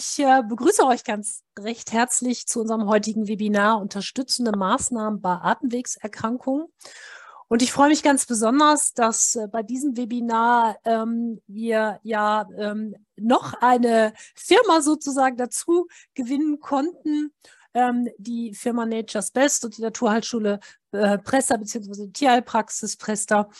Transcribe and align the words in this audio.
ich 0.00 0.18
äh, 0.18 0.42
begrüße 0.42 0.86
euch 0.86 1.04
ganz 1.04 1.44
recht 1.58 1.92
herzlich 1.92 2.46
zu 2.46 2.62
unserem 2.62 2.86
heutigen 2.86 3.28
Webinar 3.28 3.78
Unterstützende 3.78 4.56
Maßnahmen 4.56 5.20
bei 5.20 5.34
Atemwegserkrankungen. 5.34 6.68
Und 7.48 7.60
ich 7.60 7.70
freue 7.70 7.90
mich 7.90 8.02
ganz 8.02 8.24
besonders, 8.24 8.94
dass 8.94 9.34
äh, 9.34 9.46
bei 9.48 9.62
diesem 9.62 9.98
Webinar 9.98 10.78
ähm, 10.86 11.42
wir 11.46 12.00
ja 12.02 12.48
ähm, 12.56 12.94
noch 13.16 13.52
eine 13.60 14.14
Firma 14.34 14.80
sozusagen 14.80 15.36
dazu 15.36 15.86
gewinnen 16.14 16.60
konnten, 16.60 17.34
ähm, 17.74 18.08
die 18.16 18.54
Firma 18.54 18.86
Nature's 18.86 19.30
Best 19.32 19.66
und 19.66 19.76
die 19.76 19.82
Naturheilschule 19.82 20.60
äh, 20.92 21.18
Presta 21.18 21.58
bzw. 21.58 22.08
Tierheilpraxis 22.10 22.96
Presta. 22.96 23.50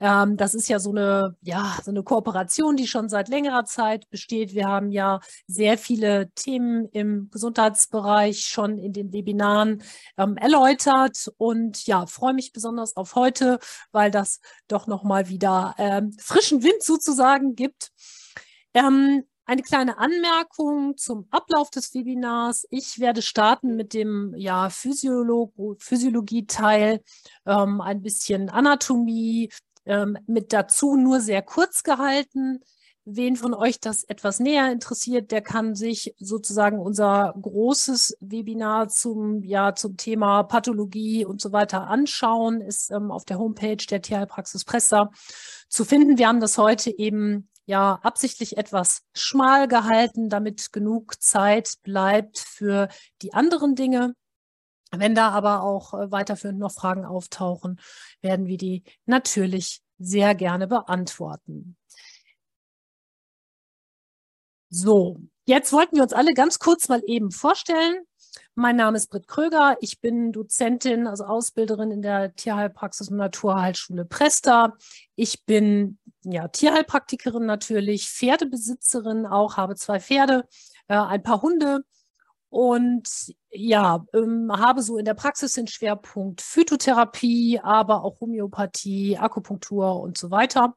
Ähm, 0.00 0.36
das 0.36 0.54
ist 0.54 0.68
ja 0.68 0.78
so 0.78 0.90
eine, 0.90 1.36
ja, 1.42 1.76
so 1.82 1.90
eine 1.90 2.02
Kooperation, 2.02 2.76
die 2.76 2.86
schon 2.86 3.08
seit 3.08 3.28
längerer 3.28 3.64
Zeit 3.64 4.08
besteht. 4.10 4.54
Wir 4.54 4.66
haben 4.68 4.90
ja 4.90 5.20
sehr 5.46 5.78
viele 5.78 6.30
Themen 6.34 6.88
im 6.92 7.30
Gesundheitsbereich 7.30 8.40
schon 8.46 8.78
in 8.78 8.92
den 8.92 9.12
Webinaren 9.12 9.82
ähm, 10.16 10.36
erläutert 10.36 11.32
und 11.36 11.86
ja, 11.86 12.06
freue 12.06 12.34
mich 12.34 12.52
besonders 12.52 12.96
auf 12.96 13.14
heute, 13.14 13.58
weil 13.92 14.10
das 14.10 14.40
doch 14.68 14.86
nochmal 14.86 15.28
wieder 15.28 15.74
ähm, 15.78 16.12
frischen 16.18 16.62
Wind 16.62 16.82
sozusagen 16.82 17.54
gibt. 17.54 17.90
Ähm, 18.74 19.24
eine 19.48 19.62
kleine 19.62 19.96
Anmerkung 19.96 20.98
zum 20.98 21.26
Ablauf 21.30 21.70
des 21.70 21.94
Webinars. 21.94 22.66
Ich 22.68 22.98
werde 22.98 23.22
starten 23.22 23.76
mit 23.76 23.94
dem 23.94 24.34
ja, 24.36 24.68
Physiolog 24.68 25.54
Physiologie-Teil, 25.78 27.00
ähm, 27.46 27.80
ein 27.80 28.02
bisschen 28.02 28.50
Anatomie, 28.50 29.48
ähm, 29.88 30.16
mit 30.26 30.52
dazu 30.52 30.96
nur 30.96 31.20
sehr 31.20 31.42
kurz 31.42 31.82
gehalten. 31.82 32.60
Wen 33.10 33.36
von 33.36 33.54
euch 33.54 33.80
das 33.80 34.04
etwas 34.04 34.38
näher 34.38 34.70
interessiert, 34.70 35.32
der 35.32 35.40
kann 35.40 35.74
sich 35.74 36.14
sozusagen 36.18 36.78
unser 36.78 37.34
großes 37.40 38.18
Webinar 38.20 38.88
zum, 38.88 39.42
ja, 39.42 39.74
zum 39.74 39.96
Thema 39.96 40.42
Pathologie 40.42 41.24
und 41.24 41.40
so 41.40 41.50
weiter 41.50 41.86
anschauen, 41.86 42.60
ist 42.60 42.90
ähm, 42.90 43.10
auf 43.10 43.24
der 43.24 43.38
Homepage 43.38 43.82
der 43.90 44.02
Tierheilpraxis 44.02 44.66
Pressa 44.66 45.10
zu 45.70 45.86
finden. 45.86 46.18
Wir 46.18 46.28
haben 46.28 46.40
das 46.40 46.58
heute 46.58 46.96
eben 46.96 47.48
ja 47.64 47.98
absichtlich 48.02 48.58
etwas 48.58 49.00
schmal 49.14 49.68
gehalten, 49.68 50.28
damit 50.28 50.70
genug 50.72 51.22
Zeit 51.22 51.76
bleibt 51.82 52.38
für 52.38 52.88
die 53.22 53.32
anderen 53.32 53.74
Dinge. 53.74 54.14
Wenn 54.90 55.14
da 55.14 55.30
aber 55.30 55.62
auch 55.62 55.94
äh, 55.94 56.10
weiterführend 56.10 56.58
noch 56.58 56.72
Fragen 56.72 57.04
auftauchen, 57.04 57.80
werden 58.20 58.46
wir 58.46 58.56
die 58.56 58.84
natürlich 59.06 59.82
sehr 59.98 60.34
gerne 60.34 60.66
beantworten. 60.66 61.76
So, 64.70 65.18
jetzt 65.46 65.72
wollten 65.72 65.96
wir 65.96 66.02
uns 66.02 66.12
alle 66.12 66.34
ganz 66.34 66.58
kurz 66.58 66.88
mal 66.88 67.02
eben 67.06 67.30
vorstellen. 67.30 68.04
Mein 68.54 68.76
Name 68.76 68.96
ist 68.96 69.08
Britt 69.08 69.28
Kröger. 69.28 69.76
Ich 69.80 70.00
bin 70.00 70.32
Dozentin, 70.32 71.06
also 71.06 71.24
Ausbilderin 71.24 71.90
in 71.90 72.02
der 72.02 72.34
Tierheilpraxis 72.34 73.08
und 73.08 73.16
Naturheilschule 73.16 74.04
Presta. 74.04 74.76
Ich 75.14 75.44
bin 75.44 75.98
ja 76.24 76.48
Tierheilpraktikerin 76.48 77.46
natürlich, 77.46 78.08
Pferdebesitzerin 78.08 79.26
auch, 79.26 79.56
habe 79.56 79.76
zwei 79.76 80.00
Pferde, 80.00 80.44
äh, 80.88 80.96
ein 80.96 81.22
paar 81.22 81.40
Hunde 81.40 81.84
und 82.50 83.34
ja, 83.50 84.04
ähm, 84.14 84.50
habe 84.52 84.82
so 84.82 84.98
in 84.98 85.04
der 85.04 85.14
Praxis 85.14 85.52
den 85.52 85.66
Schwerpunkt 85.66 86.40
Phytotherapie, 86.40 87.60
aber 87.62 88.04
auch 88.04 88.20
Homöopathie, 88.20 89.18
Akupunktur 89.18 90.00
und 90.00 90.16
so 90.16 90.30
weiter. 90.30 90.74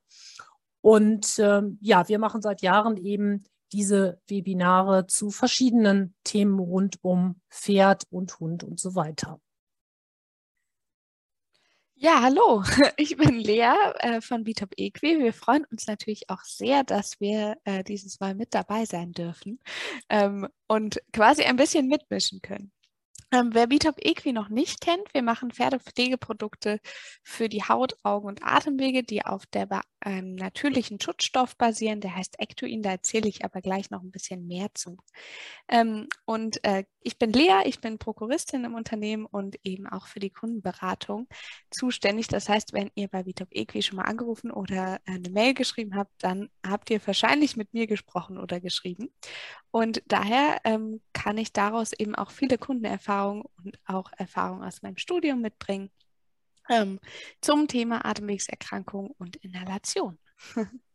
Und 0.81 1.38
ähm, 1.39 1.78
ja, 1.81 2.08
wir 2.08 2.19
machen 2.19 2.41
seit 2.41 2.61
Jahren 2.61 2.97
eben 2.97 3.44
diese 3.72 4.19
Webinare 4.28 5.08
zu 5.08 5.30
verschiedenen 5.30 6.13
Themen 6.23 6.59
rund 6.59 6.97
um 7.03 7.39
Pferd 7.50 8.03
und 8.09 8.40
Hund 8.40 8.63
und 8.63 8.79
so 8.79 8.96
weiter. 8.96 9.40
Ja, 12.03 12.19
hallo, 12.23 12.63
ich 12.97 13.16
bin 13.16 13.35
Lea 13.35 13.75
äh, 14.00 14.22
von 14.22 14.44
Bitop 14.44 14.72
Equi. 14.75 15.19
Wir 15.19 15.34
freuen 15.34 15.66
uns 15.66 15.85
natürlich 15.85 16.31
auch 16.31 16.44
sehr, 16.44 16.84
dass 16.84 17.19
wir 17.19 17.57
äh, 17.63 17.84
dieses 17.84 18.19
Mal 18.19 18.34
mit 18.34 18.56
dabei 18.56 18.85
sein 18.85 19.12
dürfen 19.12 19.59
ähm, 20.09 20.47
und 20.67 21.00
quasi 21.13 21.44
ein 21.44 21.57
bisschen 21.57 21.88
mitmischen 21.88 22.41
können. 22.41 22.72
Ähm, 23.31 23.51
wer 23.53 23.67
Bitop 23.67 23.95
Equi 24.00 24.34
noch 24.34 24.50
nicht 24.50 24.81
kennt, 24.81 25.13
wir 25.13 25.22
machen 25.22 25.51
Pferdepflegeprodukte 25.51 26.79
für 27.23 27.47
die 27.50 27.63
Haut, 27.63 27.95
Augen 28.01 28.28
und 28.28 28.44
Atemwege, 28.44 29.03
die 29.03 29.23
auf 29.23 29.45
der 29.45 29.69
einem 30.00 30.35
natürlichen 30.35 31.00
Schutzstoff 31.00 31.56
basieren, 31.56 32.01
der 32.01 32.16
heißt 32.16 32.40
Ectoin, 32.40 32.81
da 32.81 32.91
erzähle 32.91 33.29
ich 33.29 33.45
aber 33.45 33.61
gleich 33.61 33.91
noch 33.91 34.01
ein 34.01 34.11
bisschen 34.11 34.47
mehr 34.47 34.69
zu. 34.73 34.97
Ähm, 35.69 36.07
und 36.25 36.63
äh, 36.63 36.84
ich 37.03 37.17
bin 37.17 37.34
Lea, 37.34 37.63
ich 37.66 37.81
bin 37.81 37.97
Prokuristin 37.97 38.63
im 38.63 38.75
Unternehmen 38.75 39.25
und 39.25 39.57
eben 39.63 39.88
auch 39.88 40.07
für 40.07 40.19
die 40.19 40.29
Kundenberatung 40.29 41.28
zuständig. 41.69 42.28
Das 42.28 42.50
heißt, 42.50 42.73
wenn 42.73 42.91
ihr 42.95 43.07
bei 43.07 43.25
Vitop 43.25 43.50
Equi 43.51 43.81
schon 43.81 43.97
mal 43.97 44.03
angerufen 44.03 44.51
oder 44.51 44.95
äh, 45.06 45.13
eine 45.13 45.29
Mail 45.29 45.53
geschrieben 45.53 45.95
habt, 45.95 46.11
dann 46.23 46.50
habt 46.66 46.90
ihr 46.90 47.06
wahrscheinlich 47.06 47.57
mit 47.57 47.73
mir 47.73 47.88
gesprochen 47.88 48.38
oder 48.38 48.59
geschrieben. 48.59 49.13
Und 49.72 50.03
daher 50.07 50.59
ähm, 50.63 51.01
kann 51.13 51.38
ich 51.38 51.53
daraus 51.53 51.94
eben 51.94 52.16
auch 52.16 52.31
viele 52.31 52.57
Kundenerfahrungen 52.57 53.44
und 53.63 53.79
auch 53.85 54.11
Erfahrungen 54.17 54.63
aus 54.63 54.81
meinem 54.81 54.97
Studium 54.97 55.41
mitbringen 55.41 55.90
ähm, 56.69 57.00
zum 57.41 57.67
Thema 57.67 58.06
Atemwegserkrankung 58.06 59.11
und 59.17 59.35
Inhalation. 59.38 60.17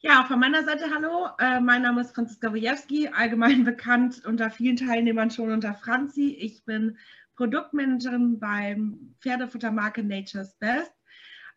Ja, 0.00 0.24
von 0.28 0.38
meiner 0.38 0.62
Seite 0.62 0.94
hallo. 0.94 1.26
Äh, 1.40 1.58
mein 1.58 1.82
Name 1.82 2.02
ist 2.02 2.14
Franziska 2.14 2.52
Wojewski, 2.52 3.08
allgemein 3.08 3.64
bekannt 3.72 4.24
unter 4.24 4.48
vielen 4.48 4.76
Teilnehmern 4.76 5.32
schon 5.32 5.50
unter 5.50 5.74
Franzi. 5.74 6.36
Ich 6.38 6.64
bin 6.64 6.96
Produktmanagerin 7.34 8.38
beim 8.38 9.16
Pferdefuttermarke 9.20 10.04
Nature's 10.04 10.54
Best. 10.54 10.92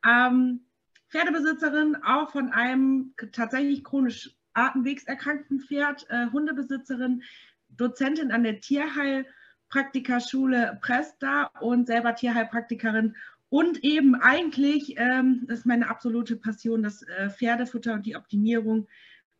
Ähm, 0.04 0.62
Pferdebesitzerin 1.10 1.98
auch 2.04 2.32
von 2.32 2.52
einem 2.52 3.14
tatsächlich 3.32 3.84
chronisch 3.84 4.36
atemwegserkrankten 4.56 5.60
Pferd, 5.60 6.08
äh, 6.10 6.26
Hundebesitzerin, 6.32 7.22
Dozentin 7.70 8.32
an 8.32 8.42
der 8.42 8.60
Tierheilpraktikerschule 8.60 10.80
Presta 10.82 11.52
und 11.60 11.86
selber 11.86 12.16
Tierheilpraktikerin 12.16 13.16
und 13.52 13.84
eben 13.84 14.16
eigentlich 14.16 14.96
ähm, 14.98 15.46
ist 15.50 15.66
meine 15.66 15.90
absolute 15.90 16.38
Passion 16.38 16.84
das 16.84 17.04
äh, 17.04 17.30
Pferdefutter 17.30 17.94
und 17.94 18.06
die 18.06 18.16
Optimierung 18.16 18.88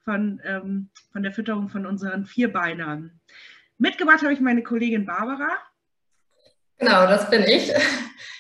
von, 0.04 0.42
ähm, 0.44 0.90
von 1.14 1.24
der 1.24 1.32
Fütterung 1.32 1.70
von 1.70 1.86
unseren 1.86 2.26
Vierbeinern. 2.26 3.22
Mitgebracht 3.78 4.22
habe 4.22 4.34
ich 4.34 4.42
meine 4.42 4.64
Kollegin 4.64 5.06
Barbara. 5.06 5.48
Genau, 6.78 7.08
das 7.08 7.30
bin 7.30 7.44
ich. 7.44 7.72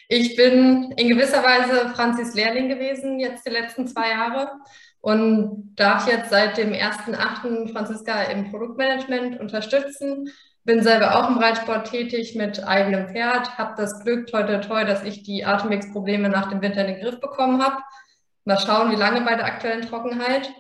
Ich 0.10 0.36
bin 0.36 0.92
in 0.98 1.08
gewisser 1.08 1.42
Weise 1.42 1.88
Franzis 1.96 2.34
Lehrling 2.34 2.68
gewesen, 2.68 3.22
jetzt 3.22 3.46
die 3.46 3.52
letzten 3.52 3.88
zwei 3.88 4.10
Jahre 4.10 4.52
und 5.00 5.74
darf 5.78 6.06
jetzt 6.06 6.32
seit 6.32 6.58
dem 6.58 6.74
1.8. 6.74 7.72
Franziska 7.72 8.24
im 8.24 8.52
Produktmanagement 8.52 9.40
unterstützen 9.40 10.30
bin 10.64 10.84
selber 10.84 11.16
auch 11.16 11.30
im 11.30 11.38
Reitsport 11.38 11.90
tätig 11.90 12.36
mit 12.36 12.64
eigenem 12.64 13.10
Pferd, 13.10 13.58
habe 13.58 13.74
das 13.78 14.04
Glück, 14.04 14.28
toi, 14.28 14.44
toi, 14.44 14.58
toi, 14.60 14.86
dass 14.86 15.04
ich 15.04 15.24
die 15.24 15.46
Atemwegsprobleme 15.46 16.30
nach 16.30 16.50
dem 16.50 16.62
Winter 16.62 16.82
in 16.82 16.96
den 16.96 17.02
Griff 17.02 17.20
bekommen 17.20 17.64
habe. 17.64 17.78
Mal 18.46 18.60
schauen, 18.60 18.92
wie 18.92 18.96
lange 18.96 19.22
bei 19.22 19.36
der 19.36 19.46
aktuellen 19.46 19.82
Trockenheit. 19.82 20.52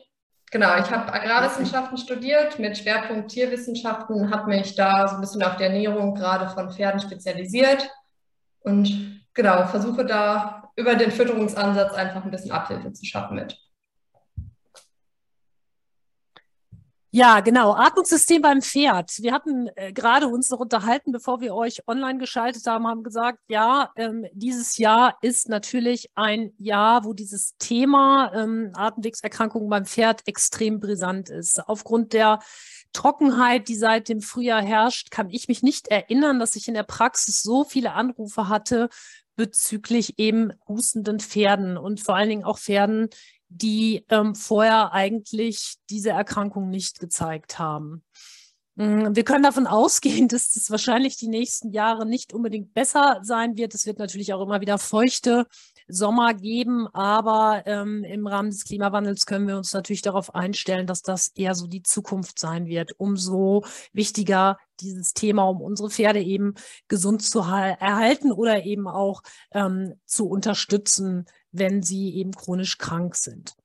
Genau, 0.52 0.76
ich 0.78 0.92
habe 0.92 1.14
Agrarwissenschaften 1.14 1.98
studiert 1.98 2.60
mit 2.60 2.78
Schwerpunkt 2.78 3.32
Tierwissenschaften, 3.32 4.32
habe 4.32 4.50
mich 4.50 4.76
da 4.76 5.08
so 5.08 5.16
ein 5.16 5.22
bisschen 5.22 5.44
auf 5.44 5.56
die 5.56 5.64
Ernährung 5.64 6.14
gerade 6.14 6.50
von 6.50 6.72
Pferden 6.72 7.00
spezialisiert 7.00 7.90
und 8.60 9.24
genau, 9.34 9.66
versuche 9.68 10.06
da 10.06 10.70
über 10.76 10.96
den 10.96 11.12
Fütterungsansatz 11.12 11.94
einfach 11.94 12.26
ein 12.26 12.32
bisschen 12.32 12.52
Abhilfe 12.52 12.92
zu 12.92 13.06
schaffen 13.06 13.36
mit. 13.36 13.58
Ja, 17.14 17.42
genau. 17.42 17.74
Atmungssystem 17.74 18.42
beim 18.42 18.62
Pferd. 18.62 19.12
Wir 19.20 19.34
hatten 19.34 19.68
äh, 19.76 19.92
gerade 19.92 20.30
uns 20.30 20.50
noch 20.50 20.60
unterhalten, 20.60 21.12
bevor 21.12 21.42
wir 21.42 21.54
euch 21.54 21.86
online 21.86 22.20
geschaltet 22.20 22.66
haben, 22.68 22.88
haben 22.88 23.04
gesagt, 23.04 23.40
ja, 23.50 23.92
ähm, 23.98 24.26
dieses 24.32 24.78
Jahr 24.78 25.18
ist 25.22 25.50
natürlich 25.50 26.10
ein 26.16 26.54
Jahr, 26.58 27.04
wo 27.04 27.12
dieses 27.12 27.58
Thema 27.58 28.32
ähm, 28.34 28.72
Atemwegserkrankungen 28.76 29.70
beim 29.70 29.86
Pferd 29.86 30.26
extrem 30.26 30.80
brisant 30.80 31.30
ist. 31.30 31.68
Aufgrund 31.68 32.14
der 32.14 32.40
Trockenheit, 32.94 33.68
die 33.68 33.76
seit 33.76 34.08
dem 34.08 34.22
Frühjahr 34.22 34.62
herrscht, 34.62 35.12
kann 35.12 35.30
ich 35.30 35.50
mich 35.50 35.62
nicht 35.64 35.90
erinnern, 35.90 36.40
dass 36.40 36.56
ich 36.56 36.70
in 36.70 36.76
der 36.76 36.84
Praxis 36.84 37.44
so 37.44 37.66
viele 37.66 37.92
Anrufe 37.92 38.48
hatte 38.48 38.88
bezüglich 39.36 40.18
eben 40.18 40.54
hustenden 40.66 41.20
Pferden 41.20 41.78
und 41.78 42.00
vor 42.00 42.16
allen 42.16 42.30
Dingen 42.30 42.44
auch 42.46 42.60
Pferden, 42.60 43.10
die 43.52 44.06
ähm, 44.10 44.34
vorher 44.36 44.94
eigentlich 44.94 45.76
diese 45.90 46.12
Erkrankung 46.12 46.70
nicht 46.70 47.00
gezeigt 47.00 47.60
haben. 47.60 48.04
Mm, 48.76 49.14
wir 49.16 49.24
können 49.24 49.44
davon 49.44 49.68
ausgehen, 49.68 50.28
dass 50.28 50.54
das 50.54 50.72
wahrscheinlich 50.72 51.18
die 51.18 51.28
nächsten 51.28 51.72
Jahre 51.72 52.06
nicht 52.06 52.34
unbedingt 52.34 52.74
besser 52.74 53.20
sein 53.24 53.58
wird. 53.58 53.76
Es 53.76 53.86
wird 53.86 54.00
natürlich 54.00 54.34
auch 54.34 54.42
immer 54.42 54.62
wieder 54.62 54.78
feuchte 54.78 55.46
Sommer 55.88 56.34
geben, 56.34 56.88
aber 56.94 57.64
ähm, 57.66 58.06
im 58.06 58.26
Rahmen 58.26 58.50
des 58.50 58.64
Klimawandels 58.64 59.26
können 59.26 59.48
wir 59.48 59.58
uns 59.58 59.74
natürlich 59.74 60.02
darauf 60.02 60.34
einstellen, 60.34 60.88
dass 60.88 61.02
das 61.02 61.30
eher 61.36 61.54
so 61.54 61.68
die 61.68 61.84
Zukunft 61.84 62.40
sein 62.40 62.66
wird. 62.66 62.94
Umso 62.98 63.66
wichtiger 63.92 64.58
dieses 64.80 65.14
Thema, 65.14 65.44
um 65.44 65.62
unsere 65.62 65.90
Pferde 65.90 66.22
eben 66.22 66.56
gesund 66.88 67.22
zu 67.22 67.40
erhalten 67.40 68.32
oder 68.32 68.64
eben 68.64 68.88
auch 68.88 69.22
ähm, 69.52 69.96
zu 70.06 70.28
unterstützen, 70.30 71.26
wenn 71.52 71.84
sie 71.84 72.16
eben 72.16 72.32
chronisch 72.32 72.78
krank 72.78 73.16
sind. 73.16 73.56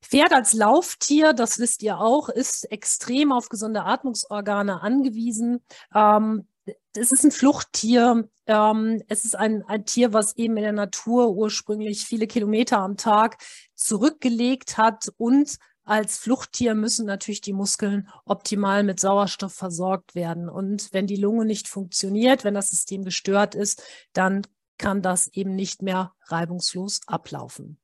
Pferd 0.00 0.32
als 0.32 0.52
Lauftier, 0.52 1.32
das 1.32 1.58
wisst 1.58 1.82
ihr 1.82 1.98
auch, 1.98 2.28
ist 2.28 2.70
extrem 2.70 3.32
auf 3.32 3.48
gesunde 3.48 3.84
Atmungsorgane 3.84 4.80
angewiesen. 4.80 5.60
Ähm, 5.94 6.46
es 6.94 7.12
ist 7.12 7.24
ein 7.24 7.30
Fluchttier. 7.30 8.28
Ähm, 8.46 9.02
es 9.08 9.24
ist 9.24 9.36
ein, 9.36 9.62
ein 9.64 9.84
Tier, 9.84 10.12
was 10.12 10.36
eben 10.36 10.56
in 10.56 10.62
der 10.62 10.72
Natur 10.72 11.30
ursprünglich 11.30 12.04
viele 12.04 12.26
Kilometer 12.26 12.78
am 12.78 12.96
Tag 12.96 13.38
zurückgelegt 13.74 14.78
hat 14.78 15.10
und 15.16 15.58
als 15.84 16.18
Fluchttier 16.18 16.74
müssen 16.74 17.06
natürlich 17.06 17.40
die 17.40 17.54
Muskeln 17.54 18.08
optimal 18.26 18.84
mit 18.84 19.00
Sauerstoff 19.00 19.54
versorgt 19.54 20.14
werden. 20.14 20.50
Und 20.50 20.92
wenn 20.92 21.06
die 21.06 21.16
Lunge 21.16 21.46
nicht 21.46 21.66
funktioniert, 21.66 22.44
wenn 22.44 22.52
das 22.52 22.68
System 22.68 23.04
gestört 23.04 23.54
ist, 23.54 23.82
dann 24.12 24.42
kann 24.78 25.02
das 25.02 25.28
eben 25.28 25.54
nicht 25.54 25.82
mehr 25.82 26.14
reibungslos 26.26 27.00
ablaufen. 27.06 27.78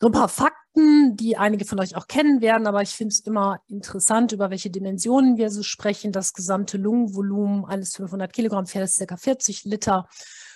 So 0.00 0.06
ein 0.06 0.12
paar 0.12 0.30
Fakten, 0.30 1.16
die 1.16 1.36
einige 1.36 1.66
von 1.66 1.78
euch 1.78 1.94
auch 1.94 2.06
kennen 2.06 2.40
werden, 2.40 2.66
aber 2.66 2.80
ich 2.80 2.90
finde 2.90 3.12
es 3.12 3.20
immer 3.20 3.60
interessant, 3.68 4.32
über 4.32 4.48
welche 4.48 4.70
Dimensionen 4.70 5.36
wir 5.36 5.50
so 5.50 5.62
sprechen. 5.62 6.10
Das 6.10 6.32
gesamte 6.32 6.78
Lungenvolumen 6.78 7.66
eines 7.66 7.94
500 7.96 8.32
Kilogramm 8.32 8.66
Pferdes 8.66 8.96
ca. 8.96 9.16
40 9.16 9.64
Liter. 9.64 10.08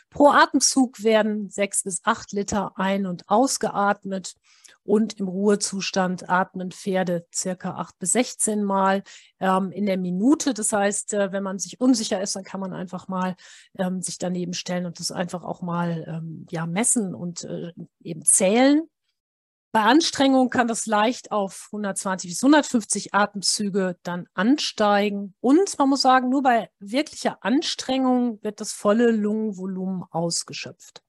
Pro 0.08 0.28
Atemzug 0.28 1.02
werden 1.02 1.50
sechs 1.50 1.82
bis 1.82 2.00
acht 2.04 2.32
Liter 2.32 2.72
ein- 2.78 3.06
und 3.06 3.28
ausgeatmet. 3.28 4.34
Und 4.84 5.18
im 5.18 5.28
Ruhezustand 5.28 6.28
atmen 6.28 6.70
Pferde 6.70 7.26
circa 7.34 7.74
acht 7.76 7.98
bis 7.98 8.12
16 8.12 8.62
Mal 8.62 9.02
ähm, 9.40 9.72
in 9.72 9.86
der 9.86 9.96
Minute. 9.96 10.54
Das 10.54 10.72
heißt, 10.72 11.14
äh, 11.14 11.32
wenn 11.32 11.42
man 11.42 11.58
sich 11.58 11.80
unsicher 11.80 12.20
ist, 12.20 12.36
dann 12.36 12.44
kann 12.44 12.60
man 12.60 12.72
einfach 12.72 13.08
mal 13.08 13.34
ähm, 13.78 14.02
sich 14.02 14.18
daneben 14.18 14.52
stellen 14.52 14.86
und 14.86 15.00
das 15.00 15.10
einfach 15.10 15.42
auch 15.42 15.62
mal 15.62 16.04
ähm, 16.06 16.46
ja, 16.50 16.66
messen 16.66 17.14
und 17.14 17.44
äh, 17.44 17.72
eben 18.02 18.24
zählen. 18.24 18.82
Bei 19.74 19.80
Anstrengung 19.80 20.50
kann 20.50 20.68
das 20.68 20.86
leicht 20.86 21.32
auf 21.32 21.66
120 21.72 22.30
bis 22.30 22.44
150 22.44 23.12
Atemzüge 23.12 23.98
dann 24.04 24.28
ansteigen. 24.32 25.34
Und 25.40 25.76
man 25.78 25.88
muss 25.88 26.02
sagen, 26.02 26.28
nur 26.28 26.44
bei 26.44 26.70
wirklicher 26.78 27.38
Anstrengung 27.40 28.38
wird 28.44 28.60
das 28.60 28.70
volle 28.70 29.10
Lungenvolumen 29.10 30.04
ausgeschöpft. 30.12 31.02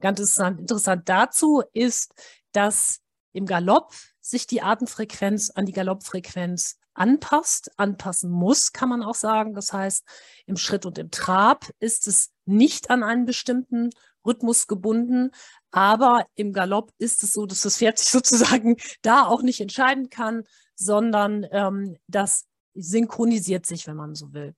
Ganz 0.00 0.20
interessant 0.20 1.08
dazu 1.08 1.62
ist, 1.72 2.12
dass 2.52 3.00
im 3.32 3.46
Galopp 3.46 3.92
sich 4.20 4.46
die 4.46 4.62
Atemfrequenz 4.62 5.50
an 5.50 5.66
die 5.66 5.72
Galoppfrequenz 5.72 6.78
anpasst, 6.94 7.70
anpassen 7.78 8.30
muss, 8.30 8.72
kann 8.72 8.88
man 8.88 9.02
auch 9.02 9.14
sagen. 9.14 9.54
Das 9.54 9.72
heißt, 9.72 10.04
im 10.46 10.56
Schritt 10.56 10.86
und 10.86 10.98
im 10.98 11.10
Trab 11.10 11.66
ist 11.78 12.06
es 12.06 12.30
nicht 12.44 12.90
an 12.90 13.02
einen 13.02 13.24
bestimmten 13.24 13.90
Rhythmus 14.24 14.66
gebunden, 14.66 15.30
aber 15.70 16.26
im 16.34 16.52
Galopp 16.52 16.92
ist 16.98 17.22
es 17.22 17.32
so, 17.32 17.46
dass 17.46 17.62
das 17.62 17.78
Pferd 17.78 17.98
sich 17.98 18.10
sozusagen 18.10 18.76
da 19.02 19.26
auch 19.26 19.42
nicht 19.42 19.60
entscheiden 19.60 20.10
kann, 20.10 20.44
sondern 20.74 21.46
ähm, 21.50 21.96
das 22.06 22.46
synchronisiert 22.74 23.66
sich, 23.66 23.86
wenn 23.86 23.96
man 23.96 24.14
so 24.14 24.32
will. 24.32 24.54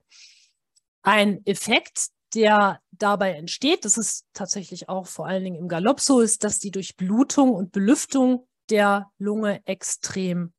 Ein 1.02 1.44
Effekt, 1.46 2.08
der 2.34 2.80
dabei 2.92 3.34
entsteht, 3.34 3.84
das 3.84 3.98
ist 3.98 4.26
tatsächlich 4.32 4.88
auch 4.88 5.06
vor 5.06 5.26
allen 5.26 5.44
Dingen 5.44 5.56
im 5.56 5.68
Galopp 5.68 6.00
so, 6.00 6.20
ist, 6.20 6.44
dass 6.44 6.58
die 6.58 6.70
Durchblutung 6.70 7.52
und 7.52 7.72
Belüftung 7.72 8.46
der 8.70 9.10
Lunge 9.18 9.60
extrem 9.66 10.52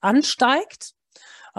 ansteigt. 0.00 0.94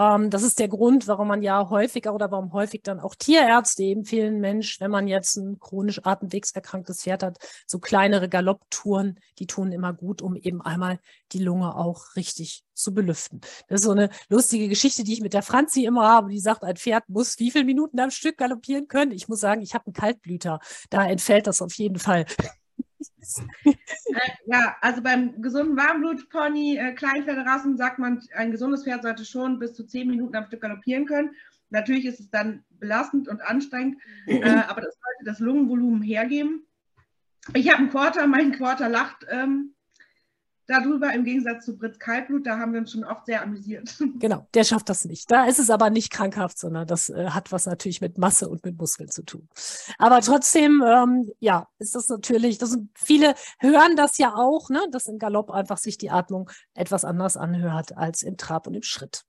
Ähm, 0.00 0.30
das 0.30 0.42
ist 0.42 0.58
der 0.58 0.68
Grund, 0.68 1.08
warum 1.08 1.28
man 1.28 1.42
ja 1.42 1.68
häufiger 1.68 2.14
oder 2.14 2.30
warum 2.30 2.52
häufig 2.52 2.82
dann 2.82 3.00
auch 3.00 3.14
Tierärzte 3.14 3.84
empfehlen, 3.84 4.40
Mensch, 4.40 4.80
wenn 4.80 4.90
man 4.90 5.08
jetzt 5.08 5.36
ein 5.36 5.58
chronisch 5.58 6.00
atemwegserkranktes 6.04 7.02
Pferd 7.02 7.22
hat, 7.22 7.38
so 7.66 7.78
kleinere 7.78 8.28
Galopptouren, 8.28 9.18
die 9.38 9.46
tun 9.46 9.72
immer 9.72 9.92
gut, 9.92 10.22
um 10.22 10.36
eben 10.36 10.62
einmal 10.62 11.00
die 11.32 11.38
Lunge 11.38 11.76
auch 11.76 12.16
richtig 12.16 12.64
zu 12.72 12.94
belüften. 12.94 13.40
Das 13.68 13.80
ist 13.80 13.84
so 13.84 13.90
eine 13.90 14.08
lustige 14.30 14.68
Geschichte, 14.68 15.04
die 15.04 15.12
ich 15.12 15.20
mit 15.20 15.34
der 15.34 15.42
Franzi 15.42 15.84
immer 15.84 16.08
habe. 16.08 16.30
Die 16.30 16.40
sagt, 16.40 16.64
ein 16.64 16.76
Pferd 16.76 17.08
muss 17.08 17.38
wie 17.38 17.50
viele 17.50 17.64
Minuten 17.64 18.00
am 18.00 18.10
Stück 18.10 18.38
galoppieren 18.38 18.88
können. 18.88 19.12
Ich 19.12 19.28
muss 19.28 19.40
sagen, 19.40 19.60
ich 19.60 19.74
habe 19.74 19.86
einen 19.86 19.94
Kaltblüter. 19.94 20.60
Da 20.88 21.06
entfällt 21.06 21.46
das 21.46 21.60
auf 21.60 21.74
jeden 21.74 21.98
Fall. 21.98 22.24
Äh, 23.64 23.72
ja, 24.46 24.76
also 24.80 25.02
beim 25.02 25.40
gesunden 25.42 25.76
Warmblutpony, 25.76 26.76
äh, 26.78 26.92
Kleinpferderassen 26.92 27.76
sagt 27.76 27.98
man, 27.98 28.22
ein 28.34 28.50
gesundes 28.50 28.84
Pferd 28.84 29.02
sollte 29.02 29.24
schon 29.24 29.58
bis 29.58 29.74
zu 29.74 29.84
zehn 29.84 30.08
Minuten 30.08 30.36
am 30.36 30.46
Stück 30.46 30.62
galoppieren 30.62 31.06
können. 31.06 31.30
Natürlich 31.70 32.06
ist 32.06 32.20
es 32.20 32.30
dann 32.30 32.64
belastend 32.70 33.28
und 33.28 33.40
anstrengend, 33.42 33.98
äh, 34.26 34.42
aber 34.42 34.80
das 34.80 34.94
sollte 34.94 35.24
das 35.24 35.38
Lungenvolumen 35.38 36.02
hergeben. 36.02 36.66
Ich 37.54 37.68
habe 37.68 37.78
einen 37.78 37.90
Quarter, 37.90 38.26
mein 38.26 38.52
Quarter 38.52 38.88
lacht 38.88 39.26
ähm, 39.30 39.74
darüber, 40.70 41.12
im 41.12 41.24
Gegensatz 41.24 41.64
zu 41.64 41.76
Fritz 41.76 41.98
Kaltblut, 41.98 42.46
da 42.46 42.58
haben 42.58 42.72
wir 42.72 42.80
uns 42.80 42.92
schon 42.92 43.04
oft 43.04 43.26
sehr 43.26 43.42
amüsiert. 43.42 43.94
Genau, 44.20 44.46
der 44.54 44.64
schafft 44.64 44.88
das 44.88 45.04
nicht. 45.04 45.30
Da 45.30 45.46
ist 45.46 45.58
es 45.58 45.70
aber 45.70 45.88
nicht 45.88 46.12
krankhaft, 46.12 46.58
sondern 46.58 46.86
das 46.86 47.08
äh, 47.08 47.30
hat 47.30 47.52
was 47.52 47.66
natürlich 47.66 48.00
mit 48.00 48.18
Masse 48.18 48.48
und 48.48 48.64
mit 48.64 48.76
Muskeln 48.78 49.10
zu 49.10 49.22
tun. 49.22 49.48
Aber 49.98 50.20
trotzdem, 50.20 50.82
ähm, 50.86 51.30
ja, 51.38 51.66
ist 51.78 51.94
das 51.94 52.08
natürlich, 52.08 52.58
das 52.58 52.70
sind, 52.70 52.90
viele 52.94 53.34
hören 53.58 53.96
das 53.96 54.18
ja 54.18 54.34
auch, 54.34 54.68
ne, 54.68 54.80
dass 54.90 55.06
im 55.06 55.18
Galopp 55.18 55.50
einfach 55.50 55.78
sich 55.78 55.96
die 55.96 56.10
Atmung 56.10 56.50
etwas 56.74 57.04
anders 57.04 57.36
anhört 57.36 57.96
als 57.96 58.22
im 58.22 58.36
Trab 58.36 58.66
und 58.66 58.74
im 58.74 58.82
Schritt. 58.82 59.24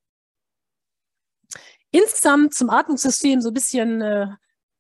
Insgesamt 1.92 2.54
zum 2.54 2.70
Atmungssystem 2.70 3.42
so 3.42 3.50
ein 3.50 3.54
bisschen 3.54 4.02
äh, 4.02 4.28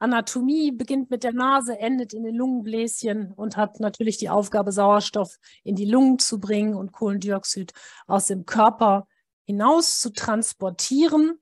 Anatomie 0.02 0.72
beginnt 0.72 1.12
mit 1.12 1.24
der 1.24 1.34
Nase, 1.34 1.78
endet 1.78 2.14
in 2.14 2.24
den 2.24 2.36
Lungenbläschen 2.36 3.32
und 3.34 3.56
hat 3.56 3.80
natürlich 3.80 4.18
die 4.18 4.30
Aufgabe, 4.30 4.72
Sauerstoff 4.72 5.38
in 5.64 5.76
die 5.76 5.86
Lungen 5.86 6.18
zu 6.18 6.40
bringen 6.40 6.74
und 6.74 6.92
Kohlendioxid 6.92 7.74
aus 8.08 8.26
dem 8.26 8.46
Körper 8.46 9.08
hinaus 9.46 10.00
zu 10.00 10.12
transportieren. 10.12 11.40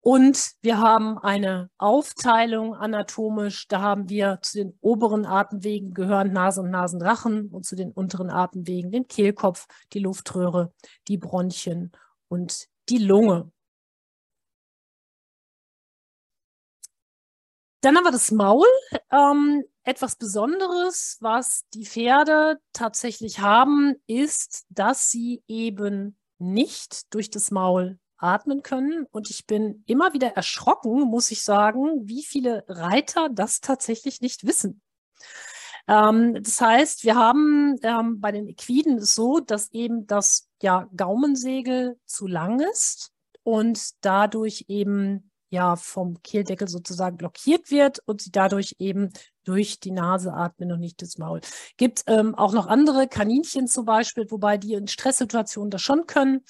Und 0.00 0.52
wir 0.62 0.78
haben 0.78 1.18
eine 1.18 1.70
Aufteilung 1.78 2.74
anatomisch. 2.74 3.68
Da 3.68 3.82
haben 3.82 4.08
wir 4.08 4.38
zu 4.42 4.58
den 4.58 4.78
oberen 4.80 5.26
Atemwegen 5.26 5.92
gehören 5.94 6.32
Nase 6.32 6.62
und 6.62 6.70
Nasenrachen 6.70 7.48
und 7.48 7.66
zu 7.66 7.76
den 7.76 7.92
unteren 7.92 8.30
Atemwegen 8.30 8.90
den 8.90 9.06
Kehlkopf, 9.06 9.66
die 9.92 9.98
Luftröhre, 10.00 10.72
die 11.08 11.18
Bronchien 11.18 11.92
und 12.28 12.68
die 12.88 12.98
Lunge. 12.98 13.52
Dann 17.80 17.96
haben 17.96 18.04
wir 18.04 18.12
das 18.12 18.30
Maul. 18.30 18.66
Ähm, 19.12 19.64
etwas 19.84 20.16
Besonderes, 20.16 21.16
was 21.20 21.64
die 21.72 21.86
Pferde 21.86 22.58
tatsächlich 22.72 23.40
haben, 23.40 23.94
ist, 24.06 24.66
dass 24.68 25.10
sie 25.10 25.42
eben 25.46 26.18
nicht 26.38 27.14
durch 27.14 27.30
das 27.30 27.50
Maul 27.50 27.98
atmen 28.18 28.62
können. 28.62 29.06
Und 29.10 29.30
ich 29.30 29.46
bin 29.46 29.82
immer 29.86 30.12
wieder 30.12 30.36
erschrocken, 30.36 31.00
muss 31.02 31.30
ich 31.30 31.42
sagen, 31.42 32.08
wie 32.08 32.22
viele 32.22 32.64
Reiter 32.68 33.28
das 33.28 33.60
tatsächlich 33.60 34.20
nicht 34.20 34.46
wissen. 34.46 34.82
Ähm, 35.86 36.42
das 36.42 36.60
heißt, 36.60 37.04
wir 37.04 37.16
haben 37.16 37.76
ähm, 37.82 38.20
bei 38.20 38.32
den 38.32 38.48
Equiden 38.48 39.00
so, 39.00 39.40
dass 39.40 39.72
eben 39.72 40.06
das 40.06 40.48
ja, 40.62 40.88
Gaumensegel 40.96 41.98
zu 42.04 42.26
lang 42.26 42.60
ist 42.60 43.12
und 43.42 44.04
dadurch 44.04 44.66
eben 44.68 45.30
ja 45.50 45.76
vom 45.76 46.22
Kehldeckel 46.22 46.68
sozusagen 46.68 47.16
blockiert 47.16 47.70
wird 47.70 48.00
und 48.06 48.20
sie 48.20 48.30
dadurch 48.30 48.76
eben 48.78 49.10
durch 49.44 49.80
die 49.80 49.92
Nase 49.92 50.32
atmen 50.32 50.72
und 50.72 50.80
nicht 50.80 51.00
das 51.00 51.18
Maul. 51.18 51.40
Gibt 51.76 52.04
ähm, 52.06 52.34
auch 52.34 52.52
noch 52.52 52.66
andere 52.66 53.08
Kaninchen 53.08 53.66
zum 53.66 53.84
Beispiel, 53.84 54.30
wobei 54.30 54.58
die 54.58 54.74
in 54.74 54.88
Stresssituationen 54.88 55.70
das 55.70 55.82
schon 55.82 56.06
können. 56.06 56.44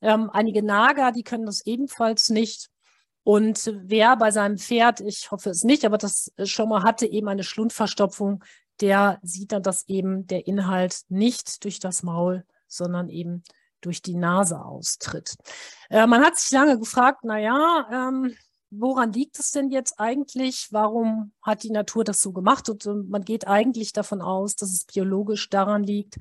Ähm, 0.00 0.30
einige 0.30 0.62
Nager, 0.62 1.12
die 1.12 1.24
können 1.24 1.46
das 1.46 1.66
ebenfalls 1.66 2.28
nicht. 2.28 2.70
Und 3.24 3.72
wer 3.84 4.16
bei 4.16 4.30
seinem 4.30 4.58
Pferd, 4.58 5.00
ich 5.00 5.30
hoffe 5.30 5.50
es 5.50 5.64
nicht, 5.64 5.84
aber 5.84 5.96
das 5.96 6.30
schon 6.44 6.68
mal 6.68 6.82
hatte, 6.82 7.06
eben 7.06 7.28
eine 7.28 7.42
Schlundverstopfung, 7.42 8.44
der 8.80 9.18
sieht 9.22 9.52
dann, 9.52 9.62
dass 9.62 9.88
eben 9.88 10.26
der 10.26 10.46
Inhalt 10.46 11.02
nicht 11.08 11.64
durch 11.64 11.80
das 11.80 12.02
Maul, 12.02 12.44
sondern 12.68 13.08
eben 13.08 13.42
durch 13.84 14.02
die 14.02 14.16
Nase 14.16 14.60
austritt. 14.64 15.36
Äh, 15.90 16.06
man 16.06 16.22
hat 16.22 16.36
sich 16.36 16.50
lange 16.50 16.78
gefragt, 16.78 17.24
naja, 17.24 17.86
ähm, 17.90 18.34
woran 18.70 19.12
liegt 19.12 19.38
es 19.38 19.50
denn 19.52 19.70
jetzt 19.70 19.98
eigentlich? 19.98 20.68
Warum 20.70 21.32
hat 21.42 21.62
die 21.62 21.70
Natur 21.70 22.04
das 22.04 22.20
so 22.20 22.32
gemacht? 22.32 22.68
Und 22.68 22.86
äh, 22.86 22.94
man 22.94 23.22
geht 23.22 23.46
eigentlich 23.46 23.92
davon 23.92 24.20
aus, 24.22 24.56
dass 24.56 24.70
es 24.70 24.84
biologisch 24.84 25.48
daran 25.50 25.82
liegt, 25.82 26.16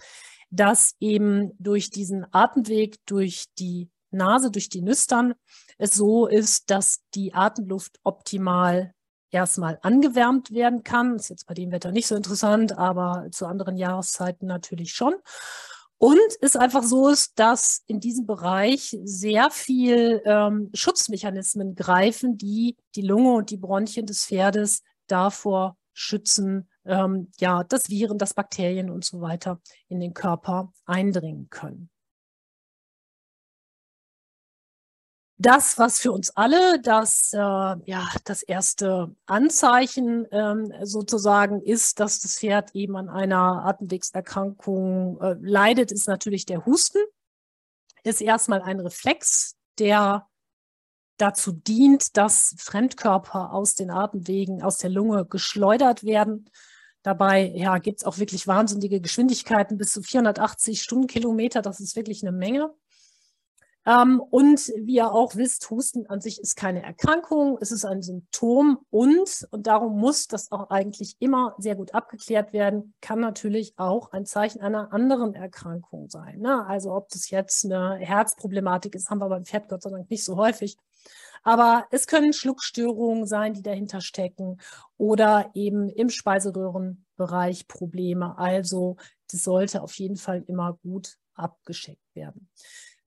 dass 0.52 0.96
eben 1.00 1.52
durch 1.60 1.90
diesen 1.90 2.26
Atemweg, 2.32 2.98
durch 3.06 3.46
die 3.58 3.90
Nase, 4.12 4.52
durch 4.52 4.70
die 4.70 4.82
Nüstern 4.82 5.34
es 5.78 5.92
so 5.92 6.28
ist, 6.28 6.70
dass 6.70 7.02
die 7.16 7.34
Atemluft 7.34 8.00
optimal 8.04 8.94
erstmal 9.32 9.80
angewärmt 9.82 10.52
werden 10.52 10.84
kann. 10.84 11.16
Ist 11.16 11.30
jetzt 11.30 11.48
bei 11.48 11.56
dem 11.56 11.72
Wetter 11.72 11.92
nicht 11.92 12.08
so 12.08 12.16
interessant, 12.16 12.78
aber 12.78 13.28
zu 13.32 13.48
anderen 13.48 13.76
Jahreszeiten 13.76 14.46
natürlich 14.46 14.94
schon. 14.94 15.16
Und 15.98 16.20
es 16.42 16.56
einfach 16.56 16.84
so 16.84 17.08
ist, 17.08 17.40
dass 17.40 17.84
in 17.88 18.00
diesem 18.00 18.26
Bereich 18.26 18.98
sehr 19.04 19.50
viel 19.52 20.22
ähm, 20.26 20.70
Schutzmechanismen 20.74 21.76
greifen, 21.76 22.38
die 22.38 22.76
die 22.96 23.02
Lunge 23.02 23.34
und 23.34 23.50
die 23.50 23.58
Bronchien 23.58 24.06
des 24.06 24.26
Pferdes 24.26 24.82
davor 25.08 25.78
schützen, 25.94 26.68
ähm, 26.86 27.32
ja, 27.40 27.64
dass 27.64 27.90
Viren, 27.90 28.18
dass 28.18 28.34
Bakterien 28.34 28.90
und 28.90 29.06
so 29.06 29.22
weiter 29.22 29.62
in 29.88 30.00
den 30.00 30.14
Körper 30.14 30.74
eindringen 30.86 31.50
können. 31.50 31.90
Das, 35.38 35.78
was 35.80 36.00
für 36.00 36.12
uns 36.12 36.30
alle 36.32 36.80
das, 36.82 37.34
äh, 37.34 37.38
ja, 37.38 38.08
das 38.26 38.44
erste 38.44 39.16
Anzeichen 39.26 40.28
ähm, 40.32 40.72
sozusagen 40.84 41.62
ist, 41.62 42.00
dass 42.00 42.20
das 42.20 42.38
Pferd 42.40 42.76
eben 42.76 42.96
an 42.96 43.10
einer 43.10 43.66
Atemwegserkrankung 43.66 45.20
äh, 45.22 45.36
leidet, 45.42 45.92
ist 45.92 46.08
natürlich 46.08 46.46
der 46.46 46.66
Husten. 46.66 47.00
Ist 48.04 48.22
erstmal 48.22 48.62
ein 48.62 48.80
Reflex, 48.80 49.56
der 49.80 50.28
dazu 51.18 51.52
dient, 51.52 52.18
dass 52.18 52.56
Fremdkörper 52.58 53.54
aus 53.54 53.76
den 53.76 53.92
Atemwegen, 53.92 54.62
aus 54.62 54.78
der 54.78 54.90
Lunge 54.90 55.26
geschleudert 55.26 56.04
werden. 56.04 56.50
Dabei 57.02 57.52
ja, 57.56 57.78
gibt 57.80 58.00
es 58.00 58.06
auch 58.06 58.18
wirklich 58.18 58.48
wahnsinnige 58.48 59.02
Geschwindigkeiten 59.02 59.78
bis 59.78 59.94
zu 59.94 60.02
480 60.02 60.82
Stundenkilometer. 60.82 61.62
Das 61.62 61.80
ist 61.80 61.96
wirklich 61.96 62.24
eine 62.24 62.32
Menge. 62.32 62.74
Ähm, 63.86 64.22
und 64.22 64.72
wie 64.78 64.96
ihr 64.96 65.12
auch 65.12 65.36
wisst, 65.36 65.70
Husten 65.70 66.08
an 66.08 66.22
sich 66.22 66.40
ist 66.40 66.56
keine 66.56 66.84
Erkrankung, 66.84 67.58
es 67.60 67.72
ist 67.72 67.84
ein 67.84 68.02
Symptom 68.02 68.80
und, 68.90 69.48
und 69.52 69.68
darum 69.68 70.00
muss 70.00 70.28
das 70.28 70.52
auch 70.52 70.70
eigentlich 70.70 71.18
immer 71.20 71.54
sehr 71.58 71.76
gut 71.76 71.94
abgeklärt 71.94 72.54
werden, 72.54 72.94
kann 73.02 73.20
natürlich 73.20 73.74
auch 73.78 74.12
ein 74.14 74.26
Zeichen 74.26 74.62
einer 74.62 74.94
anderen 74.94 75.36
Erkrankung 75.36 76.10
sein. 76.10 76.40
Ne? 76.40 76.66
Also 76.66 76.94
ob 76.94 77.10
das 77.10 77.30
jetzt 77.30 77.66
eine 77.66 77.98
Herzproblematik 77.98 78.96
ist, 78.96 79.10
haben 79.10 79.20
wir 79.20 79.30
beim 79.30 79.46
Pferd 79.46 79.68
Gott 79.68 79.82
sei 79.82 79.90
Dank 79.90 80.10
nicht 80.10 80.24
so 80.24 80.38
häufig. 80.38 80.78
Aber 81.44 81.86
es 81.92 82.08
können 82.08 82.32
Schluckstörungen 82.32 83.28
sein, 83.28 83.54
die 83.54 83.62
dahinter 83.62 84.00
stecken 84.00 84.62
oder 84.98 85.52
eben 85.54 85.90
im 85.90 86.10
Speiseröhrenbereich 86.10 87.68
Probleme. 87.68 88.38
Also 88.38 88.96
das 89.30 89.44
sollte 89.44 89.82
auf 89.82 89.94
jeden 89.96 90.16
Fall 90.16 90.46
immer 90.48 90.80
gut 90.82 91.18
abgeschickt 91.34 92.16
werden. 92.16 92.50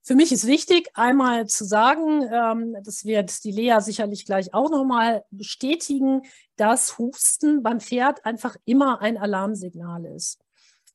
Für 0.07 0.15
mich 0.15 0.31
ist 0.31 0.47
wichtig, 0.47 0.89
einmal 0.95 1.49
zu 1.49 1.65
sagen, 1.65 2.23
ähm, 2.33 2.77
das 2.85 3.05
wird 3.05 3.43
die 3.43 3.51
Lea 3.51 3.81
sicherlich 3.81 4.25
gleich 4.25 4.55
auch 4.55 4.71
nochmal 4.71 5.25
bestätigen, 5.33 6.23
dass 6.55 6.97
Husten 6.97 7.65
beim 7.65 7.81
Pferd 7.81 8.25
einfach 8.25 8.55
immer 8.67 9.01
ein 9.01 9.19
Alarmsignal 9.19 10.05
ist. 10.05 10.39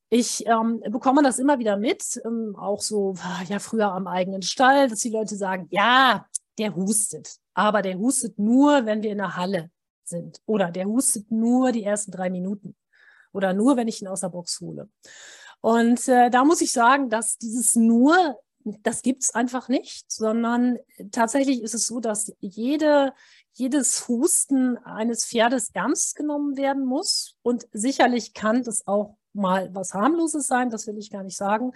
Ich 0.09 0.47
ähm, 0.47 0.79
bekomme 0.89 1.23
das 1.23 1.39
immer 1.39 1.59
wieder 1.59 1.75
mit, 1.75 2.21
ähm, 2.23 2.55
auch 2.57 2.79
so 2.79 3.15
ja 3.49 3.59
früher 3.59 3.91
am 3.91 4.07
eigenen 4.07 4.43
Stall, 4.43 4.87
dass 4.87 4.99
die 4.99 5.09
Leute 5.09 5.35
sagen, 5.35 5.67
ja, 5.71 6.25
der 6.57 6.73
hustet, 6.73 7.35
aber 7.53 7.81
der 7.81 7.97
hustet 7.97 8.39
nur, 8.39 8.85
wenn 8.85 9.03
wir 9.03 9.11
in 9.11 9.17
der 9.17 9.35
Halle 9.35 9.71
sind 10.05 10.39
oder 10.45 10.71
der 10.71 10.85
hustet 10.85 11.29
nur 11.29 11.73
die 11.73 11.83
ersten 11.83 12.11
drei 12.11 12.29
Minuten 12.29 12.77
oder 13.33 13.51
nur, 13.51 13.75
wenn 13.75 13.89
ich 13.89 14.01
ihn 14.01 14.07
aus 14.07 14.21
der 14.21 14.29
Box 14.29 14.61
hole. 14.61 14.89
Und 15.59 16.07
äh, 16.07 16.29
da 16.29 16.45
muss 16.45 16.61
ich 16.61 16.71
sagen, 16.71 17.09
dass 17.09 17.37
dieses 17.37 17.75
nur 17.75 18.37
das 18.63 19.01
gibt 19.01 19.23
es 19.23 19.33
einfach 19.33 19.69
nicht, 19.69 20.11
sondern 20.11 20.77
tatsächlich 21.11 21.61
ist 21.61 21.73
es 21.73 21.87
so, 21.87 21.99
dass 21.99 22.33
jede, 22.39 23.13
jedes 23.53 24.07
Husten 24.07 24.77
eines 24.77 25.25
Pferdes 25.25 25.69
ernst 25.73 26.15
genommen 26.15 26.57
werden 26.57 26.85
muss. 26.85 27.37
Und 27.41 27.67
sicherlich 27.71 28.33
kann 28.33 28.63
das 28.63 28.87
auch 28.87 29.17
mal 29.33 29.73
was 29.73 29.93
harmloses 29.93 30.47
sein, 30.47 30.69
das 30.69 30.87
will 30.87 30.97
ich 30.97 31.09
gar 31.09 31.23
nicht 31.23 31.37
sagen. 31.37 31.71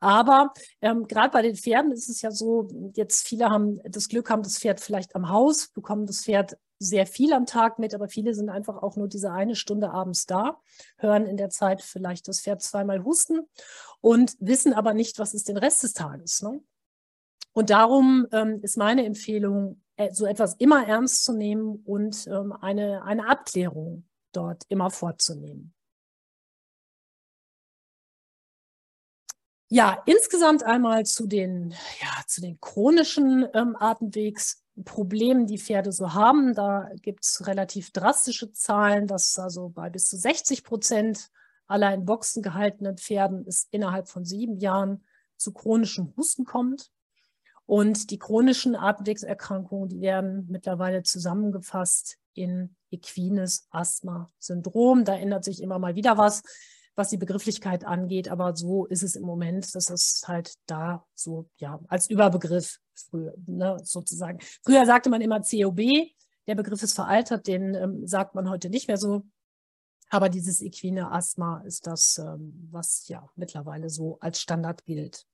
Aber 0.00 0.52
ähm, 0.80 1.06
gerade 1.06 1.30
bei 1.30 1.42
den 1.42 1.56
Pferden 1.56 1.92
ist 1.92 2.08
es 2.08 2.20
ja 2.22 2.30
so, 2.30 2.68
jetzt 2.94 3.26
viele 3.26 3.50
haben 3.50 3.80
das 3.84 4.08
Glück, 4.08 4.30
haben 4.30 4.42
das 4.42 4.58
Pferd 4.58 4.80
vielleicht 4.80 5.14
am 5.14 5.28
Haus, 5.30 5.68
bekommen 5.68 6.06
das 6.06 6.24
Pferd 6.24 6.56
sehr 6.78 7.06
viel 7.06 7.32
am 7.32 7.46
Tag 7.46 7.78
mit, 7.78 7.94
aber 7.94 8.08
viele 8.08 8.34
sind 8.34 8.48
einfach 8.48 8.82
auch 8.82 8.96
nur 8.96 9.08
diese 9.08 9.32
eine 9.32 9.56
Stunde 9.56 9.90
abends 9.90 10.26
da, 10.26 10.60
hören 10.96 11.26
in 11.26 11.36
der 11.36 11.50
Zeit 11.50 11.82
vielleicht 11.82 12.28
das 12.28 12.40
Pferd 12.40 12.62
zweimal 12.62 13.04
husten 13.04 13.40
und 14.00 14.36
wissen 14.40 14.72
aber 14.72 14.94
nicht, 14.94 15.18
was 15.18 15.34
ist 15.34 15.48
den 15.48 15.56
Rest 15.56 15.82
des 15.82 15.92
Tages. 15.92 16.42
Ne? 16.42 16.60
Und 17.52 17.70
darum 17.70 18.26
ähm, 18.32 18.60
ist 18.62 18.76
meine 18.76 19.04
Empfehlung, 19.04 19.82
äh, 19.96 20.12
so 20.12 20.26
etwas 20.26 20.54
immer 20.54 20.86
ernst 20.86 21.24
zu 21.24 21.32
nehmen 21.32 21.82
und 21.84 22.26
ähm, 22.28 22.52
eine, 22.52 23.02
eine 23.02 23.28
Abklärung 23.28 24.04
dort 24.32 24.62
immer 24.68 24.90
vorzunehmen. 24.90 25.74
Ja, 29.70 30.02
insgesamt 30.06 30.62
einmal 30.62 31.04
zu 31.04 31.26
den, 31.26 31.74
ja, 32.00 32.24
zu 32.26 32.40
den 32.40 32.58
chronischen 32.58 33.46
ähm, 33.52 33.76
Atemwegsproblemen, 33.78 35.46
die 35.46 35.58
Pferde 35.58 35.92
so 35.92 36.14
haben. 36.14 36.54
Da 36.54 36.88
gibt 37.02 37.26
es 37.26 37.46
relativ 37.46 37.90
drastische 37.90 38.50
Zahlen, 38.50 39.06
dass 39.06 39.38
also 39.38 39.68
bei 39.68 39.90
bis 39.90 40.08
zu 40.08 40.16
60 40.16 40.64
Prozent 40.64 41.28
aller 41.66 41.92
in 41.92 42.06
Boxen 42.06 42.42
gehaltenen 42.42 42.96
Pferden 42.96 43.44
es 43.46 43.68
innerhalb 43.70 44.08
von 44.08 44.24
sieben 44.24 44.56
Jahren 44.56 45.04
zu 45.36 45.52
chronischem 45.52 46.14
Husten 46.16 46.46
kommt. 46.46 46.90
Und 47.66 48.10
die 48.10 48.18
chronischen 48.18 48.74
Atemwegserkrankungen, 48.74 49.90
die 49.90 50.00
werden 50.00 50.46
mittlerweile 50.48 51.02
zusammengefasst 51.02 52.16
in 52.32 52.74
equines 52.90 53.68
Asthma-Syndrom. 53.70 55.04
Da 55.04 55.14
ändert 55.14 55.44
sich 55.44 55.62
immer 55.62 55.78
mal 55.78 55.94
wieder 55.94 56.16
was 56.16 56.42
was 56.98 57.10
die 57.10 57.16
Begrifflichkeit 57.16 57.84
angeht. 57.84 58.28
Aber 58.28 58.56
so 58.56 58.86
ist 58.86 59.02
es 59.02 59.16
im 59.16 59.22
Moment, 59.22 59.74
dass 59.74 59.88
es 59.88 60.24
halt 60.26 60.54
da 60.66 61.06
so, 61.14 61.48
ja, 61.56 61.80
als 61.88 62.10
Überbegriff 62.10 62.78
früher, 62.94 63.32
ne, 63.46 63.78
sozusagen. 63.82 64.40
Früher 64.64 64.84
sagte 64.84 65.08
man 65.08 65.20
immer 65.20 65.40
COB. 65.40 65.80
Der 66.46 66.54
Begriff 66.54 66.82
ist 66.82 66.94
veraltet, 66.94 67.46
den 67.46 67.74
ähm, 67.74 68.06
sagt 68.06 68.34
man 68.34 68.50
heute 68.50 68.68
nicht 68.68 68.88
mehr 68.88 68.98
so. 68.98 69.22
Aber 70.10 70.28
dieses 70.28 70.60
equine 70.60 71.12
Asthma 71.12 71.62
ist 71.66 71.86
das, 71.86 72.18
ähm, 72.18 72.68
was 72.70 73.08
ja 73.08 73.28
mittlerweile 73.36 73.90
so 73.90 74.18
als 74.20 74.40
Standard 74.40 74.84
gilt. 74.84 75.26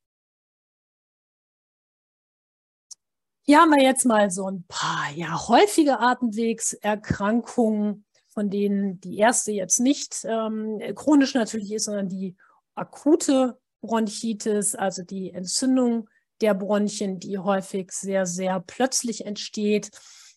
Hier 3.46 3.60
haben 3.60 3.70
wir 3.70 3.82
jetzt 3.82 4.06
mal 4.06 4.30
so 4.30 4.50
ein 4.50 4.64
paar 4.68 5.10
ja, 5.14 5.48
häufige 5.48 6.00
Atemwegserkrankungen 6.00 8.04
von 8.34 8.50
denen 8.50 9.00
die 9.00 9.16
erste 9.18 9.52
jetzt 9.52 9.80
nicht 9.80 10.24
ähm, 10.24 10.80
chronisch 10.94 11.34
natürlich 11.34 11.72
ist, 11.72 11.84
sondern 11.84 12.08
die 12.08 12.36
akute 12.74 13.58
Bronchitis, 13.80 14.74
also 14.74 15.02
die 15.02 15.32
Entzündung 15.32 16.08
der 16.40 16.54
Bronchien, 16.54 17.20
die 17.20 17.38
häufig 17.38 17.92
sehr, 17.92 18.26
sehr 18.26 18.60
plötzlich 18.60 19.24
entsteht, 19.24 19.90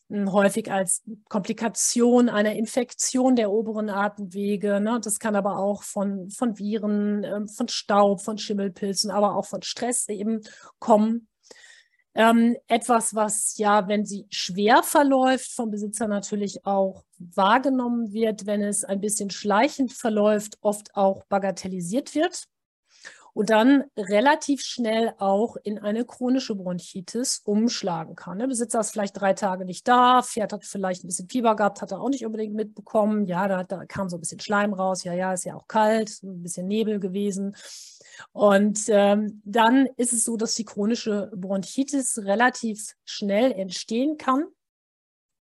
hm, 0.10 0.32
häufig 0.32 0.72
als 0.72 1.04
Komplikation 1.28 2.30
einer 2.30 2.54
Infektion 2.54 3.36
der 3.36 3.52
oberen 3.52 3.90
Atemwege. 3.90 4.80
Ne? 4.80 5.00
Das 5.04 5.20
kann 5.20 5.36
aber 5.36 5.58
auch 5.58 5.82
von, 5.82 6.30
von 6.30 6.60
Viren, 6.60 7.24
ähm, 7.24 7.48
von 7.48 7.68
Staub, 7.68 8.22
von 8.22 8.38
Schimmelpilzen, 8.38 9.10
aber 9.10 9.36
auch 9.36 9.46
von 9.46 9.64
Stress 9.64 10.08
eben 10.08 10.42
kommen. 10.80 11.28
Ähm, 12.18 12.58
etwas, 12.68 13.14
was 13.14 13.58
ja, 13.60 13.88
wenn 13.88 14.04
sie 14.04 14.26
schwer 14.32 14.82
verläuft, 14.82 15.52
vom 15.52 15.70
Besitzer 15.70 16.08
natürlich 16.08 16.66
auch 16.66 17.04
wahrgenommen 17.20 18.12
wird, 18.12 18.48
wenn 18.48 18.64
es 18.64 18.84
ein 18.84 19.02
bisschen 19.02 19.30
schleichend 19.30 19.94
verläuft, 19.94 20.58
oft 20.62 20.96
auch 20.96 21.24
bagatellisiert 21.26 22.16
wird 22.16 22.48
und 23.38 23.52
dann 23.52 23.84
relativ 23.96 24.64
schnell 24.64 25.14
auch 25.20 25.58
in 25.58 25.78
eine 25.78 26.06
chronische 26.06 26.56
Bronchitis 26.56 27.44
umschlagen 27.46 28.16
kann. 28.16 28.40
Der 28.40 28.48
Besitzer 28.48 28.80
ist 28.80 28.90
vielleicht 28.90 29.22
drei 29.22 29.34
Tage 29.34 29.64
nicht 29.64 29.88
da, 29.88 30.24
Pferd 30.24 30.54
hat 30.54 30.66
vielleicht 30.66 31.04
ein 31.04 31.08
bisschen 31.08 31.30
Fieber 31.30 31.56
gehabt, 31.56 31.84
hat 31.84 31.92
er 31.92 32.02
auch 32.02 32.10
nicht 32.10 32.26
unbedingt 32.26 32.56
mitbekommen. 32.56 33.28
Ja, 33.28 33.48
da, 33.48 33.64
da 33.64 33.86
kam 33.86 34.10
so 34.10 34.18
ein 34.18 34.22
bisschen 34.22 34.40
Schleim 34.40 34.74
raus. 34.74 35.04
Ja, 35.04 35.14
ja, 35.14 35.34
ist 35.34 35.46
ja 35.46 35.54
auch 35.54 35.68
kalt, 35.68 36.24
ein 36.24 36.42
bisschen 36.42 36.68
Nebel 36.68 37.00
gewesen. 37.00 37.56
Und 38.32 38.80
ähm, 38.88 39.44
dann 39.46 39.86
ist 39.98 40.14
es 40.14 40.24
so, 40.24 40.36
dass 40.36 40.56
die 40.56 40.66
chronische 40.66 41.32
Bronchitis 41.36 42.18
relativ 42.18 42.96
schnell 43.06 43.52
entstehen 43.52 44.18
kann. 44.18 44.46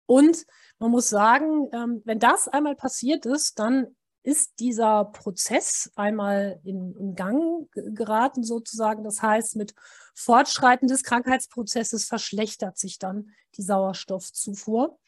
Und 0.06 0.46
man 0.78 0.90
muss 0.90 1.10
sagen, 1.10 1.68
ähm, 1.74 2.00
wenn 2.06 2.18
das 2.18 2.48
einmal 2.48 2.74
passiert 2.74 3.26
ist, 3.26 3.58
dann 3.58 3.94
ist 4.22 4.60
dieser 4.60 5.06
Prozess 5.06 5.90
einmal 5.96 6.60
in, 6.64 6.94
in, 6.96 7.14
Gang 7.14 7.68
geraten 7.74 8.44
sozusagen. 8.44 9.02
Das 9.02 9.20
heißt, 9.20 9.56
mit 9.56 9.74
Fortschreiten 10.14 10.88
des 10.88 11.02
Krankheitsprozesses 11.02 12.04
verschlechtert 12.04 12.78
sich 12.78 12.98
dann 12.98 13.30
die 13.56 13.62
Sauerstoffzufuhr. 13.62 14.98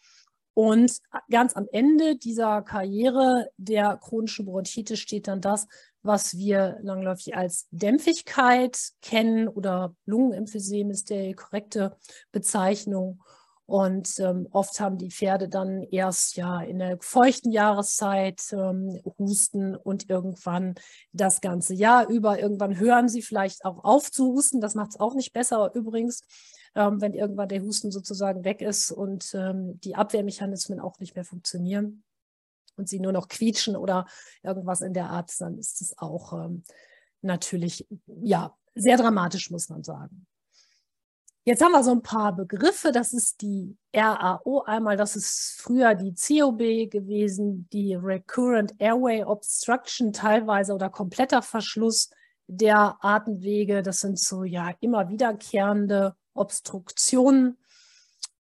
Und 0.54 1.00
ganz 1.30 1.56
am 1.56 1.66
Ende 1.72 2.16
dieser 2.16 2.62
Karriere 2.62 3.50
der 3.56 3.96
chronischen 3.96 4.46
Bronchitis 4.46 5.00
steht 5.00 5.26
dann 5.26 5.40
das, 5.40 5.66
was 6.02 6.36
wir 6.36 6.78
langläufig 6.82 7.36
als 7.36 7.66
Dämpfigkeit 7.72 8.78
kennen 9.02 9.48
oder 9.48 9.96
Lungenemphysem 10.06 10.90
ist 10.90 11.10
die 11.10 11.34
korrekte 11.34 11.96
Bezeichnung. 12.30 13.20
Und 13.66 14.18
ähm, 14.20 14.46
oft 14.50 14.78
haben 14.78 14.98
die 14.98 15.10
Pferde 15.10 15.48
dann 15.48 15.82
erst 15.84 16.36
ja 16.36 16.60
in 16.60 16.78
der 16.78 16.98
feuchten 17.00 17.50
Jahreszeit 17.50 18.42
ähm, 18.52 19.00
Husten 19.18 19.74
und 19.74 20.10
irgendwann 20.10 20.74
das 21.12 21.40
ganze 21.40 21.72
Jahr 21.72 22.08
über. 22.08 22.38
Irgendwann 22.38 22.78
hören 22.78 23.08
sie 23.08 23.22
vielleicht 23.22 23.64
auch 23.64 23.82
auf 23.82 24.10
zu 24.10 24.34
husten. 24.34 24.60
Das 24.60 24.74
macht 24.74 24.90
es 24.90 25.00
auch 25.00 25.14
nicht 25.14 25.32
besser 25.32 25.70
übrigens, 25.74 26.20
ähm, 26.74 27.00
wenn 27.00 27.14
irgendwann 27.14 27.48
der 27.48 27.62
Husten 27.62 27.90
sozusagen 27.90 28.44
weg 28.44 28.60
ist 28.60 28.90
und 28.90 29.32
ähm, 29.34 29.80
die 29.80 29.94
Abwehrmechanismen 29.94 30.78
auch 30.78 30.98
nicht 30.98 31.14
mehr 31.14 31.24
funktionieren 31.24 32.04
und 32.76 32.90
sie 32.90 33.00
nur 33.00 33.12
noch 33.12 33.28
quietschen 33.28 33.76
oder 33.76 34.06
irgendwas 34.42 34.82
in 34.82 34.92
der 34.92 35.08
Art, 35.08 35.32
dann 35.40 35.56
ist 35.56 35.80
es 35.80 35.96
auch 35.96 36.34
ähm, 36.34 36.64
natürlich 37.22 37.86
ja 38.06 38.54
sehr 38.74 38.98
dramatisch, 38.98 39.50
muss 39.50 39.70
man 39.70 39.82
sagen. 39.84 40.26
Jetzt 41.46 41.62
haben 41.62 41.72
wir 41.72 41.84
so 41.84 41.90
ein 41.90 42.02
paar 42.02 42.34
Begriffe. 42.34 42.90
Das 42.90 43.12
ist 43.12 43.42
die 43.42 43.76
RAO 43.94 44.62
einmal, 44.62 44.96
das 44.96 45.14
ist 45.14 45.60
früher 45.60 45.94
die 45.94 46.14
COB 46.14 46.90
gewesen, 46.90 47.68
die 47.70 47.94
Recurrent 47.94 48.74
Airway 48.78 49.24
Obstruction 49.24 50.14
teilweise 50.14 50.72
oder 50.72 50.88
kompletter 50.88 51.42
Verschluss 51.42 52.10
der 52.46 52.96
Atemwege. 53.00 53.82
Das 53.82 54.00
sind 54.00 54.18
so 54.18 54.44
ja 54.44 54.72
immer 54.80 55.10
wiederkehrende 55.10 56.16
Obstruktionen. 56.32 57.58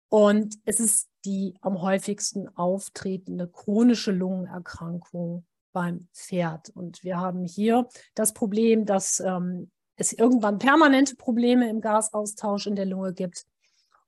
Und 0.07 0.55
es 0.63 0.79
ist 0.79 1.09
die 1.25 1.55
am 1.59 1.81
häufigsten 1.81 2.47
auftretende 2.55 3.49
chronische 3.49 4.11
Lungenerkrankung 4.11 5.45
beim 5.73 6.07
Pferd. 6.13 6.69
Und 6.69 7.03
wir 7.03 7.17
haben 7.17 7.43
hier 7.43 7.89
das 8.15 8.33
Problem, 8.33 8.85
dass 8.85 9.19
ähm, 9.19 9.71
es 9.95 10.13
irgendwann 10.13 10.59
permanente 10.59 11.15
Probleme 11.15 11.69
im 11.69 11.81
Gasaustausch 11.81 12.67
in 12.67 12.75
der 12.75 12.85
Lunge 12.85 13.13
gibt. 13.13 13.45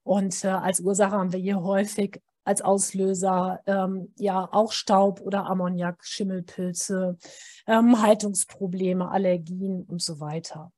Und 0.03 0.43
äh, 0.43 0.49
als 0.49 0.79
Ursache 0.79 1.11
haben 1.11 1.33
wir 1.33 1.39
hier 1.39 1.61
häufig 1.61 2.21
als 2.43 2.61
Auslöser 2.61 3.59
ähm, 3.65 4.13
ja 4.17 4.47
auch 4.51 4.71
Staub 4.71 5.19
oder 5.21 5.47
Ammoniak, 5.47 6.05
Schimmelpilze, 6.05 7.17
ähm, 7.65 8.01
Haltungsprobleme, 8.01 9.09
Allergien 9.09 9.83
und 9.83 10.01
so 10.01 10.19
weiter. 10.19 10.71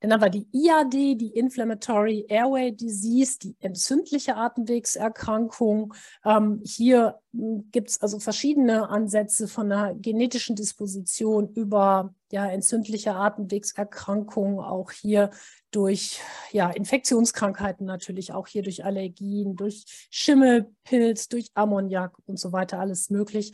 Dann 0.00 0.12
haben 0.12 0.22
wir 0.22 0.30
die 0.30 0.48
IAD, 0.52 0.92
die 0.92 1.32
Inflammatory 1.34 2.26
Airway 2.28 2.72
Disease, 2.72 3.38
die 3.38 3.56
entzündliche 3.60 4.36
Atemwegserkrankung. 4.36 5.94
Ähm, 6.24 6.60
hier 6.64 7.18
hm, 7.32 7.68
gibt 7.72 7.90
es 7.90 8.00
also 8.00 8.20
verschiedene 8.20 8.88
Ansätze 8.88 9.48
von 9.48 9.72
einer 9.72 9.94
genetischen 9.94 10.54
Disposition 10.54 11.52
über 11.54 12.14
ja, 12.30 12.46
entzündliche 12.46 13.14
Atemwegserkrankungen, 13.14 14.60
auch 14.60 14.92
hier 14.92 15.30
durch 15.70 16.20
ja, 16.52 16.70
Infektionskrankheiten 16.70 17.86
natürlich, 17.86 18.32
auch 18.32 18.46
hier 18.46 18.62
durch 18.62 18.84
Allergien, 18.84 19.54
durch 19.56 19.84
Schimmelpilz, 20.10 21.28
durch 21.28 21.48
Ammoniak 21.54 22.16
und 22.26 22.38
so 22.38 22.52
weiter, 22.52 22.78
alles 22.80 23.10
möglich. 23.10 23.52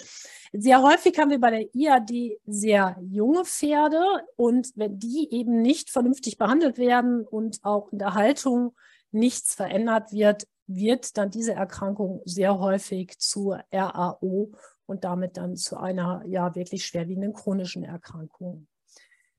Sehr 0.53 0.83
häufig 0.83 1.19
haben 1.19 1.31
wir 1.31 1.41
bei 1.41 1.51
der 1.51 1.75
IAD 1.75 2.39
sehr 2.47 2.97
junge 3.01 3.45
Pferde 3.45 4.03
und 4.37 4.71
wenn 4.77 4.99
die 4.99 5.29
eben 5.33 5.61
nicht 5.61 5.91
vernünftig 5.91 6.39
behandelt 6.39 6.79
werden 6.79 7.27
und 7.27 7.59
auch 7.65 7.91
in 7.91 7.99
der 7.99 8.15
Haltung 8.15 8.75
nichts 9.11 9.55
verändert 9.55 10.13
wird, 10.13 10.47
wird 10.67 11.17
dann 11.19 11.31
diese 11.31 11.53
Erkrankung 11.53 12.23
sehr 12.25 12.59
häufig 12.59 13.19
zu 13.19 13.57
RAO 13.73 14.53
und 14.87 15.05
damit 15.05 15.37
dann 15.37 15.57
zu 15.57 15.77
einer 15.77 16.23
ja 16.27 16.55
wirklich 16.55 16.87
schwerwiegenden 16.87 17.33
chronischen 17.33 17.85
Erkrankung. 17.85 18.67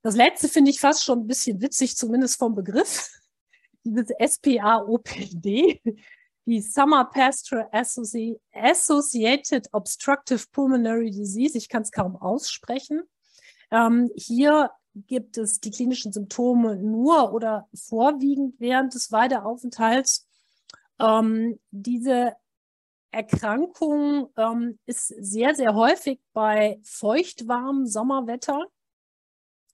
Das 0.05 0.15
letzte 0.15 0.49
finde 0.49 0.69
ich 0.69 0.79
fast 0.79 1.03
schon 1.03 1.21
ein 1.21 1.27
bisschen 1.27 1.59
witzig, 1.63 1.97
zumindest 1.97 2.37
vom 2.37 2.53
Begriff. 2.53 3.09
Dieses 3.83 4.09
SPA-OPD, 4.23 5.81
die 6.45 6.61
Summer 6.61 7.05
Pastoral 7.05 7.67
Associ 7.71 8.39
Associated 8.53 9.67
Obstructive 9.71 10.45
Pulmonary 10.51 11.09
Disease. 11.09 11.57
Ich 11.57 11.69
kann 11.69 11.81
es 11.81 11.91
kaum 11.91 12.17
aussprechen. 12.17 13.01
Ähm, 13.71 14.11
hier 14.15 14.69
gibt 14.93 15.39
es 15.39 15.59
die 15.59 15.71
klinischen 15.71 16.11
Symptome 16.11 16.75
nur 16.75 17.33
oder 17.33 17.67
vorwiegend 17.73 18.59
während 18.59 18.93
des 18.93 19.11
Weideaufenthalts. 19.11 20.27
Ähm, 20.99 21.59
diese 21.71 22.35
Erkrankung 23.09 24.29
ähm, 24.37 24.77
ist 24.85 25.07
sehr, 25.07 25.55
sehr 25.55 25.73
häufig 25.73 26.19
bei 26.31 26.79
feuchtwarmem 26.83 27.87
Sommerwetter. 27.87 28.67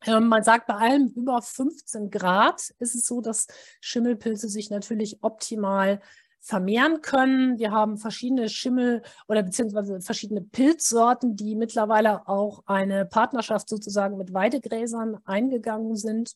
Ähm, 0.05 0.27
man 0.27 0.43
sagt, 0.43 0.67
bei 0.67 0.75
allem 0.75 1.07
über 1.15 1.41
15 1.41 2.09
Grad 2.09 2.73
ist 2.79 2.95
es 2.95 3.05
so, 3.05 3.21
dass 3.21 3.47
Schimmelpilze 3.81 4.49
sich 4.49 4.69
natürlich 4.69 5.19
optimal 5.21 6.01
vermehren 6.39 7.01
können. 7.01 7.59
Wir 7.59 7.71
haben 7.71 7.97
verschiedene 7.97 8.49
Schimmel 8.49 9.03
oder 9.27 9.43
beziehungsweise 9.43 10.01
verschiedene 10.01 10.41
Pilzsorten, 10.41 11.35
die 11.35 11.55
mittlerweile 11.55 12.27
auch 12.27 12.63
eine 12.65 13.05
Partnerschaft 13.05 13.69
sozusagen 13.69 14.17
mit 14.17 14.33
Weidegräsern 14.33 15.19
eingegangen 15.25 15.95
sind. 15.95 16.35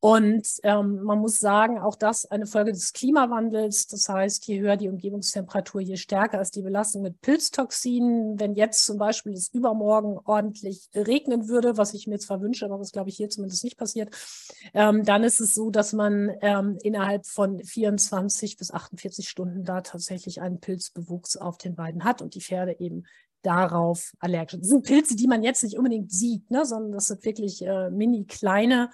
Und 0.00 0.46
ähm, 0.62 1.02
man 1.02 1.18
muss 1.18 1.40
sagen, 1.40 1.80
auch 1.80 1.96
das 1.96 2.24
eine 2.24 2.46
Folge 2.46 2.70
des 2.70 2.92
Klimawandels. 2.92 3.88
Das 3.88 4.08
heißt, 4.08 4.46
je 4.46 4.60
höher 4.60 4.76
die 4.76 4.88
Umgebungstemperatur, 4.88 5.80
je 5.80 5.96
stärker 5.96 6.40
ist 6.40 6.54
die 6.54 6.62
Belastung 6.62 7.02
mit 7.02 7.20
Pilztoxinen. 7.20 8.38
Wenn 8.38 8.54
jetzt 8.54 8.84
zum 8.84 8.98
Beispiel 8.98 9.32
es 9.32 9.52
übermorgen 9.52 10.16
ordentlich 10.24 10.88
regnen 10.94 11.48
würde, 11.48 11.76
was 11.76 11.94
ich 11.94 12.06
mir 12.06 12.18
zwar 12.20 12.40
wünsche, 12.40 12.64
aber 12.64 12.78
was 12.78 12.92
glaube 12.92 13.10
ich 13.10 13.16
hier 13.16 13.28
zumindest 13.28 13.64
nicht 13.64 13.76
passiert, 13.76 14.14
ähm, 14.72 15.04
dann 15.04 15.24
ist 15.24 15.40
es 15.40 15.52
so, 15.52 15.70
dass 15.70 15.92
man 15.92 16.30
ähm, 16.42 16.78
innerhalb 16.84 17.26
von 17.26 17.58
24 17.64 18.56
bis 18.56 18.70
48 18.70 19.28
Stunden 19.28 19.64
da 19.64 19.80
tatsächlich 19.80 20.40
einen 20.40 20.60
Pilzbewuchs 20.60 21.36
auf 21.36 21.58
den 21.58 21.76
Weiden 21.76 22.04
hat 22.04 22.22
und 22.22 22.36
die 22.36 22.40
Pferde 22.40 22.78
eben 22.78 23.04
darauf 23.42 24.12
allergisch. 24.20 24.60
Das 24.60 24.68
sind 24.68 24.86
Pilze, 24.86 25.16
die 25.16 25.26
man 25.26 25.42
jetzt 25.42 25.64
nicht 25.64 25.76
unbedingt 25.76 26.12
sieht, 26.12 26.48
ne, 26.52 26.64
sondern 26.64 26.92
das 26.92 27.06
sind 27.06 27.24
wirklich 27.24 27.62
äh, 27.62 27.90
mini 27.90 28.26
kleine 28.26 28.90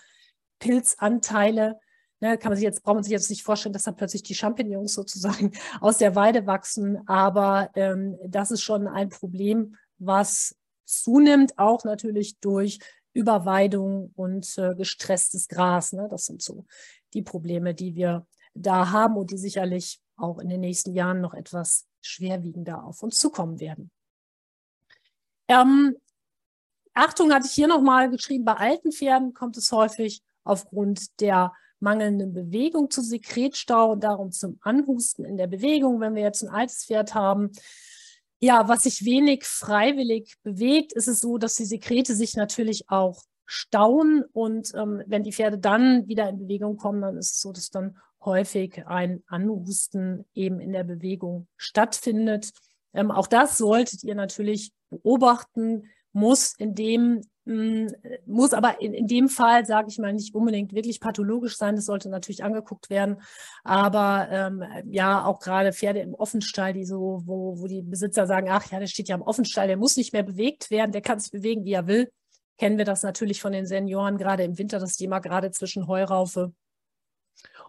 Pilzanteile. 0.58 1.78
Ne, 2.20 2.38
kann 2.38 2.50
man 2.50 2.56
sich 2.56 2.64
jetzt, 2.64 2.82
braucht 2.82 2.94
man 2.94 3.02
sich 3.02 3.12
jetzt 3.12 3.28
nicht 3.28 3.42
vorstellen, 3.42 3.72
dass 3.72 3.82
dann 3.82 3.96
plötzlich 3.96 4.22
die 4.22 4.34
Champignons 4.34 4.94
sozusagen 4.94 5.52
aus 5.80 5.98
der 5.98 6.14
Weide 6.14 6.46
wachsen. 6.46 7.06
Aber 7.06 7.70
ähm, 7.74 8.16
das 8.26 8.50
ist 8.50 8.62
schon 8.62 8.86
ein 8.86 9.08
Problem, 9.08 9.76
was 9.98 10.56
zunimmt, 10.84 11.58
auch 11.58 11.84
natürlich 11.84 12.38
durch 12.40 12.78
Überweidung 13.12 14.12
und 14.16 14.58
äh, 14.58 14.74
gestresstes 14.74 15.48
Gras. 15.48 15.92
Ne? 15.92 16.08
Das 16.10 16.26
sind 16.26 16.42
so 16.42 16.66
die 17.14 17.22
Probleme, 17.22 17.74
die 17.74 17.94
wir 17.94 18.26
da 18.54 18.90
haben 18.90 19.16
und 19.16 19.30
die 19.30 19.38
sicherlich 19.38 20.00
auch 20.16 20.38
in 20.38 20.48
den 20.48 20.60
nächsten 20.60 20.94
Jahren 20.94 21.20
noch 21.20 21.34
etwas 21.34 21.86
schwerwiegender 22.00 22.84
auf 22.84 23.02
uns 23.02 23.18
zukommen 23.18 23.60
werden. 23.60 23.90
Ähm, 25.48 25.96
Achtung 26.92 27.32
hatte 27.32 27.46
ich 27.46 27.52
hier 27.52 27.66
nochmal 27.66 28.10
geschrieben, 28.10 28.44
bei 28.44 28.54
alten 28.54 28.92
Pferden 28.92 29.34
kommt 29.34 29.56
es 29.56 29.72
häufig 29.72 30.22
aufgrund 30.44 31.20
der 31.20 31.52
mangelnden 31.80 32.32
Bewegung 32.32 32.90
zu 32.90 33.02
Sekretstau 33.02 33.92
und 33.92 34.04
darum 34.04 34.32
zum 34.32 34.58
Anhusten 34.62 35.24
in 35.24 35.36
der 35.36 35.46
Bewegung, 35.46 36.00
wenn 36.00 36.14
wir 36.14 36.22
jetzt 36.22 36.42
ein 36.42 36.48
altes 36.48 36.84
Pferd 36.84 37.14
haben. 37.14 37.50
Ja, 38.40 38.68
was 38.68 38.84
sich 38.84 39.04
wenig 39.04 39.44
freiwillig 39.44 40.36
bewegt, 40.42 40.92
ist 40.92 41.08
es 41.08 41.20
so, 41.20 41.38
dass 41.38 41.54
die 41.54 41.64
Sekrete 41.64 42.14
sich 42.14 42.36
natürlich 42.36 42.88
auch 42.88 43.22
stauen 43.46 44.24
und 44.32 44.72
ähm, 44.74 45.02
wenn 45.06 45.22
die 45.22 45.32
Pferde 45.32 45.58
dann 45.58 46.08
wieder 46.08 46.28
in 46.28 46.38
Bewegung 46.38 46.76
kommen, 46.76 47.02
dann 47.02 47.16
ist 47.18 47.34
es 47.34 47.40
so, 47.40 47.52
dass 47.52 47.70
dann 47.70 47.98
häufig 48.24 48.86
ein 48.86 49.22
Anhusten 49.26 50.24
eben 50.34 50.60
in 50.60 50.72
der 50.72 50.84
Bewegung 50.84 51.46
stattfindet. 51.56 52.52
Ähm, 52.94 53.10
auch 53.10 53.26
das 53.26 53.58
solltet 53.58 54.02
ihr 54.02 54.14
natürlich 54.14 54.72
beobachten, 54.88 55.90
muss 56.12 56.54
in 56.56 56.74
dem 56.74 57.20
muss 57.46 58.54
aber 58.54 58.80
in, 58.80 58.94
in 58.94 59.06
dem 59.06 59.28
Fall, 59.28 59.66
sage 59.66 59.88
ich 59.88 59.98
mal, 59.98 60.12
nicht 60.12 60.34
unbedingt 60.34 60.72
wirklich 60.72 60.98
pathologisch 60.98 61.56
sein. 61.58 61.76
Das 61.76 61.84
sollte 61.84 62.08
natürlich 62.08 62.42
angeguckt 62.42 62.88
werden. 62.88 63.20
Aber 63.64 64.28
ähm, 64.30 64.64
ja, 64.86 65.24
auch 65.24 65.40
gerade 65.40 65.72
Pferde 65.72 66.00
im 66.00 66.14
Offenstall, 66.14 66.72
die 66.72 66.86
so, 66.86 67.22
wo, 67.26 67.60
wo 67.60 67.66
die 67.66 67.82
Besitzer 67.82 68.26
sagen, 68.26 68.48
ach 68.50 68.70
ja, 68.70 68.78
der 68.78 68.86
steht 68.86 69.08
ja 69.08 69.16
im 69.16 69.22
Offenstall, 69.22 69.66
der 69.66 69.76
muss 69.76 69.96
nicht 69.96 70.12
mehr 70.14 70.22
bewegt 70.22 70.70
werden, 70.70 70.92
der 70.92 71.02
kann 71.02 71.20
sich 71.20 71.32
bewegen, 71.32 71.64
wie 71.64 71.72
er 71.72 71.86
will. 71.86 72.10
Kennen 72.56 72.78
wir 72.78 72.84
das 72.86 73.02
natürlich 73.02 73.42
von 73.42 73.52
den 73.52 73.66
Senioren, 73.66 74.16
gerade 74.16 74.44
im 74.44 74.56
Winter, 74.56 74.78
die 74.78 75.04
immer 75.04 75.20
gerade 75.20 75.50
zwischen 75.50 75.86
Heuraufe 75.86 76.54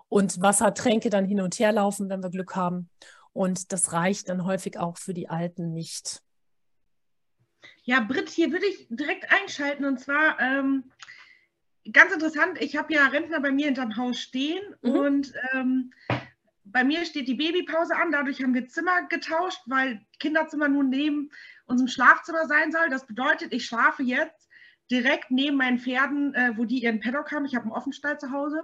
und 0.07 0.41
Wassertränke 0.41 1.09
dann 1.09 1.25
hin 1.25 1.41
und 1.41 1.59
her 1.59 1.71
laufen, 1.71 2.07
wenn 2.09 2.23
wir 2.23 2.29
Glück 2.29 2.55
haben. 2.55 2.89
Und 3.33 3.73
das 3.73 3.91
reicht 3.91 4.29
dann 4.29 4.45
häufig 4.45 4.79
auch 4.79 4.97
für 4.97 5.13
die 5.13 5.27
Alten 5.27 5.73
nicht. 5.73 6.21
Ja, 7.87 7.99
Britt, 7.99 8.29
hier 8.29 8.51
würde 8.51 8.65
ich 8.65 8.87
direkt 8.89 9.31
einschalten 9.31 9.85
und 9.85 9.99
zwar 9.99 10.39
ähm, 10.39 10.85
ganz 11.93 12.11
interessant. 12.11 12.59
Ich 12.59 12.75
habe 12.75 12.91
ja 12.91 13.05
Rentner 13.05 13.39
bei 13.39 13.51
mir 13.51 13.67
hinterm 13.67 13.95
Haus 13.95 14.19
stehen 14.19 14.63
mhm. 14.81 14.89
und 14.91 15.33
ähm, 15.53 15.93
bei 16.65 16.83
mir 16.83 17.05
steht 17.05 17.27
die 17.27 17.35
Babypause 17.35 17.95
an. 17.95 18.11
Dadurch 18.11 18.41
haben 18.41 18.55
wir 18.55 18.67
Zimmer 18.67 19.03
getauscht, 19.07 19.61
weil 19.67 20.01
Kinderzimmer 20.19 20.67
nun 20.67 20.89
neben 20.89 21.29
unserem 21.67 21.87
Schlafzimmer 21.87 22.47
sein 22.47 22.71
soll. 22.71 22.89
Das 22.89 23.05
bedeutet, 23.05 23.53
ich 23.53 23.65
schlafe 23.67 24.01
jetzt 24.01 24.49
direkt 24.89 25.29
neben 25.29 25.57
meinen 25.57 25.77
Pferden, 25.77 26.33
äh, 26.33 26.53
wo 26.57 26.65
die 26.65 26.83
ihren 26.83 26.99
Paddock 26.99 27.31
haben. 27.31 27.45
Ich 27.45 27.55
habe 27.55 27.65
einen 27.65 27.73
Offenstall 27.73 28.19
zu 28.19 28.31
Hause. 28.31 28.63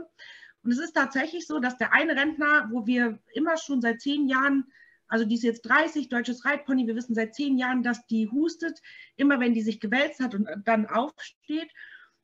Und 0.64 0.72
es 0.72 0.80
ist 0.80 0.94
tatsächlich 0.94 1.46
so, 1.46 1.60
dass 1.60 1.78
der 1.78 1.94
eine 1.94 2.16
Rentner, 2.16 2.70
wo 2.72 2.88
wir 2.88 3.20
immer 3.34 3.58
schon 3.58 3.82
seit 3.82 4.02
zehn 4.02 4.28
Jahren, 4.28 4.66
also 5.12 5.26
die 5.26 5.36
ist 5.36 5.44
jetzt 5.44 5.64
30, 5.64 6.08
deutsches 6.08 6.46
Reitpony, 6.46 6.88
wir 6.88 6.96
wissen 6.96 7.14
seit 7.14 7.36
zehn 7.36 7.58
Jahren, 7.58 7.84
dass 7.84 8.08
die 8.08 8.30
hustet, 8.32 8.82
immer 9.18 9.42
wenn 9.42 9.54
die 9.54 9.62
sich 9.62 9.82
gewälzt 9.82 10.22
hat 10.22 10.34
und 10.34 10.48
dann 10.64 10.86
aufsteht. 10.86 11.70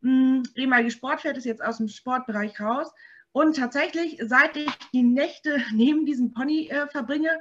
Hm, 0.02 0.43
ehemalige 0.56 0.91
Sportpferd 0.91 1.38
ist 1.38 1.45
jetzt 1.45 1.62
aus 1.62 1.78
dem 1.78 1.89
Sportbereich 1.89 2.62
raus. 2.62 2.89
Und 3.34 3.58
tatsächlich, 3.58 4.17
seit 4.23 4.56
ich 4.56 4.71
die 4.93 5.04
Nächte 5.04 5.62
neben 5.73 6.06
diesem 6.06 6.32
Pony 6.32 6.69
äh, 6.69 6.88
verbringe, 6.88 7.38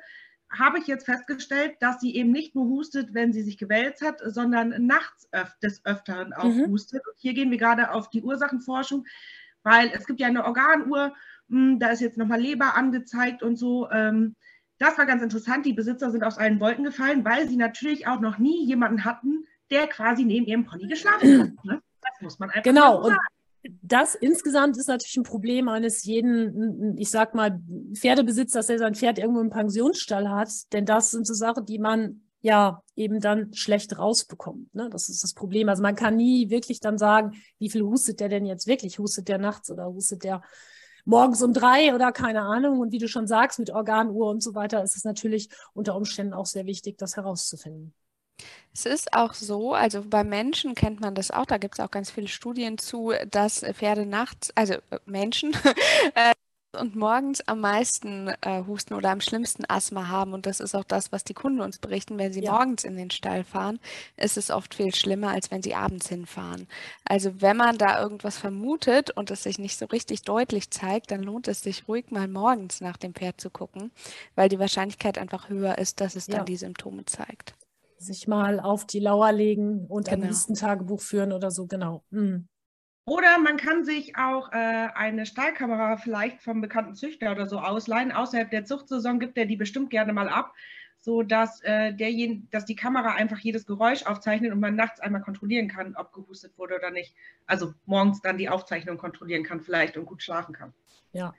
habe 0.50 0.80
ich 0.80 0.88
jetzt 0.88 1.06
festgestellt, 1.06 1.76
dass 1.78 2.00
sie 2.00 2.16
eben 2.16 2.32
nicht 2.32 2.56
nur 2.56 2.66
hustet, 2.66 3.14
wenn 3.14 3.32
sie 3.32 3.42
sich 3.42 3.56
gewälzt 3.56 4.02
hat, 4.02 4.20
sondern 4.24 4.84
nachts 4.84 5.28
öf 5.32 5.56
des 5.62 5.84
Öfteren 5.84 6.32
auch 6.32 6.44
mhm. 6.44 6.66
hustet. 6.66 7.06
Und 7.06 7.14
hier 7.18 7.34
gehen 7.34 7.52
wir 7.52 7.58
gerade 7.58 7.92
auf 7.92 8.10
die 8.10 8.22
Ursachenforschung, 8.22 9.06
weil 9.62 9.92
es 9.94 10.06
gibt 10.06 10.18
ja 10.18 10.26
eine 10.26 10.44
Organuhr, 10.44 11.14
mh, 11.46 11.70
hm, 11.70 11.78
da 11.78 11.90
ist 11.90 12.00
jetzt 12.00 12.18
nochmal 12.18 12.40
Leber 12.40 12.76
angezeigt 12.76 13.44
und 13.44 13.54
so. 13.56 13.88
Ähm, 13.92 14.34
das 14.78 14.98
war 14.98 15.06
ganz 15.06 15.22
interessant. 15.22 15.66
Die 15.66 15.72
Besitzer 15.72 16.10
sind 16.10 16.24
aus 16.24 16.38
allen 16.38 16.60
Wolken 16.60 16.84
gefallen, 16.84 17.24
weil 17.24 17.48
sie 17.48 17.56
natürlich 17.56 18.06
auch 18.06 18.20
noch 18.20 18.38
nie 18.38 18.64
jemanden 18.64 19.04
hatten, 19.04 19.46
der 19.70 19.86
quasi 19.86 20.24
neben 20.24 20.46
ihrem 20.46 20.64
Pony 20.64 20.86
geschlafen 20.86 21.40
hat. 21.40 21.64
Ne? 21.64 21.82
Das 22.02 22.20
muss 22.20 22.38
man 22.38 22.50
einfach 22.50 22.62
genau. 22.62 23.02
sagen 23.02 23.16
das 23.82 24.14
insgesamt 24.14 24.76
ist 24.76 24.88
natürlich 24.88 25.16
ein 25.16 25.22
Problem 25.22 25.68
eines 25.68 26.04
jeden, 26.04 26.96
ich 26.98 27.10
sag 27.10 27.34
mal, 27.34 27.60
Pferdebesitzers, 27.94 28.66
der 28.66 28.78
sein 28.78 28.94
Pferd 28.94 29.18
irgendwo 29.18 29.40
im 29.40 29.50
Pensionsstall 29.50 30.30
hat. 30.30 30.50
Denn 30.72 30.84
das 30.84 31.10
sind 31.10 31.26
so 31.26 31.34
Sachen, 31.34 31.66
die 31.66 31.78
man 31.78 32.22
ja 32.40 32.82
eben 32.94 33.20
dann 33.20 33.52
schlecht 33.54 33.98
rausbekommt. 33.98 34.72
Ne? 34.74 34.88
Das 34.90 35.08
ist 35.08 35.22
das 35.22 35.34
Problem. 35.34 35.68
Also 35.68 35.82
man 35.82 35.96
kann 35.96 36.16
nie 36.16 36.50
wirklich 36.50 36.80
dann 36.80 36.98
sagen, 36.98 37.32
wie 37.58 37.70
viel 37.70 37.82
hustet 37.82 38.20
der 38.20 38.28
denn 38.28 38.46
jetzt 38.46 38.66
wirklich? 38.66 38.98
Hustet 38.98 39.28
der 39.28 39.38
nachts 39.38 39.70
oder 39.70 39.86
hustet 39.86 40.22
der 40.22 40.42
morgens 41.06 41.42
um 41.42 41.54
drei 41.54 41.94
oder 41.94 42.12
keine 42.12 42.42
Ahnung? 42.42 42.80
Und 42.80 42.92
wie 42.92 42.98
du 42.98 43.08
schon 43.08 43.26
sagst, 43.26 43.58
mit 43.58 43.70
Organuhr 43.70 44.28
und 44.30 44.42
so 44.42 44.54
weiter 44.54 44.82
ist 44.82 44.96
es 44.96 45.04
natürlich 45.04 45.48
unter 45.72 45.96
Umständen 45.96 46.34
auch 46.34 46.46
sehr 46.46 46.66
wichtig, 46.66 46.98
das 46.98 47.16
herauszufinden. 47.16 47.94
Es 48.72 48.84
ist 48.84 49.14
auch 49.14 49.32
so, 49.32 49.72
also 49.72 50.02
bei 50.04 50.22
Menschen 50.22 50.74
kennt 50.74 51.00
man 51.00 51.14
das 51.14 51.30
auch, 51.30 51.46
da 51.46 51.56
gibt 51.56 51.78
es 51.78 51.84
auch 51.84 51.90
ganz 51.90 52.10
viele 52.10 52.28
Studien 52.28 52.76
zu, 52.76 53.12
dass 53.30 53.60
Pferde 53.60 54.04
nachts, 54.04 54.52
also 54.54 54.74
äh, 54.74 54.98
Menschen, 55.06 55.52
äh, 56.14 56.34
und 56.76 56.96
morgens 56.96 57.46
am 57.48 57.60
meisten 57.60 58.28
äh, 58.40 58.62
Husten 58.66 58.94
oder 58.94 59.10
am 59.10 59.20
schlimmsten 59.20 59.64
Asthma 59.68 60.08
haben. 60.08 60.32
Und 60.32 60.46
das 60.46 60.60
ist 60.60 60.74
auch 60.74 60.84
das, 60.84 61.12
was 61.12 61.24
die 61.24 61.34
Kunden 61.34 61.60
uns 61.60 61.78
berichten. 61.78 62.18
Wenn 62.18 62.32
sie 62.32 62.42
ja. 62.42 62.52
morgens 62.52 62.84
in 62.84 62.96
den 62.96 63.10
Stall 63.10 63.44
fahren, 63.44 63.78
ist 64.16 64.36
es 64.36 64.50
oft 64.50 64.74
viel 64.74 64.94
schlimmer, 64.94 65.30
als 65.30 65.50
wenn 65.50 65.62
sie 65.62 65.74
abends 65.74 66.08
hinfahren. 66.08 66.66
Also 67.04 67.40
wenn 67.40 67.56
man 67.56 67.78
da 67.78 68.00
irgendwas 68.00 68.38
vermutet 68.38 69.10
und 69.10 69.30
es 69.30 69.42
sich 69.42 69.58
nicht 69.58 69.78
so 69.78 69.86
richtig 69.86 70.22
deutlich 70.22 70.70
zeigt, 70.70 71.10
dann 71.10 71.22
lohnt 71.22 71.48
es 71.48 71.62
sich 71.62 71.88
ruhig 71.88 72.10
mal 72.10 72.28
morgens 72.28 72.80
nach 72.80 72.96
dem 72.96 73.14
Pferd 73.14 73.40
zu 73.40 73.50
gucken, 73.50 73.90
weil 74.34 74.48
die 74.48 74.58
Wahrscheinlichkeit 74.58 75.18
einfach 75.18 75.48
höher 75.48 75.78
ist, 75.78 76.00
dass 76.00 76.16
es 76.16 76.26
dann 76.26 76.46
die 76.46 76.56
Symptome 76.56 77.04
zeigt 77.04 77.54
sich 77.98 78.28
mal 78.28 78.60
auf 78.60 78.84
die 78.84 79.00
Lauer 79.00 79.32
legen 79.32 79.86
und 79.86 80.08
genau. 80.08 80.22
ein 80.22 80.28
Listentagebuch 80.28 81.00
führen 81.00 81.32
oder 81.32 81.50
so, 81.50 81.66
genau. 81.66 82.04
Mhm. 82.10 82.46
Oder 83.08 83.38
man 83.38 83.56
kann 83.56 83.84
sich 83.84 84.16
auch 84.16 84.50
äh, 84.52 84.56
eine 84.56 85.26
Stahlkamera 85.26 85.96
vielleicht 85.96 86.42
vom 86.42 86.60
bekannten 86.60 86.96
Züchter 86.96 87.30
oder 87.30 87.46
so 87.46 87.60
ausleihen. 87.60 88.10
Außerhalb 88.10 88.50
der 88.50 88.64
Zuchtsaison 88.64 89.20
gibt 89.20 89.38
er 89.38 89.46
die 89.46 89.56
bestimmt 89.56 89.90
gerne 89.90 90.12
mal 90.12 90.28
ab, 90.28 90.54
sodass 90.98 91.62
äh, 91.62 91.94
derjen, 91.94 92.48
dass 92.50 92.64
die 92.64 92.74
Kamera 92.74 93.12
einfach 93.14 93.38
jedes 93.38 93.64
Geräusch 93.64 94.04
aufzeichnet 94.04 94.50
und 94.50 94.58
man 94.58 94.74
nachts 94.74 94.98
einmal 94.98 95.20
kontrollieren 95.20 95.68
kann, 95.68 95.94
ob 95.94 96.12
gehustet 96.12 96.58
wurde 96.58 96.74
oder 96.74 96.90
nicht. 96.90 97.14
Also 97.46 97.74
morgens 97.84 98.22
dann 98.22 98.38
die 98.38 98.48
Aufzeichnung 98.48 98.98
kontrollieren 98.98 99.44
kann 99.44 99.60
vielleicht 99.60 99.96
und 99.96 100.06
gut 100.06 100.20
schlafen 100.20 100.52
kann. 100.52 100.74
Ja, 101.12 101.32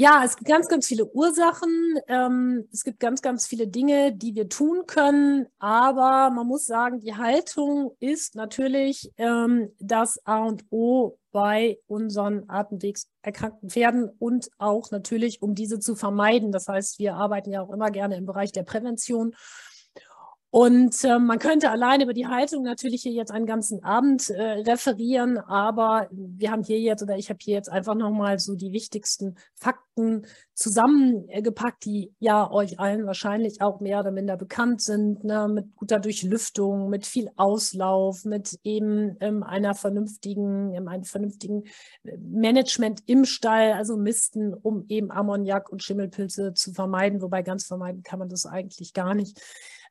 ja, 0.00 0.22
es 0.24 0.36
gibt 0.36 0.48
ganz, 0.48 0.68
ganz 0.68 0.86
viele 0.86 1.06
Ursachen. 1.06 1.98
Ähm, 2.06 2.68
es 2.72 2.84
gibt 2.84 3.00
ganz, 3.00 3.20
ganz 3.20 3.48
viele 3.48 3.66
Dinge, 3.66 4.12
die 4.12 4.36
wir 4.36 4.48
tun 4.48 4.86
können. 4.86 5.46
Aber 5.58 6.30
man 6.30 6.46
muss 6.46 6.66
sagen, 6.66 7.00
die 7.00 7.16
Haltung 7.16 7.96
ist 7.98 8.36
natürlich 8.36 9.10
ähm, 9.16 9.74
das 9.80 10.24
A 10.24 10.44
und 10.44 10.64
O 10.70 11.18
bei 11.32 11.80
unseren 11.88 12.48
atemwegserkrankten 12.48 13.70
Pferden 13.70 14.08
und 14.20 14.50
auch 14.58 14.92
natürlich, 14.92 15.42
um 15.42 15.56
diese 15.56 15.80
zu 15.80 15.96
vermeiden. 15.96 16.52
Das 16.52 16.68
heißt, 16.68 17.00
wir 17.00 17.16
arbeiten 17.16 17.50
ja 17.50 17.60
auch 17.60 17.72
immer 17.72 17.90
gerne 17.90 18.16
im 18.16 18.24
Bereich 18.24 18.52
der 18.52 18.62
Prävention. 18.62 19.34
Und 20.50 21.04
äh, 21.04 21.18
man 21.18 21.38
könnte 21.38 21.70
allein 21.70 22.00
über 22.00 22.14
die 22.14 22.26
Haltung 22.26 22.62
natürlich 22.62 23.02
hier 23.02 23.12
jetzt 23.12 23.30
einen 23.30 23.44
ganzen 23.44 23.84
Abend 23.84 24.30
äh, 24.30 24.42
referieren, 24.42 25.36
aber 25.36 26.08
wir 26.10 26.50
haben 26.50 26.62
hier 26.62 26.80
jetzt 26.80 27.02
oder 27.02 27.18
ich 27.18 27.28
habe 27.28 27.38
hier 27.42 27.54
jetzt 27.54 27.68
einfach 27.68 27.94
nochmal 27.94 28.38
so 28.38 28.54
die 28.54 28.72
wichtigsten 28.72 29.36
Fakten 29.54 30.26
zusammengepackt, 30.54 31.84
die 31.84 32.14
ja 32.18 32.50
euch 32.50 32.80
allen 32.80 33.04
wahrscheinlich 33.04 33.60
auch 33.60 33.80
mehr 33.80 34.00
oder 34.00 34.10
minder 34.10 34.38
bekannt 34.38 34.80
sind, 34.80 35.22
ne? 35.22 35.48
mit 35.48 35.76
guter 35.76 36.00
Durchlüftung, 36.00 36.88
mit 36.88 37.04
viel 37.04 37.28
Auslauf, 37.36 38.24
mit 38.24 38.58
eben 38.64 39.18
ähm, 39.20 39.42
einer 39.42 39.74
vernünftigen, 39.74 40.72
ähm, 40.72 40.88
einem 40.88 41.04
vernünftigen 41.04 41.64
äh, 42.04 42.16
Management 42.16 43.02
im 43.04 43.26
Stall, 43.26 43.74
also 43.74 43.98
Misten, 43.98 44.54
um 44.54 44.86
eben 44.88 45.10
Ammoniak 45.10 45.68
und 45.70 45.82
Schimmelpilze 45.82 46.54
zu 46.54 46.72
vermeiden, 46.72 47.20
wobei 47.20 47.42
ganz 47.42 47.66
vermeiden 47.66 48.02
kann 48.02 48.18
man 48.18 48.30
das 48.30 48.46
eigentlich 48.46 48.94
gar 48.94 49.14
nicht 49.14 49.42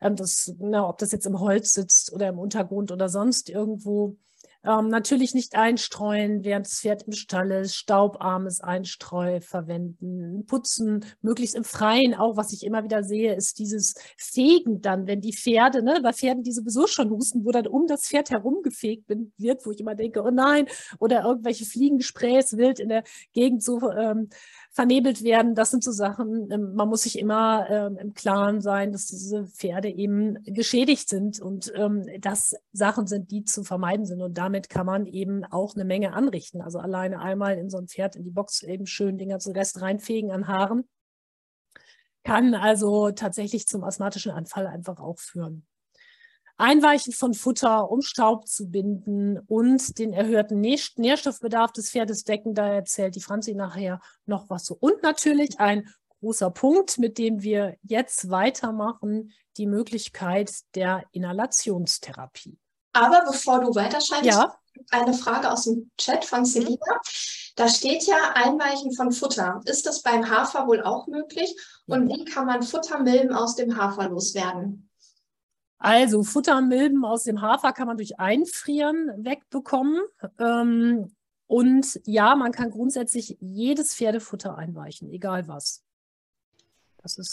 ähm, 0.02 0.16
das, 0.16 0.54
na, 0.60 0.88
ob 0.88 0.98
das 0.98 1.12
jetzt 1.12 1.26
im 1.26 1.40
Holz 1.40 1.74
sitzt 1.74 2.14
oder 2.14 2.30
im 2.30 2.40
Untergrund 2.40 2.92
oder 2.92 3.10
sonst 3.10 3.50
irgendwo. 3.50 4.18
Ähm, 4.68 4.90
natürlich 4.90 5.34
nicht 5.34 5.56
einstreuen, 5.56 6.44
während 6.44 6.66
das 6.66 6.82
Pferd 6.82 7.04
im 7.04 7.14
Stall 7.14 7.52
ist, 7.52 7.76
staubarmes 7.76 8.60
Einstreu 8.60 9.40
verwenden, 9.40 10.46
putzen, 10.46 11.06
möglichst 11.22 11.56
im 11.56 11.64
Freien 11.64 12.14
auch, 12.16 12.36
was 12.36 12.52
ich 12.52 12.66
immer 12.66 12.84
wieder 12.84 13.04
sehe, 13.04 13.34
ist 13.36 13.60
dieses 13.60 13.96
Fegen 14.18 14.82
dann, 14.82 15.08
wenn 15.08 15.22
die 15.22 15.34
Pferde, 15.34 15.84
ne, 15.84 16.00
bei 16.04 16.12
Pferden, 16.12 16.44
die 16.44 16.52
sowieso 16.52 16.86
schon 16.88 17.12
husten, 17.12 17.46
wo 17.46 17.52
dann 17.52 17.68
um 17.68 17.88
das 17.88 18.08
Pferd 18.08 18.32
herumgefegt 18.32 19.06
wird, 19.38 19.66
wo 19.66 19.72
ich 19.72 19.80
immer 19.80 19.96
denke, 19.96 20.22
oh 20.22 20.32
nein, 20.32 20.66
oder 21.00 21.24
irgendwelche 21.24 21.66
Fliegengesprächs 21.66 22.58
wild 22.58 22.80
in 22.80 22.90
der 22.90 23.04
Gegend 23.34 23.64
so 23.64 23.80
ähm, 23.92 24.30
vernebelt 24.78 25.24
werden. 25.24 25.56
Das 25.56 25.72
sind 25.72 25.84
so 25.84 25.92
Sachen, 25.92 26.52
ähm, 26.52 26.76
man 26.76 26.88
muss 26.88 27.02
sich 27.02 27.18
immer 27.18 27.68
ähm, 27.68 27.98
im 27.98 28.14
Klaren 28.14 28.62
sein, 28.62 28.92
dass 28.92 29.08
diese 29.08 29.48
Pferde 29.48 29.90
eben 29.90 30.44
geschädigt 30.44 31.10
sind 31.10 31.42
und 31.42 31.74
ähm, 31.74 32.06
das 32.20 32.56
Sachen 32.74 33.08
sind, 33.08 33.32
die 33.32 33.44
zu 33.44 33.64
vermeiden 33.64 34.06
sind. 34.06 34.22
Und 34.22 34.38
damit 34.38 34.70
kann 34.70 34.86
man 34.86 35.08
eben 35.08 35.44
auch 35.46 35.74
eine 35.74 35.84
Menge 35.84 36.14
anrichten. 36.14 36.62
Also 36.62 36.78
alleine 36.78 37.20
einmal 37.20 37.58
in 37.58 37.72
so 37.72 37.80
ein 37.80 37.88
Pferd 37.88 38.16
in 38.16 38.24
die 38.24 38.30
Box 38.30 38.62
eben 38.62 38.86
schön 38.86 39.18
Dinger 39.18 39.40
zu 39.40 39.50
Rest 39.50 39.82
reinfegen 39.82 40.30
an 40.30 40.48
Haaren, 40.48 40.88
kann 42.24 42.54
also 42.54 43.10
tatsächlich 43.10 43.68
zum 43.68 43.84
asthmatischen 43.84 44.32
Anfall 44.32 44.68
einfach 44.68 45.00
auch 45.00 45.18
führen. 45.18 45.66
Einweichen 46.58 47.14
von 47.14 47.34
Futter, 47.34 47.90
um 47.92 48.02
Staub 48.02 48.48
zu 48.48 48.70
binden 48.70 49.40
und 49.48 50.00
den 50.00 50.12
erhöhten 50.14 50.60
Nährstoffbedarf 50.60 51.72
des 51.72 51.92
Pferdes 51.92 52.24
decken. 52.24 52.56
Da 52.56 52.68
erzählt 52.68 53.16
die 53.16 53.22
Franzi 53.22 53.54
nachher 53.54 54.02
noch 54.26 54.50
was 54.50 54.66
so. 54.66 54.76
Und 54.80 55.04
natürlich 55.04 55.60
ein 55.60 55.88
großer 56.20 56.50
Punkt, 56.50 56.98
mit 56.98 57.18
dem 57.18 57.44
wir 57.44 57.78
jetzt 57.84 58.30
weitermachen, 58.32 59.32
die 59.58 59.68
Möglichkeit 59.68 60.52
der 60.76 61.04
Inhalationstherapie. 61.12 62.58
Aber 62.94 63.24
bevor 63.26 63.60
du 63.62 63.76
weiterschreibst, 63.76 64.26
ja? 64.26 64.56
eine 64.92 65.14
Frage 65.14 65.52
aus 65.52 65.66
dem 65.66 65.92
Chat 65.98 66.26
von 66.26 66.46
Selina. 66.46 67.02
Da 67.56 67.68
steht 67.68 68.04
ja 68.04 68.34
Einweichen 68.34 68.94
von 68.94 69.12
Futter. 69.12 69.62
Ist 69.66 69.86
das 69.86 70.02
beim 70.02 70.30
Hafer 70.30 70.68
wohl 70.68 70.84
auch 70.84 71.08
möglich? 71.08 71.56
Und 71.88 72.10
wie 72.10 72.26
kann 72.26 72.46
man 72.46 72.62
Futtermilben 72.62 73.34
aus 73.34 73.56
dem 73.56 73.78
Hafer 73.78 74.10
loswerden? 74.10 74.87
Also 75.80 76.24
Futtermilben 76.24 77.06
aus 77.06 77.24
dem 77.24 77.42
Hafer 77.42 77.72
kann 77.72 77.88
man 77.88 77.98
durch 77.98 78.20
Einfrieren 78.20 79.12
wegbekommen. 79.24 80.02
Ähm, 80.40 81.16
und 81.46 82.02
ja, 82.06 82.36
man 82.36 82.52
kann 82.52 82.72
grundsätzlich 82.72 83.38
jedes 83.40 83.96
Pferdefutter 83.96 84.58
einweichen, 84.58 85.10
egal 85.12 85.48
was. 85.48 85.84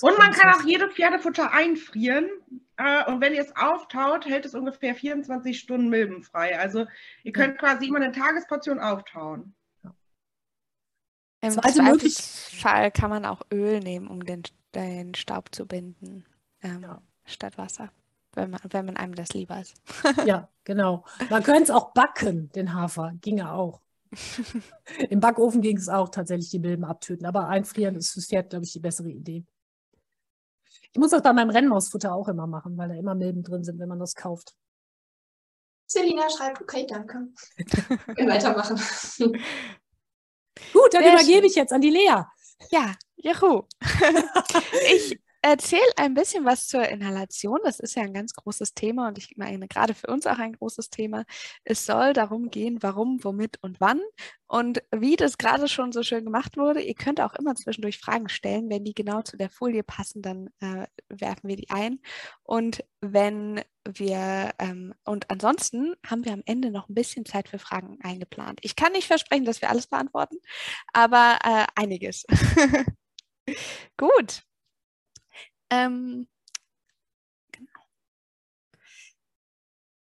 und 0.03 0.19
man 0.19 0.33
kann 0.33 0.55
auch 0.55 0.65
jedes 0.65 0.93
Pferdefutter 0.95 1.53
einfrieren. 1.53 2.29
Äh, 2.77 3.11
und 3.11 3.21
wenn 3.21 3.33
ihr 3.33 3.43
es 3.43 3.57
auftaut, 3.57 4.27
hält 4.27 4.45
es 4.45 4.55
ungefähr 4.55 4.95
24 4.95 5.59
Stunden 5.59 5.89
milbenfrei. 5.89 6.59
Also 6.59 6.87
ihr 7.23 7.33
könnt 7.33 7.55
ja. 7.55 7.61
quasi 7.61 7.87
immer 7.87 8.01
eine 8.01 8.13
Tagesportion 8.13 8.79
auftauen. 8.79 9.55
Ja. 9.83 9.95
Im 11.41 11.51
Zweifelsfall 11.51 12.91
kann 12.91 13.11
man 13.11 13.25
auch 13.25 13.41
Öl 13.51 13.81
nehmen, 13.81 14.07
um 14.07 14.25
den, 14.25 14.43
den 14.75 15.15
Staub 15.15 15.55
zu 15.55 15.67
binden, 15.67 16.27
ähm, 16.61 16.83
ja. 16.83 17.03
statt 17.25 17.57
Wasser 17.57 17.91
wenn 18.37 18.51
man, 18.51 18.61
wenn 18.71 18.87
man 18.87 18.97
einem 18.97 19.15
das 19.15 19.31
lieber 19.31 19.61
ist. 19.61 19.75
ja, 20.25 20.49
genau. 20.65 21.05
Man 21.31 21.43
könnte 21.43 21.65
es 21.65 21.71
auch 21.71 21.93
backen, 21.93 22.51
den 22.53 22.75
Hafer, 22.75 23.13
ginge 23.21 23.53
auch. 23.53 23.81
Im 25.11 25.21
Backofen 25.21 25.61
ging 25.61 25.77
es 25.77 25.89
auch 25.89 26.09
tatsächlich, 26.09 26.51
die 26.51 26.59
Milben 26.59 26.85
abtöten. 26.85 27.27
Aber 27.27 27.49
einfrieren 27.49 27.97
ist 27.97 28.13
fürs 28.13 28.27
Pferd, 28.27 28.51
glaube 28.51 28.65
ich, 28.65 28.73
die 28.73 28.81
bessere 28.81 29.11
Idee. 29.11 29.45
Ich 30.93 30.99
muss 30.99 31.11
das 31.11 31.23
bei 31.23 31.33
meinem 31.33 31.51
Rennmausfutter 31.51 32.15
auch 32.15 32.29
immer 32.29 32.47
machen, 32.47 32.77
weil 32.77 32.89
da 32.89 32.95
immer 32.95 33.15
Milben 33.15 33.43
drin 33.43 33.65
sind, 33.65 33.81
wenn 33.81 33.89
man 33.89 33.99
das 33.99 34.15
kauft. 34.15 34.55
Selina 35.87 36.31
schreibt, 36.31 36.61
okay, 36.61 36.87
danke. 36.89 37.29
Wir 37.57 38.27
weitermachen. 38.29 38.77
Gut, 40.73 40.95
dann 40.95 41.03
Sehr 41.03 41.13
übergebe 41.13 41.39
schön. 41.39 41.45
ich 41.45 41.55
jetzt 41.57 41.73
an 41.73 41.81
die 41.81 41.91
Lea. 41.91 42.23
Ja, 42.71 42.95
juhu. 43.17 43.65
ich 44.95 45.21
erzähle 45.45 45.83
ein 45.97 46.15
bisschen 46.15 46.47
was 46.47 46.69
zur 46.69 46.89
Inhalation. 46.89 47.61
Das 47.65 47.79
ist 47.79 47.97
ja 47.97 48.03
ein 48.03 48.15
ganz 48.15 48.33
großes 48.33 48.73
Thema 48.73 49.09
und 49.09 49.19
ich 49.19 49.37
meine 49.37 49.69
gerade 49.69 49.93
für 49.93 50.07
uns 50.07 50.27
auch 50.27 50.39
ein 50.39 50.55
großes 50.55 50.89
Thema. 50.89 51.25
Es 51.65 51.85
soll 51.85 52.15
darum 52.15 52.51
gehen, 52.51 52.83
warum, 52.83 53.23
womit 53.23 53.63
und 53.63 53.79
wann. 53.79 54.01
Und 54.47 54.83
wie 54.91 55.17
das 55.17 55.37
gerade 55.37 55.69
schon 55.69 55.93
so 55.93 56.03
schön 56.03 56.25
gemacht 56.25 56.57
wurde, 56.57 56.81
ihr 56.81 56.95
könnt 56.95 57.21
auch 57.21 57.35
immer 57.35 57.55
zwischendurch 57.57 57.99
Fragen 57.99 58.31
stellen. 58.31 58.71
Wenn 58.71 58.85
die 58.85 58.95
genau 58.95 59.21
zu 59.21 59.37
der 59.37 59.51
Folie 59.51 59.83
passen, 59.83 60.23
dann 60.23 60.49
äh, 60.61 60.87
werfen 61.11 61.49
wir 61.49 61.57
die 61.57 61.69
ein. 61.69 62.01
Und 62.43 62.83
wenn 63.03 63.61
wir, 63.87 64.53
ähm, 64.59 64.95
und 65.05 65.31
ansonsten 65.31 65.95
haben 66.07 66.25
wir 66.25 66.33
am 66.33 66.43
Ende 66.47 66.71
noch 66.71 66.89
ein 66.89 66.95
bisschen 66.95 67.27
Zeit 67.27 67.51
für 67.51 67.59
Fragen 67.59 67.99
eingeplant. 68.03 68.61
Ich 68.63 68.77
kann 68.77 68.93
nicht 68.93 69.09
versprechen, 69.09 69.45
dass 69.45 69.61
wir 69.61 69.69
alles 69.69 69.89
beantworten, 69.89 70.39
aber 70.95 71.39
äh, 71.45 71.67
einiges. 71.75 72.25
Gut, 73.99 74.43
ähm, 75.71 76.29
genau. 77.53 77.81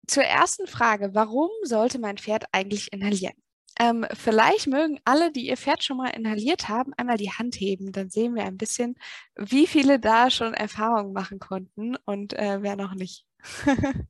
Zur 0.07 0.23
ersten 0.23 0.67
Frage, 0.67 1.13
warum 1.13 1.49
sollte 1.63 1.99
mein 1.99 2.17
Pferd 2.17 2.45
eigentlich 2.51 2.91
inhalieren? 2.93 3.35
Ähm, 3.77 4.05
vielleicht 4.13 4.67
mögen 4.67 4.99
alle, 5.03 5.31
die 5.31 5.47
ihr 5.47 5.57
Pferd 5.57 5.83
schon 5.83 5.97
mal 5.97 6.07
inhaliert 6.07 6.69
haben, 6.69 6.93
einmal 6.95 7.17
die 7.17 7.31
Hand 7.31 7.55
heben. 7.55 7.91
Dann 7.91 8.09
sehen 8.09 8.33
wir 8.35 8.45
ein 8.45 8.57
bisschen, 8.57 8.95
wie 9.35 9.67
viele 9.67 9.99
da 9.99 10.29
schon 10.29 10.53
Erfahrungen 10.53 11.11
machen 11.11 11.39
konnten 11.39 11.97
und 12.05 12.33
äh, 12.33 12.61
wer 12.61 12.77
noch 12.77 12.93
nicht. 12.95 13.25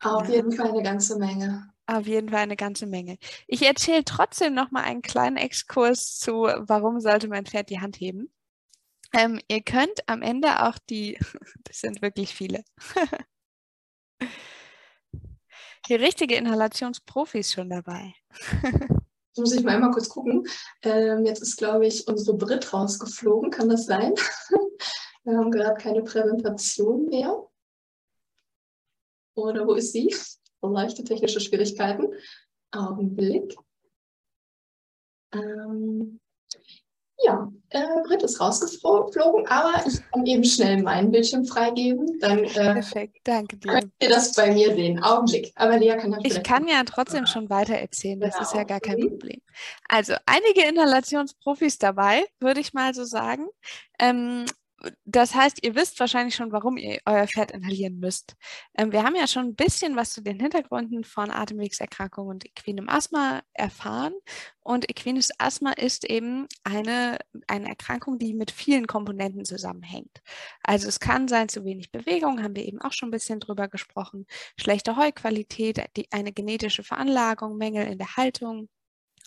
Auf 0.00 0.28
ja. 0.28 0.36
jeden 0.36 0.52
Fall 0.52 0.70
eine 0.70 0.82
ganze 0.82 1.18
Menge. 1.18 1.70
Auf 1.86 2.06
jeden 2.06 2.30
Fall 2.30 2.40
eine 2.40 2.56
ganze 2.56 2.86
Menge. 2.86 3.18
Ich 3.46 3.62
erzähle 3.66 4.04
trotzdem 4.04 4.54
noch 4.54 4.70
mal 4.70 4.82
einen 4.82 5.02
kleinen 5.02 5.36
Exkurs 5.36 6.18
zu, 6.18 6.44
warum 6.58 7.00
sollte 7.00 7.28
mein 7.28 7.44
Pferd 7.44 7.68
die 7.70 7.80
Hand 7.80 8.00
heben. 8.00 8.32
Ähm, 9.12 9.40
ihr 9.48 9.62
könnt 9.62 10.08
am 10.08 10.22
Ende 10.22 10.66
auch 10.66 10.78
die, 10.78 11.18
das 11.64 11.80
sind 11.80 12.02
wirklich 12.02 12.34
viele, 12.34 12.64
die 15.88 15.94
richtige 15.94 16.36
Inhalationsprofis 16.36 17.52
schon 17.52 17.70
dabei. 17.70 18.14
Jetzt 19.34 19.38
muss 19.38 19.52
ich 19.54 19.64
mal 19.64 19.76
einmal 19.76 19.92
kurz 19.92 20.10
gucken. 20.10 20.46
Ähm, 20.82 21.24
jetzt 21.24 21.40
ist, 21.40 21.56
glaube 21.56 21.86
ich, 21.86 22.06
unsere 22.06 22.36
Brit 22.36 22.72
rausgeflogen. 22.72 23.50
Kann 23.50 23.70
das 23.70 23.86
sein? 23.86 24.14
Wir 25.24 25.38
haben 25.38 25.50
gerade 25.50 25.80
keine 25.80 26.02
Präsentation 26.02 27.06
mehr. 27.06 27.48
Oder 29.34 29.66
wo 29.66 29.72
ist 29.72 29.92
sie? 29.92 30.14
So 30.60 30.68
leichte 30.68 31.02
technische 31.02 31.40
Schwierigkeiten. 31.40 32.12
Augenblick. 32.72 33.56
Ähm, 35.32 36.20
ja, 37.24 37.52
äh, 37.70 38.02
Britt 38.06 38.22
ist 38.22 38.40
rausgeflogen, 38.40 39.46
aber 39.46 39.84
ich 39.86 40.00
kann 40.10 40.26
eben 40.26 40.44
schnell 40.44 40.82
meinen 40.82 41.10
Bildschirm 41.10 41.44
freigeben. 41.44 42.18
Dann 42.20 42.44
äh, 42.44 42.74
Perfekt, 42.74 43.18
danke 43.24 43.56
dir. 43.56 43.72
Könnt 43.72 43.92
ihr 44.00 44.08
das 44.08 44.34
bei 44.34 44.52
mir 44.52 44.74
sehen? 44.74 45.02
Augenblick. 45.02 45.52
Aber 45.56 45.78
Lea 45.78 45.96
kann 45.96 46.12
das 46.12 46.22
Ich 46.24 46.42
kann 46.42 46.68
ja 46.68 46.82
trotzdem 46.84 47.26
schon 47.26 47.48
weiter 47.50 47.74
erzählen, 47.74 48.20
das 48.20 48.34
genau. 48.34 48.42
ist 48.42 48.54
ja 48.54 48.64
gar 48.64 48.80
kein 48.80 48.98
mhm. 48.98 49.08
Problem. 49.08 49.40
Also 49.88 50.14
einige 50.26 50.68
Inhalationsprofis 50.68 51.78
dabei, 51.78 52.24
würde 52.40 52.60
ich 52.60 52.72
mal 52.72 52.94
so 52.94 53.04
sagen. 53.04 53.46
Ähm, 53.98 54.44
das 55.04 55.34
heißt, 55.34 55.58
ihr 55.62 55.74
wisst 55.74 55.98
wahrscheinlich 56.00 56.34
schon, 56.34 56.52
warum 56.52 56.76
ihr 56.76 57.00
euer 57.06 57.26
Pferd 57.26 57.52
inhalieren 57.52 57.98
müsst. 57.98 58.34
Ähm, 58.76 58.92
wir 58.92 59.02
haben 59.02 59.14
ja 59.14 59.26
schon 59.26 59.46
ein 59.46 59.54
bisschen 59.54 59.96
was 59.96 60.12
zu 60.12 60.22
den 60.22 60.40
Hintergründen 60.40 61.04
von 61.04 61.30
Atemwegserkrankungen 61.30 62.30
und 62.30 62.46
equinem 62.46 62.88
Asthma 62.88 63.42
erfahren. 63.52 64.14
Und 64.60 64.88
equines 64.88 65.30
Asthma 65.38 65.72
ist 65.72 66.04
eben 66.04 66.46
eine, 66.64 67.18
eine 67.48 67.68
Erkrankung, 67.68 68.18
die 68.18 68.34
mit 68.34 68.50
vielen 68.50 68.86
Komponenten 68.86 69.44
zusammenhängt. 69.44 70.22
Also 70.62 70.88
es 70.88 71.00
kann 71.00 71.28
sein, 71.28 71.48
zu 71.48 71.64
wenig 71.64 71.90
Bewegung, 71.90 72.42
haben 72.42 72.56
wir 72.56 72.64
eben 72.64 72.80
auch 72.80 72.92
schon 72.92 73.08
ein 73.08 73.12
bisschen 73.12 73.40
drüber 73.40 73.68
gesprochen, 73.68 74.26
schlechte 74.58 74.96
Heuqualität, 74.96 75.84
die, 75.96 76.06
eine 76.12 76.32
genetische 76.32 76.84
Veranlagung, 76.84 77.56
Mängel 77.56 77.86
in 77.86 77.98
der 77.98 78.16
Haltung, 78.16 78.68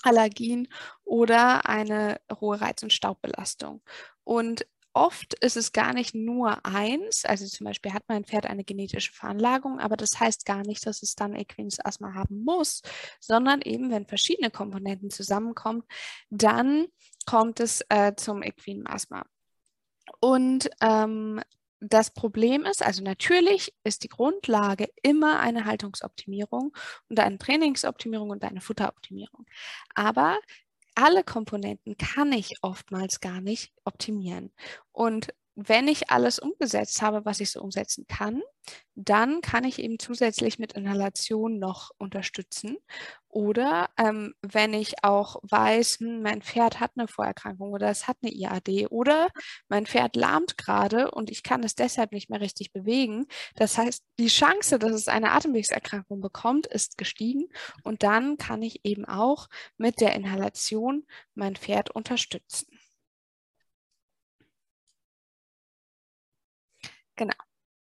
Allergien 0.03 0.67
oder 1.03 1.67
eine 1.67 2.19
hohe 2.39 2.61
Reiz- 2.61 2.83
und 2.83 2.93
Staubbelastung. 2.93 3.81
Und 4.23 4.65
oft 4.95 5.34
ist 5.36 5.58
es 5.58 5.73
gar 5.73 5.93
nicht 5.93 6.15
nur 6.15 6.65
eins, 6.65 7.25
also 7.25 7.45
zum 7.45 7.65
Beispiel 7.65 7.93
hat 7.93 8.03
mein 8.08 8.23
Pferd 8.23 8.45
eine 8.45 8.63
genetische 8.63 9.12
Veranlagung, 9.12 9.79
aber 9.79 9.97
das 9.97 10.19
heißt 10.19 10.45
gar 10.45 10.63
nicht, 10.63 10.88
dass 10.88 11.03
es 11.03 11.15
dann 11.15 11.36
equines 11.36 11.84
Asthma 11.84 12.13
haben 12.13 12.43
muss, 12.43 12.81
sondern 13.19 13.62
eben, 13.62 13.91
wenn 13.91 14.08
verschiedene 14.08 14.49
Komponenten 14.49 15.10
zusammenkommen, 15.10 15.84
dann 16.29 16.88
kommt 17.25 17.60
es 17.60 17.81
äh, 17.89 18.15
zum 18.15 18.41
equinen 18.41 18.88
Asthma. 18.88 19.25
Und 20.21 20.69
ähm, 20.81 21.41
das 21.81 22.12
Problem 22.12 22.63
ist, 22.63 22.84
also 22.84 23.03
natürlich 23.03 23.73
ist 23.84 24.03
die 24.03 24.10
Grundlage 24.10 24.88
immer 25.03 25.39
eine 25.39 25.65
Haltungsoptimierung 25.65 26.75
und 27.10 27.19
eine 27.19 27.38
Trainingsoptimierung 27.38 28.29
und 28.29 28.43
eine 28.43 28.62
Futteroptimierung. 28.62 29.45
Aber 29.93 30.39
alle 30.95 31.23
Komponenten 31.23 31.97
kann 31.97 32.31
ich 32.31 32.55
oftmals 32.62 33.19
gar 33.19 33.41
nicht 33.41 33.71
optimieren. 33.84 34.51
Und 34.91 35.34
wenn 35.55 35.87
ich 35.87 36.11
alles 36.11 36.39
umgesetzt 36.39 37.01
habe, 37.01 37.23
was 37.25 37.39
ich 37.39 37.51
so 37.51 37.61
umsetzen 37.61 38.05
kann, 38.07 38.41
dann 38.95 39.41
kann 39.41 39.63
ich 39.63 39.79
eben 39.79 39.99
zusätzlich 39.99 40.59
mit 40.59 40.73
Inhalation 40.73 41.59
noch 41.59 41.91
unterstützen. 41.97 42.77
Oder 43.29 43.89
ähm, 43.97 44.33
wenn 44.41 44.73
ich 44.73 45.03
auch 45.03 45.37
weiß, 45.43 45.99
hm, 45.99 46.21
mein 46.21 46.41
Pferd 46.41 46.79
hat 46.79 46.91
eine 46.95 47.07
Vorerkrankung 47.07 47.71
oder 47.71 47.89
es 47.89 48.07
hat 48.07 48.17
eine 48.21 48.33
IAD 48.33 48.87
oder 48.89 49.27
mein 49.67 49.85
Pferd 49.85 50.15
lahmt 50.15 50.57
gerade 50.57 51.11
und 51.11 51.29
ich 51.29 51.43
kann 51.43 51.63
es 51.63 51.75
deshalb 51.75 52.11
nicht 52.11 52.29
mehr 52.29 52.41
richtig 52.41 52.71
bewegen. 52.71 53.25
Das 53.55 53.77
heißt, 53.77 54.03
die 54.19 54.27
Chance, 54.27 54.79
dass 54.79 54.93
es 54.93 55.07
eine 55.07 55.31
Atemwegserkrankung 55.31 56.21
bekommt, 56.21 56.67
ist 56.67 56.97
gestiegen 56.97 57.47
und 57.83 58.03
dann 58.03 58.37
kann 58.37 58.61
ich 58.61 58.85
eben 58.85 59.05
auch 59.05 59.47
mit 59.77 59.99
der 59.99 60.15
Inhalation 60.15 61.05
mein 61.33 61.55
Pferd 61.55 61.91
unterstützen. 61.91 62.74
Genau. 67.15 67.34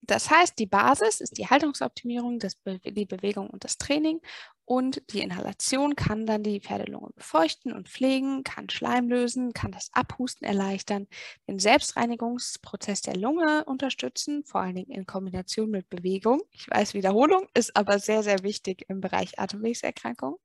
Das 0.06 0.30
heißt, 0.30 0.58
die 0.58 0.66
Basis 0.66 1.20
ist 1.20 1.38
die 1.38 1.46
Haltungsoptimierung, 1.48 2.38
Be 2.62 2.78
die 2.80 3.06
Bewegung 3.06 3.48
und 3.48 3.64
das 3.64 3.78
Training 3.78 4.20
und 4.66 5.02
die 5.12 5.20
Inhalation 5.20 5.96
kann 5.96 6.26
dann 6.26 6.42
die 6.42 6.60
Pferdelunge 6.60 7.08
befeuchten 7.14 7.72
und 7.72 7.88
pflegen, 7.88 8.44
kann 8.44 8.68
Schleim 8.68 9.08
lösen, 9.08 9.54
kann 9.54 9.72
das 9.72 9.88
Abhusten 9.94 10.46
erleichtern, 10.46 11.06
den 11.48 11.58
Selbstreinigungsprozess 11.58 13.00
der 13.00 13.16
Lunge 13.16 13.64
unterstützen, 13.64 14.44
vor 14.44 14.60
allen 14.60 14.74
Dingen 14.76 14.90
in 14.90 15.06
Kombination 15.06 15.70
mit 15.70 15.88
Bewegung. 15.88 16.42
Ich 16.50 16.68
weiß, 16.68 16.92
Wiederholung 16.94 17.46
ist 17.54 17.74
aber 17.74 17.98
sehr, 17.98 18.22
sehr 18.22 18.42
wichtig 18.42 18.84
im 18.88 19.00
Bereich 19.00 19.38
Atemwegserkrankung 19.38 20.38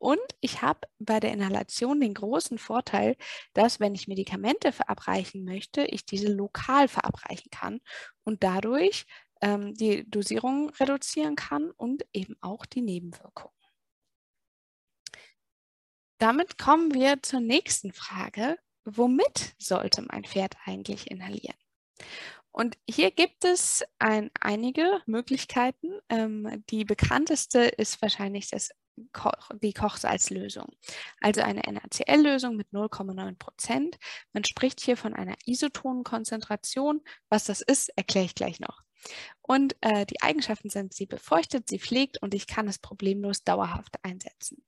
und 0.00 0.18
ich 0.40 0.62
habe 0.62 0.88
bei 0.98 1.20
der 1.20 1.30
Inhalation 1.30 2.00
den 2.00 2.14
großen 2.14 2.56
Vorteil, 2.56 3.16
dass 3.52 3.80
wenn 3.80 3.94
ich 3.94 4.08
Medikamente 4.08 4.72
verabreichen 4.72 5.44
möchte, 5.44 5.84
ich 5.84 6.06
diese 6.06 6.32
lokal 6.32 6.88
verabreichen 6.88 7.50
kann 7.50 7.80
und 8.24 8.42
dadurch 8.42 9.04
ähm, 9.42 9.74
die 9.74 10.10
Dosierung 10.10 10.70
reduzieren 10.70 11.36
kann 11.36 11.70
und 11.70 12.06
eben 12.14 12.34
auch 12.40 12.64
die 12.64 12.80
Nebenwirkungen. 12.80 13.54
Damit 16.16 16.56
kommen 16.56 16.94
wir 16.94 17.22
zur 17.22 17.40
nächsten 17.40 17.92
Frage. 17.92 18.58
Womit 18.86 19.54
sollte 19.58 20.00
mein 20.00 20.24
Pferd 20.24 20.56
eigentlich 20.64 21.10
inhalieren? 21.10 21.56
Und 22.52 22.78
hier 22.88 23.10
gibt 23.10 23.44
es 23.44 23.84
ein, 23.98 24.30
einige 24.40 25.02
Möglichkeiten. 25.04 25.88
Ähm, 26.08 26.64
die 26.70 26.86
bekannteste 26.86 27.60
ist 27.60 28.00
wahrscheinlich 28.00 28.48
das 28.48 28.70
die 29.62 29.72
Kochsalzlösung. 29.72 30.68
Also 31.20 31.42
eine 31.42 31.62
NaCl-Lösung 31.62 32.56
mit 32.56 32.68
0,9 32.72 33.38
Prozent. 33.38 33.98
Man 34.32 34.44
spricht 34.44 34.80
hier 34.80 34.96
von 34.96 35.14
einer 35.14 35.36
isotonen 35.46 36.04
Konzentration. 36.04 37.00
Was 37.28 37.44
das 37.44 37.60
ist, 37.60 37.90
erkläre 37.96 38.26
ich 38.26 38.34
gleich 38.34 38.60
noch. 38.60 38.82
Und 39.40 39.76
äh, 39.80 40.06
die 40.06 40.20
Eigenschaften 40.20 40.70
sind, 40.70 40.94
sie 40.94 41.06
befeuchtet, 41.06 41.68
sie 41.68 41.78
pflegt 41.78 42.22
und 42.22 42.34
ich 42.34 42.46
kann 42.46 42.68
es 42.68 42.78
problemlos 42.78 43.44
dauerhaft 43.44 43.96
einsetzen. 44.04 44.64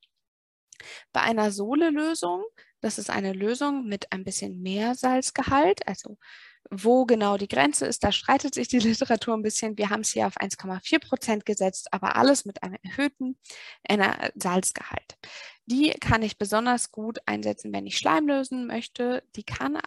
Bei 1.13 1.21
einer 1.21 1.53
Sohle-Lösung, 1.53 2.45
das 2.81 2.99
ist 2.99 3.11
eine 3.11 3.33
Lösung 3.33 3.87
mit 3.87 4.11
ein 4.11 4.25
bisschen 4.25 4.61
mehr 4.63 4.95
Salzgehalt, 4.95 5.87
also 5.87 6.19
wo 6.71 7.05
genau 7.05 7.37
die 7.37 7.49
Grenze 7.49 7.87
ist, 7.87 8.05
da 8.05 8.13
streitet 8.13 8.55
sich 8.55 8.69
die 8.69 8.79
Literatur 8.79 9.35
ein 9.35 9.43
bisschen. 9.43 9.79
Wir 9.79 9.91
haben 9.91 10.01
es 10.01 10.13
hier 10.13 10.27
auf 10.27 10.37
1,4 10.37 11.01
Prozent 11.01 11.47
gesetzt, 11.47 11.93
aber 11.93 12.17
alles 12.17 12.45
mit 12.45 12.63
einem 12.63 12.79
erhöhten 12.83 13.37
Salzgehalt. 14.35 15.17
Die 15.67 15.91
kann 16.01 16.23
ich 16.23 16.39
besonders 16.39 16.91
gut 16.91 17.19
einsetzen, 17.27 17.73
wenn 17.73 17.87
ich 17.87 17.99
Schleim 17.99 18.27
lösen 18.27 18.67
möchte. 18.67 19.23
Die 19.37 19.45
kann 19.45 19.79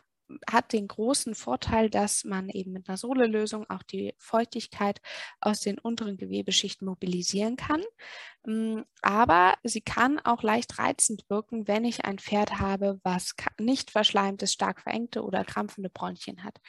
hat 0.49 0.73
den 0.73 0.87
großen 0.87 1.35
Vorteil, 1.35 1.89
dass 1.89 2.23
man 2.23 2.49
eben 2.49 2.71
mit 2.71 2.87
einer 2.89 2.97
Sohle-Lösung 2.97 3.69
auch 3.69 3.83
die 3.83 4.13
Feuchtigkeit 4.17 5.01
aus 5.39 5.61
den 5.61 5.79
unteren 5.79 6.17
Gewebeschichten 6.17 6.87
mobilisieren 6.87 7.55
kann. 7.55 7.83
Mm, 8.45 8.81
aber 9.01 9.55
sie 9.63 9.81
kann 9.81 10.19
auch 10.19 10.43
leicht 10.43 10.79
reizend 10.79 11.29
wirken, 11.29 11.67
wenn 11.67 11.85
ich 11.85 12.05
ein 12.05 12.19
Pferd 12.19 12.59
habe, 12.59 12.99
was 13.03 13.35
nicht 13.59 13.91
verschleimtes, 13.91 14.53
stark 14.53 14.81
verengte 14.81 15.23
oder 15.23 15.43
krampfende 15.45 15.89
Bronchien 15.89 16.43
hat. 16.43 16.59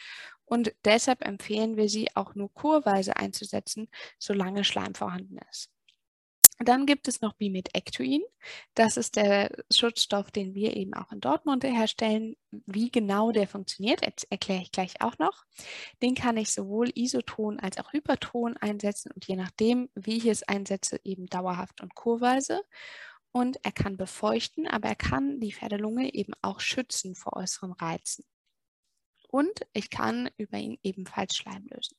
Und 0.45 0.75
deshalb 0.85 1.27
empfehlen 1.27 1.77
wir 1.77 1.88
sie 1.88 2.09
auch 2.14 2.35
nur 2.35 2.53
kurweise 2.55 3.16
einzusetzen, 3.16 3.88
solange 4.19 4.64
Schleim 4.64 4.95
vorhanden 4.95 5.38
ist. 5.51 5.75
Dann 6.59 6.87
gibt 6.87 7.07
es 7.07 7.21
noch 7.21 7.35
Bimidectuin. 7.35 8.23
Das 8.75 8.97
ist 8.97 9.16
der 9.16 9.51
Schutzstoff, 9.71 10.31
den 10.31 10.55
wir 10.55 10.75
eben 10.75 10.95
auch 10.95 11.12
in 11.12 11.21
Dortmund 11.21 11.64
herstellen. 11.64 12.37
Wie 12.51 12.90
genau 12.90 13.31
der 13.31 13.47
funktioniert, 13.47 14.01
erkläre 14.31 14.62
ich 14.62 14.73
gleich 14.73 15.01
auch 15.03 15.19
noch. 15.19 15.45
Den 16.03 16.14
kann 16.14 16.38
ich 16.38 16.53
sowohl 16.53 16.90
isoton 16.95 17.61
als 17.61 17.77
auch 17.77 17.92
hyperton 17.92 18.57
einsetzen 18.57 19.12
und 19.12 19.27
je 19.27 19.37
nachdem, 19.37 19.90
wie 19.95 20.16
ich 20.16 20.27
es 20.27 20.42
einsetze, 20.45 20.99
eben 21.05 21.27
dauerhaft 21.27 21.83
und 21.83 21.95
kurweise. 21.95 22.62
Und 23.33 23.59
er 23.62 23.73
kann 23.73 23.99
befeuchten, 23.99 24.66
aber 24.66 24.88
er 24.88 24.97
kann 24.97 25.40
die 25.40 25.53
Pferdelunge 25.53 26.14
eben 26.14 26.33
auch 26.40 26.61
schützen 26.61 27.14
vor 27.14 27.35
äußeren 27.35 27.73
Reizen. 27.73 28.25
Und 29.29 29.66
ich 29.75 29.90
kann 29.90 30.31
über 30.38 30.57
ihn 30.57 30.79
ebenfalls 30.83 31.37
Schleim 31.37 31.66
lösen. 31.69 31.99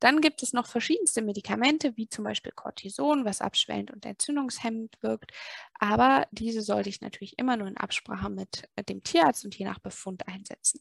Dann 0.00 0.20
gibt 0.20 0.42
es 0.42 0.52
noch 0.52 0.66
verschiedenste 0.66 1.22
Medikamente, 1.22 1.96
wie 1.96 2.08
zum 2.08 2.24
Beispiel 2.24 2.52
Cortison, 2.52 3.24
was 3.24 3.40
abschwellend 3.40 3.90
und 3.90 4.04
entzündungshemmend 4.04 4.96
wirkt. 5.02 5.32
Aber 5.78 6.26
diese 6.32 6.62
sollte 6.62 6.88
ich 6.88 7.00
natürlich 7.00 7.38
immer 7.38 7.56
nur 7.56 7.68
in 7.68 7.76
Absprache 7.76 8.30
mit 8.30 8.64
dem 8.88 9.02
Tierarzt 9.04 9.44
und 9.44 9.54
je 9.56 9.64
nach 9.66 9.78
Befund 9.78 10.26
einsetzen. 10.28 10.80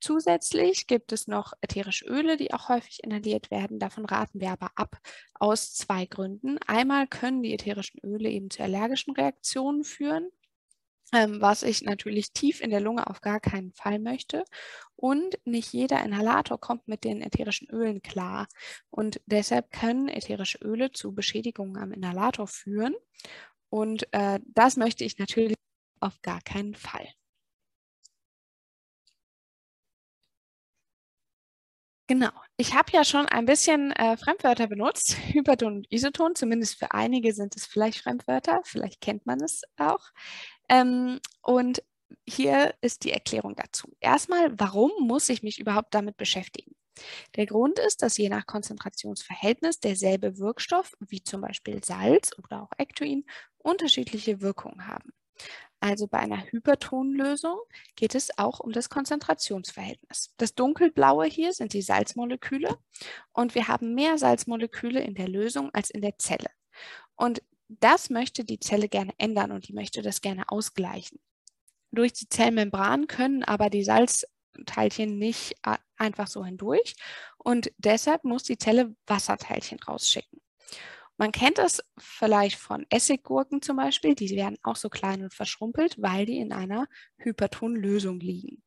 Zusätzlich 0.00 0.86
gibt 0.86 1.12
es 1.12 1.26
noch 1.26 1.52
ätherische 1.60 2.04
Öle, 2.06 2.36
die 2.36 2.52
auch 2.52 2.68
häufig 2.68 3.02
inhaliert 3.02 3.50
werden. 3.50 3.78
Davon 3.78 4.04
raten 4.04 4.40
wir 4.40 4.50
aber 4.50 4.70
ab 4.74 4.98
aus 5.34 5.74
zwei 5.74 6.06
Gründen. 6.06 6.58
Einmal 6.66 7.06
können 7.06 7.42
die 7.42 7.54
ätherischen 7.54 8.00
Öle 8.04 8.28
eben 8.28 8.50
zu 8.50 8.62
allergischen 8.62 9.14
Reaktionen 9.14 9.84
führen 9.84 10.28
ähm, 11.12 11.40
was 11.40 11.62
ich 11.62 11.82
natürlich 11.82 12.32
tief 12.32 12.60
in 12.60 12.70
der 12.70 12.80
Lunge 12.80 13.06
auf 13.06 13.20
gar 13.20 13.40
keinen 13.40 13.72
Fall 13.72 13.98
möchte. 13.98 14.44
Und 14.96 15.38
nicht 15.44 15.72
jeder 15.72 16.02
Inhalator 16.04 16.58
kommt 16.58 16.88
mit 16.88 17.04
den 17.04 17.22
ätherischen 17.22 17.68
Ölen 17.70 18.02
klar. 18.02 18.48
Und 18.90 19.20
deshalb 19.26 19.70
können 19.70 20.08
ätherische 20.08 20.58
Öle 20.58 20.92
zu 20.92 21.14
Beschädigungen 21.14 21.76
am 21.78 21.92
Inhalator 21.92 22.46
führen. 22.48 22.94
Und 23.68 24.08
äh, 24.12 24.40
das 24.46 24.76
möchte 24.76 25.04
ich 25.04 25.18
natürlich 25.18 25.56
auf 26.00 26.20
gar 26.22 26.40
keinen 26.42 26.74
Fall. 26.74 27.08
Genau. 32.08 32.30
Ich 32.56 32.74
habe 32.74 32.92
ja 32.92 33.04
schon 33.04 33.26
ein 33.26 33.46
bisschen 33.46 33.90
äh, 33.92 34.16
Fremdwörter 34.16 34.68
benutzt, 34.68 35.16
Hyperton 35.32 35.78
und 35.78 35.92
Isoton. 35.92 36.36
Zumindest 36.36 36.78
für 36.78 36.92
einige 36.92 37.34
sind 37.34 37.56
es 37.56 37.66
vielleicht 37.66 37.98
Fremdwörter. 37.98 38.60
Vielleicht 38.64 39.00
kennt 39.00 39.26
man 39.26 39.40
es 39.42 39.62
auch. 39.76 40.10
Ähm, 40.68 41.20
und 41.42 41.82
hier 42.26 42.74
ist 42.80 43.04
die 43.04 43.12
Erklärung 43.12 43.54
dazu. 43.56 43.94
Erstmal, 44.00 44.58
warum 44.58 44.90
muss 45.00 45.28
ich 45.28 45.42
mich 45.42 45.58
überhaupt 45.58 45.94
damit 45.94 46.16
beschäftigen? 46.16 46.74
Der 47.36 47.46
Grund 47.46 47.78
ist, 47.78 48.02
dass 48.02 48.16
je 48.16 48.28
nach 48.28 48.46
Konzentrationsverhältnis 48.46 49.80
derselbe 49.80 50.38
Wirkstoff, 50.38 50.94
wie 51.00 51.22
zum 51.22 51.42
Beispiel 51.42 51.84
Salz 51.84 52.30
oder 52.38 52.62
auch 52.62 52.70
Ektoin, 52.78 53.24
unterschiedliche 53.58 54.40
Wirkungen 54.40 54.86
haben. 54.86 55.12
Also 55.80 56.06
bei 56.06 56.18
einer 56.18 56.42
Hypertonlösung 56.50 57.58
geht 57.96 58.14
es 58.14 58.36
auch 58.38 58.60
um 58.60 58.72
das 58.72 58.88
Konzentrationsverhältnis. 58.88 60.32
Das 60.38 60.54
dunkelblaue 60.54 61.26
hier 61.26 61.52
sind 61.52 61.74
die 61.74 61.82
Salzmoleküle 61.82 62.78
und 63.32 63.54
wir 63.54 63.68
haben 63.68 63.94
mehr 63.94 64.16
Salzmoleküle 64.16 65.00
in 65.00 65.14
der 65.14 65.28
Lösung 65.28 65.70
als 65.74 65.90
in 65.90 66.00
der 66.00 66.18
Zelle. 66.18 66.48
Und 67.14 67.42
das 67.68 68.10
möchte 68.10 68.44
die 68.44 68.60
Zelle 68.60 68.88
gerne 68.88 69.12
ändern 69.18 69.52
und 69.52 69.68
die 69.68 69.72
möchte 69.72 70.02
das 70.02 70.20
gerne 70.20 70.48
ausgleichen. 70.48 71.18
Durch 71.92 72.12
die 72.12 72.28
Zellmembran 72.28 73.06
können 73.06 73.44
aber 73.44 73.70
die 73.70 73.84
Salzteilchen 73.84 75.18
nicht 75.18 75.54
einfach 75.96 76.26
so 76.28 76.44
hindurch 76.44 76.94
und 77.38 77.72
deshalb 77.78 78.24
muss 78.24 78.42
die 78.44 78.58
Zelle 78.58 78.94
Wasserteilchen 79.06 79.80
rausschicken. 79.80 80.40
Man 81.18 81.32
kennt 81.32 81.58
das 81.58 81.82
vielleicht 81.98 82.58
von 82.58 82.84
Essiggurken 82.90 83.62
zum 83.62 83.78
Beispiel, 83.78 84.14
die 84.14 84.30
werden 84.36 84.58
auch 84.62 84.76
so 84.76 84.90
klein 84.90 85.22
und 85.22 85.32
verschrumpelt, 85.32 85.96
weil 86.00 86.26
die 86.26 86.38
in 86.38 86.52
einer 86.52 86.88
Hypertonlösung 87.18 88.20
liegen. 88.20 88.62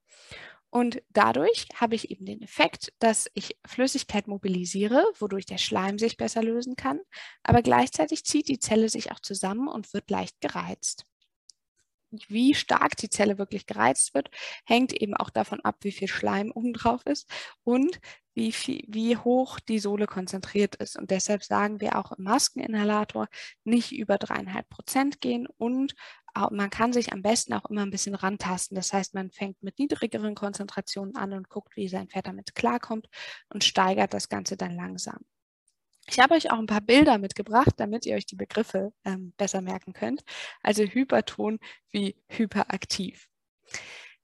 Und 0.72 1.02
dadurch 1.10 1.68
habe 1.76 1.96
ich 1.96 2.12
eben 2.12 2.26
den 2.26 2.42
Effekt, 2.42 2.94
dass 3.00 3.30
ich 3.34 3.58
Flüssigkeit 3.66 4.28
mobilisiere, 4.28 5.04
wodurch 5.18 5.46
der 5.46 5.58
Schleim 5.58 5.98
sich 5.98 6.16
besser 6.16 6.44
lösen 6.44 6.76
kann, 6.76 7.00
aber 7.44 7.64
gleichzeitig 7.64 8.24
zieht 8.24 8.48
die 8.48 8.60
Zelle 8.60 8.90
sich 8.90 9.12
auch 9.12 9.20
zusammen 9.20 9.68
und 9.68 9.94
wird 9.94 10.12
leicht 10.12 10.40
gereizt. 10.42 11.06
Wie 12.28 12.56
stark 12.56 12.98
die 12.98 13.10
Zelle 13.10 13.38
wirklich 13.38 13.68
gereizt 13.68 14.14
wird, 14.16 14.32
hängt 14.66 14.94
eben 14.94 15.16
auch 15.16 15.30
davon 15.30 15.60
ab, 15.62 15.78
wie 15.82 15.92
viel 15.92 16.08
Schleim 16.08 16.52
obendrauf 16.52 17.06
ist 17.06 17.30
und 17.64 18.00
wie, 18.34 18.52
viel, 18.52 18.84
wie 18.88 19.18
hoch 19.18 19.60
die 19.60 19.80
Sohle 19.80 20.08
konzentriert 20.08 20.76
ist. 20.76 20.98
Und 20.98 21.12
deshalb 21.12 21.44
sagen 21.44 21.82
wir 21.82 22.00
auch 22.00 22.12
im 22.12 22.24
Maskeninhalator 22.24 23.28
nicht 23.64 23.92
über 23.92 24.18
dreieinhalb 24.18 24.70
Prozent 24.70 25.22
gehen 25.22 25.48
und 25.58 25.94
man 26.52 26.70
kann 26.70 26.94
sich 26.94 27.12
am 27.12 27.22
besten 27.22 27.54
auch 27.54 27.66
immer 27.70 27.82
ein 27.82 27.92
bisschen 27.92 28.16
rantasten. 28.16 28.76
Das 28.76 28.94
heißt, 28.94 29.14
man 29.14 29.32
fängt 29.32 29.62
mit 29.64 29.80
niedrigeren 29.80 30.36
Konzentrationen 30.36 31.16
an 31.16 31.34
und 31.34 31.50
guckt, 31.50 31.76
wie 31.76 31.88
sein 31.88 32.08
Pferd 32.08 32.28
damit 32.28 32.56
klarkommt 32.56 33.08
und 33.50 33.64
steigert 33.64 34.14
das 34.14 34.30
Ganze 34.30 34.58
dann 34.58 34.76
langsam. 34.76 35.26
Ich 36.08 36.20
habe 36.20 36.34
euch 36.34 36.52
auch 36.52 36.58
ein 36.58 36.66
paar 36.66 36.82
Bilder 36.82 37.20
mitgebracht, 37.20 37.74
damit 37.78 38.06
ihr 38.06 38.16
euch 38.16 38.26
die 38.26 38.36
Begriffe 38.36 38.94
ähm, 39.06 39.34
besser 39.38 39.62
merken 39.62 39.94
könnt. 39.94 40.24
Also 40.64 40.84
Hyperton 40.84 41.60
wie 41.92 42.16
hyperaktiv. 42.28 43.28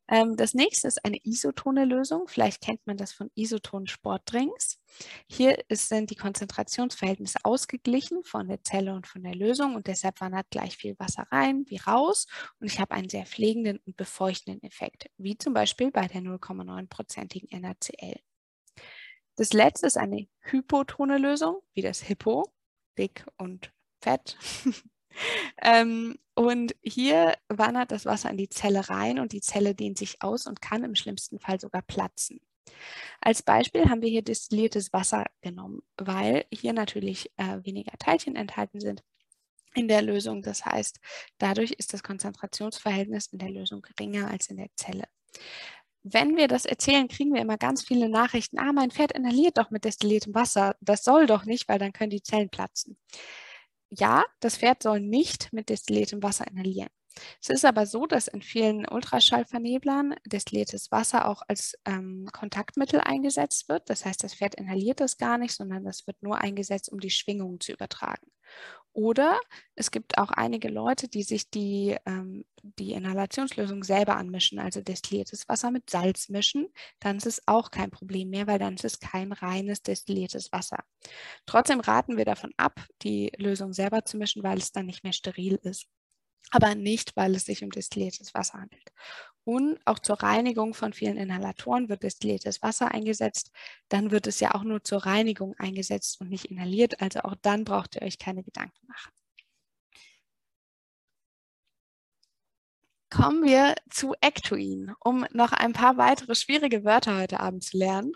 Ähm, 0.07 0.35
das 0.35 0.53
nächste 0.53 0.87
ist 0.87 1.03
eine 1.05 1.19
isotone 1.23 1.85
Lösung. 1.85 2.27
Vielleicht 2.27 2.61
kennt 2.61 2.85
man 2.87 2.97
das 2.97 3.13
von 3.13 3.29
isotonen 3.35 3.87
Sportdrinks. 3.87 4.79
Hier 5.27 5.57
sind 5.69 6.09
die 6.09 6.15
Konzentrationsverhältnisse 6.15 7.39
ausgeglichen 7.43 8.23
von 8.23 8.47
der 8.47 8.63
Zelle 8.63 8.93
und 8.93 9.07
von 9.07 9.23
der 9.23 9.35
Lösung 9.35 9.75
und 9.75 9.87
deshalb 9.87 10.21
wandert 10.21 10.49
gleich 10.49 10.77
viel 10.77 10.97
Wasser 10.99 11.27
rein 11.31 11.65
wie 11.67 11.77
raus 11.77 12.27
und 12.59 12.67
ich 12.67 12.79
habe 12.79 12.95
einen 12.95 13.09
sehr 13.09 13.25
pflegenden 13.25 13.79
und 13.85 13.97
befeuchtenden 13.97 14.63
Effekt, 14.63 15.09
wie 15.17 15.37
zum 15.37 15.53
Beispiel 15.53 15.91
bei 15.91 16.07
der 16.07 16.21
0,9-prozentigen 16.21 17.49
NaCl. 17.59 18.19
Das 19.35 19.51
letzte 19.51 19.87
ist 19.87 19.97
eine 19.97 20.27
hypotone 20.39 21.17
Lösung, 21.17 21.61
wie 21.73 21.81
das 21.81 22.01
Hippo, 22.01 22.53
dick 22.97 23.25
und 23.37 23.73
fett. 24.01 24.37
ähm, 25.61 26.17
und 26.35 26.75
hier 26.81 27.35
wandert 27.49 27.91
das 27.91 28.05
Wasser 28.05 28.29
in 28.29 28.37
die 28.37 28.49
Zelle 28.49 28.89
rein 28.89 29.19
und 29.19 29.33
die 29.33 29.41
Zelle 29.41 29.75
dehnt 29.75 29.97
sich 29.97 30.21
aus 30.21 30.47
und 30.47 30.61
kann 30.61 30.83
im 30.83 30.95
schlimmsten 30.95 31.39
Fall 31.39 31.59
sogar 31.59 31.81
platzen. 31.81 32.39
Als 33.21 33.41
Beispiel 33.41 33.89
haben 33.89 34.01
wir 34.01 34.09
hier 34.09 34.21
destilliertes 34.21 34.93
Wasser 34.93 35.25
genommen, 35.41 35.81
weil 35.97 36.45
hier 36.51 36.73
natürlich 36.73 37.31
äh, 37.37 37.63
weniger 37.63 37.97
Teilchen 37.97 38.35
enthalten 38.35 38.79
sind 38.79 39.03
in 39.73 39.87
der 39.87 40.01
Lösung. 40.01 40.41
Das 40.41 40.65
heißt, 40.65 40.99
dadurch 41.37 41.71
ist 41.71 41.93
das 41.93 42.03
Konzentrationsverhältnis 42.03 43.27
in 43.27 43.39
der 43.39 43.49
Lösung 43.49 43.81
geringer 43.81 44.29
als 44.29 44.47
in 44.47 44.57
der 44.57 44.69
Zelle. 44.75 45.05
Wenn 46.03 46.37
wir 46.37 46.47
das 46.47 46.65
erzählen, 46.65 47.07
kriegen 47.07 47.33
wir 47.33 47.41
immer 47.41 47.57
ganz 47.57 47.81
viele 47.81 48.09
Nachrichten. 48.09 48.59
Ah, 48.59 48.71
mein 48.73 48.91
Pferd 48.91 49.13
inhaliert 49.13 49.57
doch 49.57 49.71
mit 49.71 49.85
destilliertem 49.85 50.35
Wasser. 50.35 50.75
Das 50.79 51.03
soll 51.03 51.25
doch 51.25 51.45
nicht, 51.45 51.67
weil 51.67 51.79
dann 51.79 51.93
können 51.93 52.11
die 52.11 52.21
Zellen 52.21 52.49
platzen 52.49 52.97
ja, 53.89 54.25
das 54.39 54.57
Pferd 54.57 54.83
soll 54.83 54.99
nicht 54.99 55.51
mit 55.53 55.69
destilliertem 55.69 56.21
Wasser 56.23 56.47
inhalieren. 56.47 56.89
Es 57.41 57.49
ist 57.49 57.65
aber 57.65 57.85
so, 57.85 58.05
dass 58.05 58.27
in 58.27 58.41
vielen 58.41 58.87
Ultraschallverneblern 58.87 60.15
destilliertes 60.25 60.91
Wasser 60.91 61.27
auch 61.27 61.41
als 61.47 61.77
ähm, 61.85 62.27
Kontaktmittel 62.31 62.99
eingesetzt 62.99 63.69
wird. 63.69 63.89
Das 63.89 64.05
heißt, 64.05 64.23
das 64.23 64.35
Pferd 64.35 64.55
inhaliert 64.55 64.99
das 64.99 65.17
gar 65.17 65.37
nicht, 65.37 65.53
sondern 65.53 65.83
das 65.83 66.07
wird 66.07 66.21
nur 66.21 66.37
eingesetzt, 66.39 66.91
um 66.91 66.99
die 66.99 67.09
Schwingungen 67.09 67.59
zu 67.59 67.71
übertragen. 67.71 68.27
Oder 68.93 69.39
es 69.75 69.91
gibt 69.91 70.17
auch 70.17 70.31
einige 70.31 70.69
Leute, 70.69 71.09
die 71.09 71.23
sich 71.23 71.49
die, 71.49 71.97
ähm, 72.05 72.45
die 72.63 72.93
Inhalationslösung 72.93 73.83
selber 73.83 74.15
anmischen, 74.15 74.57
also 74.57 74.81
destilliertes 74.81 75.49
Wasser 75.49 75.69
mit 75.71 75.89
Salz 75.89 76.29
mischen. 76.29 76.69
Dann 77.01 77.17
ist 77.17 77.25
es 77.25 77.41
auch 77.45 77.71
kein 77.71 77.91
Problem 77.91 78.29
mehr, 78.29 78.47
weil 78.47 78.59
dann 78.59 78.75
ist 78.75 78.85
es 78.85 78.99
kein 78.99 79.33
reines 79.33 79.81
destilliertes 79.81 80.53
Wasser. 80.53 80.79
Trotzdem 81.45 81.81
raten 81.81 82.15
wir 82.17 82.25
davon 82.25 82.53
ab, 82.55 82.85
die 83.01 83.33
Lösung 83.37 83.73
selber 83.73 84.05
zu 84.05 84.17
mischen, 84.17 84.43
weil 84.43 84.59
es 84.59 84.71
dann 84.71 84.85
nicht 84.85 85.03
mehr 85.03 85.13
steril 85.13 85.59
ist 85.63 85.87
aber 86.51 86.75
nicht, 86.75 87.15
weil 87.15 87.35
es 87.35 87.45
sich 87.45 87.63
um 87.63 87.69
destilliertes 87.69 88.33
Wasser 88.33 88.59
handelt. 88.59 88.91
Und 89.43 89.79
auch 89.85 89.99
zur 89.99 90.23
Reinigung 90.23 90.73
von 90.73 90.91
vielen 90.93 91.17
Inhalatoren 91.17 91.87
wird 91.87 92.03
destilliertes 92.03 92.63
Wasser 92.63 92.91
eingesetzt. 92.91 93.51
Dann 93.89 94.09
wird 94.09 94.25
es 94.27 94.39
ja 94.39 94.55
auch 94.55 94.63
nur 94.63 94.83
zur 94.83 95.05
Reinigung 95.05 95.53
eingesetzt 95.59 96.19
und 96.19 96.29
nicht 96.29 96.45
inhaliert. 96.45 97.01
Also 97.01 97.19
auch 97.21 97.35
dann 97.41 97.63
braucht 97.63 97.95
ihr 97.95 98.01
euch 98.01 98.17
keine 98.17 98.43
Gedanken 98.43 98.87
machen. 98.87 99.11
Kommen 103.11 103.43
wir 103.43 103.75
zu 103.89 104.13
Ectoin, 104.19 104.93
um 104.99 105.25
noch 105.31 105.53
ein 105.53 105.73
paar 105.73 105.95
weitere 105.97 106.35
schwierige 106.35 106.83
Wörter 106.83 107.17
heute 107.21 107.39
Abend 107.39 107.63
zu 107.63 107.77
lernen. 107.77 108.13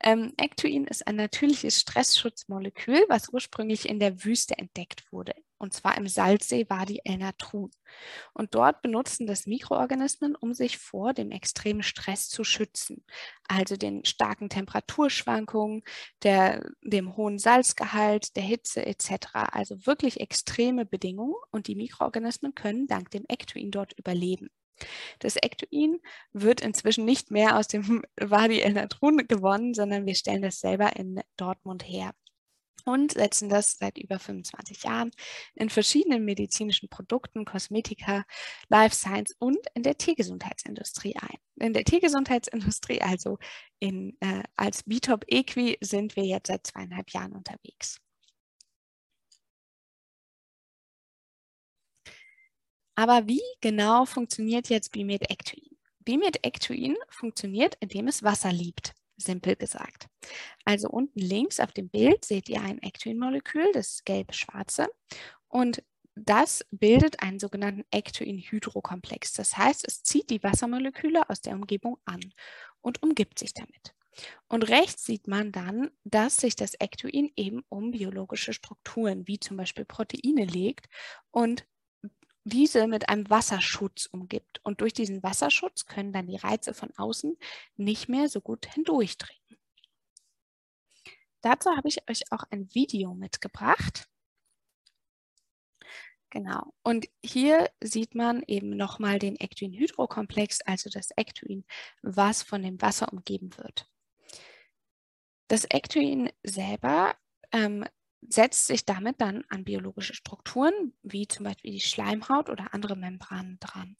Ähm, 0.00 0.34
Ectoin 0.36 0.86
ist 0.86 1.06
ein 1.06 1.16
natürliches 1.16 1.80
Stressschutzmolekül, 1.80 3.06
was 3.08 3.28
ursprünglich 3.32 3.88
in 3.88 4.00
der 4.00 4.24
Wüste 4.24 4.58
entdeckt 4.58 5.10
wurde, 5.12 5.34
und 5.58 5.72
zwar 5.72 5.96
im 5.96 6.08
Salzsee 6.08 6.66
Wadi 6.68 7.00
El 7.04 7.18
Natrun. 7.18 7.70
Und 8.32 8.54
dort 8.54 8.82
benutzen 8.82 9.26
das 9.26 9.46
Mikroorganismen, 9.46 10.34
um 10.36 10.52
sich 10.54 10.78
vor 10.78 11.14
dem 11.14 11.30
extremen 11.30 11.82
Stress 11.82 12.28
zu 12.28 12.44
schützen, 12.44 13.04
also 13.48 13.76
den 13.76 14.04
starken 14.04 14.48
Temperaturschwankungen, 14.48 15.82
der, 16.22 16.70
dem 16.82 17.16
hohen 17.16 17.38
Salzgehalt, 17.38 18.36
der 18.36 18.42
Hitze 18.42 18.84
etc. 18.84 19.28
Also 19.52 19.86
wirklich 19.86 20.20
extreme 20.20 20.84
Bedingungen 20.84 21.34
und 21.50 21.66
die 21.68 21.76
Mikroorganismen 21.76 22.54
können 22.54 22.86
dank 22.86 23.10
dem 23.10 23.24
Ectoin 23.28 23.70
dort 23.70 23.92
überleben. 23.98 24.50
Das 25.20 25.36
Ectoin 25.36 26.00
wird 26.32 26.60
inzwischen 26.60 27.04
nicht 27.04 27.30
mehr 27.30 27.56
aus 27.56 27.68
dem 27.68 28.02
Wadi 28.20 28.60
El 28.60 28.72
Natrun 28.72 29.18
gewonnen, 29.28 29.74
sondern 29.74 30.06
wir 30.06 30.14
stellen 30.14 30.42
das 30.42 30.60
selber 30.60 30.96
in 30.96 31.20
Dortmund 31.36 31.86
her 31.88 32.12
und 32.84 33.12
setzen 33.12 33.48
das 33.48 33.78
seit 33.78 33.98
über 33.98 34.18
25 34.18 34.84
Jahren 34.84 35.10
in 35.54 35.70
verschiedenen 35.70 36.24
medizinischen 36.24 36.88
Produkten, 36.88 37.44
Kosmetika, 37.44 38.24
Life 38.68 38.94
Science 38.94 39.34
und 39.38 39.58
in 39.74 39.82
der 39.82 39.96
Tiergesundheitsindustrie 39.96 41.16
ein. 41.16 41.38
In 41.56 41.72
der 41.72 41.84
Tiergesundheitsindustrie, 41.84 43.00
also 43.00 43.38
in, 43.78 44.16
äh, 44.20 44.42
als 44.56 44.82
Bitop 44.84 45.24
Equi, 45.28 45.78
sind 45.80 46.16
wir 46.16 46.24
jetzt 46.24 46.48
seit 46.48 46.66
zweieinhalb 46.66 47.10
Jahren 47.10 47.32
unterwegs. 47.32 48.00
Aber 52.96 53.26
wie 53.26 53.42
genau 53.60 54.04
funktioniert 54.04 54.68
jetzt 54.68 54.92
Bimed-Ectoin? 54.92 55.76
Bimed-Ectoin 56.04 56.96
funktioniert, 57.08 57.76
indem 57.80 58.06
es 58.08 58.22
Wasser 58.22 58.52
liebt, 58.52 58.94
simpel 59.16 59.56
gesagt. 59.56 60.08
Also 60.64 60.88
unten 60.88 61.18
links 61.20 61.60
auf 61.60 61.72
dem 61.72 61.88
Bild 61.88 62.24
seht 62.24 62.48
ihr 62.48 62.60
ein 62.60 62.80
Ectoin-Molekül, 62.82 63.72
das 63.72 64.04
gelb-schwarze. 64.04 64.88
Und 65.48 65.82
das 66.16 66.64
bildet 66.70 67.22
einen 67.22 67.40
sogenannten 67.40 67.84
Ectoin-Hydrokomplex. 67.90 69.32
Das 69.32 69.56
heißt, 69.56 69.86
es 69.86 70.02
zieht 70.02 70.30
die 70.30 70.42
Wassermoleküle 70.42 71.28
aus 71.28 71.40
der 71.40 71.54
Umgebung 71.54 71.98
an 72.04 72.20
und 72.80 73.02
umgibt 73.02 73.38
sich 73.38 73.52
damit. 73.52 73.94
Und 74.48 74.68
rechts 74.68 75.04
sieht 75.04 75.26
man 75.26 75.50
dann, 75.50 75.90
dass 76.04 76.36
sich 76.36 76.54
das 76.54 76.74
Ectoin 76.74 77.32
eben 77.34 77.64
um 77.68 77.90
biologische 77.90 78.52
Strukturen 78.52 79.26
wie 79.26 79.40
zum 79.40 79.56
Beispiel 79.56 79.84
Proteine 79.84 80.44
legt 80.44 80.88
und 81.32 81.66
diese 82.44 82.86
mit 82.86 83.08
einem 83.08 83.28
Wasserschutz 83.30 84.06
umgibt. 84.06 84.60
Und 84.64 84.80
durch 84.80 84.92
diesen 84.92 85.22
Wasserschutz 85.22 85.86
können 85.86 86.12
dann 86.12 86.26
die 86.26 86.36
Reize 86.36 86.74
von 86.74 86.90
außen 86.96 87.36
nicht 87.76 88.08
mehr 88.08 88.28
so 88.28 88.40
gut 88.40 88.66
hindurchdringen. 88.66 89.58
Dazu 91.40 91.70
habe 91.70 91.88
ich 91.88 92.08
euch 92.08 92.30
auch 92.32 92.44
ein 92.50 92.72
Video 92.74 93.14
mitgebracht. 93.14 94.08
Genau. 96.30 96.74
Und 96.82 97.06
hier 97.22 97.70
sieht 97.80 98.14
man 98.14 98.42
eben 98.46 98.70
nochmal 98.70 99.18
den 99.18 99.36
Ectoin-Hydrokomplex, 99.36 100.62
also 100.62 100.90
das 100.90 101.10
Ectoin, 101.16 101.64
was 102.02 102.42
von 102.42 102.62
dem 102.62 102.80
Wasser 102.82 103.12
umgeben 103.12 103.56
wird. 103.56 103.88
Das 105.48 105.64
Ectoin 105.64 106.30
selber 106.42 107.14
ähm, 107.52 107.84
setzt 108.28 108.66
sich 108.66 108.84
damit 108.84 109.20
dann 109.20 109.44
an 109.48 109.64
biologische 109.64 110.14
Strukturen, 110.14 110.94
wie 111.02 111.28
zum 111.28 111.44
Beispiel 111.44 111.72
die 111.72 111.80
Schleimhaut 111.80 112.48
oder 112.48 112.72
andere 112.74 112.96
Membranen 112.96 113.58
dran. 113.60 113.96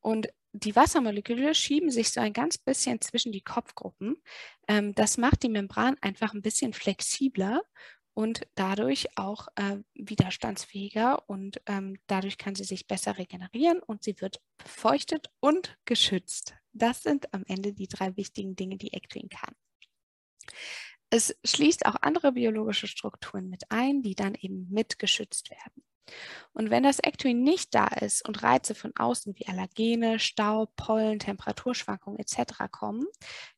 Und 0.00 0.28
die 0.52 0.76
Wassermoleküle 0.76 1.54
schieben 1.54 1.90
sich 1.90 2.10
so 2.10 2.20
ein 2.20 2.32
ganz 2.32 2.58
bisschen 2.58 3.00
zwischen 3.00 3.32
die 3.32 3.40
Kopfgruppen. 3.40 4.22
Ähm, 4.68 4.94
das 4.94 5.16
macht 5.16 5.42
die 5.42 5.48
Membran 5.48 5.96
einfach 6.00 6.34
ein 6.34 6.42
bisschen 6.42 6.72
flexibler 6.74 7.62
und 8.14 8.46
dadurch 8.54 9.16
auch 9.16 9.48
äh, 9.56 9.78
widerstandsfähiger 9.94 11.28
und 11.28 11.62
ähm, 11.66 11.98
dadurch 12.06 12.36
kann 12.36 12.54
sie 12.54 12.64
sich 12.64 12.86
besser 12.86 13.16
regenerieren 13.16 13.80
und 13.80 14.02
sie 14.02 14.20
wird 14.20 14.42
befeuchtet 14.58 15.30
und 15.40 15.78
geschützt. 15.86 16.54
Das 16.74 17.02
sind 17.02 17.32
am 17.32 17.44
Ende 17.46 17.72
die 17.72 17.88
drei 17.88 18.16
wichtigen 18.16 18.56
Dinge, 18.56 18.76
die 18.76 18.92
Ectoin 18.92 19.28
kann. 19.28 19.54
Es 21.12 21.36
schließt 21.44 21.84
auch 21.84 21.96
andere 22.00 22.32
biologische 22.32 22.86
Strukturen 22.86 23.50
mit 23.50 23.64
ein, 23.68 24.00
die 24.00 24.14
dann 24.14 24.34
eben 24.34 24.66
mit 24.70 24.98
geschützt 24.98 25.50
werden. 25.50 25.84
Und 26.54 26.70
wenn 26.70 26.84
das 26.84 27.00
Ectoin 27.00 27.42
nicht 27.42 27.74
da 27.74 27.86
ist 27.86 28.26
und 28.26 28.42
Reize 28.42 28.74
von 28.74 28.92
außen 28.96 29.34
wie 29.36 29.46
Allergene, 29.46 30.18
Staub, 30.18 30.74
Pollen, 30.74 31.18
Temperaturschwankungen 31.18 32.18
etc. 32.18 32.64
kommen, 32.70 33.04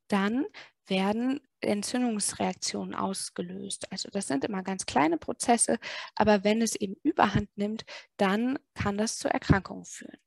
dann 0.08 0.46
werden 0.86 1.40
Entzündungsreaktionen 1.60 2.96
ausgelöst. 2.96 3.90
Also 3.92 4.08
das 4.10 4.26
sind 4.26 4.44
immer 4.44 4.64
ganz 4.64 4.84
kleine 4.84 5.16
Prozesse, 5.16 5.78
aber 6.16 6.42
wenn 6.42 6.60
es 6.60 6.74
eben 6.74 6.96
überhand 7.04 7.48
nimmt, 7.56 7.84
dann 8.16 8.58
kann 8.74 8.98
das 8.98 9.16
zu 9.16 9.28
Erkrankungen 9.28 9.84
führen. 9.84 10.18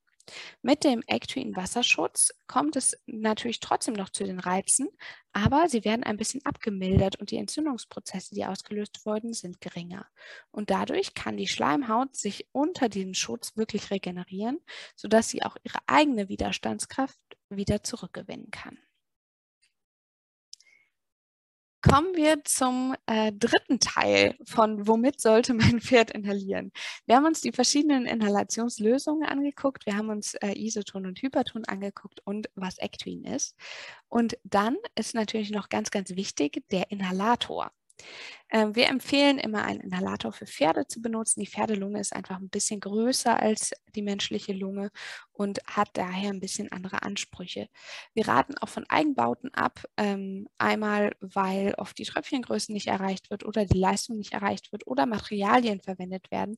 Mit 0.62 0.84
dem 0.84 1.04
Ectoin-Wasserschutz 1.08 2.32
kommt 2.48 2.76
es 2.76 2.98
natürlich 3.06 3.60
trotzdem 3.60 3.94
noch 3.94 4.10
zu 4.10 4.24
den 4.24 4.40
Reizen, 4.40 4.90
aber 5.34 5.70
sie 5.70 5.86
werden 5.86 6.04
ein 6.04 6.18
bisschen 6.18 6.44
abgemildert 6.46 7.18
und 7.18 7.32
die 7.32 7.38
Entzündungsprozesse, 7.38 8.34
die 8.34 8.46
ausgelöst 8.46 9.06
wurden, 9.06 9.34
sind 9.34 9.62
geringer. 9.62 10.08
Und 10.52 10.70
dadurch 10.70 11.14
kann 11.14 11.38
die 11.38 11.48
Schleimhaut 11.48 12.16
sich 12.16 12.48
unter 12.52 12.90
diesem 12.90 13.14
Schutz 13.14 13.56
wirklich 13.56 13.92
regenerieren, 13.92 14.60
sodass 14.96 15.30
sie 15.30 15.44
auch 15.44 15.58
ihre 15.64 15.80
eigene 15.88 16.30
Widerstandskraft 16.30 17.20
wieder 17.50 17.84
zurückgewinnen 17.84 18.52
kann. 18.52 18.78
Kommen 21.90 22.16
wir 22.16 22.44
zum 22.44 22.96
äh, 23.06 23.32
dritten 23.32 23.80
Teil 23.80 24.36
von 24.44 24.88
Womit 24.88 25.22
sollte 25.22 25.54
mein 25.54 25.80
Pferd 25.82 26.12
inhalieren. 26.12 26.74
Wir 27.06 27.16
haben 27.16 27.26
uns 27.26 27.40
die 27.40 27.54
verschiedenen 27.54 28.06
Inhalationslösungen 28.06 29.28
angeguckt, 29.28 29.86
wir 29.86 29.96
haben 29.96 30.10
uns 30.10 30.34
äh, 30.36 30.52
Isoton 30.54 31.06
und 31.06 31.22
Hyperton 31.22 31.64
angeguckt 31.66 32.20
und 32.26 32.50
was 32.56 32.78
Ectoin 32.80 33.24
ist. 33.24 33.56
Und 34.10 34.38
dann 34.44 34.76
ist 34.96 35.16
natürlich 35.16 35.52
noch 35.52 35.70
ganz, 35.70 35.90
ganz 35.90 36.10
wichtig 36.10 36.64
der 36.72 36.92
Inhalator. 36.92 37.72
Ähm, 38.50 38.76
wir 38.76 38.88
empfehlen 38.88 39.40
immer 39.40 39.64
einen 39.66 39.82
Inhalator 39.82 40.32
für 40.32 40.48
Pferde 40.48 40.88
zu 40.88 41.02
benutzen. 41.02 41.42
Die 41.42 41.48
Pferdelunge 41.48 42.00
ist 42.00 42.16
einfach 42.16 42.38
ein 42.38 42.50
bisschen 42.50 42.80
größer 42.80 43.38
als 43.38 43.72
die 43.96 44.02
menschliche 44.02 44.54
Lunge 44.54 44.92
und 45.34 45.60
hat 45.68 45.90
daher 45.94 46.30
ein 46.32 46.40
bisschen 46.40 46.72
andere 46.72 47.04
Ansprüche. 47.04 47.68
Wir 48.14 48.28
raten 48.28 48.58
auch 48.60 48.70
von 48.70 48.86
Eigenbauten 48.90 49.54
ab, 49.54 49.84
ähm, 49.98 50.48
einmal 50.58 51.16
weil 51.20 51.74
oft 51.78 51.98
die 51.98 52.06
Tröpfchengröße 52.06 52.72
nicht 52.72 52.88
erreicht 52.88 53.30
wird 53.30 53.44
oder 53.46 53.66
die 53.66 53.80
Leistung 53.80 54.18
nicht 54.18 54.34
erreicht 54.34 54.72
wird 54.72 54.88
oder 54.88 55.06
Materialien 55.06 55.82
verwendet 55.82 56.32
werden, 56.32 56.58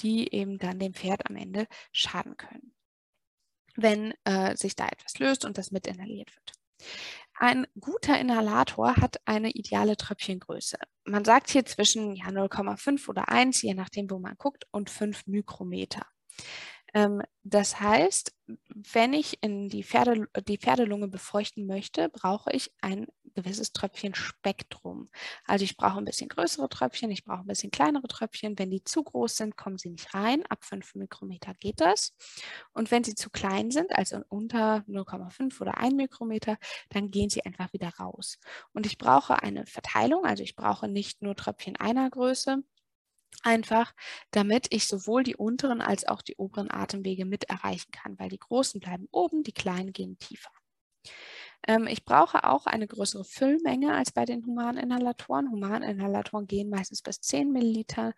die 0.00 0.32
eben 0.32 0.58
dann 0.58 0.78
dem 0.78 0.94
Pferd 0.94 1.28
am 1.28 1.36
Ende 1.36 1.66
schaden 1.92 2.36
können, 2.36 2.74
wenn 3.76 4.14
äh, 4.24 4.56
sich 4.56 4.76
da 4.76 4.86
etwas 4.88 5.18
löst 5.18 5.44
und 5.44 5.58
das 5.58 5.70
mit 5.70 5.86
inhaliert 5.86 6.34
wird. 6.34 6.52
Ein 7.38 7.66
guter 7.78 8.18
Inhalator 8.18 8.96
hat 8.96 9.20
eine 9.26 9.50
ideale 9.50 9.96
Tröpfchengröße. 9.96 10.78
Man 11.04 11.24
sagt 11.24 11.50
hier 11.50 11.66
zwischen 11.66 12.16
ja, 12.16 12.26
0,5 12.26 13.08
oder 13.08 13.28
1, 13.28 13.60
je 13.60 13.74
nachdem, 13.74 14.10
wo 14.10 14.18
man 14.18 14.36
guckt, 14.38 14.64
und 14.70 14.88
5 14.88 15.26
Mikrometer. 15.26 16.06
Ähm, 16.96 17.20
das 17.44 17.78
heißt, 17.78 18.34
wenn 18.68 19.12
ich 19.12 19.42
in 19.42 19.68
die, 19.68 19.84
Pferde, 19.84 20.28
die 20.48 20.56
Pferdelunge 20.56 21.08
befeuchten 21.08 21.66
möchte, 21.66 22.08
brauche 22.08 22.50
ich 22.52 22.72
ein 22.80 23.06
gewisses 23.34 23.72
Tröpfchen 23.72 24.14
Spektrum. 24.14 25.10
Also 25.44 25.64
ich 25.66 25.76
brauche 25.76 25.98
ein 25.98 26.06
bisschen 26.06 26.30
größere 26.30 26.70
Tröpfchen, 26.70 27.10
ich 27.10 27.22
brauche 27.22 27.40
ein 27.40 27.46
bisschen 27.48 27.70
kleinere 27.70 28.08
Tröpfchen. 28.08 28.58
Wenn 28.58 28.70
die 28.70 28.82
zu 28.82 29.04
groß 29.04 29.36
sind, 29.36 29.58
kommen 29.58 29.76
sie 29.76 29.90
nicht 29.90 30.14
rein. 30.14 30.42
Ab 30.48 30.64
5 30.64 30.94
Mikrometer 30.94 31.52
geht 31.60 31.82
das. 31.82 32.14
Und 32.72 32.90
wenn 32.90 33.04
sie 33.04 33.14
zu 33.14 33.28
klein 33.28 33.70
sind, 33.70 33.94
also 33.94 34.22
unter 34.30 34.82
0,5 34.88 35.60
oder 35.60 35.76
1 35.76 35.94
Mikrometer, 35.96 36.56
dann 36.88 37.10
gehen 37.10 37.28
sie 37.28 37.44
einfach 37.44 37.74
wieder 37.74 37.90
raus. 38.00 38.38
Und 38.72 38.86
ich 38.86 38.96
brauche 38.96 39.42
eine 39.42 39.66
Verteilung, 39.66 40.24
also 40.24 40.42
ich 40.42 40.56
brauche 40.56 40.88
nicht 40.88 41.20
nur 41.20 41.36
Tröpfchen 41.36 41.76
einer 41.76 42.08
Größe, 42.08 42.62
Einfach, 43.42 43.94
damit 44.30 44.68
ich 44.70 44.86
sowohl 44.86 45.22
die 45.22 45.36
unteren 45.36 45.80
als 45.80 46.06
auch 46.06 46.22
die 46.22 46.36
oberen 46.36 46.70
Atemwege 46.70 47.24
mit 47.24 47.44
erreichen 47.44 47.90
kann, 47.92 48.18
weil 48.18 48.28
die 48.28 48.38
großen 48.38 48.80
bleiben 48.80 49.08
oben, 49.10 49.42
die 49.42 49.52
kleinen 49.52 49.92
gehen 49.92 50.18
tiefer. 50.18 50.50
Ähm, 51.66 51.86
ich 51.86 52.04
brauche 52.04 52.44
auch 52.44 52.66
eine 52.66 52.86
größere 52.86 53.24
Füllmenge 53.24 53.94
als 53.94 54.12
bei 54.12 54.24
den 54.24 54.44
humanen 54.46 54.82
Inhalatoren. 54.82 55.50
Humaninhalatoren 55.50 56.46
gehen 56.46 56.70
meistens 56.70 57.02
bis 57.02 57.20
10 57.20 57.52
Milliliter 57.52 58.14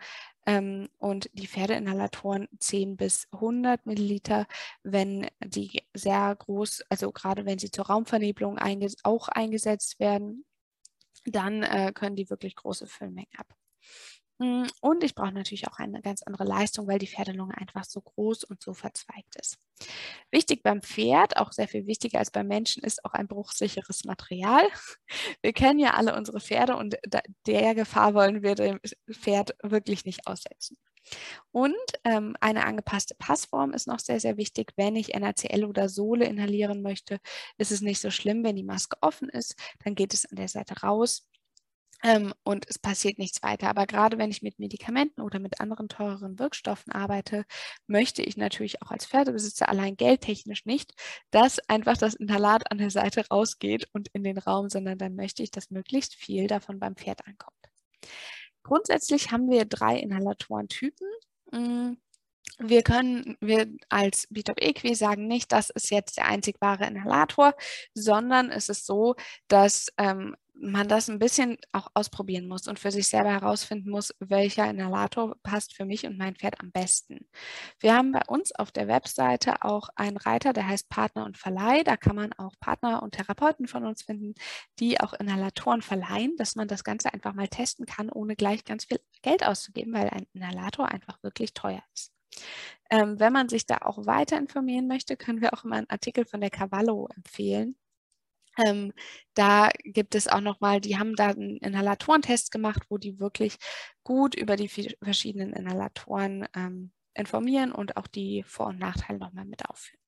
ähm, 0.46 0.88
und 0.98 1.30
die 1.32 1.46
Pferdeinhalatoren 1.46 2.48
10 2.58 2.96
bis 2.96 3.26
100 3.32 3.86
Milliliter, 3.86 4.46
wenn 4.82 5.28
die 5.44 5.82
sehr 5.94 6.34
groß, 6.36 6.82
also 6.90 7.12
gerade 7.12 7.46
wenn 7.46 7.58
sie 7.58 7.70
zur 7.70 7.86
Raumvernebelung 7.86 8.58
einges 8.58 8.96
auch 9.04 9.28
eingesetzt 9.28 9.98
werden, 10.00 10.44
dann 11.24 11.62
äh, 11.62 11.92
können 11.94 12.16
die 12.16 12.30
wirklich 12.30 12.54
große 12.56 12.86
Füllmengen 12.86 13.28
ab. 13.36 13.46
Hm, 14.40 14.68
und 14.80 15.02
ich 15.02 15.14
brauche 15.16 15.32
natürlich 15.32 15.66
auch 15.66 15.78
eine 15.78 16.00
ganz 16.00 16.22
andere 16.22 16.44
Leistung, 16.44 16.86
weil 16.86 17.00
die 17.00 17.08
Pferdelunge 17.08 17.56
einfach 17.58 17.84
so 17.84 18.00
groß 18.00 18.44
und 18.44 18.62
so 18.62 18.72
verzweigt 18.72 19.34
ist. 19.36 19.58
Wichtig 20.30 20.62
beim 20.62 20.82
Pferd, 20.82 21.36
auch 21.36 21.52
sehr 21.52 21.66
viel 21.68 21.86
wichtiger 21.86 22.20
als 22.20 22.30
beim 22.30 22.46
Menschen, 22.46 22.84
ist 22.84 23.04
auch 23.04 23.14
ein 23.14 23.26
bruchsicheres 23.26 24.04
Material. 24.04 24.62
Wir 25.42 25.52
kennen 25.52 25.80
ja 25.80 25.94
alle 25.94 26.16
unsere 26.16 26.40
Pferde 26.40 26.76
und 26.76 26.96
der 27.46 27.74
Gefahr 27.74 28.14
wollen 28.14 28.42
wir 28.42 28.54
dem 28.54 28.80
Pferd 29.10 29.56
wirklich 29.62 30.04
nicht 30.04 30.26
aussetzen. 30.26 30.76
Und 31.52 31.74
ähm, 32.04 32.36
eine 32.40 32.66
angepasste 32.66 33.14
Passform 33.14 33.72
ist 33.72 33.86
noch 33.86 33.98
sehr, 34.00 34.20
sehr 34.20 34.36
wichtig. 34.36 34.72
Wenn 34.76 34.96
ich 34.96 35.14
NaCl 35.14 35.64
oder 35.64 35.88
Sohle 35.88 36.26
inhalieren 36.26 36.82
möchte, 36.82 37.18
ist 37.56 37.72
es 37.72 37.80
nicht 37.80 38.00
so 38.00 38.10
schlimm, 38.10 38.44
wenn 38.44 38.56
die 38.56 38.64
Maske 38.64 38.96
offen 39.00 39.28
ist. 39.28 39.54
Dann 39.84 39.94
geht 39.94 40.14
es 40.14 40.26
an 40.26 40.36
der 40.36 40.48
Seite 40.48 40.80
raus. 40.82 41.26
Ähm, 42.02 42.32
und 42.44 42.66
es 42.68 42.78
passiert 42.78 43.18
nichts 43.18 43.42
weiter. 43.42 43.68
Aber 43.68 43.86
gerade 43.86 44.18
wenn 44.18 44.30
ich 44.30 44.42
mit 44.42 44.58
Medikamenten 44.58 45.20
oder 45.20 45.38
mit 45.38 45.60
anderen 45.60 45.88
teureren 45.88 46.38
Wirkstoffen 46.38 46.92
arbeite, 46.92 47.44
möchte 47.86 48.22
ich 48.22 48.36
natürlich 48.36 48.82
auch 48.82 48.90
als 48.90 49.06
Pferdebesitzer 49.06 49.68
allein 49.68 49.96
geldtechnisch 49.96 50.64
nicht, 50.64 50.94
dass 51.30 51.58
einfach 51.68 51.96
das 51.96 52.14
Inhalat 52.14 52.70
an 52.70 52.78
der 52.78 52.90
Seite 52.90 53.26
rausgeht 53.28 53.88
und 53.92 54.08
in 54.12 54.22
den 54.22 54.38
Raum, 54.38 54.68
sondern 54.68 54.98
dann 54.98 55.16
möchte 55.16 55.42
ich, 55.42 55.50
dass 55.50 55.70
möglichst 55.70 56.14
viel 56.14 56.46
davon 56.46 56.78
beim 56.78 56.96
Pferd 56.96 57.26
ankommt. 57.26 57.56
Grundsätzlich 58.62 59.32
haben 59.32 59.50
wir 59.50 59.64
drei 59.64 59.98
Inhalatorentypen. 59.98 61.08
Mm, 61.52 61.94
wir 62.58 62.82
können, 62.82 63.36
wir 63.40 63.68
als 63.88 64.26
Bitop 64.30 64.60
Equi 64.60 64.94
sagen 64.94 65.26
nicht, 65.26 65.52
das 65.52 65.70
ist 65.70 65.90
jetzt 65.90 66.16
der 66.16 66.26
einzig 66.26 66.60
wahre 66.60 66.86
Inhalator, 66.86 67.54
sondern 67.94 68.50
es 68.50 68.68
ist 68.68 68.86
so, 68.86 69.14
dass 69.48 69.88
ähm, 69.98 70.36
man 70.60 70.88
das 70.88 71.08
ein 71.08 71.18
bisschen 71.18 71.56
auch 71.72 71.88
ausprobieren 71.94 72.48
muss 72.48 72.66
und 72.66 72.78
für 72.78 72.90
sich 72.90 73.08
selber 73.08 73.30
herausfinden 73.30 73.90
muss, 73.90 74.14
welcher 74.18 74.68
Inhalator 74.68 75.36
passt 75.42 75.74
für 75.74 75.84
mich 75.84 76.06
und 76.06 76.18
mein 76.18 76.34
Pferd 76.34 76.60
am 76.60 76.72
besten. 76.72 77.28
Wir 77.80 77.94
haben 77.94 78.12
bei 78.12 78.22
uns 78.26 78.52
auf 78.52 78.72
der 78.72 78.88
Webseite 78.88 79.62
auch 79.62 79.88
einen 79.94 80.16
Reiter, 80.16 80.52
der 80.52 80.66
heißt 80.66 80.88
Partner 80.88 81.24
und 81.24 81.38
Verleih. 81.38 81.84
Da 81.84 81.96
kann 81.96 82.16
man 82.16 82.32
auch 82.34 82.54
Partner 82.60 83.02
und 83.02 83.12
Therapeuten 83.12 83.68
von 83.68 83.84
uns 83.84 84.02
finden, 84.02 84.34
die 84.80 85.00
auch 85.00 85.14
Inhalatoren 85.14 85.82
verleihen, 85.82 86.34
dass 86.36 86.56
man 86.56 86.68
das 86.68 86.84
Ganze 86.84 87.12
einfach 87.12 87.34
mal 87.34 87.48
testen 87.48 87.86
kann, 87.86 88.10
ohne 88.10 88.36
gleich 88.36 88.64
ganz 88.64 88.86
viel 88.86 89.00
Geld 89.22 89.46
auszugeben, 89.46 89.92
weil 89.92 90.10
ein 90.10 90.26
Inhalator 90.32 90.88
einfach 90.88 91.22
wirklich 91.22 91.54
teuer 91.54 91.82
ist. 91.94 92.17
Ähm, 92.90 93.20
wenn 93.20 93.32
man 93.32 93.48
sich 93.48 93.66
da 93.66 93.78
auch 93.78 94.06
weiter 94.06 94.38
informieren 94.38 94.88
möchte, 94.88 95.16
können 95.16 95.40
wir 95.40 95.54
auch 95.54 95.64
immer 95.64 95.76
einen 95.76 95.90
Artikel 95.90 96.24
von 96.24 96.40
der 96.40 96.50
Cavallo 96.50 97.08
empfehlen. 97.16 97.76
Ähm, 98.58 98.92
da 99.34 99.70
gibt 99.84 100.14
es 100.14 100.28
auch 100.28 100.40
nochmal, 100.40 100.80
die 100.80 100.98
haben 100.98 101.14
da 101.14 101.28
einen 101.28 101.58
Inhalatorentest 101.58 102.50
gemacht, 102.50 102.82
wo 102.88 102.98
die 102.98 103.20
wirklich 103.20 103.56
gut 104.02 104.34
über 104.34 104.56
die 104.56 104.68
verschiedenen 104.68 105.52
Inhalatoren 105.52 106.48
ähm, 106.56 106.92
informieren 107.14 107.72
und 107.72 107.96
auch 107.96 108.06
die 108.06 108.44
Vor- 108.44 108.68
und 108.68 108.78
Nachteile 108.78 109.18
nochmal 109.18 109.44
mit 109.44 109.68
aufführen. 109.68 110.07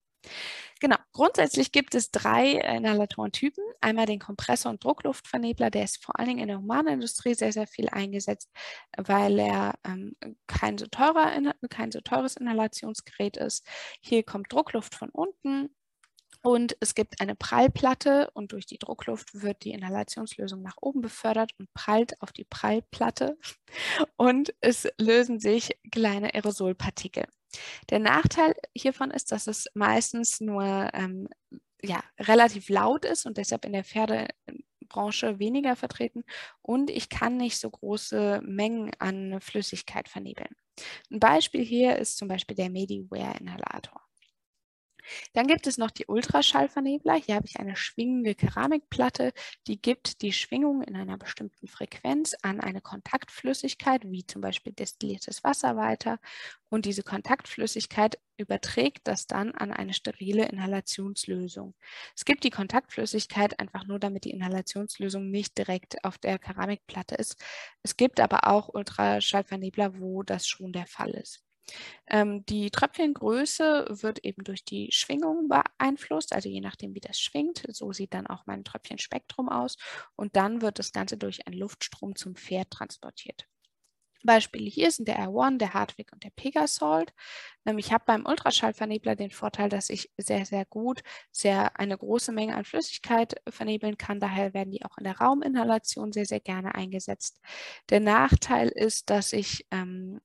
Genau, 0.81 0.97
grundsätzlich 1.13 1.73
gibt 1.73 1.95
es 1.95 2.11
drei 2.11 2.53
Inhalatorentypen. 2.53 3.63
Einmal 3.83 4.07
den 4.07 4.19
Kompressor- 4.19 4.71
und 4.71 4.83
Druckluftvernebler, 4.83 5.71
der 5.71 5.85
ist 5.85 6.03
vor 6.03 6.19
allen 6.19 6.29
Dingen 6.29 6.41
in 6.41 6.49
der 6.49 6.59
Humanindustrie 6.59 7.35
sehr, 7.35 7.53
sehr 7.53 7.67
viel 7.67 7.89
eingesetzt, 7.91 8.51
weil 8.97 9.39
er 9.39 9.75
ähm, 9.87 10.17
kein, 10.47 10.79
so 10.79 10.87
teurer, 10.87 11.31
kein 11.69 11.93
so 11.93 12.01
teures 12.01 12.37
Inhalationsgerät 12.37 13.37
ist. 13.37 13.67
Hier 14.01 14.23
kommt 14.23 14.53
Druckluft 14.53 14.95
von 14.95 15.11
unten 15.11 15.69
und 16.43 16.77
es 16.81 16.95
gibt 16.95 17.21
eine 17.21 17.37
Prallplatte 17.37 18.31
und 18.33 18.53
durch 18.53 18.65
die 18.65 18.79
Druckluft 18.79 19.43
wird 19.43 19.63
die 19.65 19.73
Inhalationslösung 19.73 20.63
nach 20.63 20.77
oben 20.81 21.03
befördert 21.03 21.53
und 21.59 21.73
prallt 21.75 22.21
auf 22.23 22.33
die 22.33 22.45
Prallplatte 22.45 23.37
und 24.17 24.55
es 24.61 24.89
lösen 24.99 25.41
sich 25.41 25.73
kleine 25.93 26.35
Aerosolpartikel. 26.35 27.27
Der 27.91 27.99
Nachteil 27.99 28.55
hiervon 28.75 29.11
ist, 29.11 29.33
dass 29.33 29.47
es 29.47 29.69
meistens 29.75 30.41
nur 30.41 30.91
ähm, 30.93 31.29
ja, 31.83 32.03
relativ 32.19 32.69
laut 32.69 33.05
ist 33.05 33.27
und 33.27 33.37
deshalb 33.39 33.65
in 33.65 33.73
der 33.73 33.85
Pferdebranche 33.85 35.39
weniger 35.39 35.77
vertreten 35.77 36.25
und 36.63 36.91
ich 36.91 37.09
kann 37.09 37.37
nicht 37.37 37.59
so 37.59 37.71
große 37.71 38.43
Mengen 38.45 38.91
an 38.99 39.41
Flüssigkeit 39.41 40.09
vernebeln. 40.09 40.55
Ein 41.11 41.21
Beispiel 41.21 41.65
hier 41.65 41.97
ist 41.97 42.17
zum 42.17 42.29
Beispiel 42.29 42.57
der 42.57 42.71
MediWare-Inhalator. 42.71 44.01
Dann 45.33 45.47
gibt 45.47 45.67
es 45.67 45.79
noch 45.79 45.91
die 45.91 46.07
Ultraschallvernebler. 46.07 47.15
Hier 47.15 47.37
habe 47.37 47.47
ich 47.47 47.59
eine 47.59 47.77
schwingende 47.77 48.35
Keramikplatte, 48.35 49.33
die 49.67 49.81
gibt 49.81 50.23
die 50.23 50.33
Schwingung 50.33 50.83
in 50.83 50.97
einer 50.97 51.19
bestimmten 51.19 51.69
Frequenz 51.69 52.35
an 52.43 52.61
eine 52.61 52.81
Kontaktflüssigkeit, 52.81 54.03
wie 54.05 54.27
zum 54.27 54.41
Beispiel 54.41 54.73
destilliertes 54.73 55.45
Wasser 55.45 55.77
weiter. 55.77 56.19
Und 56.69 56.85
diese 56.87 57.03
Kontaktflüssigkeit 57.03 58.19
überträgt 58.37 59.07
das 59.07 59.27
dann 59.27 59.53
an 59.53 59.73
eine 59.73 59.93
sterile 59.93 60.47
Inhalationslösung. 60.49 61.75
Es 62.17 62.25
gibt 62.25 62.45
die 62.45 62.51
Kontaktflüssigkeit 62.51 63.61
einfach 63.61 63.87
nur, 63.87 63.99
damit 63.99 64.25
die 64.25 64.31
Inhalationslösung 64.31 65.31
nicht 65.31 65.59
direkt 65.59 66.05
auf 66.05 66.19
der 66.19 66.39
Keramikplatte 66.39 67.17
ist. 67.17 67.37
Es 67.83 67.97
gibt 67.97 68.21
aber 68.21 68.47
auch 68.47 68.69
Ultraschallvernebler, 68.73 69.99
wo 69.99 70.23
das 70.23 70.47
schon 70.47 70.73
der 70.73 70.87
Fall 70.87 71.11
ist. 71.11 71.43
Ähm, 72.07 72.45
die 72.47 72.71
Tröpfchengröße 72.71 73.87
wird 73.89 74.25
eben 74.25 74.45
durch 74.45 74.65
die 74.65 74.91
Schwingung 74.93 75.49
beeinflusst, 75.49 76.35
also 76.35 76.49
je 76.49 76.61
nachdem, 76.61 76.95
wie 76.95 77.01
das 77.01 77.21
schwingt. 77.21 77.65
So 77.69 77.93
sieht 77.93 78.15
dann 78.15 78.27
auch 78.27 78.47
mein 78.47 78.65
Tröpfchenspektrum 78.65 79.49
aus. 79.49 79.77
Und 80.17 80.37
dann 80.37 80.63
wird 80.63 80.79
das 80.79 80.93
Ganze 80.93 81.17
durch 81.17 81.47
einen 81.47 81.59
Luftstrom 81.59 82.17
zum 82.17 82.35
Pferd 82.37 82.71
transportiert. 82.71 83.47
Beispiele 84.23 84.69
hier 84.69 84.91
sind 84.91 85.09
der 85.09 85.19
R1, 85.19 85.59
der 85.59 85.75
Hartwig 85.75 86.13
und 86.13 86.25
der 86.25 86.31
Pegasalt. 86.31 87.13
Ähm, 87.67 87.79
ich 87.79 87.93
habe 87.93 88.05
beim 88.07 88.27
Ultraschallvernebler 88.27 89.17
den 89.17 89.31
Vorteil, 89.31 89.69
dass 89.69 89.91
ich 89.91 90.11
sehr, 90.19 90.45
sehr 90.45 90.65
gut 90.67 91.03
sehr 91.33 91.79
eine 91.79 91.97
große 91.97 92.33
Menge 92.33 92.57
an 92.57 92.65
Flüssigkeit 92.65 93.41
vernebeln 93.49 93.97
kann. 93.97 94.21
Daher 94.21 94.55
werden 94.55 94.71
die 94.73 94.85
auch 94.85 94.99
in 94.99 95.05
der 95.05 95.19
Rauminhalation 95.19 96.13
sehr, 96.13 96.27
sehr 96.27 96.41
gerne 96.41 96.75
eingesetzt. 96.75 97.41
Der 97.89 98.01
Nachteil 98.01 98.69
ist, 98.69 99.11
dass 99.11 99.33
ich 99.33 99.67
ähm, 99.71 100.21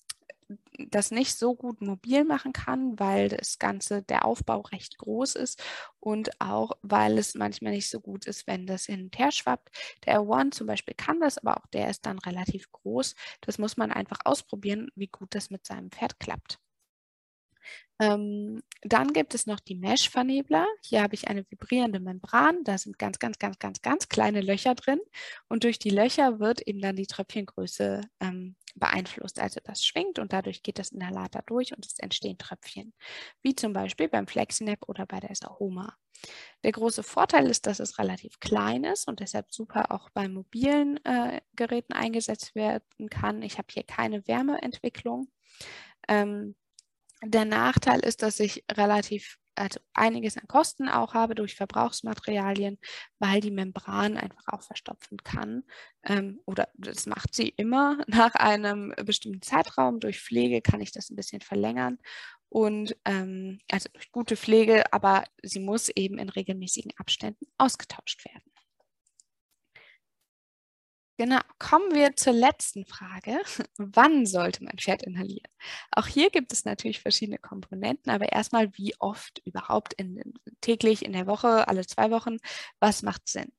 das 0.89 1.11
nicht 1.11 1.37
so 1.37 1.55
gut 1.55 1.81
mobil 1.81 2.23
machen 2.25 2.53
kann, 2.53 2.99
weil 2.99 3.29
das 3.29 3.59
Ganze, 3.59 4.01
der 4.03 4.25
Aufbau 4.25 4.61
recht 4.61 4.97
groß 4.97 5.35
ist 5.35 5.63
und 5.99 6.29
auch, 6.41 6.71
weil 6.81 7.17
es 7.17 7.35
manchmal 7.35 7.73
nicht 7.73 7.89
so 7.89 7.99
gut 7.99 8.25
ist, 8.25 8.47
wenn 8.47 8.67
das 8.67 8.85
hin 8.85 9.03
und 9.05 9.17
her 9.17 9.31
schwappt. 9.31 9.69
Der 10.05 10.23
One 10.27 10.51
zum 10.51 10.67
Beispiel 10.67 10.95
kann 10.95 11.19
das, 11.19 11.37
aber 11.37 11.57
auch 11.57 11.67
der 11.67 11.89
ist 11.89 12.05
dann 12.05 12.19
relativ 12.19 12.71
groß. 12.71 13.15
Das 13.41 13.57
muss 13.57 13.77
man 13.77 13.91
einfach 13.91 14.19
ausprobieren, 14.25 14.89
wie 14.95 15.07
gut 15.07 15.33
das 15.35 15.49
mit 15.49 15.65
seinem 15.65 15.91
Pferd 15.91 16.19
klappt. 16.19 16.59
Ähm, 17.99 18.61
dann 18.81 19.13
gibt 19.13 19.33
es 19.33 19.47
noch 19.47 19.59
die 19.59 19.75
Mesh-Vernebler. 19.75 20.67
Hier 20.83 21.01
habe 21.01 21.15
ich 21.15 21.27
eine 21.27 21.45
vibrierende 21.49 21.99
Membran. 21.99 22.63
Da 22.63 22.77
sind 22.77 22.99
ganz, 22.99 23.19
ganz, 23.19 23.39
ganz, 23.39 23.57
ganz, 23.59 23.81
ganz 23.81 24.09
kleine 24.09 24.41
Löcher 24.41 24.75
drin. 24.75 24.99
Und 25.47 25.63
durch 25.63 25.79
die 25.79 25.89
Löcher 25.89 26.39
wird 26.39 26.61
eben 26.61 26.81
dann 26.81 26.95
die 26.95 27.07
Tröpfchengröße 27.07 28.01
ähm, 28.19 28.55
beeinflusst. 28.75 29.39
Also 29.39 29.59
das 29.63 29.83
schwingt 29.85 30.19
und 30.19 30.33
dadurch 30.33 30.61
geht 30.61 30.79
das 30.79 30.91
Inhalator 30.91 31.41
durch 31.45 31.75
und 31.75 31.85
es 31.85 31.97
entstehen 31.99 32.37
Tröpfchen. 32.37 32.93
Wie 33.41 33.55
zum 33.55 33.73
Beispiel 33.73 34.09
beim 34.09 34.27
FlexiNap 34.27 34.87
oder 34.87 35.05
bei 35.05 35.19
der 35.19 35.35
Sahoma. 35.35 35.95
Der 36.63 36.71
große 36.71 37.03
Vorteil 37.03 37.49
ist, 37.49 37.65
dass 37.67 37.79
es 37.79 37.99
relativ 37.99 38.39
klein 38.39 38.83
ist 38.83 39.07
und 39.07 39.19
deshalb 39.19 39.53
super 39.53 39.91
auch 39.91 40.09
bei 40.11 40.27
mobilen 40.27 41.03
äh, 41.05 41.41
Geräten 41.55 41.93
eingesetzt 41.93 42.55
werden 42.55 43.09
kann. 43.09 43.41
Ich 43.41 43.57
habe 43.57 43.67
hier 43.71 43.83
keine 43.83 44.27
Wärmeentwicklung. 44.27 45.29
Ähm, 46.07 46.55
der 47.24 47.45
Nachteil 47.45 47.99
ist, 48.01 48.22
dass 48.22 48.39
ich 48.39 48.63
relativ 48.72 49.38
also 49.55 49.80
einiges 49.93 50.38
an 50.38 50.47
Kosten 50.47 50.89
auch 50.89 51.13
habe 51.13 51.36
durch 51.36 51.55
Verbrauchsmaterialien, 51.55 52.78
weil 53.20 53.39
die 53.41 53.51
Membran 53.51 54.18
einfach 54.18 54.43
auch 54.47 54.61
verstopfen 54.61 55.18
kann. 55.24 55.63
Ähm, 56.03 56.41
oder 56.45 56.70
das 56.76 57.05
macht 57.05 57.34
sie 57.34 57.49
immer 57.49 57.97
nach 58.07 58.36
einem 58.36 58.93
bestimmten 59.05 59.41
Zeitraum. 59.41 59.99
Durch 59.99 60.22
Pflege 60.22 60.61
kann 60.61 60.82
ich 60.82 60.91
das 60.91 61.09
ein 61.09 61.16
bisschen 61.16 61.41
verlängern. 61.41 61.99
Und 62.49 62.95
ähm, 63.05 63.59
also 63.72 63.89
durch 63.93 64.11
gute 64.11 64.38
Pflege, 64.38 64.91
aber 64.93 65.24
sie 65.41 65.59
muss 65.59 65.89
eben 65.89 66.20
in 66.20 66.30
regelmäßigen 66.30 66.91
Abständen 66.97 67.45
ausgetauscht 67.57 68.24
werden. 68.26 68.55
Genau, 71.20 71.39
kommen 71.59 71.93
wir 71.93 72.16
zur 72.18 72.34
letzten 72.34 72.86
Frage. 72.86 73.39
Wann 73.78 74.26
sollte 74.26 74.63
man 74.66 74.78
Pferd 74.78 75.03
inhalieren? 75.03 75.49
Auch 75.91 76.07
hier 76.07 76.30
gibt 76.30 76.51
es 76.51 76.66
natürlich 76.66 76.99
verschiedene 76.99 77.38
Komponenten, 77.38 78.11
aber 78.11 78.34
erstmal, 78.34 78.70
wie 78.78 78.95
oft 78.99 79.39
überhaupt 79.45 79.93
in, 79.93 80.34
täglich, 80.59 81.05
in 81.05 81.13
der 81.13 81.26
Woche, 81.26 81.68
alle 81.70 81.86
zwei 81.88 82.11
Wochen, 82.11 82.38
was 82.82 83.01
macht 83.01 83.30
Sinn? 83.30 83.51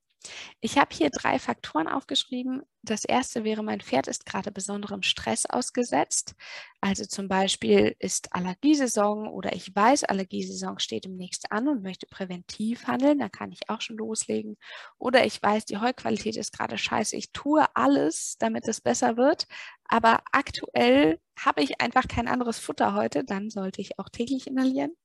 Ich 0.60 0.78
habe 0.78 0.94
hier 0.94 1.10
drei 1.10 1.38
Faktoren 1.38 1.88
aufgeschrieben. 1.88 2.62
Das 2.82 3.04
erste 3.04 3.44
wäre, 3.44 3.62
mein 3.62 3.80
Pferd 3.80 4.06
ist 4.06 4.26
gerade 4.26 4.50
besonderem 4.50 5.02
Stress 5.02 5.46
ausgesetzt. 5.46 6.34
Also 6.80 7.04
zum 7.04 7.28
Beispiel 7.28 7.96
ist 7.98 8.32
Allergiesaison 8.32 9.28
oder 9.28 9.54
ich 9.54 9.74
weiß, 9.74 10.04
Allergiesaison 10.04 10.78
steht 10.78 11.04
demnächst 11.04 11.50
an 11.52 11.68
und 11.68 11.82
möchte 11.82 12.06
präventiv 12.06 12.86
handeln. 12.86 13.18
Da 13.18 13.28
kann 13.28 13.52
ich 13.52 13.68
auch 13.68 13.80
schon 13.80 13.96
loslegen. 13.96 14.56
Oder 14.98 15.26
ich 15.26 15.42
weiß, 15.42 15.64
die 15.66 15.78
Heuqualität 15.78 16.36
ist 16.36 16.52
gerade 16.52 16.78
scheiße. 16.78 17.16
Ich 17.16 17.32
tue 17.32 17.64
alles, 17.74 18.36
damit 18.38 18.68
es 18.68 18.80
besser 18.80 19.16
wird. 19.16 19.46
Aber 19.88 20.20
aktuell 20.32 21.20
habe 21.38 21.62
ich 21.62 21.80
einfach 21.80 22.08
kein 22.08 22.28
anderes 22.28 22.58
Futter 22.58 22.94
heute, 22.94 23.24
dann 23.24 23.50
sollte 23.50 23.80
ich 23.80 23.98
auch 23.98 24.08
täglich 24.08 24.46
inhalieren. 24.46 24.96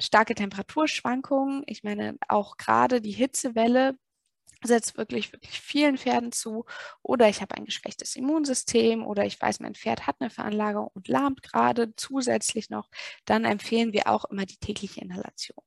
Starke 0.00 0.34
Temperaturschwankungen, 0.34 1.62
ich 1.66 1.82
meine 1.82 2.16
auch 2.28 2.56
gerade 2.56 3.00
die 3.00 3.12
Hitzewelle 3.12 3.96
setzt 4.64 4.96
wirklich, 4.96 5.32
wirklich 5.32 5.60
vielen 5.60 5.98
Pferden 5.98 6.32
zu. 6.32 6.64
Oder 7.02 7.28
ich 7.28 7.40
habe 7.42 7.54
ein 7.56 7.64
geschwächtes 7.64 8.16
Immunsystem 8.16 9.06
oder 9.06 9.24
ich 9.24 9.40
weiß, 9.40 9.60
mein 9.60 9.74
Pferd 9.74 10.06
hat 10.06 10.16
eine 10.20 10.30
Veranlagung 10.30 10.88
und 10.94 11.08
lahmt 11.08 11.42
gerade 11.42 11.94
zusätzlich 11.96 12.70
noch. 12.70 12.88
Dann 13.24 13.44
empfehlen 13.44 13.92
wir 13.92 14.08
auch 14.08 14.24
immer 14.26 14.46
die 14.46 14.56
tägliche 14.58 15.00
Inhalation. 15.00 15.58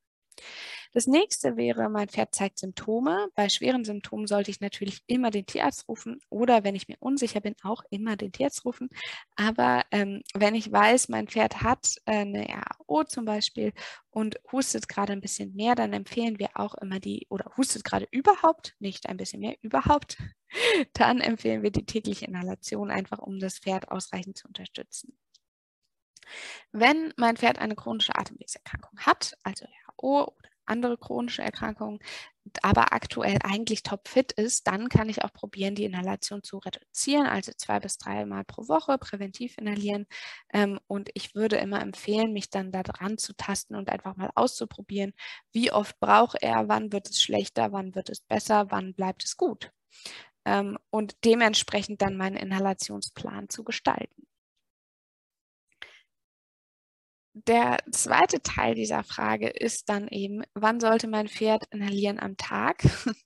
Das 0.92 1.06
nächste 1.06 1.56
wäre, 1.56 1.88
mein 1.88 2.08
Pferd 2.08 2.34
zeigt 2.34 2.58
Symptome. 2.58 3.28
Bei 3.34 3.48
schweren 3.48 3.84
Symptomen 3.84 4.26
sollte 4.26 4.50
ich 4.50 4.60
natürlich 4.60 5.02
immer 5.06 5.30
den 5.30 5.46
Tierarzt 5.46 5.88
rufen 5.88 6.20
oder 6.30 6.64
wenn 6.64 6.74
ich 6.74 6.88
mir 6.88 6.96
unsicher 7.00 7.40
bin, 7.40 7.54
auch 7.62 7.82
immer 7.90 8.16
den 8.16 8.32
Tierarzt 8.32 8.64
rufen. 8.64 8.88
Aber 9.36 9.84
ähm, 9.90 10.22
wenn 10.34 10.54
ich 10.54 10.70
weiß, 10.72 11.08
mein 11.08 11.28
Pferd 11.28 11.62
hat 11.62 11.96
äh, 12.06 12.20
eine 12.20 12.46
RAO 12.48 13.04
zum 13.04 13.24
Beispiel 13.24 13.72
und 14.10 14.40
hustet 14.50 14.88
gerade 14.88 15.12
ein 15.12 15.20
bisschen 15.20 15.54
mehr, 15.54 15.74
dann 15.74 15.92
empfehlen 15.92 16.38
wir 16.38 16.50
auch 16.54 16.74
immer 16.74 17.00
die, 17.00 17.26
oder 17.28 17.52
hustet 17.56 17.84
gerade 17.84 18.08
überhaupt, 18.10 18.74
nicht 18.78 19.08
ein 19.08 19.16
bisschen 19.16 19.40
mehr, 19.40 19.56
überhaupt, 19.62 20.16
dann 20.94 21.20
empfehlen 21.20 21.62
wir 21.62 21.70
die 21.70 21.86
tägliche 21.86 22.26
Inhalation 22.26 22.90
einfach, 22.90 23.18
um 23.18 23.38
das 23.38 23.58
Pferd 23.58 23.90
ausreichend 23.90 24.38
zu 24.38 24.48
unterstützen. 24.48 25.16
Wenn 26.72 27.12
mein 27.16 27.36
Pferd 27.36 27.58
eine 27.58 27.74
chronische 27.74 28.14
Atemwegserkrankung 28.14 28.98
hat, 29.00 29.36
also 29.42 29.66
RAO 29.98 30.24
oder 30.24 30.50
andere 30.68 30.98
chronische 30.98 31.42
Erkrankungen, 31.42 31.98
aber 32.62 32.92
aktuell 32.92 33.38
eigentlich 33.44 33.82
topfit 33.82 34.32
ist, 34.32 34.66
dann 34.66 34.88
kann 34.88 35.08
ich 35.08 35.22
auch 35.24 35.32
probieren, 35.32 35.74
die 35.74 35.84
Inhalation 35.84 36.42
zu 36.42 36.58
reduzieren, 36.58 37.26
also 37.26 37.52
zwei 37.56 37.80
bis 37.80 37.98
dreimal 37.98 38.44
pro 38.44 38.68
Woche 38.68 38.98
präventiv 38.98 39.56
inhalieren. 39.58 40.06
Ähm, 40.52 40.78
und 40.86 41.10
ich 41.14 41.34
würde 41.34 41.56
immer 41.56 41.80
empfehlen, 41.82 42.32
mich 42.32 42.50
dann 42.50 42.72
da 42.72 42.82
dran 42.82 43.18
zu 43.18 43.34
tasten 43.36 43.74
und 43.76 43.90
einfach 43.90 44.16
mal 44.16 44.30
auszuprobieren, 44.34 45.12
wie 45.52 45.72
oft 45.72 45.98
braucht 46.00 46.38
er, 46.42 46.68
wann 46.68 46.92
wird 46.92 47.08
es 47.10 47.20
schlechter, 47.22 47.72
wann 47.72 47.94
wird 47.94 48.08
es 48.10 48.20
besser, 48.20 48.70
wann 48.70 48.94
bleibt 48.94 49.24
es 49.24 49.36
gut. 49.36 49.72
Ähm, 50.46 50.78
und 50.90 51.16
dementsprechend 51.24 52.02
dann 52.02 52.16
meinen 52.18 52.36
Inhalationsplan 52.36 53.50
zu 53.50 53.64
gestalten. 53.64 54.27
Der 57.46 57.78
zweite 57.92 58.42
Teil 58.42 58.74
dieser 58.74 59.04
Frage 59.04 59.48
ist 59.48 59.88
dann 59.88 60.08
eben, 60.08 60.42
wann 60.54 60.80
sollte 60.80 61.06
mein 61.06 61.28
Pferd 61.28 61.64
inhalieren 61.70 62.18
am 62.18 62.36
Tag? 62.36 62.82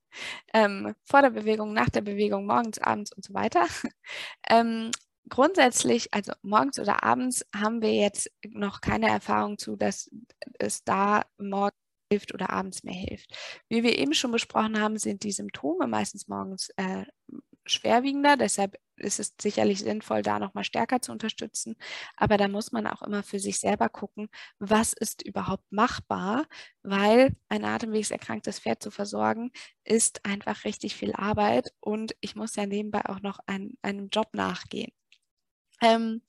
ähm, 0.53 0.95
vor 1.05 1.23
der 1.23 1.31
Bewegung, 1.31 1.73
nach 1.73 1.89
der 1.89 2.03
Bewegung, 2.03 2.47
morgens, 2.47 2.79
abends 2.79 3.13
und 3.13 3.25
so 3.25 3.33
weiter. 3.33 3.67
ähm, 4.49 4.91
grundsätzlich, 5.29 6.13
also 6.13 6.33
morgens 6.43 6.79
oder 6.79 7.03
abends, 7.03 7.47
haben 7.55 7.81
wir 7.81 7.95
jetzt 7.95 8.31
noch 8.49 8.81
keine 8.81 9.09
Erfahrung 9.09 9.57
zu, 9.57 9.77
dass 9.77 10.11
es 10.59 10.85
da 10.85 11.25
morgens 11.39 11.79
hilft 12.11 12.35
oder 12.35 12.51
abends 12.51 12.83
mehr 12.85 12.95
hilft. 12.95 13.35
Wie 13.69 13.83
wir 13.83 13.99
eben 13.99 14.13
schon 14.13 14.33
besprochen 14.33 14.79
haben, 14.79 14.99
sind 14.99 15.23
die 15.23 15.33
Symptome 15.33 15.87
meistens 15.87 16.29
morgens 16.29 16.69
äh, 16.77 17.07
schwerwiegender. 17.67 18.37
Deshalb 18.37 18.77
ist 18.97 19.19
es 19.21 19.35
sicherlich 19.41 19.81
sinnvoll, 19.81 20.23
da 20.23 20.39
nochmal 20.39 20.65
stärker 20.65 21.01
zu 21.01 21.13
unterstützen. 21.13 21.77
Aber 22.17 22.37
da 22.37 22.49
muss 22.49 22.73
man 22.73 22.87
auch 22.87 23.03
immer 23.03 23.23
für 23.23 23.39
sich 23.39 23.59
selber 23.59 23.89
gucken, 23.89 24.29
was 24.59 24.93
ist 24.93 25.23
überhaupt 25.23 25.71
machbar, 25.73 26.47
weil 26.83 27.35
ein 27.49 27.65
atemwegserkranktes 27.65 28.61
Pferd 28.61 28.83
zu 28.83 28.91
versorgen, 28.91 29.51
ist 29.85 30.25
einfach 30.25 30.65
richtig 30.65 30.97
viel 30.97 31.13
Arbeit 31.15 31.73
und 31.81 32.15
ich 32.21 32.37
muss 32.37 32.57
ja 32.57 32.67
nebenbei 32.67 33.05
auch 33.07 33.21
noch 33.21 33.39
ein, 33.47 33.77
einem 33.83 34.09
Job 34.11 34.29
nachgehen. 34.35 34.93
Ähm, 35.83 36.23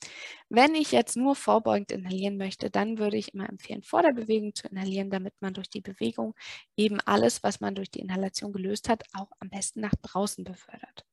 wenn 0.49 0.75
ich 0.75 0.91
jetzt 0.91 1.15
nur 1.15 1.35
vorbeugend 1.35 1.91
inhalieren 1.91 2.37
möchte, 2.37 2.69
dann 2.71 2.97
würde 2.97 3.17
ich 3.17 3.33
immer 3.33 3.47
empfehlen, 3.49 3.83
vor 3.83 4.01
der 4.01 4.11
Bewegung 4.13 4.55
zu 4.55 4.67
inhalieren, 4.67 5.11
damit 5.11 5.35
man 5.41 5.53
durch 5.53 5.69
die 5.69 5.81
Bewegung 5.81 6.35
eben 6.75 6.99
alles, 7.01 7.43
was 7.43 7.59
man 7.61 7.75
durch 7.75 7.91
die 7.91 7.99
Inhalation 7.99 8.51
gelöst 8.51 8.89
hat, 8.89 9.03
auch 9.13 9.29
am 9.39 9.49
besten 9.49 9.81
nach 9.81 9.93
draußen 10.01 10.43
befördert. 10.43 11.05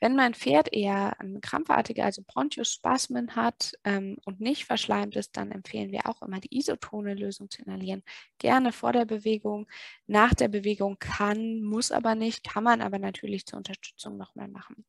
Wenn 0.00 0.16
mein 0.16 0.34
Pferd 0.34 0.72
eher 0.72 1.16
krampfartige, 1.42 2.04
also 2.04 2.22
Bronchospasmen 2.26 3.36
hat 3.36 3.72
ähm, 3.84 4.16
und 4.24 4.40
nicht 4.40 4.64
verschleimt 4.64 5.16
ist, 5.16 5.36
dann 5.36 5.50
empfehlen 5.52 5.92
wir 5.92 6.06
auch 6.06 6.22
immer 6.22 6.40
die 6.40 6.56
isotone 6.56 7.14
Lösung 7.14 7.50
zu 7.50 7.62
inhalieren. 7.62 8.02
Gerne 8.38 8.72
vor 8.72 8.92
der 8.92 9.04
Bewegung. 9.04 9.66
Nach 10.06 10.34
der 10.34 10.48
Bewegung 10.48 10.98
kann, 10.98 11.62
muss 11.62 11.92
aber 11.92 12.14
nicht, 12.14 12.44
kann 12.44 12.64
man 12.64 12.80
aber 12.82 12.98
natürlich 12.98 13.46
zur 13.46 13.58
Unterstützung 13.58 14.16
nochmal 14.16 14.48
machen. 14.48 14.84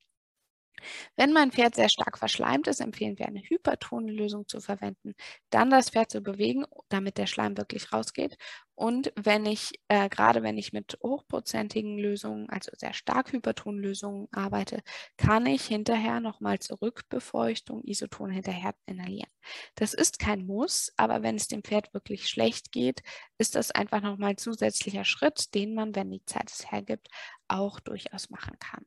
Wenn 1.15 1.33
mein 1.33 1.51
Pferd 1.51 1.75
sehr 1.75 1.89
stark 1.89 2.17
verschleimt 2.17 2.67
ist, 2.67 2.79
empfehlen 2.81 3.17
wir 3.19 3.27
eine 3.27 3.41
hypertone 3.41 4.11
Lösung 4.11 4.47
zu 4.47 4.59
verwenden, 4.61 5.13
dann 5.49 5.69
das 5.69 5.89
Pferd 5.89 6.11
zu 6.11 6.21
bewegen, 6.21 6.65
damit 6.89 7.17
der 7.17 7.27
Schleim 7.27 7.57
wirklich 7.57 7.91
rausgeht. 7.93 8.37
Und 8.75 9.11
wenn 9.17 9.45
ich, 9.45 9.73
äh, 9.89 10.07
gerade 10.07 10.41
wenn 10.41 10.57
ich 10.57 10.71
mit 10.71 10.97
hochprozentigen 11.03 11.97
Lösungen, 11.97 12.49
also 12.49 12.71
sehr 12.77 12.93
stark 12.93 13.33
hypertonen 13.33 13.81
Lösungen 13.81 14.29
arbeite, 14.31 14.81
kann 15.17 15.45
ich 15.45 15.65
hinterher 15.65 16.21
nochmal 16.21 16.59
zurück 16.59 17.01
Befeuchtung, 17.09 17.83
Isoton 17.83 18.31
hinterher 18.31 18.73
inhalieren. 18.85 19.29
Das 19.75 19.93
ist 19.93 20.17
kein 20.17 20.45
Muss, 20.45 20.93
aber 20.95 21.23
wenn 21.23 21.35
es 21.35 21.47
dem 21.49 21.61
Pferd 21.63 21.93
wirklich 21.93 22.29
schlecht 22.29 22.71
geht, 22.71 23.01
ist 23.37 23.55
das 23.55 23.71
einfach 23.71 24.01
nochmal 24.01 24.37
zusätzlicher 24.37 25.03
Schritt, 25.03 25.53
den 25.55 25.73
man, 25.73 25.93
wenn 25.95 26.09
die 26.11 26.23
Zeit 26.23 26.49
es 26.49 26.71
hergibt, 26.71 27.09
auch 27.49 27.81
durchaus 27.81 28.29
machen 28.29 28.57
kann. 28.59 28.85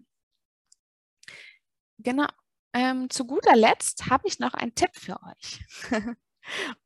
Genau. 2.03 2.27
Ähm, 2.75 3.11
zu 3.11 3.27
guter 3.27 3.55
Letzt 3.57 4.09
habe 4.11 4.27
ich 4.27 4.39
noch 4.39 4.55
einen 4.55 4.75
Tipp 4.75 4.91
für 4.95 5.19
euch. 5.23 5.61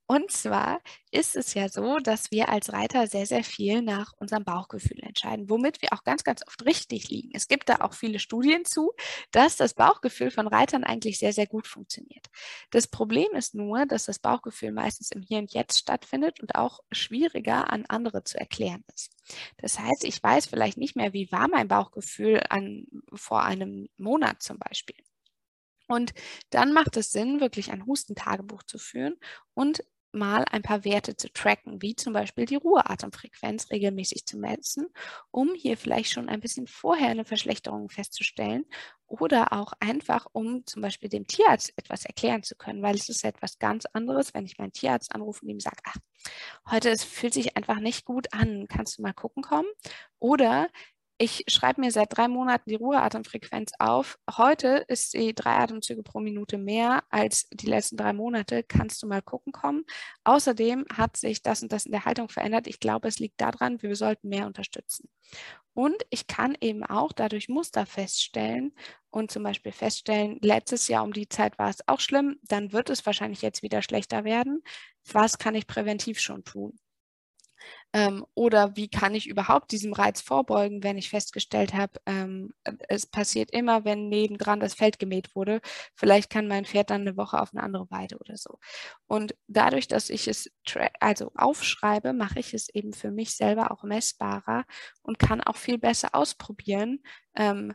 Und 0.08 0.30
zwar 0.30 0.80
ist 1.10 1.34
es 1.34 1.54
ja 1.54 1.68
so, 1.68 1.98
dass 1.98 2.30
wir 2.30 2.48
als 2.48 2.72
Reiter 2.72 3.06
sehr, 3.08 3.26
sehr 3.26 3.42
viel 3.42 3.82
nach 3.82 4.12
unserem 4.18 4.44
Bauchgefühl 4.44 5.00
entscheiden, 5.02 5.50
womit 5.50 5.82
wir 5.82 5.92
auch 5.92 6.04
ganz, 6.04 6.22
ganz 6.22 6.42
oft 6.46 6.64
richtig 6.64 7.08
liegen. 7.08 7.30
Es 7.32 7.48
gibt 7.48 7.68
da 7.68 7.76
auch 7.80 7.94
viele 7.94 8.20
Studien 8.20 8.64
zu, 8.64 8.92
dass 9.32 9.56
das 9.56 9.74
Bauchgefühl 9.74 10.30
von 10.30 10.46
Reitern 10.46 10.84
eigentlich 10.84 11.18
sehr, 11.18 11.32
sehr 11.32 11.46
gut 11.46 11.66
funktioniert. 11.66 12.26
Das 12.70 12.86
Problem 12.86 13.28
ist 13.34 13.54
nur, 13.54 13.86
dass 13.86 14.04
das 14.04 14.20
Bauchgefühl 14.20 14.72
meistens 14.72 15.10
im 15.10 15.22
Hier 15.22 15.38
und 15.38 15.52
Jetzt 15.52 15.78
stattfindet 15.78 16.40
und 16.40 16.54
auch 16.54 16.80
schwieriger 16.92 17.72
an 17.72 17.84
andere 17.86 18.22
zu 18.22 18.38
erklären 18.38 18.84
ist. 18.94 19.10
Das 19.58 19.78
heißt, 19.80 20.04
ich 20.04 20.22
weiß 20.22 20.46
vielleicht 20.46 20.78
nicht 20.78 20.94
mehr, 20.94 21.12
wie 21.14 21.32
war 21.32 21.48
mein 21.48 21.66
Bauchgefühl 21.68 22.42
an, 22.48 22.86
vor 23.12 23.42
einem 23.42 23.88
Monat 23.96 24.42
zum 24.42 24.58
Beispiel. 24.58 25.05
Und 25.86 26.12
dann 26.50 26.72
macht 26.72 26.96
es 26.96 27.10
Sinn, 27.10 27.40
wirklich 27.40 27.70
ein 27.70 27.86
Hustentagebuch 27.86 28.62
zu 28.64 28.78
führen 28.78 29.16
und 29.54 29.84
mal 30.16 30.44
ein 30.50 30.62
paar 30.62 30.84
Werte 30.84 31.16
zu 31.16 31.32
tracken, 31.32 31.82
wie 31.82 31.94
zum 31.94 32.12
Beispiel 32.12 32.46
die 32.46 32.56
Ruheatemfrequenz 32.56 33.70
regelmäßig 33.70 34.26
zu 34.26 34.38
messen, 34.38 34.88
um 35.30 35.54
hier 35.54 35.76
vielleicht 35.76 36.10
schon 36.10 36.28
ein 36.28 36.40
bisschen 36.40 36.66
vorher 36.66 37.08
eine 37.08 37.24
Verschlechterung 37.24 37.90
festzustellen 37.90 38.64
oder 39.06 39.52
auch 39.52 39.72
einfach, 39.78 40.26
um 40.32 40.66
zum 40.66 40.82
Beispiel 40.82 41.08
dem 41.08 41.26
Tierarzt 41.26 41.72
etwas 41.76 42.04
erklären 42.04 42.42
zu 42.42 42.56
können, 42.56 42.82
weil 42.82 42.96
es 42.96 43.08
ist 43.08 43.24
etwas 43.24 43.58
ganz 43.58 43.84
anderes, 43.92 44.34
wenn 44.34 44.46
ich 44.46 44.58
meinen 44.58 44.72
Tierarzt 44.72 45.14
anrufe 45.14 45.42
und 45.44 45.50
ihm 45.50 45.60
sage, 45.60 45.78
ach, 45.84 45.96
heute 46.70 46.90
es 46.90 47.04
fühlt 47.04 47.34
sich 47.34 47.56
einfach 47.56 47.78
nicht 47.78 48.04
gut 48.04 48.32
an, 48.32 48.66
kannst 48.68 48.98
du 48.98 49.02
mal 49.02 49.12
gucken 49.12 49.42
kommen? 49.42 49.68
Oder 50.18 50.68
ich 51.18 51.44
schreibe 51.48 51.80
mir 51.80 51.90
seit 51.90 52.16
drei 52.16 52.28
Monaten 52.28 52.68
die 52.68 52.76
Ruheatemfrequenz 52.76 53.72
auf. 53.78 54.18
Heute 54.36 54.84
ist 54.88 55.12
sie 55.12 55.34
drei 55.34 55.56
Atemzüge 55.56 56.02
pro 56.02 56.20
Minute 56.20 56.58
mehr 56.58 57.04
als 57.10 57.48
die 57.50 57.66
letzten 57.66 57.96
drei 57.96 58.12
Monate. 58.12 58.62
Kannst 58.62 59.02
du 59.02 59.06
mal 59.06 59.22
gucken 59.22 59.52
kommen? 59.52 59.84
Außerdem 60.24 60.84
hat 60.92 61.16
sich 61.16 61.42
das 61.42 61.62
und 61.62 61.72
das 61.72 61.86
in 61.86 61.92
der 61.92 62.04
Haltung 62.04 62.28
verändert. 62.28 62.66
Ich 62.66 62.80
glaube, 62.80 63.08
es 63.08 63.18
liegt 63.18 63.40
daran, 63.40 63.80
wir 63.82 63.96
sollten 63.96 64.28
mehr 64.28 64.46
unterstützen. 64.46 65.08
Und 65.72 65.96
ich 66.10 66.26
kann 66.26 66.56
eben 66.60 66.84
auch 66.84 67.12
dadurch 67.12 67.48
Muster 67.48 67.86
feststellen 67.86 68.74
und 69.10 69.30
zum 69.30 69.42
Beispiel 69.42 69.72
feststellen, 69.72 70.38
letztes 70.42 70.88
Jahr 70.88 71.04
um 71.04 71.12
die 71.12 71.28
Zeit 71.28 71.58
war 71.58 71.70
es 71.70 71.86
auch 71.88 72.00
schlimm, 72.00 72.38
dann 72.42 72.72
wird 72.72 72.90
es 72.90 73.06
wahrscheinlich 73.06 73.42
jetzt 73.42 73.62
wieder 73.62 73.82
schlechter 73.82 74.24
werden. 74.24 74.62
Was 75.12 75.38
kann 75.38 75.54
ich 75.54 75.66
präventiv 75.66 76.20
schon 76.20 76.44
tun? 76.44 76.78
Ähm, 77.92 78.26
oder 78.34 78.76
wie 78.76 78.88
kann 78.88 79.14
ich 79.14 79.26
überhaupt 79.26 79.72
diesem 79.72 79.92
Reiz 79.92 80.20
vorbeugen, 80.20 80.82
wenn 80.82 80.98
ich 80.98 81.08
festgestellt 81.08 81.72
habe, 81.74 81.94
ähm, 82.06 82.52
es 82.88 83.06
passiert 83.06 83.50
immer, 83.52 83.84
wenn 83.84 84.08
nebendran 84.08 84.60
das 84.60 84.74
Feld 84.74 84.98
gemäht 84.98 85.34
wurde. 85.34 85.60
Vielleicht 85.94 86.28
kann 86.30 86.48
mein 86.48 86.66
Pferd 86.66 86.90
dann 86.90 87.02
eine 87.02 87.16
Woche 87.16 87.40
auf 87.40 87.52
eine 87.54 87.62
andere 87.62 87.90
Weide 87.90 88.18
oder 88.18 88.36
so. 88.36 88.58
Und 89.06 89.34
dadurch, 89.48 89.88
dass 89.88 90.10
ich 90.10 90.28
es 90.28 90.50
also 91.00 91.32
aufschreibe, 91.36 92.12
mache 92.12 92.40
ich 92.40 92.54
es 92.54 92.68
eben 92.68 92.92
für 92.92 93.10
mich 93.10 93.36
selber 93.36 93.70
auch 93.70 93.82
messbarer 93.84 94.64
und 95.02 95.18
kann 95.18 95.40
auch 95.40 95.56
viel 95.56 95.78
besser 95.78 96.10
ausprobieren, 96.12 97.00
ähm, 97.36 97.72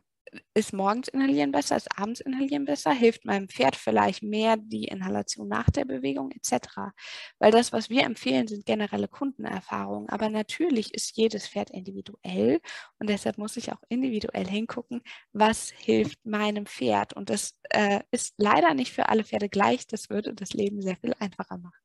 ist 0.53 0.73
morgens 0.73 1.07
inhalieren 1.07 1.51
besser, 1.51 1.75
ist 1.75 1.97
abends 1.97 2.21
inhalieren 2.21 2.65
besser, 2.65 2.91
hilft 2.91 3.25
meinem 3.25 3.49
Pferd 3.49 3.75
vielleicht 3.75 4.23
mehr 4.23 4.57
die 4.57 4.86
Inhalation 4.86 5.47
nach 5.47 5.69
der 5.69 5.86
Bewegung 5.86 6.32
etc. 6.32 6.93
Weil 7.39 7.51
das, 7.51 7.73
was 7.73 7.89
wir 7.89 8.03
empfehlen, 8.03 8.47
sind 8.47 8.65
generelle 8.65 9.07
Kundenerfahrungen. 9.07 10.09
Aber 10.09 10.29
natürlich 10.29 10.93
ist 10.93 11.15
jedes 11.17 11.47
Pferd 11.47 11.69
individuell 11.69 12.61
und 12.99 13.09
deshalb 13.09 13.38
muss 13.38 13.57
ich 13.57 13.71
auch 13.71 13.82
individuell 13.89 14.47
hingucken, 14.47 15.01
was 15.34 15.69
hilft 15.69 16.25
meinem 16.25 16.65
Pferd. 16.65 17.13
Und 17.13 17.29
das 17.29 17.57
äh, 17.69 18.01
ist 18.11 18.34
leider 18.38 18.73
nicht 18.73 18.91
für 18.91 19.09
alle 19.09 19.23
Pferde 19.23 19.49
gleich. 19.49 19.88
Das 19.88 20.09
würde 20.09 20.34
das 20.34 20.53
Leben 20.53 20.82
sehr 20.82 20.97
viel 20.97 21.13
einfacher 21.19 21.57
machen. 21.57 21.79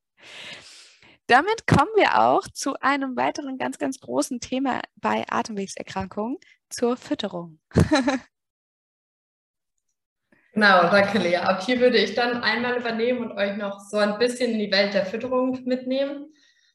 Damit 1.29 1.67
kommen 1.67 1.91
wir 1.97 2.21
auch 2.21 2.47
zu 2.47 2.75
einem 2.81 3.17
weiteren 3.17 3.59
ganz, 3.59 3.79
ganz 3.79 3.99
großen 3.99 4.39
Thema 4.39 4.81
bei 4.95 5.25
Atemwegserkrankungen, 5.29 6.39
zur 6.69 6.97
Fütterung. 6.97 7.59
Genau, 10.57 10.89
danke 10.91 11.19
Lea. 11.19 11.37
Ab 11.37 11.63
hier 11.63 11.81
würde 11.81 11.99
ich 11.99 12.15
dann 12.15 12.43
einmal 12.43 12.79
übernehmen 12.79 13.21
und 13.21 13.37
euch 13.37 13.59
noch 13.59 13.79
so 13.79 13.99
ein 13.99 14.19
bisschen 14.19 14.53
in 14.53 14.59
die 14.59 14.73
Welt 14.73 14.95
der 14.95 15.05
Fütterung 15.05 15.63
mitnehmen. 15.67 16.33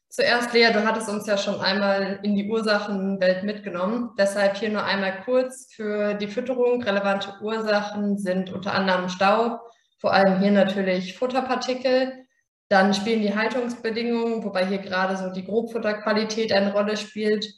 Zuerst, 0.08 0.52
Lea, 0.52 0.68
du 0.72 0.86
hattest 0.86 1.08
uns 1.08 1.26
ja 1.26 1.36
schon 1.36 1.60
einmal 1.60 2.20
in 2.22 2.36
die 2.36 2.48
Ursachenwelt 2.48 3.42
mitgenommen. 3.42 4.10
Deshalb 4.16 4.56
hier 4.56 4.68
nur 4.68 4.84
einmal 4.84 5.22
kurz 5.24 5.74
für 5.74 6.14
die 6.14 6.28
Fütterung. 6.28 6.80
Relevante 6.84 7.34
Ursachen 7.40 8.18
sind 8.18 8.52
unter 8.52 8.72
anderem 8.72 9.08
Staub, 9.08 9.58
vor 9.98 10.12
allem 10.12 10.38
hier 10.38 10.52
natürlich 10.52 11.18
Futterpartikel. 11.18 12.24
Dann 12.68 12.94
spielen 12.94 13.22
die 13.22 13.34
Haltungsbedingungen, 13.34 14.44
wobei 14.44 14.64
hier 14.64 14.78
gerade 14.78 15.16
so 15.16 15.32
die 15.32 15.44
Grobfutterqualität 15.44 16.52
eine 16.52 16.72
Rolle 16.72 16.96
spielt. 16.96 17.52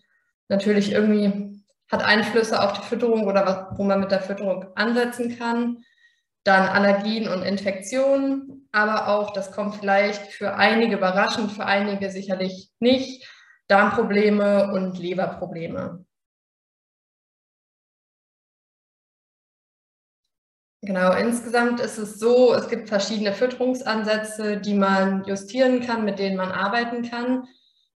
Natürlich 0.48 0.90
irgendwie 0.90 1.60
hat 1.92 2.02
Einflüsse 2.02 2.62
auf 2.62 2.72
die 2.72 2.86
Fütterung 2.86 3.26
oder 3.26 3.44
was, 3.44 3.78
wo 3.78 3.84
man 3.84 4.00
mit 4.00 4.10
der 4.10 4.22
Fütterung 4.22 4.68
ansetzen 4.74 5.38
kann 5.38 5.84
dann 6.45 6.68
Allergien 6.68 7.28
und 7.28 7.42
Infektionen, 7.42 8.68
aber 8.72 9.09
auch, 9.09 9.32
das 9.32 9.53
kommt 9.53 9.76
vielleicht 9.76 10.32
für 10.32 10.55
einige 10.55 10.97
überraschend, 10.97 11.53
für 11.53 11.64
einige 11.66 12.11
sicherlich 12.11 12.70
nicht, 12.80 13.26
Darmprobleme 13.68 14.72
und 14.72 14.99
Leberprobleme. 14.99 16.05
Genau, 20.82 21.12
insgesamt 21.14 21.80
ist 21.80 21.97
es 21.99 22.18
so, 22.18 22.53
es 22.55 22.68
gibt 22.68 22.88
verschiedene 22.90 23.32
Fütterungsansätze, 23.32 24.59
die 24.59 24.74
man 24.74 25.24
justieren 25.24 25.80
kann, 25.80 26.05
mit 26.05 26.18
denen 26.18 26.36
man 26.36 26.53
arbeiten 26.53 27.09
kann. 27.09 27.45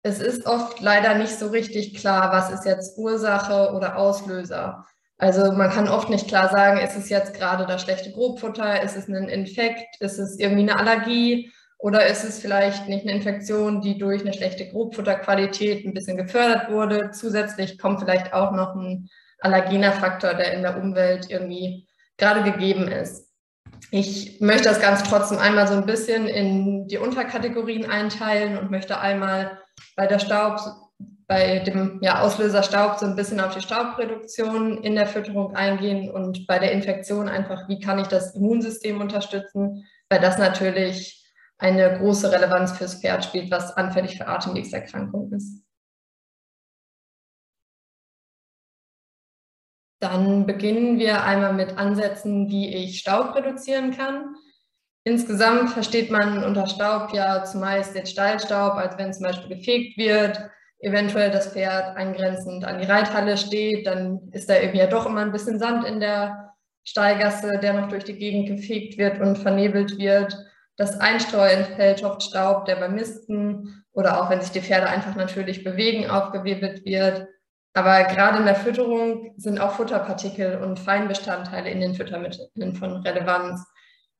Es 0.03 0.19
ist 0.19 0.45
oft 0.45 0.79
leider 0.79 1.15
nicht 1.15 1.37
so 1.37 1.47
richtig 1.47 1.95
klar, 1.95 2.31
was 2.31 2.49
ist 2.49 2.65
jetzt 2.65 2.97
Ursache 2.97 3.73
oder 3.75 3.97
Auslöser. 3.97 4.85
Also 5.17 5.51
man 5.51 5.71
kann 5.71 5.89
oft 5.89 6.09
nicht 6.09 6.27
klar 6.27 6.49
sagen, 6.49 6.79
ist 6.79 6.95
es 6.95 7.09
jetzt 7.09 7.33
gerade 7.33 7.65
das 7.65 7.81
schlechte 7.81 8.11
Grobfutter, 8.11 8.83
ist 8.83 8.95
es 8.95 9.07
ein 9.07 9.29
Infekt, 9.29 9.99
ist 9.99 10.19
es 10.19 10.37
irgendwie 10.37 10.69
eine 10.69 10.79
Allergie 10.79 11.51
oder 11.79 12.05
ist 12.05 12.23
es 12.23 12.39
vielleicht 12.39 12.87
nicht 12.87 13.03
eine 13.03 13.15
Infektion, 13.15 13.81
die 13.81 13.97
durch 13.97 14.21
eine 14.21 14.33
schlechte 14.33 14.67
Grobfutterqualität 14.69 15.85
ein 15.85 15.93
bisschen 15.93 16.17
gefördert 16.17 16.71
wurde. 16.71 17.11
Zusätzlich 17.11 17.79
kommt 17.79 17.99
vielleicht 17.99 18.33
auch 18.33 18.51
noch 18.51 18.75
ein 18.75 19.09
allergener 19.39 19.91
Faktor, 19.91 20.33
der 20.33 20.53
in 20.53 20.61
der 20.61 20.77
Umwelt 20.77 21.29
irgendwie 21.29 21.87
gerade 22.17 22.43
gegeben 22.43 22.87
ist. 22.87 23.27
Ich 23.91 24.41
möchte 24.41 24.69
das 24.69 24.81
Ganze 24.81 25.03
trotzdem 25.07 25.37
einmal 25.37 25.67
so 25.67 25.75
ein 25.75 25.85
bisschen 25.85 26.27
in 26.27 26.87
die 26.87 26.97
Unterkategorien 26.97 27.89
einteilen 27.89 28.57
und 28.57 28.71
möchte 28.71 28.99
einmal 28.99 29.59
bei 29.95 30.07
der 30.07 30.19
Staub 30.19 30.59
bei 31.27 31.59
dem 31.59 31.99
ja, 32.01 32.21
Auslöser 32.21 32.63
Staub 32.63 32.97
so 32.99 33.05
ein 33.05 33.15
bisschen 33.15 33.41
auf 33.41 33.53
die 33.53 33.61
Staubreduktion 33.61 34.81
in 34.81 34.95
der 34.95 35.07
Fütterung 35.07 35.55
eingehen 35.55 36.09
und 36.09 36.47
bei 36.47 36.57
der 36.57 36.71
Infektion 36.71 37.27
einfach, 37.27 37.67
wie 37.67 37.79
kann 37.79 37.99
ich 37.99 38.07
das 38.07 38.33
Immunsystem 38.33 39.01
unterstützen, 39.01 39.85
weil 40.09 40.21
das 40.21 40.37
natürlich 40.37 41.25
eine 41.57 41.97
große 41.97 42.31
Relevanz 42.31 42.71
fürs 42.71 43.01
Pferd 43.01 43.25
spielt, 43.25 43.51
was 43.51 43.75
anfällig 43.75 44.17
für 44.17 44.27
Atemwegserkrankungen 44.27 45.33
ist. 45.33 45.63
Dann 49.99 50.45
beginnen 50.45 50.99
wir 50.99 51.23
einmal 51.23 51.53
mit 51.53 51.77
Ansätzen, 51.77 52.47
wie 52.49 52.73
ich 52.73 52.99
Staub 52.99 53.35
reduzieren 53.35 53.91
kann. 53.91 54.35
Insgesamt 55.03 55.71
versteht 55.71 56.11
man 56.11 56.43
unter 56.43 56.67
Staub 56.67 57.13
ja 57.13 57.43
zumeist 57.43 57.95
den 57.95 58.05
Stallstaub, 58.05 58.73
als 58.73 58.97
wenn 58.97 59.11
zum 59.11 59.23
Beispiel 59.23 59.57
gefegt 59.57 59.97
wird, 59.97 60.51
eventuell 60.79 61.31
das 61.31 61.53
Pferd 61.53 61.97
angrenzend 61.97 62.65
an 62.65 62.79
die 62.79 62.85
Reithalle 62.85 63.37
steht, 63.37 63.87
dann 63.87 64.29
ist 64.31 64.49
da 64.49 64.55
irgendwie 64.55 64.79
ja 64.79 64.87
doch 64.87 65.05
immer 65.05 65.21
ein 65.21 65.31
bisschen 65.31 65.59
Sand 65.59 65.85
in 65.85 65.99
der 65.99 66.53
Stallgasse, 66.83 67.59
der 67.59 67.73
noch 67.73 67.89
durch 67.89 68.03
die 68.03 68.17
Gegend 68.17 68.47
gefegt 68.47 68.97
wird 68.97 69.19
und 69.19 69.37
vernebelt 69.37 69.97
wird. 69.97 70.37
Das 70.77 70.99
Einstreuen 70.99 71.65
fällt 71.65 72.03
oft 72.03 72.23
Staub, 72.23 72.65
der 72.65 72.75
beim 72.75 72.95
Misten 72.95 73.83
oder 73.91 74.21
auch 74.21 74.29
wenn 74.29 74.41
sich 74.41 74.51
die 74.51 74.61
Pferde 74.61 74.87
einfach 74.87 75.15
natürlich 75.15 75.63
bewegen, 75.63 76.09
aufgewirbelt 76.09 76.85
wird. 76.85 77.27
Aber 77.73 78.03
gerade 78.05 78.37
in 78.37 78.45
der 78.45 78.55
Fütterung 78.55 79.33
sind 79.37 79.59
auch 79.59 79.71
Futterpartikel 79.71 80.57
und 80.63 80.79
Feinbestandteile 80.79 81.69
in 81.69 81.81
den 81.81 81.95
Futtermitteln 81.95 82.75
von 82.75 82.97
Relevanz. 82.97 83.65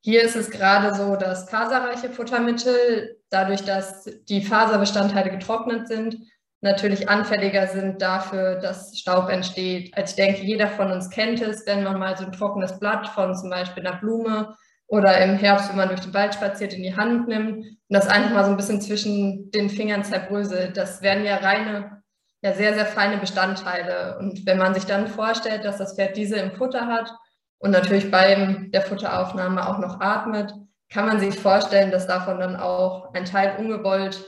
Hier 0.01 0.23
ist 0.23 0.35
es 0.35 0.51
gerade 0.51 0.95
so, 0.95 1.15
dass 1.15 1.49
faserreiche 1.49 2.09
Futtermittel, 2.09 3.17
dadurch, 3.29 3.63
dass 3.63 4.09
die 4.29 4.41
Faserbestandteile 4.41 5.31
getrocknet 5.31 5.87
sind, 5.87 6.17
natürlich 6.61 7.07
anfälliger 7.09 7.67
sind 7.67 8.01
dafür, 8.01 8.55
dass 8.55 8.97
Staub 8.97 9.29
entsteht. 9.29 9.95
Also 9.95 10.11
ich 10.11 10.15
denke, 10.15 10.41
jeder 10.43 10.67
von 10.67 10.91
uns 10.91 11.09
kennt 11.09 11.41
es, 11.41 11.65
wenn 11.65 11.83
man 11.83 11.99
mal 11.99 12.17
so 12.17 12.25
ein 12.25 12.31
trockenes 12.31 12.79
Blatt 12.79 13.07
von 13.09 13.35
zum 13.35 13.49
Beispiel 13.49 13.85
einer 13.85 13.99
Blume 13.99 14.55
oder 14.87 15.19
im 15.19 15.35
Herbst, 15.35 15.69
wenn 15.69 15.77
man 15.77 15.89
durch 15.89 16.01
den 16.01 16.13
Wald 16.13 16.33
spaziert, 16.33 16.73
in 16.73 16.83
die 16.83 16.95
Hand 16.95 17.27
nimmt 17.27 17.57
und 17.57 17.77
das 17.89 18.07
einfach 18.07 18.31
mal 18.31 18.45
so 18.45 18.51
ein 18.51 18.57
bisschen 18.57 18.81
zwischen 18.81 19.51
den 19.51 19.69
Fingern 19.69 20.03
zerbröselt. 20.03 20.77
Das 20.77 21.01
wären 21.01 21.25
ja 21.25 21.37
reine, 21.37 22.01
ja 22.41 22.53
sehr, 22.53 22.73
sehr 22.73 22.85
feine 22.85 23.17
Bestandteile. 23.17 24.17
Und 24.19 24.45
wenn 24.45 24.57
man 24.57 24.73
sich 24.73 24.85
dann 24.85 25.07
vorstellt, 25.07 25.65
dass 25.65 25.77
das 25.77 25.95
Pferd 25.95 26.17
diese 26.17 26.37
im 26.37 26.53
Futter 26.53 26.87
hat 26.87 27.13
und 27.59 27.71
natürlich 27.71 28.09
bei 28.09 28.67
der 28.73 28.81
Futteraufnahme 28.81 29.67
auch 29.67 29.79
noch 29.79 29.99
atmet, 29.99 30.53
kann 30.89 31.05
man 31.05 31.19
sich 31.19 31.37
vorstellen, 31.37 31.91
dass 31.91 32.07
davon 32.07 32.39
dann 32.39 32.55
auch 32.55 33.13
ein 33.13 33.25
Teil 33.25 33.57
ungewollt 33.59 34.25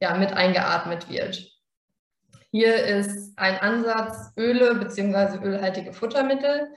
ja, 0.00 0.14
mit 0.14 0.32
eingeatmet 0.32 1.08
wird. 1.10 1.47
Hier 2.50 2.84
ist 2.84 3.32
ein 3.36 3.58
Ansatz 3.58 4.32
Öle 4.36 4.74
bzw. 4.76 5.44
ölhaltige 5.44 5.92
Futtermittel. 5.92 6.68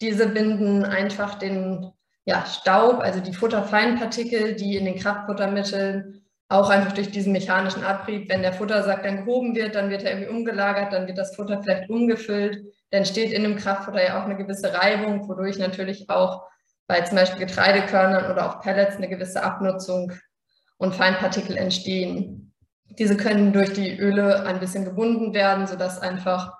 Diese 0.00 0.28
binden 0.28 0.84
einfach 0.84 1.34
den 1.34 1.90
ja, 2.24 2.46
Staub, 2.46 3.00
also 3.00 3.20
die 3.20 3.34
Futterfeinpartikel, 3.34 4.54
die 4.54 4.76
in 4.76 4.84
den 4.84 4.98
Kraftfuttermitteln 4.98 6.22
auch 6.48 6.68
einfach 6.68 6.92
durch 6.92 7.10
diesen 7.10 7.32
mechanischen 7.32 7.84
Abrieb, 7.84 8.28
wenn 8.28 8.42
der 8.42 8.52
Futtersack 8.52 9.04
dann 9.04 9.24
gehoben 9.24 9.54
wird, 9.54 9.76
dann 9.76 9.88
wird 9.88 10.02
er 10.02 10.12
irgendwie 10.12 10.30
umgelagert, 10.30 10.92
dann 10.92 11.06
wird 11.06 11.16
das 11.16 11.34
Futter 11.36 11.62
vielleicht 11.62 11.88
umgefüllt, 11.88 12.64
dann 12.90 13.04
steht 13.04 13.32
in 13.32 13.44
dem 13.44 13.56
Kraftfutter 13.56 14.04
ja 14.04 14.20
auch 14.20 14.24
eine 14.24 14.36
gewisse 14.36 14.74
Reibung, 14.74 15.28
wodurch 15.28 15.58
natürlich 15.58 16.10
auch 16.10 16.42
bei 16.88 17.02
zum 17.02 17.16
Beispiel 17.16 17.46
Getreidekörnern 17.46 18.32
oder 18.32 18.48
auch 18.50 18.60
Pellets 18.60 18.96
eine 18.96 19.08
gewisse 19.08 19.44
Abnutzung 19.44 20.12
und 20.76 20.94
Feinpartikel 20.94 21.56
entstehen. 21.56 22.49
Diese 22.98 23.16
können 23.16 23.52
durch 23.52 23.72
die 23.72 23.98
Öle 23.98 24.44
ein 24.46 24.60
bisschen 24.60 24.84
gebunden 24.84 25.32
werden, 25.32 25.66
sodass 25.66 26.00
einfach 26.00 26.52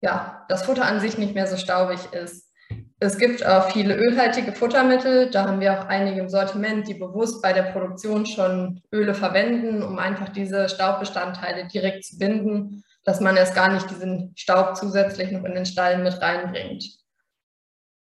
ja, 0.00 0.44
das 0.48 0.64
Futter 0.64 0.84
an 0.84 1.00
sich 1.00 1.18
nicht 1.18 1.34
mehr 1.34 1.46
so 1.46 1.56
staubig 1.56 1.98
ist. 2.12 2.52
Es 2.98 3.18
gibt 3.18 3.44
auch 3.44 3.70
viele 3.70 3.94
ölhaltige 3.94 4.52
Futtermittel. 4.52 5.30
Da 5.30 5.46
haben 5.46 5.60
wir 5.60 5.78
auch 5.78 5.86
einige 5.86 6.20
im 6.20 6.28
Sortiment, 6.28 6.88
die 6.88 6.94
bewusst 6.94 7.42
bei 7.42 7.52
der 7.52 7.64
Produktion 7.64 8.24
schon 8.24 8.80
Öle 8.92 9.14
verwenden, 9.14 9.82
um 9.82 9.98
einfach 9.98 10.30
diese 10.30 10.68
Staubbestandteile 10.68 11.68
direkt 11.68 12.04
zu 12.04 12.18
binden, 12.18 12.84
dass 13.04 13.20
man 13.20 13.36
erst 13.36 13.54
gar 13.54 13.72
nicht 13.72 13.90
diesen 13.90 14.32
Staub 14.36 14.76
zusätzlich 14.76 15.30
noch 15.30 15.44
in 15.44 15.54
den 15.54 15.66
Stall 15.66 16.02
mit 16.02 16.20
reinbringt. 16.22 16.84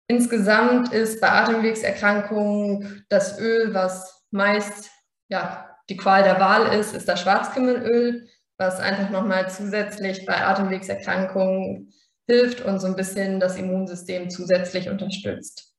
Insgesamt 0.08 0.92
ist 0.92 1.20
bei 1.20 1.30
Atemwegserkrankungen 1.30 3.04
das 3.08 3.38
Öl, 3.38 3.72
was 3.72 4.24
meist 4.32 4.90
ja, 5.28 5.69
die 5.90 5.96
Qual 5.96 6.22
der 6.22 6.40
Wahl 6.40 6.72
ist, 6.78 6.94
ist 6.94 7.08
das 7.08 7.20
Schwarzkümmelöl, 7.20 8.28
was 8.56 8.78
einfach 8.78 9.10
nochmal 9.10 9.50
zusätzlich 9.50 10.24
bei 10.24 10.46
Atemwegserkrankungen 10.46 11.92
hilft 12.26 12.64
und 12.64 12.78
so 12.78 12.86
ein 12.86 12.96
bisschen 12.96 13.40
das 13.40 13.56
Immunsystem 13.56 14.30
zusätzlich 14.30 14.88
unterstützt. 14.88 15.74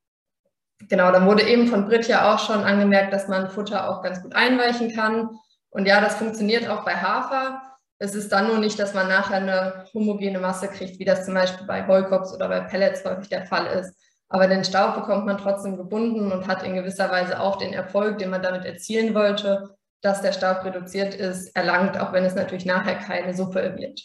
Genau, 0.90 1.12
dann 1.12 1.28
wurde 1.28 1.44
eben 1.44 1.68
von 1.68 1.86
Brit 1.86 2.08
ja 2.08 2.34
auch 2.34 2.40
schon 2.40 2.64
angemerkt, 2.64 3.14
dass 3.14 3.28
man 3.28 3.50
Futter 3.50 3.90
auch 3.90 4.02
ganz 4.02 4.22
gut 4.22 4.36
einweichen 4.36 4.94
kann. 4.94 5.30
Und 5.70 5.86
ja, 5.86 6.02
das 6.02 6.16
funktioniert 6.16 6.68
auch 6.68 6.84
bei 6.84 6.96
Hafer. 6.96 7.62
Es 8.00 8.16
ist 8.16 8.32
dann 8.32 8.48
nur 8.48 8.58
nicht, 8.58 8.80
dass 8.80 8.94
man 8.94 9.08
nachher 9.08 9.38
eine 9.38 9.86
homogene 9.94 10.40
Masse 10.40 10.68
kriegt, 10.68 11.00
wie 11.00 11.06
das 11.06 11.24
zum 11.24 11.36
Beispiel 11.36 11.68
bei 11.68 11.88
Heukops 11.88 12.34
oder 12.34 12.50
bei 12.50 12.62
Pellets 12.62 13.06
häufig 13.06 13.30
der 13.30 13.46
Fall 13.46 13.68
ist. 13.68 13.96
Aber 14.28 14.48
den 14.48 14.64
Staub 14.64 14.96
bekommt 14.96 15.26
man 15.26 15.38
trotzdem 15.38 15.78
gebunden 15.78 16.32
und 16.32 16.48
hat 16.48 16.64
in 16.64 16.74
gewisser 16.74 17.12
Weise 17.12 17.40
auch 17.40 17.58
den 17.58 17.74
Erfolg, 17.74 18.18
den 18.18 18.32
man 18.32 18.42
damit 18.42 18.66
erzielen 18.66 19.14
wollte, 19.14 19.78
dass 20.02 20.22
der 20.22 20.34
Staub 20.34 20.64
reduziert 20.64 21.14
ist, 21.14 21.56
erlangt, 21.56 22.00
auch 22.00 22.12
wenn 22.14 22.26
es 22.26 22.36
natürlich 22.36 22.66
nachher 22.66 22.96
keine 22.96 23.34
Suppe 23.34 23.76
wird. 23.78 24.02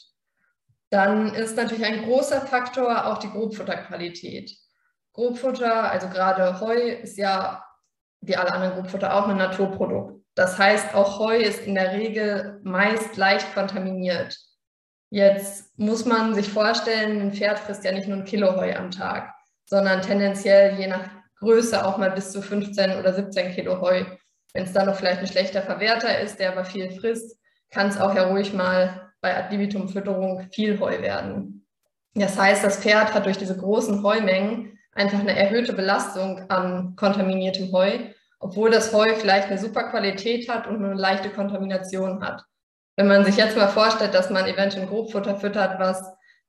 Dann 0.90 1.34
ist 1.34 1.56
natürlich 1.56 1.84
ein 1.84 2.04
großer 2.04 2.42
Faktor 2.42 3.06
auch 3.06 3.18
die 3.18 3.30
Grobfutterqualität. 3.30 4.52
Grobfutter, 5.12 5.90
also 5.90 6.08
gerade 6.08 6.60
Heu, 6.60 6.76
ist 6.76 7.16
ja 7.16 7.64
wie 8.20 8.36
alle 8.36 8.52
anderen 8.52 8.74
Grobfutter 8.74 9.14
auch 9.14 9.28
ein 9.28 9.36
Naturprodukt. 9.36 10.22
Das 10.34 10.58
heißt, 10.58 10.94
auch 10.94 11.18
Heu 11.18 11.36
ist 11.36 11.66
in 11.66 11.74
der 11.74 11.92
Regel 11.92 12.60
meist 12.62 13.16
leicht 13.16 13.54
kontaminiert. 13.54 14.36
Jetzt 15.10 15.78
muss 15.78 16.04
man 16.04 16.34
sich 16.34 16.48
vorstellen, 16.50 17.20
ein 17.20 17.32
Pferd 17.32 17.58
frisst 17.58 17.84
ja 17.84 17.92
nicht 17.92 18.08
nur 18.08 18.18
ein 18.18 18.24
Kilo 18.24 18.56
Heu 18.56 18.74
am 18.74 18.90
Tag, 18.90 19.32
sondern 19.64 20.02
tendenziell 20.02 20.78
je 20.78 20.88
nach 20.88 21.08
Größe 21.38 21.86
auch 21.86 21.96
mal 21.96 22.10
bis 22.10 22.32
zu 22.32 22.42
15 22.42 22.98
oder 22.98 23.14
17 23.14 23.52
Kilo 23.52 23.80
Heu. 23.80 24.04
Wenn 24.54 24.64
es 24.64 24.72
dann 24.72 24.86
noch 24.86 24.96
vielleicht 24.96 25.20
ein 25.20 25.26
schlechter 25.26 25.62
Verwerter 25.62 26.20
ist, 26.20 26.38
der 26.38 26.52
aber 26.52 26.64
viel 26.64 26.90
frisst, 26.90 27.38
kann 27.70 27.88
es 27.88 27.98
auch 27.98 28.14
ja 28.14 28.24
ruhig 28.24 28.52
mal 28.52 29.12
bei 29.20 29.36
Ad 29.36 29.54
libitum 29.54 29.88
Fütterung 29.88 30.48
viel 30.52 30.78
Heu 30.80 31.02
werden. 31.02 31.66
Das 32.14 32.38
heißt, 32.38 32.64
das 32.64 32.78
Pferd 32.78 33.12
hat 33.12 33.26
durch 33.26 33.36
diese 33.36 33.56
großen 33.56 34.02
Heumengen 34.02 34.78
einfach 34.92 35.20
eine 35.20 35.36
erhöhte 35.36 35.74
Belastung 35.74 36.48
an 36.48 36.96
kontaminiertem 36.96 37.70
Heu, 37.72 37.98
obwohl 38.40 38.70
das 38.70 38.92
Heu 38.92 39.14
vielleicht 39.16 39.48
eine 39.48 39.58
super 39.58 39.90
Qualität 39.90 40.48
hat 40.48 40.66
und 40.66 40.82
eine 40.82 40.94
leichte 40.94 41.28
Kontamination 41.28 42.22
hat. 42.24 42.42
Wenn 42.96 43.08
man 43.08 43.24
sich 43.24 43.36
jetzt 43.36 43.56
mal 43.56 43.68
vorstellt, 43.68 44.14
dass 44.14 44.30
man 44.30 44.46
eventuell 44.46 44.86
Grobfutter 44.86 45.36
füttert, 45.36 45.78
was 45.78 46.02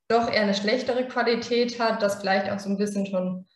doch 0.08 0.32
eher 0.32 0.42
eine 0.42 0.54
schlechtere 0.54 1.06
Qualität 1.06 1.78
hat, 1.78 2.02
das 2.02 2.20
vielleicht 2.20 2.50
auch 2.50 2.58
so 2.58 2.70
ein 2.70 2.78
bisschen 2.78 3.06
schon 3.06 3.46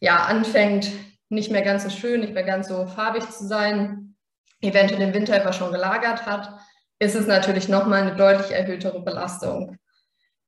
ja, 0.00 0.18
anfängt, 0.18 0.92
nicht 1.30 1.50
mehr 1.50 1.62
ganz 1.62 1.84
so 1.84 1.90
schön, 1.90 2.20
nicht 2.20 2.34
mehr 2.34 2.44
ganz 2.44 2.68
so 2.68 2.86
farbig 2.86 3.28
zu 3.30 3.46
sein, 3.46 4.16
eventuell 4.60 5.00
den 5.00 5.14
Winter 5.14 5.40
über 5.40 5.52
schon 5.52 5.72
gelagert 5.72 6.26
hat, 6.26 6.50
ist 6.98 7.14
es 7.14 7.26
natürlich 7.26 7.68
nochmal 7.68 8.02
eine 8.02 8.16
deutlich 8.16 8.50
erhöhtere 8.50 9.00
Belastung. 9.02 9.78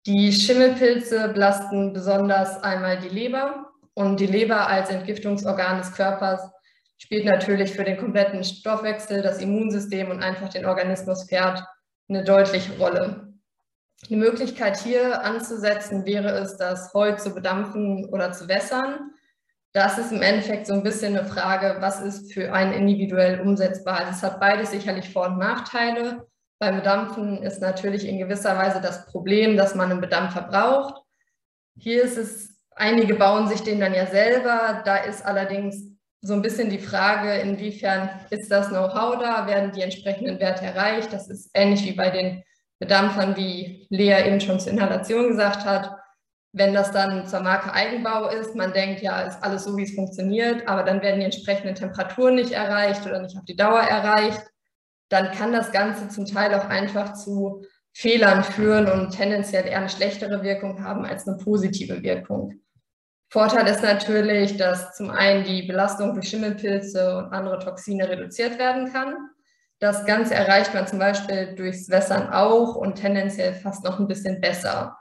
Die 0.05 0.33
Schimmelpilze 0.33 1.29
belasten 1.29 1.93
besonders 1.93 2.63
einmal 2.63 2.99
die 2.99 3.09
Leber 3.09 3.71
und 3.95 4.21
die 4.21 4.27
Leber 4.27 4.67
als 4.67 4.91
Entgiftungsorgan 4.91 5.79
des 5.79 5.93
Körpers 5.93 6.43
spielt 6.99 7.25
natürlich 7.25 7.73
für 7.73 7.85
den 7.85 7.97
kompletten 7.97 8.45
Stoffwechsel, 8.45 9.23
das 9.23 9.41
Immunsystem 9.41 10.11
und 10.11 10.23
einfach 10.23 10.49
den 10.49 10.67
Organismus 10.67 11.29
Pferd 11.29 11.65
eine 12.09 12.25
deutliche 12.25 12.77
Rolle. 12.79 13.33
Die 14.09 14.17
Möglichkeit 14.17 14.77
hier 14.79 15.23
anzusetzen 15.23 16.05
wäre 16.05 16.31
es, 16.31 16.57
das 16.57 16.93
Heu 16.93 17.15
zu 17.15 17.33
bedampfen 17.35 18.07
oder 18.07 18.33
zu 18.33 18.49
wässern. 18.49 19.13
Das 19.75 19.97
ist 19.97 20.13
im 20.13 20.21
Endeffekt 20.21 20.67
so 20.67 20.75
ein 20.75 20.83
bisschen 20.83 21.17
eine 21.17 21.27
Frage, 21.27 21.77
was 21.81 22.01
ist 22.01 22.35
für 22.35 22.53
einen 22.53 22.75
individuell 22.75 23.41
umsetzbar. 23.41 24.01
Also 24.01 24.11
es 24.13 24.23
hat 24.23 24.39
beides 24.39 24.71
sicherlich 24.71 25.11
Vor- 25.11 25.29
und 25.29 25.39
Nachteile. 25.39 26.27
Beim 26.59 26.77
Bedampfen 26.77 27.43
ist 27.43 27.61
natürlich 27.61 28.07
in 28.07 28.19
gewisser 28.19 28.57
Weise 28.57 28.81
das 28.81 29.07
Problem, 29.07 29.57
dass 29.57 29.75
man 29.75 29.91
einen 29.91 30.03
Bedampfer 30.03 30.43
braucht. 30.43 31.03
Hier 31.79 32.03
ist 32.03 32.19
es, 32.19 32.51
einige 32.77 33.15
bauen 33.15 33.49
sich 33.49 33.63
den 33.63 33.81
dann 33.81 33.95
ja 33.95 34.07
selber. 34.07 34.83
Da 34.85 34.99
ist 34.99 35.25
allerdings 35.25 35.93
so 36.21 36.35
ein 36.35 36.43
bisschen 36.43 36.69
die 36.69 36.79
Frage, 36.79 37.35
inwiefern 37.39 38.11
ist 38.31 38.53
das 38.53 38.69
Know-how 38.69 39.19
da, 39.19 39.47
werden 39.47 39.73
die 39.73 39.83
entsprechenden 39.83 40.39
Werte 40.39 40.67
erreicht. 40.67 41.13
Das 41.13 41.29
ist 41.29 41.51
ähnlich 41.55 41.85
wie 41.85 41.95
bei 41.95 42.11
den 42.11 42.45
Bedampfern, 42.79 43.37
wie 43.37 43.87
Lea 43.91 44.27
eben 44.27 44.41
schon 44.41 44.61
zur 44.61 44.73
Inhalation 44.73 45.29
gesagt 45.29 45.65
hat. 45.65 45.97
Wenn 46.53 46.75
das 46.75 46.93
dann 46.93 47.27
zur 47.27 47.41
Marke 47.41 47.73
Eigenbau 47.73 48.29
ist, 48.29 48.55
man 48.55 48.73
denkt, 48.73 49.01
ja, 49.01 49.23
ist 49.23 49.43
alles 49.43 49.65
so, 49.65 49.77
wie 49.77 49.85
es 49.85 49.95
funktioniert, 49.95 50.69
aber 50.69 50.83
dann 50.83 51.01
werden 51.01 51.21
die 51.21 51.25
entsprechenden 51.25 51.75
Temperaturen 51.75 52.35
nicht 52.35 52.53
erreicht 52.53 53.07
oder 53.07 53.21
nicht 53.23 53.37
auf 53.39 53.45
die 53.45 53.57
Dauer 53.57 53.81
erreicht, 53.81 54.43
dann 55.09 55.31
kann 55.31 55.53
das 55.53 55.73
Ganze 55.73 56.09
zum 56.09 56.27
Teil 56.27 56.55
auch 56.55 56.69
einfach 56.69 57.15
zu 57.15 57.65
Fehlern 57.95 58.45
führen 58.45 58.91
und 58.91 59.11
tendenziell 59.11 59.67
eher 59.67 59.79
eine 59.79 59.89
schlechtere 59.89 60.43
Wirkung 60.43 60.83
haben 60.83 61.05
als 61.05 61.27
eine 61.27 61.37
positive 61.37 62.03
Wirkung. 62.03 62.61
Vorteil 63.31 63.67
ist 63.67 63.83
natürlich, 63.83 64.59
dass 64.59 64.95
zum 64.95 65.11
einen 65.11 65.45
die 65.45 65.63
Belastung 65.63 66.13
durch 66.15 66.29
Schimmelpilze 66.29 67.17
und 67.17 67.33
andere 67.33 67.59
Toxine 67.59 68.09
reduziert 68.09 68.59
werden 68.59 68.93
kann. 68.93 69.15
Das 69.79 70.05
Ganze 70.05 70.35
erreicht 70.35 70.75
man 70.75 70.87
zum 70.87 70.99
Beispiel 70.99 71.55
durchs 71.55 71.89
Wässern 71.89 72.31
auch 72.31 72.75
und 72.77 72.97
tendenziell 72.97 73.55
fast 73.55 73.85
noch 73.85 73.99
ein 73.99 74.07
bisschen 74.07 74.41
besser. 74.41 74.97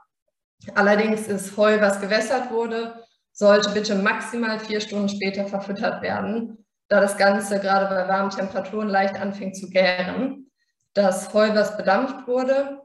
Allerdings 0.75 1.27
ist 1.27 1.57
Heu, 1.57 1.79
was 1.81 1.99
gewässert 2.01 2.51
wurde, 2.51 2.95
sollte 3.33 3.69
bitte 3.71 3.95
maximal 3.95 4.59
vier 4.59 4.81
Stunden 4.81 5.09
später 5.09 5.45
verfüttert 5.47 6.01
werden, 6.01 6.65
da 6.89 6.99
das 7.01 7.17
Ganze 7.17 7.59
gerade 7.59 7.87
bei 7.93 8.07
warmen 8.07 8.29
Temperaturen 8.29 8.89
leicht 8.89 9.15
anfängt 9.15 9.55
zu 9.57 9.69
gären. 9.69 10.51
Das 10.93 11.33
Heu, 11.33 11.49
was 11.55 11.77
bedampft 11.77 12.27
wurde, 12.27 12.81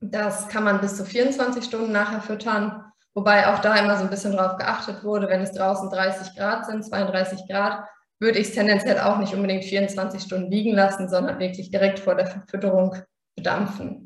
das 0.00 0.48
kann 0.48 0.64
man 0.64 0.80
bis 0.80 0.96
zu 0.96 1.04
24 1.04 1.64
Stunden 1.64 1.92
nachher 1.92 2.20
füttern, 2.22 2.84
wobei 3.14 3.48
auch 3.48 3.60
da 3.60 3.76
immer 3.76 3.96
so 3.96 4.04
ein 4.04 4.10
bisschen 4.10 4.32
drauf 4.36 4.56
geachtet 4.58 5.04
wurde, 5.04 5.28
wenn 5.28 5.42
es 5.42 5.52
draußen 5.52 5.90
30 5.90 6.36
Grad 6.36 6.66
sind, 6.66 6.84
32 6.84 7.40
Grad, 7.50 7.84
würde 8.20 8.38
ich 8.38 8.48
es 8.48 8.54
tendenziell 8.54 9.00
auch 9.00 9.18
nicht 9.18 9.34
unbedingt 9.34 9.64
24 9.64 10.22
Stunden 10.22 10.50
liegen 10.50 10.74
lassen, 10.74 11.08
sondern 11.08 11.38
wirklich 11.38 11.70
direkt 11.70 11.98
vor 12.00 12.14
der 12.14 12.26
Verfütterung 12.26 12.94
bedampfen. 13.36 14.05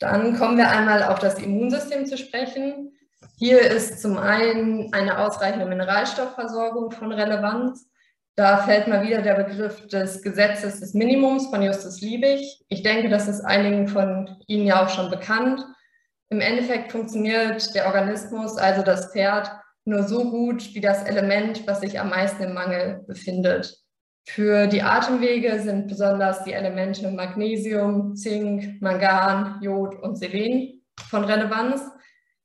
Dann 0.00 0.36
kommen 0.36 0.56
wir 0.56 0.70
einmal 0.70 1.04
auf 1.04 1.18
das 1.18 1.38
Immunsystem 1.38 2.06
zu 2.06 2.16
sprechen. 2.16 2.96
Hier 3.36 3.60
ist 3.60 4.00
zum 4.00 4.16
einen 4.18 4.92
eine 4.92 5.18
ausreichende 5.18 5.66
Mineralstoffversorgung 5.66 6.90
von 6.90 7.12
Relevanz. 7.12 7.86
Da 8.34 8.58
fällt 8.58 8.88
mal 8.88 9.06
wieder 9.06 9.20
der 9.20 9.34
Begriff 9.34 9.86
des 9.88 10.22
Gesetzes 10.22 10.80
des 10.80 10.94
Minimums 10.94 11.48
von 11.48 11.62
Justus 11.62 12.00
Liebig. 12.00 12.64
Ich 12.68 12.82
denke, 12.82 13.10
das 13.10 13.28
ist 13.28 13.42
einigen 13.42 13.88
von 13.88 14.42
Ihnen 14.46 14.66
ja 14.66 14.82
auch 14.82 14.88
schon 14.88 15.10
bekannt. 15.10 15.62
Im 16.30 16.40
Endeffekt 16.40 16.92
funktioniert 16.92 17.74
der 17.74 17.86
Organismus, 17.86 18.56
also 18.56 18.82
das 18.82 19.12
Pferd, 19.12 19.50
nur 19.84 20.04
so 20.04 20.30
gut 20.30 20.74
wie 20.74 20.80
das 20.80 21.02
Element, 21.04 21.66
was 21.66 21.80
sich 21.80 22.00
am 22.00 22.08
meisten 22.08 22.42
im 22.42 22.54
Mangel 22.54 23.04
befindet. 23.06 23.76
Für 24.24 24.66
die 24.66 24.82
Atemwege 24.82 25.60
sind 25.60 25.88
besonders 25.88 26.44
die 26.44 26.52
Elemente 26.52 27.10
Magnesium, 27.10 28.14
Zink, 28.14 28.80
Mangan, 28.80 29.60
Jod 29.60 29.96
und 29.96 30.16
Selen 30.16 30.82
von 31.08 31.24
Relevanz. 31.24 31.82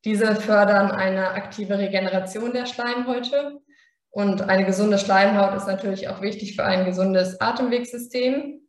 Diese 0.04 0.36
fördern 0.36 0.92
eine 0.92 1.32
aktive 1.32 1.78
Regeneration 1.78 2.54
der 2.54 2.66
Schleimhäute. 2.66 3.60
Und 4.10 4.44
eine 4.44 4.66
gesunde 4.66 4.98
Schleimhaut 4.98 5.56
ist 5.56 5.68
natürlich 5.68 6.08
auch 6.08 6.22
wichtig 6.22 6.56
für 6.56 6.64
ein 6.64 6.86
gesundes 6.86 7.40
Atemwegssystem. 7.42 8.62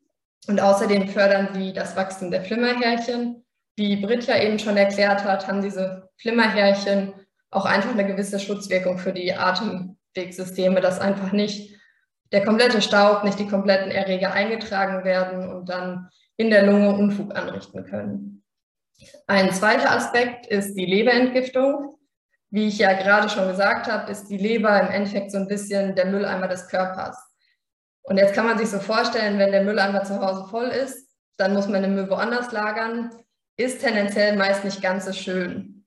Und 0.48 0.60
außerdem 0.60 1.08
fördern 1.08 1.50
sie 1.54 1.72
das 1.72 1.96
Wachstum 1.96 2.30
der 2.30 2.42
Flimmerhärchen, 2.42 3.44
wie 3.76 3.96
Britt 3.96 4.26
ja 4.26 4.40
eben 4.40 4.58
schon 4.58 4.76
erklärt 4.76 5.24
hat, 5.24 5.46
haben 5.46 5.60
diese 5.60 6.08
Flimmerhärchen 6.16 7.12
auch 7.50 7.66
einfach 7.66 7.90
eine 7.90 8.06
gewisse 8.06 8.40
Schutzwirkung 8.40 8.98
für 8.98 9.12
die 9.12 9.34
Atemwegssysteme, 9.34 10.80
dass 10.80 10.98
einfach 10.98 11.32
nicht 11.32 11.75
der 12.32 12.44
komplette 12.44 12.82
Staub, 12.82 13.24
nicht 13.24 13.38
die 13.38 13.48
kompletten 13.48 13.90
Erreger 13.90 14.32
eingetragen 14.32 15.04
werden 15.04 15.48
und 15.48 15.68
dann 15.68 16.08
in 16.36 16.50
der 16.50 16.66
Lunge 16.66 16.94
Unfug 16.94 17.34
anrichten 17.34 17.84
können. 17.84 18.42
Ein 19.26 19.52
zweiter 19.52 19.90
Aspekt 19.90 20.46
ist 20.46 20.74
die 20.74 20.86
Leberentgiftung. 20.86 21.98
Wie 22.50 22.68
ich 22.68 22.78
ja 22.78 22.92
gerade 22.92 23.28
schon 23.28 23.48
gesagt 23.48 23.90
habe, 23.90 24.10
ist 24.10 24.28
die 24.28 24.38
Leber 24.38 24.80
im 24.80 24.88
Endeffekt 24.88 25.30
so 25.30 25.38
ein 25.38 25.48
bisschen 25.48 25.94
der 25.94 26.06
Mülleimer 26.06 26.48
des 26.48 26.68
Körpers. 26.68 27.16
Und 28.02 28.18
jetzt 28.18 28.34
kann 28.34 28.46
man 28.46 28.56
sich 28.56 28.68
so 28.68 28.78
vorstellen, 28.78 29.38
wenn 29.38 29.52
der 29.52 29.64
Mülleimer 29.64 30.04
zu 30.04 30.20
Hause 30.20 30.48
voll 30.48 30.68
ist, 30.68 31.08
dann 31.36 31.54
muss 31.54 31.68
man 31.68 31.82
den 31.82 31.94
Müll 31.94 32.08
woanders 32.08 32.52
lagern 32.52 33.10
ist 33.56 33.80
tendenziell 33.80 34.36
meist 34.36 34.64
nicht 34.64 34.82
ganz 34.82 35.06
so 35.06 35.12
schön. 35.12 35.84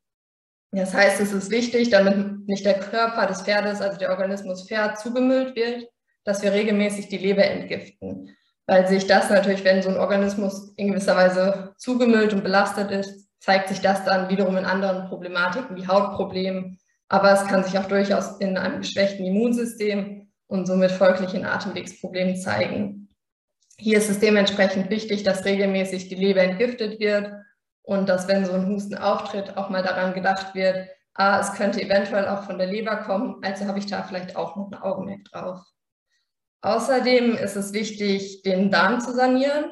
Das 0.71 0.93
heißt, 0.93 1.19
es 1.19 1.33
ist 1.33 1.49
wichtig, 1.49 1.89
damit 1.89 2.47
nicht 2.47 2.65
der 2.65 2.79
Körper 2.79 3.25
des 3.25 3.41
Pferdes, 3.41 3.81
also 3.81 3.97
der 3.97 4.11
Organismus 4.11 4.67
Pferd, 4.67 4.99
zugemüllt 4.99 5.55
wird, 5.55 5.87
dass 6.23 6.43
wir 6.43 6.53
regelmäßig 6.53 7.07
die 7.07 7.17
Leber 7.17 7.43
entgiften. 7.43 8.35
Weil 8.67 8.87
sich 8.87 9.07
das 9.07 9.29
natürlich, 9.29 9.63
wenn 9.63 9.81
so 9.81 9.89
ein 9.89 9.97
Organismus 9.97 10.73
in 10.75 10.89
gewisser 10.89 11.15
Weise 11.15 11.73
zugemüllt 11.77 12.33
und 12.33 12.43
belastet 12.43 12.91
ist, 12.91 13.29
zeigt 13.39 13.69
sich 13.69 13.81
das 13.81 14.05
dann 14.05 14.29
wiederum 14.29 14.57
in 14.57 14.65
anderen 14.65 15.07
Problematiken 15.07 15.75
wie 15.75 15.87
Hautproblemen. 15.87 16.77
Aber 17.07 17.31
es 17.33 17.45
kann 17.47 17.63
sich 17.63 17.77
auch 17.79 17.87
durchaus 17.87 18.39
in 18.39 18.57
einem 18.57 18.81
geschwächten 18.81 19.25
Immunsystem 19.25 20.29
und 20.47 20.65
somit 20.67 20.91
folglich 20.91 21.33
in 21.33 21.45
Atemwegsproblemen 21.45 22.35
zeigen. 22.35 23.09
Hier 23.77 23.97
ist 23.97 24.09
es 24.09 24.19
dementsprechend 24.19 24.89
wichtig, 24.89 25.23
dass 25.23 25.45
regelmäßig 25.45 26.09
die 26.09 26.15
Leber 26.15 26.41
entgiftet 26.41 26.99
wird 26.99 27.31
und 27.81 28.09
dass, 28.09 28.27
wenn 28.27 28.45
so 28.45 28.51
ein 28.51 28.67
Husten 28.67 28.95
auftritt, 28.95 29.57
auch 29.57 29.69
mal 29.69 29.81
daran 29.81 30.13
gedacht 30.13 30.53
wird, 30.53 30.89
ah, 31.13 31.39
es 31.39 31.53
könnte 31.53 31.81
eventuell 31.81 32.27
auch 32.27 32.43
von 32.43 32.57
der 32.57 32.67
Leber 32.67 32.97
kommen, 32.97 33.37
also 33.41 33.65
habe 33.65 33.79
ich 33.79 33.85
da 33.85 34.03
vielleicht 34.03 34.35
auch 34.35 34.55
noch 34.55 34.71
ein 34.71 34.81
Augenmerk 34.81 35.23
drauf. 35.25 35.61
Außerdem 36.61 37.35
ist 37.35 37.55
es 37.55 37.73
wichtig, 37.73 38.41
den 38.43 38.69
Darm 38.69 38.99
zu 38.99 39.13
sanieren. 39.13 39.71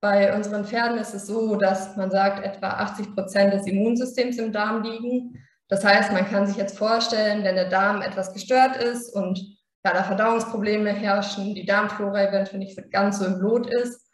Bei 0.00 0.34
unseren 0.34 0.64
Pferden 0.64 0.98
ist 0.98 1.12
es 1.12 1.26
so, 1.26 1.56
dass 1.56 1.96
man 1.96 2.10
sagt, 2.10 2.44
etwa 2.44 2.68
80 2.68 3.14
Prozent 3.14 3.52
des 3.52 3.66
Immunsystems 3.66 4.38
im 4.38 4.52
Darm 4.52 4.82
liegen. 4.82 5.44
Das 5.68 5.84
heißt, 5.84 6.12
man 6.12 6.28
kann 6.28 6.46
sich 6.46 6.56
jetzt 6.56 6.78
vorstellen, 6.78 7.44
wenn 7.44 7.56
der 7.56 7.68
Darm 7.68 8.00
etwas 8.00 8.32
gestört 8.32 8.76
ist 8.76 9.14
und 9.14 9.38
ja, 9.84 9.92
da 9.92 10.02
Verdauungsprobleme 10.02 10.90
herrschen, 10.90 11.54
die 11.54 11.64
Darmflora 11.64 12.28
eventuell 12.28 12.58
nicht 12.58 12.78
ganz 12.90 13.18
so 13.18 13.24
im 13.24 13.40
Lot 13.40 13.66
ist, 13.66 14.06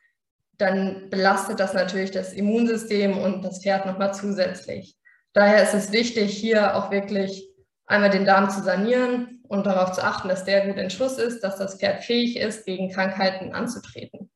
dann 0.58 1.10
belastet 1.10 1.60
das 1.60 1.74
natürlich 1.74 2.12
das 2.12 2.32
Immunsystem 2.32 3.18
und 3.18 3.42
das 3.42 3.62
Pferd 3.62 3.84
nochmal 3.84 4.14
zusätzlich. 4.14 4.96
Daher 5.34 5.62
ist 5.62 5.74
es 5.74 5.92
wichtig, 5.92 6.36
hier 6.36 6.76
auch 6.76 6.90
wirklich 6.90 7.48
einmal 7.86 8.10
den 8.10 8.24
Darm 8.24 8.48
zu 8.48 8.62
sanieren 8.62 9.35
und 9.48 9.66
darauf 9.66 9.92
zu 9.92 10.02
achten, 10.02 10.28
dass 10.28 10.44
der 10.44 10.66
gut 10.66 10.76
in 10.76 10.90
Schuss 10.90 11.18
ist, 11.18 11.40
dass 11.42 11.56
das 11.56 11.78
Pferd 11.78 12.04
fähig 12.04 12.36
ist, 12.36 12.64
gegen 12.66 12.90
Krankheiten 12.90 13.52
anzutreten. 13.54 14.30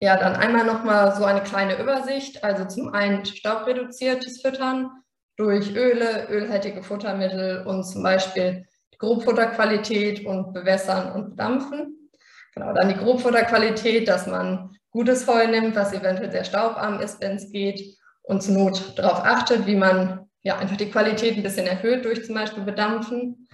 Ja, 0.00 0.16
dann 0.18 0.36
einmal 0.36 0.66
nochmal 0.66 1.14
so 1.16 1.24
eine 1.24 1.42
kleine 1.42 1.80
Übersicht. 1.80 2.44
Also 2.44 2.66
zum 2.66 2.92
einen 2.92 3.24
staubreduziertes 3.24 4.42
Füttern 4.42 4.90
durch 5.36 5.74
Öle, 5.74 6.28
ölhaltige 6.28 6.82
Futtermittel 6.82 7.66
und 7.66 7.84
zum 7.84 8.02
Beispiel 8.02 8.66
Grobfutterqualität 8.98 10.26
und 10.26 10.52
Bewässern 10.52 11.12
und 11.12 11.30
Bedampfen. 11.30 12.10
Genau, 12.54 12.72
dann 12.72 12.88
die 12.88 12.96
Grobfutterqualität, 12.96 14.06
dass 14.06 14.26
man 14.26 14.76
gutes 14.90 15.26
Heu 15.26 15.46
nimmt, 15.46 15.74
was 15.74 15.92
eventuell 15.92 16.30
sehr 16.30 16.44
staubarm 16.44 17.00
ist, 17.00 17.20
wenn 17.20 17.36
es 17.36 17.50
geht 17.50 17.96
und 18.24 18.42
zur 18.42 18.54
Not 18.54 18.98
darauf 18.98 19.24
achtet, 19.24 19.66
wie 19.66 19.76
man 19.76 20.28
ja 20.42 20.58
einfach 20.58 20.76
die 20.76 20.90
Qualität 20.90 21.36
ein 21.36 21.42
bisschen 21.42 21.66
erhöht 21.66 22.04
durch 22.04 22.24
zum 22.24 22.34
Beispiel 22.34 22.64
Bedampfen. 22.64 23.48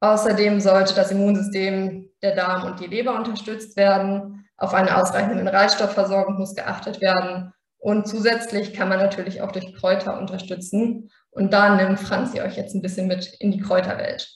Außerdem 0.00 0.60
sollte 0.60 0.94
das 0.94 1.10
Immunsystem, 1.12 2.08
der 2.22 2.34
Darm 2.34 2.64
und 2.64 2.80
die 2.80 2.86
Leber 2.86 3.16
unterstützt 3.16 3.76
werden. 3.76 4.48
Auf 4.56 4.74
eine 4.74 4.96
ausreichende 4.96 5.36
Mineralstoffversorgung 5.36 6.38
muss 6.38 6.54
geachtet 6.54 7.00
werden. 7.00 7.52
Und 7.78 8.06
zusätzlich 8.06 8.74
kann 8.74 8.88
man 8.88 8.98
natürlich 8.98 9.42
auch 9.42 9.52
durch 9.52 9.74
Kräuter 9.74 10.18
unterstützen. 10.18 11.10
Und 11.30 11.52
da 11.52 11.74
nimmt 11.74 11.98
Franzi 11.98 12.40
euch 12.40 12.56
jetzt 12.56 12.74
ein 12.74 12.82
bisschen 12.82 13.08
mit 13.08 13.26
in 13.40 13.50
die 13.50 13.60
Kräuterwelt. 13.60 14.28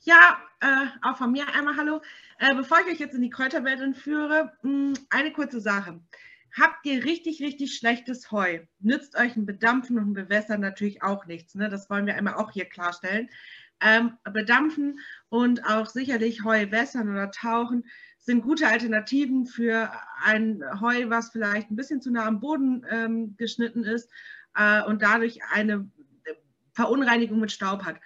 Ja, 0.00 0.36
äh, 0.62 0.86
auch 1.02 1.16
von 1.18 1.32
mir 1.32 1.44
einmal 1.54 1.76
Hallo. 1.76 2.00
Äh, 2.38 2.54
bevor 2.54 2.78
ich 2.80 2.92
euch 2.92 3.00
jetzt 3.00 3.14
in 3.14 3.22
die 3.22 3.30
Kräuterwelt 3.30 3.80
entführe, 3.80 4.52
mh, 4.62 4.70
hm, 4.70 4.92
eine 5.10 5.32
kurze 5.32 5.60
Sache. 5.60 6.00
Habt 6.58 6.84
ihr 6.86 7.04
richtig, 7.04 7.42
richtig 7.42 7.74
schlechtes 7.74 8.30
Heu, 8.30 8.60
nützt 8.78 9.16
euch 9.16 9.36
ein 9.36 9.46
Bedampfen 9.46 9.98
und 9.98 10.10
ein 10.10 10.14
Bewässern 10.14 10.60
natürlich 10.60 11.02
auch 11.02 11.26
nichts. 11.26 11.54
Ne? 11.54 11.68
Das 11.68 11.88
wollen 11.90 12.06
wir 12.06 12.14
einmal 12.14 12.34
auch 12.34 12.50
hier 12.52 12.66
klarstellen. 12.66 13.28
Ähm, 13.80 14.16
bedampfen 14.32 15.00
und 15.28 15.66
auch 15.66 15.86
sicherlich 15.86 16.44
Heu 16.44 16.70
wässern 16.70 17.10
oder 17.10 17.32
tauchen 17.32 17.84
sind 18.18 18.42
gute 18.42 18.68
Alternativen 18.68 19.46
für 19.46 19.90
ein 20.22 20.62
Heu, 20.80 21.08
was 21.08 21.30
vielleicht 21.30 21.70
ein 21.70 21.76
bisschen 21.76 22.00
zu 22.00 22.12
nah 22.12 22.26
am 22.26 22.38
Boden 22.38 22.86
ähm, 22.88 23.36
geschnitten 23.36 23.82
ist 23.82 24.08
äh, 24.54 24.84
und 24.84 25.02
dadurch 25.02 25.40
eine 25.52 25.90
Verunreinigung 26.74 27.40
mit 27.40 27.50
Staub 27.50 27.84
hat. 27.84 27.96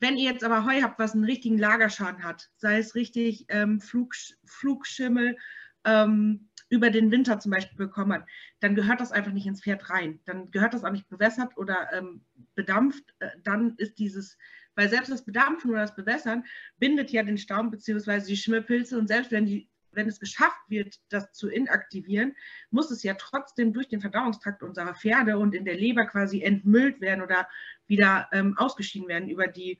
Wenn 0.00 0.16
ihr 0.16 0.32
jetzt 0.32 0.44
aber 0.44 0.64
Heu 0.64 0.82
habt, 0.82 0.98
was 0.98 1.12
einen 1.12 1.24
richtigen 1.24 1.58
Lagerschaden 1.58 2.24
hat, 2.24 2.50
sei 2.56 2.78
es 2.78 2.94
richtig 2.94 3.44
ähm, 3.48 3.80
Flug, 3.80 4.14
Flugschimmel 4.46 5.36
ähm, 5.84 6.48
über 6.70 6.90
den 6.90 7.10
Winter 7.10 7.38
zum 7.38 7.52
Beispiel 7.52 7.76
bekommen 7.76 8.12
hat, 8.14 8.26
dann 8.60 8.74
gehört 8.74 9.00
das 9.00 9.12
einfach 9.12 9.32
nicht 9.32 9.46
ins 9.46 9.62
Pferd 9.62 9.90
rein. 9.90 10.20
Dann 10.24 10.50
gehört 10.50 10.72
das 10.72 10.84
auch 10.84 10.92
nicht 10.92 11.08
bewässert 11.08 11.56
oder 11.56 11.92
ähm, 11.92 12.24
bedampft. 12.54 13.04
Äh, 13.18 13.28
dann 13.42 13.74
ist 13.76 13.98
dieses, 13.98 14.38
weil 14.74 14.88
selbst 14.88 15.10
das 15.10 15.24
Bedampfen 15.24 15.70
oder 15.70 15.80
das 15.80 15.94
Bewässern 15.94 16.44
bindet 16.78 17.10
ja 17.10 17.22
den 17.22 17.38
Staub 17.38 17.70
bzw. 17.70 18.24
die 18.24 18.36
Schimmelpilze 18.36 18.98
und 18.98 19.08
selbst 19.08 19.32
wenn 19.32 19.46
die 19.46 19.68
wenn 19.92 20.08
es 20.08 20.20
geschafft 20.20 20.60
wird, 20.68 21.00
das 21.08 21.32
zu 21.32 21.48
inaktivieren, 21.48 22.34
muss 22.70 22.90
es 22.90 23.02
ja 23.02 23.14
trotzdem 23.14 23.72
durch 23.72 23.88
den 23.88 24.00
Verdauungstrakt 24.00 24.62
unserer 24.62 24.94
Pferde 24.94 25.38
und 25.38 25.54
in 25.54 25.64
der 25.64 25.76
Leber 25.76 26.06
quasi 26.06 26.42
entmüllt 26.42 27.00
werden 27.00 27.22
oder 27.22 27.48
wieder 27.86 28.28
ähm, 28.32 28.56
ausgeschieden 28.56 29.08
werden 29.08 29.28
über 29.28 29.46
die 29.46 29.78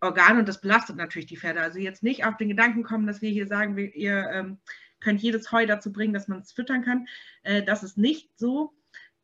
Organe 0.00 0.40
und 0.40 0.48
das 0.48 0.60
belastet 0.60 0.96
natürlich 0.96 1.26
die 1.26 1.38
Pferde. 1.38 1.60
Also 1.60 1.78
jetzt 1.78 2.02
nicht 2.02 2.24
auf 2.24 2.36
den 2.36 2.48
Gedanken 2.48 2.82
kommen, 2.82 3.06
dass 3.06 3.22
wir 3.22 3.30
hier 3.30 3.46
sagen, 3.46 3.76
wir, 3.76 3.94
ihr 3.94 4.28
ähm, 4.30 4.58
könnt 5.00 5.22
jedes 5.22 5.50
Heu 5.52 5.66
dazu 5.66 5.92
bringen, 5.92 6.12
dass 6.12 6.28
man 6.28 6.40
es 6.40 6.52
füttern 6.52 6.84
kann. 6.84 7.06
Äh, 7.42 7.62
das 7.62 7.82
ist 7.82 7.96
nicht 7.96 8.30
so. 8.36 8.74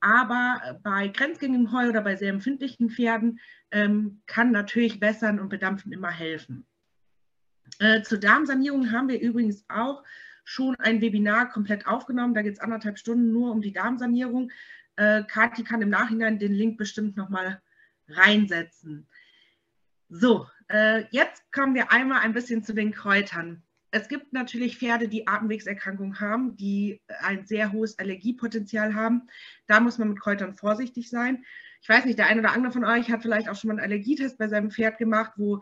Aber 0.00 0.80
bei 0.82 1.08
grenzgängigem 1.08 1.72
Heu 1.72 1.88
oder 1.88 2.00
bei 2.00 2.16
sehr 2.16 2.30
empfindlichen 2.30 2.90
Pferden 2.90 3.38
ähm, 3.70 4.22
kann 4.26 4.50
natürlich 4.50 5.00
Wässern 5.00 5.38
und 5.38 5.48
Bedampfen 5.48 5.92
immer 5.92 6.10
helfen. 6.10 6.66
Äh, 7.78 8.02
zur 8.02 8.18
Darmsanierung 8.18 8.92
haben 8.92 9.08
wir 9.08 9.20
übrigens 9.20 9.64
auch 9.68 10.02
schon 10.44 10.76
ein 10.76 11.00
Webinar 11.00 11.50
komplett 11.50 11.86
aufgenommen. 11.86 12.34
Da 12.34 12.42
geht 12.42 12.54
es 12.54 12.60
anderthalb 12.60 12.98
Stunden 12.98 13.32
nur 13.32 13.50
um 13.52 13.62
die 13.62 13.72
Darmsanierung. 13.72 14.50
Äh, 14.96 15.22
Kathi 15.24 15.64
kann 15.64 15.82
im 15.82 15.90
Nachhinein 15.90 16.38
den 16.38 16.52
Link 16.52 16.76
bestimmt 16.76 17.16
nochmal 17.16 17.60
reinsetzen. 18.08 19.06
So, 20.08 20.46
äh, 20.68 21.04
jetzt 21.10 21.50
kommen 21.52 21.74
wir 21.74 21.90
einmal 21.90 22.20
ein 22.20 22.34
bisschen 22.34 22.62
zu 22.62 22.74
den 22.74 22.92
Kräutern. 22.92 23.62
Es 23.94 24.08
gibt 24.08 24.32
natürlich 24.32 24.78
Pferde, 24.78 25.06
die 25.06 25.26
Atemwegserkrankungen 25.26 26.18
haben, 26.18 26.56
die 26.56 27.02
ein 27.20 27.44
sehr 27.46 27.72
hohes 27.72 27.98
Allergiepotenzial 27.98 28.94
haben. 28.94 29.28
Da 29.66 29.80
muss 29.80 29.98
man 29.98 30.08
mit 30.08 30.20
Kräutern 30.20 30.54
vorsichtig 30.54 31.10
sein. 31.10 31.44
Ich 31.82 31.88
weiß 31.90 32.06
nicht, 32.06 32.18
der 32.18 32.26
eine 32.26 32.40
oder 32.40 32.52
andere 32.52 32.72
von 32.72 32.84
euch 32.84 33.10
hat 33.10 33.22
vielleicht 33.22 33.50
auch 33.50 33.56
schon 33.56 33.68
mal 33.68 33.74
einen 33.74 33.84
Allergietest 33.84 34.38
bei 34.38 34.48
seinem 34.48 34.70
Pferd 34.70 34.96
gemacht, 34.96 35.32
wo 35.36 35.60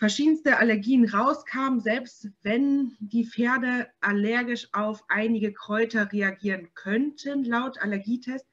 verschiedenste 0.00 0.56
Allergien 0.56 1.04
rauskamen, 1.06 1.78
selbst 1.78 2.30
wenn 2.40 2.96
die 3.00 3.26
Pferde 3.26 3.86
allergisch 4.00 4.66
auf 4.72 5.04
einige 5.08 5.52
Kräuter 5.52 6.10
reagieren 6.10 6.70
könnten, 6.74 7.44
laut 7.44 7.78
Allergietest, 7.78 8.46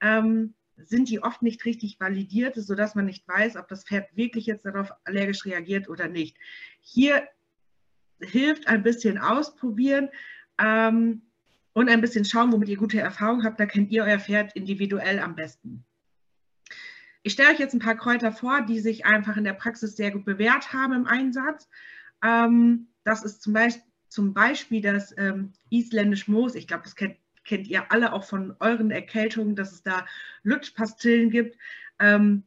ähm, 0.00 0.54
sind 0.76 1.08
die 1.08 1.20
oft 1.20 1.42
nicht 1.42 1.64
richtig 1.64 1.98
validiert, 1.98 2.54
sodass 2.54 2.94
man 2.94 3.06
nicht 3.06 3.26
weiß, 3.26 3.56
ob 3.56 3.66
das 3.66 3.82
Pferd 3.82 4.16
wirklich 4.16 4.46
jetzt 4.46 4.66
darauf 4.66 4.92
allergisch 5.02 5.44
reagiert 5.44 5.88
oder 5.88 6.06
nicht. 6.06 6.36
Hier 6.80 7.26
hilft 8.20 8.68
ein 8.68 8.84
bisschen 8.84 9.18
ausprobieren 9.18 10.10
ähm, 10.58 11.22
und 11.72 11.88
ein 11.88 12.02
bisschen 12.02 12.24
schauen, 12.24 12.52
womit 12.52 12.68
ihr 12.68 12.76
gute 12.76 13.00
Erfahrungen 13.00 13.44
habt. 13.44 13.58
Da 13.58 13.66
kennt 13.66 13.90
ihr 13.90 14.04
euer 14.04 14.20
Pferd 14.20 14.54
individuell 14.54 15.18
am 15.18 15.34
besten. 15.34 15.84
Ich 17.26 17.32
stelle 17.32 17.54
euch 17.54 17.58
jetzt 17.58 17.72
ein 17.72 17.80
paar 17.80 17.96
Kräuter 17.96 18.32
vor, 18.32 18.60
die 18.60 18.80
sich 18.80 19.06
einfach 19.06 19.38
in 19.38 19.44
der 19.44 19.54
Praxis 19.54 19.96
sehr 19.96 20.10
gut 20.10 20.26
bewährt 20.26 20.74
haben 20.74 20.92
im 20.92 21.06
Einsatz. 21.06 21.70
Ähm, 22.22 22.88
das 23.02 23.24
ist 23.24 23.42
zum 23.42 23.54
Beispiel, 23.54 23.82
zum 24.08 24.34
Beispiel 24.34 24.82
das 24.82 25.14
ähm, 25.16 25.54
isländisch 25.70 26.28
Moos. 26.28 26.54
Ich 26.54 26.66
glaube, 26.66 26.82
das 26.82 26.94
kennt, 26.94 27.16
kennt, 27.42 27.66
ihr 27.66 27.90
alle 27.90 28.12
auch 28.12 28.24
von 28.24 28.54
euren 28.60 28.90
Erkältungen, 28.90 29.56
dass 29.56 29.72
es 29.72 29.82
da 29.82 30.04
Lutschpastillen 30.42 31.30
gibt. 31.30 31.56
Ähm, 31.98 32.42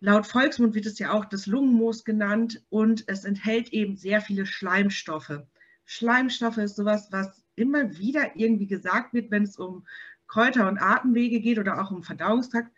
laut 0.00 0.26
Volksmund 0.26 0.74
wird 0.74 0.86
es 0.86 0.98
ja 0.98 1.12
auch 1.12 1.26
das 1.26 1.46
Lungenmoos 1.46 2.02
genannt 2.02 2.64
und 2.70 3.04
es 3.08 3.26
enthält 3.26 3.74
eben 3.74 3.96
sehr 3.96 4.22
viele 4.22 4.46
Schleimstoffe. 4.46 5.42
Schleimstoffe 5.84 6.56
ist 6.56 6.76
sowas, 6.76 7.08
was 7.12 7.44
immer 7.54 7.98
wieder 7.98 8.34
irgendwie 8.34 8.66
gesagt 8.66 9.12
wird, 9.12 9.30
wenn 9.30 9.42
es 9.42 9.58
um 9.58 9.86
Kräuter 10.26 10.68
und 10.68 10.78
Atemwege 10.78 11.40
geht 11.40 11.58
oder 11.58 11.82
auch 11.82 11.90
um 11.90 12.02
Verdauungstrakt. 12.02 12.72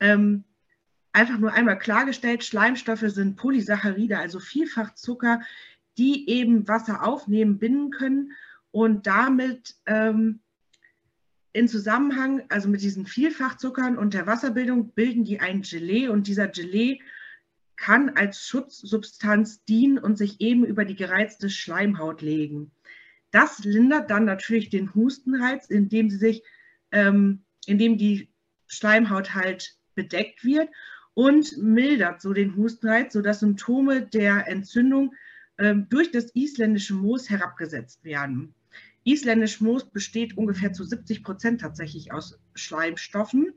Ähm, 0.00 0.44
einfach 1.12 1.38
nur 1.38 1.52
einmal 1.52 1.78
klargestellt, 1.78 2.44
Schleimstoffe 2.44 3.04
sind 3.06 3.36
Polysaccharide, 3.36 4.18
also 4.18 4.40
Vielfachzucker, 4.40 5.40
die 5.96 6.28
eben 6.28 6.68
Wasser 6.68 7.04
aufnehmen, 7.04 7.58
binden 7.58 7.90
können 7.90 8.32
und 8.70 9.06
damit 9.06 9.74
ähm, 9.86 10.40
in 11.52 11.66
Zusammenhang, 11.66 12.44
also 12.50 12.68
mit 12.68 12.82
diesen 12.82 13.06
Vielfachzuckern 13.06 13.98
und 13.98 14.14
der 14.14 14.26
Wasserbildung, 14.26 14.92
bilden 14.92 15.24
die 15.24 15.40
ein 15.40 15.62
Gelee 15.62 16.08
und 16.08 16.26
dieser 16.26 16.46
Gelee 16.46 17.00
kann 17.76 18.10
als 18.10 18.46
Schutzsubstanz 18.46 19.64
dienen 19.64 19.98
und 19.98 20.18
sich 20.18 20.40
eben 20.40 20.64
über 20.64 20.84
die 20.84 20.96
gereizte 20.96 21.48
Schleimhaut 21.48 22.22
legen. 22.22 22.72
Das 23.30 23.60
lindert 23.64 24.10
dann 24.10 24.24
natürlich 24.24 24.70
den 24.70 24.94
Hustenreiz, 24.94 25.66
indem 25.66 26.10
sie 26.10 26.16
sich, 26.16 26.42
ähm, 26.92 27.44
indem 27.66 27.98
die 27.98 28.30
Schleimhaut 28.66 29.34
halt 29.34 29.76
bedeckt 29.94 30.44
wird 30.44 30.68
und 31.18 31.58
mildert 31.58 32.20
so 32.22 32.32
den 32.32 32.54
Hustenreiz, 32.54 33.12
sodass 33.12 33.40
Symptome 33.40 34.02
der 34.02 34.46
Entzündung 34.46 35.16
ähm, 35.58 35.88
durch 35.90 36.12
das 36.12 36.32
isländische 36.36 36.94
Moos 36.94 37.28
herabgesetzt 37.28 38.04
werden. 38.04 38.54
Isländisch 39.02 39.60
Moos 39.60 39.90
besteht 39.90 40.38
ungefähr 40.38 40.72
zu 40.72 40.84
70 40.84 41.24
Prozent 41.24 41.60
tatsächlich 41.60 42.12
aus 42.12 42.38
Schleimstoffen 42.54 43.52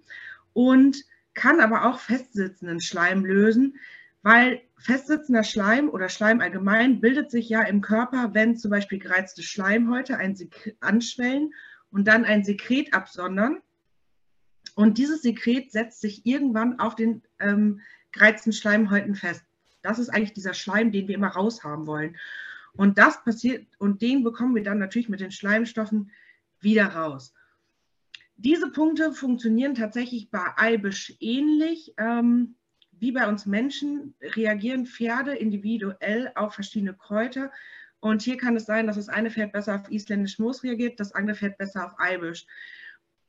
und 0.53 1.05
kann 1.35 1.59
aber 1.59 1.85
auch 1.85 1.99
festsitzenden 1.99 2.81
Schleim 2.81 3.25
lösen, 3.25 3.75
weil 4.23 4.61
festsitzender 4.79 5.43
Schleim 5.43 5.87
oder 5.87 6.09
Schleim 6.09 6.41
allgemein 6.41 6.99
bildet 6.99 7.29
sich 7.29 7.47
ja 7.47 7.61
im 7.61 7.81
Körper, 7.81 8.33
wenn 8.33 8.57
zum 8.57 8.71
Beispiel 8.71 8.97
gereizte 8.97 9.43
Schleimhäute 9.43 10.17
ein 10.17 10.35
anschwellen 10.79 11.53
und 11.91 12.07
dann 12.07 12.25
ein 12.25 12.43
Sekret 12.43 12.95
absondern. 12.95 13.61
Und 14.75 14.97
dieses 14.97 15.21
Sekret 15.21 15.71
setzt 15.71 16.01
sich 16.01 16.25
irgendwann 16.25 16.79
auf 16.79 16.95
den 16.95 17.23
ähm, 17.39 17.81
gereizten 18.11 18.53
Schleimhäuten 18.53 19.15
fest. 19.15 19.43
Das 19.81 19.99
ist 19.99 20.09
eigentlich 20.09 20.33
dieser 20.33 20.53
Schleim, 20.53 20.91
den 20.91 21.07
wir 21.07 21.15
immer 21.15 21.29
raushaben 21.29 21.87
wollen. 21.87 22.17
Und 22.73 22.97
das 22.97 23.23
passiert, 23.23 23.67
und 23.79 24.01
den 24.01 24.23
bekommen 24.23 24.55
wir 24.55 24.63
dann 24.63 24.79
natürlich 24.79 25.09
mit 25.09 25.19
den 25.19 25.31
Schleimstoffen 25.31 26.11
wieder 26.59 26.87
raus. 26.87 27.33
Diese 28.37 28.71
Punkte 28.71 29.11
funktionieren 29.11 29.75
tatsächlich 29.75 30.31
bei 30.31 30.45
Eibisch 30.55 31.15
ähnlich. 31.19 31.93
Ähm, 31.97 32.55
wie 33.01 33.11
bei 33.11 33.27
uns 33.27 33.47
Menschen 33.47 34.13
reagieren 34.21 34.85
Pferde 34.85 35.33
individuell 35.33 36.31
auf 36.35 36.53
verschiedene 36.53 36.93
Kräuter. 36.93 37.51
Und 37.99 38.21
hier 38.21 38.37
kann 38.37 38.55
es 38.55 38.65
sein, 38.65 38.85
dass 38.85 38.95
das 38.95 39.09
eine 39.09 39.31
Pferd 39.31 39.53
besser 39.53 39.75
auf 39.75 39.91
isländisch 39.91 40.37
Moos 40.37 40.63
reagiert, 40.63 40.99
das 40.99 41.11
andere 41.11 41.35
Pferd 41.35 41.57
besser 41.57 41.85
auf 41.85 41.99
Eibisch. 41.99 42.45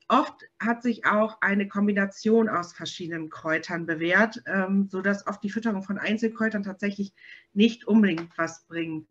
Oft 0.07 0.45
hat 0.59 0.83
sich 0.83 1.05
auch 1.05 1.41
eine 1.41 1.67
Kombination 1.67 2.49
aus 2.49 2.73
verschiedenen 2.73 3.29
Kräutern 3.29 3.85
bewährt, 3.85 4.41
ähm, 4.45 4.87
sodass 4.89 5.25
oft 5.27 5.43
die 5.43 5.49
Fütterung 5.49 5.83
von 5.83 5.97
Einzelkräutern 5.97 6.63
tatsächlich 6.63 7.13
nicht 7.53 7.85
unbedingt 7.85 8.37
was 8.37 8.65
bringt. 8.65 9.07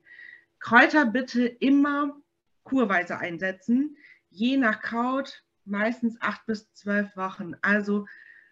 Kräuter 0.58 1.06
bitte 1.06 1.46
immer 1.46 2.16
kurweise 2.62 3.18
einsetzen, 3.18 3.96
je 4.30 4.56
nach 4.56 4.80
Kraut 4.80 5.42
meistens 5.64 6.20
acht 6.20 6.46
bis 6.46 6.72
zwölf 6.72 7.16
Wochen. 7.16 7.54
Also 7.62 8.06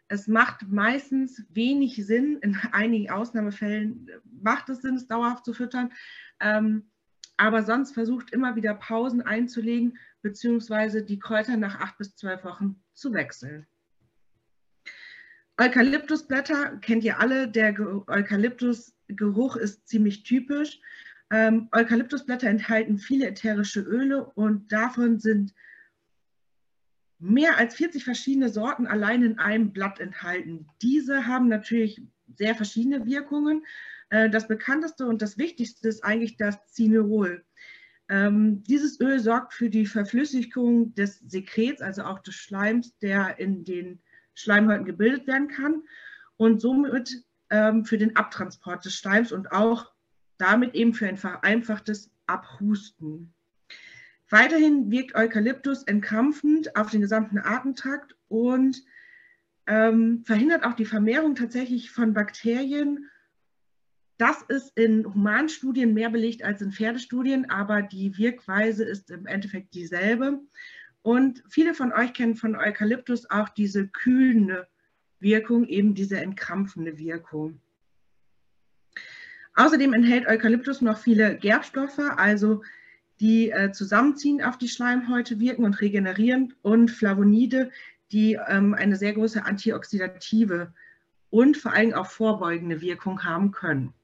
es 0.08 0.26
macht 0.26 0.68
meistens 0.68 1.44
wenig 1.50 2.04
Sinn, 2.04 2.38
in 2.42 2.56
einigen 2.72 3.10
Ausnahmefällen 3.10 4.08
macht 4.42 4.68
es 4.68 4.82
Sinn, 4.82 4.96
es 4.96 5.06
dauerhaft 5.06 5.44
zu 5.44 5.54
füttern, 5.54 5.92
ähm, 6.40 6.89
aber 7.40 7.62
sonst 7.62 7.92
versucht 7.92 8.32
immer 8.32 8.54
wieder 8.54 8.74
Pausen 8.74 9.22
einzulegen, 9.22 9.98
beziehungsweise 10.20 11.02
die 11.02 11.18
Kräuter 11.18 11.56
nach 11.56 11.80
acht 11.80 11.96
bis 11.96 12.14
zwölf 12.14 12.44
Wochen 12.44 12.82
zu 12.92 13.14
wechseln. 13.14 13.66
Eukalyptusblätter 15.58 16.76
kennt 16.82 17.02
ihr 17.02 17.18
alle, 17.18 17.48
der 17.48 17.74
Eukalyptusgeruch 18.08 19.56
ist 19.56 19.88
ziemlich 19.88 20.22
typisch. 20.22 20.80
Ähm, 21.30 21.70
Eukalyptusblätter 21.72 22.46
enthalten 22.46 22.98
viele 22.98 23.28
ätherische 23.28 23.80
Öle 23.80 24.26
und 24.34 24.70
davon 24.70 25.18
sind 25.18 25.54
mehr 27.18 27.56
als 27.56 27.74
40 27.74 28.04
verschiedene 28.04 28.50
Sorten 28.50 28.86
allein 28.86 29.22
in 29.22 29.38
einem 29.38 29.72
Blatt 29.72 29.98
enthalten. 29.98 30.66
Diese 30.82 31.26
haben 31.26 31.48
natürlich 31.48 32.02
sehr 32.34 32.54
verschiedene 32.54 33.06
Wirkungen. 33.06 33.64
Äh, 34.10 34.28
das 34.28 34.46
bekannteste 34.46 35.06
und 35.06 35.22
das 35.22 35.38
wichtigste 35.38 35.88
ist 35.88 36.04
eigentlich 36.04 36.36
das 36.36 36.58
Cinerol. 36.66 37.44
Ähm, 38.08 38.62
dieses 38.64 39.00
Öl 39.00 39.20
sorgt 39.20 39.54
für 39.54 39.70
die 39.70 39.86
Verflüssigung 39.86 40.94
des 40.94 41.20
Sekrets, 41.20 41.80
also 41.80 42.02
auch 42.02 42.18
des 42.18 42.34
Schleims, 42.34 42.98
der 42.98 43.38
in 43.38 43.64
den 43.64 44.00
Schleimhäuten 44.34 44.84
gebildet 44.84 45.26
werden 45.26 45.48
kann 45.48 45.82
und 46.36 46.60
somit 46.60 47.24
ähm, 47.50 47.84
für 47.84 47.98
den 47.98 48.16
Abtransport 48.16 48.84
des 48.84 48.94
Schleims 48.94 49.32
und 49.32 49.52
auch 49.52 49.92
damit 50.38 50.74
eben 50.74 50.94
für 50.94 51.06
ein 51.06 51.18
vereinfachtes 51.18 52.10
Abhusten. 52.26 53.32
Weiterhin 54.28 54.90
wirkt 54.90 55.14
Eukalyptus 55.14 55.82
entkrampfend 55.84 56.76
auf 56.76 56.90
den 56.90 57.00
gesamten 57.00 57.38
Atemtrakt 57.38 58.16
und 58.28 58.82
ähm, 59.66 60.24
verhindert 60.24 60.64
auch 60.64 60.74
die 60.74 60.84
Vermehrung 60.84 61.34
tatsächlich 61.34 61.90
von 61.90 62.14
Bakterien. 62.14 63.10
Das 64.20 64.42
ist 64.48 64.76
in 64.76 65.06
Humanstudien 65.06 65.94
mehr 65.94 66.10
belegt 66.10 66.42
als 66.42 66.60
in 66.60 66.72
Pferdestudien, 66.72 67.48
aber 67.48 67.80
die 67.80 68.18
Wirkweise 68.18 68.84
ist 68.84 69.10
im 69.10 69.26
Endeffekt 69.26 69.72
dieselbe. 69.72 70.40
Und 71.00 71.42
viele 71.48 71.72
von 71.72 71.90
euch 71.90 72.12
kennen 72.12 72.34
von 72.34 72.54
Eukalyptus 72.54 73.30
auch 73.30 73.48
diese 73.48 73.88
kühlende 73.88 74.68
Wirkung, 75.20 75.64
eben 75.64 75.94
diese 75.94 76.20
entkrampfende 76.20 76.98
Wirkung. 76.98 77.62
Außerdem 79.54 79.94
enthält 79.94 80.26
Eukalyptus 80.26 80.82
noch 80.82 80.98
viele 80.98 81.38
Gerbstoffe, 81.38 81.98
also 81.98 82.62
die 83.20 83.50
äh, 83.50 83.72
zusammenziehend 83.72 84.44
auf 84.44 84.58
die 84.58 84.68
Schleimhäute 84.68 85.40
wirken 85.40 85.64
und 85.64 85.80
regenerieren 85.80 86.52
und 86.60 86.90
Flavonide, 86.90 87.70
die 88.12 88.38
ähm, 88.48 88.74
eine 88.74 88.96
sehr 88.96 89.14
große 89.14 89.46
antioxidative 89.46 90.74
und 91.30 91.56
vor 91.56 91.72
allem 91.72 91.94
auch 91.94 92.10
vorbeugende 92.10 92.82
Wirkung 92.82 93.24
haben 93.24 93.52
können. 93.52 93.94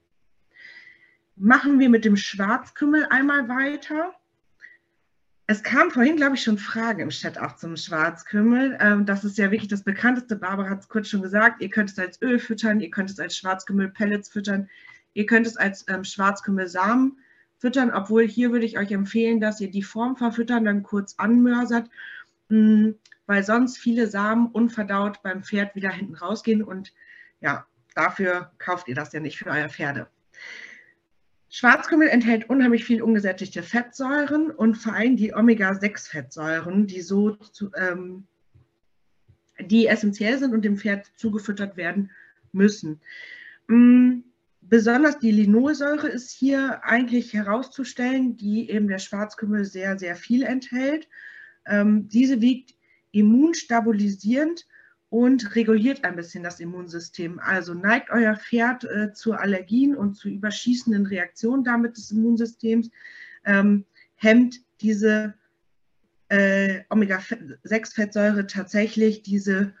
Machen 1.39 1.79
wir 1.79 1.89
mit 1.89 2.03
dem 2.03 2.17
Schwarzkümmel 2.17 3.05
einmal 3.09 3.47
weiter. 3.47 4.13
Es 5.45 5.63
kam 5.63 5.91
vorhin, 5.91 6.17
glaube 6.17 6.35
ich, 6.35 6.43
schon 6.43 6.57
Fragen 6.57 6.99
im 6.99 7.09
Chat 7.09 7.37
auch 7.37 7.55
zum 7.55 7.77
Schwarzkümmel. 7.77 8.77
Ähm, 8.81 9.05
das 9.05 9.23
ist 9.23 9.37
ja 9.37 9.51
wirklich 9.51 9.69
das 9.69 9.83
bekannteste. 9.83 10.35
Barbara 10.35 10.69
hat 10.69 10.81
es 10.81 10.89
kurz 10.89 11.07
schon 11.07 11.21
gesagt. 11.21 11.61
Ihr 11.61 11.69
könnt 11.69 11.91
es 11.91 11.99
als 11.99 12.21
Öl 12.21 12.39
füttern, 12.39 12.79
ihr 12.79 12.89
könnt 12.89 13.11
es 13.11 13.19
als 13.19 13.37
Schwarzkümmel-Pellets 13.37 14.29
füttern, 14.29 14.67
ihr 15.13 15.25
könnt 15.25 15.47
es 15.47 15.55
als 15.55 15.85
ähm, 15.87 16.03
Schwarzkümmel-Samen 16.03 17.19
füttern, 17.59 17.91
obwohl 17.91 18.27
hier 18.27 18.51
würde 18.51 18.65
ich 18.65 18.77
euch 18.77 18.91
empfehlen, 18.91 19.39
dass 19.39 19.61
ihr 19.61 19.71
die 19.71 19.83
Form 19.83 20.15
verfüttern, 20.15 20.65
dann 20.65 20.83
kurz 20.83 21.15
anmörsert, 21.17 21.89
hm, 22.49 22.95
weil 23.25 23.43
sonst 23.43 23.77
viele 23.77 24.07
Samen 24.07 24.47
unverdaut 24.47 25.21
beim 25.21 25.43
Pferd 25.43 25.75
wieder 25.75 25.89
hinten 25.89 26.15
rausgehen 26.15 26.63
und 26.63 26.93
ja, 27.41 27.65
dafür 27.95 28.51
kauft 28.57 28.87
ihr 28.87 28.95
das 28.95 29.13
ja 29.13 29.19
nicht 29.19 29.37
für 29.37 29.49
euer 29.49 29.69
Pferde. 29.69 30.07
Schwarzkümmel 31.49 32.09
enthält 32.09 32.49
unheimlich 32.49 32.83
viel 32.83 33.01
ungesättigte 33.01 33.63
Fettsäuren 33.63 34.51
und 34.51 34.75
vor 34.75 34.93
allem 34.93 35.15
die 35.15 35.33
Omega-6-Fettsäuren, 35.33 36.87
die 36.87 37.01
so 37.01 37.35
zu, 37.35 37.71
ähm, 37.75 38.27
die 39.59 39.87
essentiell 39.87 40.37
sind 40.37 40.53
und 40.53 40.63
dem 40.63 40.77
Pferd 40.77 41.07
zugefüttert 41.15 41.77
werden 41.77 42.11
müssen. 42.51 43.01
Hm, 43.67 44.23
Besonders 44.69 45.17
die 45.19 45.31
Linolsäure 45.31 46.09
ist 46.09 46.31
hier 46.31 46.83
eigentlich 46.83 47.33
herauszustellen, 47.33 48.35
die 48.35 48.69
eben 48.69 48.89
der 48.89 48.99
Schwarzkümmel 48.99 49.63
sehr, 49.63 49.97
sehr 49.97 50.17
viel 50.17 50.43
enthält. 50.43 51.07
Ähm, 51.65 52.09
diese 52.09 52.41
wiegt 52.41 52.75
immunstabilisierend 53.11 54.65
und 55.09 55.55
reguliert 55.55 56.03
ein 56.03 56.15
bisschen 56.15 56.43
das 56.43 56.59
Immunsystem. 56.59 57.39
Also 57.39 57.73
neigt 57.73 58.09
euer 58.09 58.35
Pferd 58.35 58.83
äh, 58.83 59.13
zu 59.13 59.33
Allergien 59.33 59.95
und 59.95 60.15
zu 60.15 60.29
überschießenden 60.29 61.05
Reaktionen 61.05 61.63
damit 61.63 61.97
des 61.97 62.11
Immunsystems, 62.11 62.89
ähm, 63.45 63.85
hemmt 64.15 64.59
diese 64.81 65.33
äh, 66.29 66.81
Omega-6-Fettsäure 66.89 68.47
tatsächlich 68.47 69.21
diese 69.21 69.73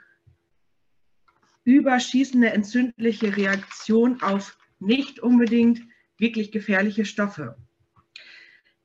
überschießende 1.65 2.49
entzündliche 2.51 3.35
Reaktion 3.35 4.21
auf 4.21 4.57
nicht 4.79 5.19
unbedingt 5.19 5.81
wirklich 6.17 6.53
gefährliche 6.53 7.03
Stoffe. 7.03 7.57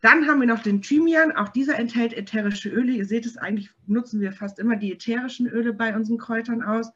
Dann 0.03 0.27
haben 0.27 0.41
wir 0.41 0.49
noch 0.49 0.63
den 0.63 0.83
Thymian. 0.83 1.31
Auch 1.33 1.49
dieser 1.49 1.79
enthält 1.79 2.13
ätherische 2.13 2.69
Öle. 2.69 2.93
Ihr 2.93 3.07
seht 3.07 3.25
es, 3.25 3.37
eigentlich 3.37 3.71
nutzen 3.87 4.21
wir 4.21 4.33
fast 4.33 4.59
immer 4.59 4.77
die 4.77 4.93
ätherischen 4.93 5.47
Öle 5.47 5.73
bei 5.73 5.95
unseren 5.95 6.19
Kräutern 6.19 6.61
aus. 6.61 6.91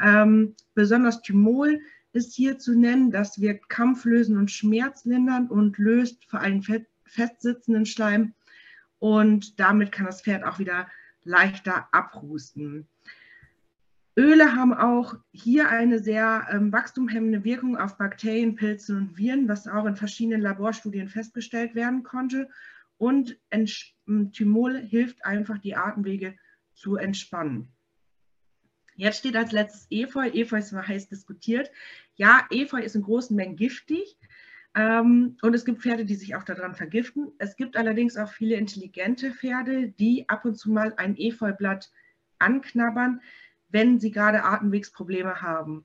Ähm, 0.00 0.54
besonders 0.74 1.22
Thymol 1.22 1.80
ist 2.12 2.34
hier 2.34 2.56
zu 2.58 2.78
nennen. 2.78 3.10
Das 3.10 3.40
wirkt 3.40 3.68
kampflösend 3.68 4.38
und 4.38 4.52
schmerzlindernd 4.52 5.50
und 5.50 5.76
löst 5.78 6.24
vor 6.26 6.40
allem 6.40 6.62
festsitzenden 7.04 7.84
Schleim. 7.84 8.32
Und 9.00 9.58
damit 9.58 9.90
kann 9.90 10.06
das 10.06 10.22
Pferd 10.22 10.44
auch 10.44 10.60
wieder 10.60 10.88
leichter 11.24 11.88
abhusten. 11.90 12.86
Öle 14.18 14.56
haben 14.56 14.72
auch 14.72 15.14
hier 15.32 15.68
eine 15.68 15.98
sehr 15.98 16.46
ähm, 16.50 16.72
wachstumhemmende 16.72 17.44
Wirkung 17.44 17.76
auf 17.76 17.98
Bakterien, 17.98 18.56
Pilze 18.56 18.96
und 18.96 19.18
Viren, 19.18 19.46
was 19.46 19.68
auch 19.68 19.84
in 19.84 19.96
verschiedenen 19.96 20.40
Laborstudien 20.40 21.08
festgestellt 21.08 21.74
werden 21.74 22.02
konnte. 22.02 22.48
Und 22.96 23.38
Thymol 24.32 24.78
hilft 24.78 25.24
einfach, 25.26 25.58
die 25.58 25.76
Atemwege 25.76 26.34
zu 26.72 26.96
entspannen. 26.96 27.68
Jetzt 28.94 29.18
steht 29.18 29.36
als 29.36 29.52
letztes 29.52 29.86
Efeu. 29.90 30.28
Efeu 30.28 30.56
ist 30.56 30.72
mal 30.72 30.88
heiß 30.88 31.08
diskutiert. 31.08 31.70
Ja, 32.14 32.46
Efeu 32.50 32.80
ist 32.80 32.96
in 32.96 33.02
großen 33.02 33.36
Mengen 33.36 33.56
giftig. 33.56 34.16
Ähm, 34.74 35.36
und 35.42 35.54
es 35.54 35.66
gibt 35.66 35.82
Pferde, 35.82 36.06
die 36.06 36.14
sich 36.14 36.34
auch 36.34 36.44
daran 36.44 36.74
vergiften. 36.74 37.32
Es 37.36 37.56
gibt 37.56 37.76
allerdings 37.76 38.16
auch 38.16 38.30
viele 38.30 38.56
intelligente 38.56 39.32
Pferde, 39.32 39.88
die 39.88 40.26
ab 40.30 40.46
und 40.46 40.56
zu 40.56 40.70
mal 40.70 40.94
ein 40.96 41.18
Efeublatt 41.18 41.90
anknabbern 42.38 43.20
wenn 43.68 43.98
sie 43.98 44.10
gerade 44.10 44.44
Atemwegsprobleme 44.44 45.42
haben. 45.42 45.84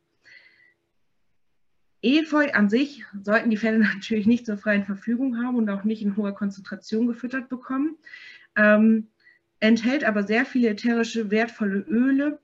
Efeu 2.01 2.51
an 2.51 2.69
sich 2.69 3.05
sollten 3.21 3.49
die 3.49 3.57
Pferde 3.57 3.79
natürlich 3.93 4.25
nicht 4.25 4.45
zur 4.45 4.57
freien 4.57 4.85
Verfügung 4.85 5.43
haben 5.43 5.57
und 5.57 5.69
auch 5.69 5.83
nicht 5.83 6.01
in 6.01 6.17
hoher 6.17 6.33
Konzentration 6.33 7.07
gefüttert 7.07 7.49
bekommen. 7.49 7.97
Ähm, 8.55 9.07
enthält 9.59 10.03
aber 10.03 10.23
sehr 10.23 10.45
viele 10.45 10.69
ätherische, 10.69 11.31
wertvolle 11.31 11.79
Öle, 11.79 12.39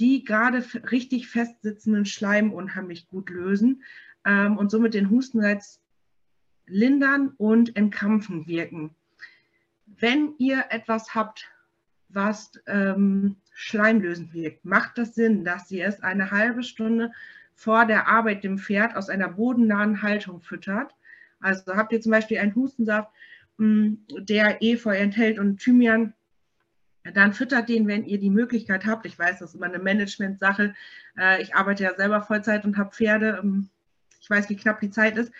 die 0.00 0.24
gerade 0.24 0.64
richtig 0.90 1.28
festsitzenden 1.28 2.06
Schleim 2.06 2.52
unheimlich 2.52 3.08
gut 3.08 3.30
lösen 3.30 3.82
ähm, 4.24 4.56
und 4.56 4.70
somit 4.70 4.94
den 4.94 5.10
Hustenreiz 5.10 5.80
lindern 6.66 7.34
und 7.36 7.76
entkrampfen 7.76 8.46
wirken. 8.46 8.94
Wenn 9.86 10.34
ihr 10.38 10.64
etwas 10.70 11.14
habt, 11.14 11.50
was 12.08 12.52
ähm, 12.66 13.36
schleimlösend 13.52 14.32
wirkt, 14.32 14.64
macht 14.64 14.98
das 14.98 15.14
Sinn, 15.14 15.44
dass 15.44 15.68
Sie 15.68 15.80
es 15.80 16.00
eine 16.02 16.30
halbe 16.30 16.62
Stunde 16.62 17.12
vor 17.54 17.86
der 17.86 18.08
Arbeit 18.08 18.44
dem 18.44 18.58
Pferd 18.58 18.96
aus 18.96 19.08
einer 19.08 19.28
bodennahen 19.28 20.02
Haltung 20.02 20.40
füttert. 20.40 20.94
Also 21.40 21.76
habt 21.76 21.92
ihr 21.92 22.00
zum 22.00 22.12
Beispiel 22.12 22.38
einen 22.38 22.54
Hustensaft, 22.54 23.10
hm, 23.58 24.04
der 24.18 24.62
Efeu 24.62 24.96
enthält 24.96 25.38
und 25.38 25.60
Thymian, 25.60 26.14
dann 27.14 27.32
füttert 27.32 27.68
den, 27.68 27.88
wenn 27.88 28.04
ihr 28.04 28.18
die 28.18 28.30
Möglichkeit 28.30 28.86
habt. 28.86 29.06
Ich 29.06 29.18
weiß, 29.18 29.40
das 29.40 29.50
ist 29.50 29.54
immer 29.56 29.66
eine 29.66 29.80
Management-Sache. 29.80 30.74
Äh, 31.18 31.42
ich 31.42 31.54
arbeite 31.54 31.82
ja 31.82 31.94
selber 31.94 32.22
Vollzeit 32.22 32.64
und 32.64 32.78
habe 32.78 32.92
Pferde. 32.92 33.40
Ähm, 33.42 33.68
ich 34.20 34.30
weiß, 34.30 34.48
wie 34.48 34.56
knapp 34.56 34.80
die 34.80 34.90
Zeit 34.90 35.16
ist. 35.16 35.32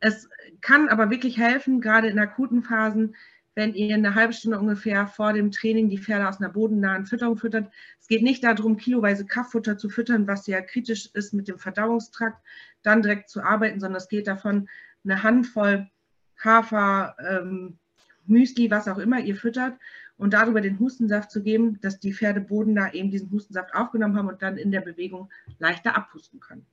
Es 0.00 0.28
kann 0.60 0.88
aber 0.88 1.10
wirklich 1.10 1.38
helfen, 1.38 1.80
gerade 1.80 2.08
in 2.08 2.20
akuten 2.20 2.62
Phasen, 2.62 3.16
wenn 3.58 3.74
ihr 3.74 3.92
eine 3.92 4.14
halbe 4.14 4.32
Stunde 4.32 4.56
ungefähr 4.56 5.08
vor 5.08 5.32
dem 5.32 5.50
Training 5.50 5.88
die 5.88 5.98
Pferde 5.98 6.28
aus 6.28 6.38
einer 6.38 6.48
bodennahen 6.48 7.06
Fütterung 7.06 7.36
füttert. 7.36 7.68
Es 8.00 8.06
geht 8.06 8.22
nicht 8.22 8.44
darum, 8.44 8.76
kiloweise 8.76 9.26
Kraftfutter 9.26 9.76
zu 9.76 9.88
füttern, 9.90 10.28
was 10.28 10.46
ja 10.46 10.60
kritisch 10.60 11.10
ist 11.12 11.34
mit 11.34 11.48
dem 11.48 11.58
Verdauungstrakt, 11.58 12.40
dann 12.84 13.02
direkt 13.02 13.28
zu 13.28 13.42
arbeiten, 13.42 13.80
sondern 13.80 13.96
es 13.96 14.06
geht 14.06 14.28
davon, 14.28 14.68
eine 15.02 15.24
Handvoll 15.24 15.90
Hafer, 16.38 17.16
ähm, 17.18 17.78
Müsli, 18.26 18.70
was 18.70 18.86
auch 18.86 18.98
immer 18.98 19.18
ihr 19.18 19.34
füttert 19.34 19.76
und 20.18 20.34
darüber 20.34 20.60
den 20.60 20.78
Hustensaft 20.78 21.32
zu 21.32 21.42
geben, 21.42 21.80
dass 21.80 21.98
die 21.98 22.14
Pferde 22.14 22.40
bodennah 22.40 22.94
eben 22.94 23.10
diesen 23.10 23.32
Hustensaft 23.32 23.74
aufgenommen 23.74 24.16
haben 24.16 24.28
und 24.28 24.40
dann 24.40 24.56
in 24.56 24.70
der 24.70 24.82
Bewegung 24.82 25.30
leichter 25.58 25.96
abpusten 25.96 26.38
können. 26.38 26.64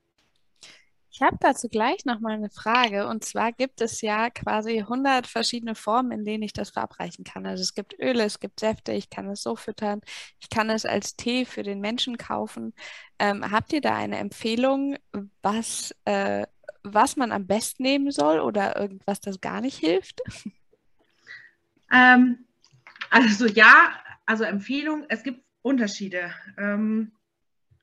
Ich 1.16 1.22
habe 1.22 1.38
dazu 1.40 1.70
gleich 1.70 2.04
noch 2.04 2.20
mal 2.20 2.34
eine 2.34 2.50
Frage. 2.50 3.08
Und 3.08 3.24
zwar 3.24 3.54
gibt 3.54 3.80
es 3.80 4.02
ja 4.02 4.30
quasi 4.30 4.80
100 4.80 5.28
verschiedene 5.28 5.74
Formen, 5.74 6.12
in 6.12 6.26
denen 6.26 6.44
ich 6.44 6.52
das 6.52 6.72
verabreichen 6.72 7.24
kann. 7.24 7.46
Also 7.46 7.62
es 7.62 7.74
gibt 7.74 7.98
Öle, 7.98 8.26
es 8.26 8.42
gibt 8.42 8.60
Säfte, 8.60 8.92
ich 8.92 9.10
kann 9.10 9.30
es 9.30 9.42
so 9.42 9.56
füttern, 9.56 10.02
ich 10.42 10.50
kann 10.50 10.70
es 10.70 10.86
als 10.86 11.16
Tee 11.16 11.46
für 11.46 11.64
den 11.64 11.80
Menschen 11.80 12.18
kaufen. 12.18 12.74
Ähm, 13.18 13.50
habt 13.50 13.72
ihr 13.72 13.80
da 13.80 13.96
eine 13.96 14.18
Empfehlung, 14.18 14.98
was, 15.42 15.96
äh, 16.04 16.46
was 16.84 17.16
man 17.16 17.32
am 17.32 17.48
besten 17.48 17.84
nehmen 17.84 18.12
soll 18.12 18.42
oder 18.42 18.76
irgendwas, 18.76 19.22
das 19.22 19.40
gar 19.40 19.62
nicht 19.62 19.78
hilft? 19.78 20.22
Ähm, 21.94 22.46
also 23.10 23.46
ja, 23.46 23.94
also 24.26 24.44
Empfehlung, 24.44 25.06
es 25.08 25.24
gibt 25.24 25.46
Unterschiede. 25.62 26.34
Ähm, 26.58 27.14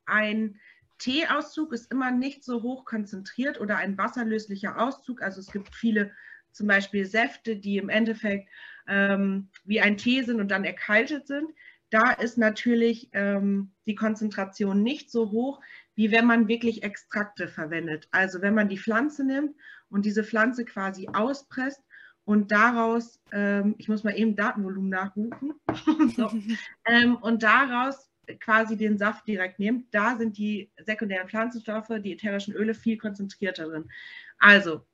ein 0.05 0.61
Teeauszug 1.03 1.73
ist 1.73 1.91
immer 1.91 2.13
nicht 2.13 2.45
so 2.45 2.63
hoch 2.63 2.85
konzentriert 2.85 3.61
oder 3.61 3.77
ein 3.77 3.99
wasserlöslicher 3.99 4.79
Auszug. 4.81 5.21
Also 5.21 5.41
es 5.41 5.51
gibt 5.51 5.75
viele 5.75 6.13
zum 6.53 6.69
Beispiel 6.69 7.07
Säfte, 7.07 7.57
die 7.57 7.79
im 7.79 7.89
Endeffekt 7.89 8.49
ähm, 8.87 9.49
wie 9.65 9.81
ein 9.81 9.97
Tee 9.97 10.23
sind 10.23 10.41
und 10.41 10.49
dann 10.49 10.65
erkaltet 10.65 11.27
sind. 11.27 11.51
Da 11.91 12.13
ist 12.13 12.39
natürlich 12.39 13.11
ähm, 13.15 13.73
die 13.87 13.97
Konzentration 13.97 14.85
nicht 14.85 15.11
so 15.11 15.33
hoch, 15.33 15.61
wie 15.97 16.13
wenn 16.13 16.25
man 16.25 16.47
wirklich 16.47 16.85
Extrakte 16.85 17.49
verwendet. 17.49 18.07
Also 18.13 18.41
wenn 18.41 18.55
man 18.55 18.69
die 18.69 18.79
Pflanze 18.79 19.25
nimmt 19.25 19.57
und 19.91 20.07
diese 20.07 20.23
Pflanze 20.23 20.65
quasi 20.65 21.09
auspresst 21.13 21.83
und 22.25 22.53
daraus, 22.53 23.21
ähm, 23.33 23.75
ich 23.79 23.89
muss 23.89 24.05
mal 24.05 24.17
eben 24.17 24.37
Datenvolumen 24.37 24.91
nachrufen, 24.91 25.55
so, 26.17 26.31
ähm, 26.87 27.17
und 27.17 27.43
daraus 27.43 28.12
quasi 28.41 28.77
den 28.77 28.99
Saft 28.99 29.27
direkt 29.27 29.59
nehmt, 29.59 29.93
da 29.95 30.17
sind 30.17 30.39
die 30.39 30.71
sekundären 30.85 31.29
Pflanzenstoffe, 31.29 31.93
die 31.99 32.13
ätherischen 32.13 32.55
Öle 32.55 32.75
viel 32.75 32.97
konzentrierter 32.97 33.67
drin. 33.67 33.91
Also 34.39 34.87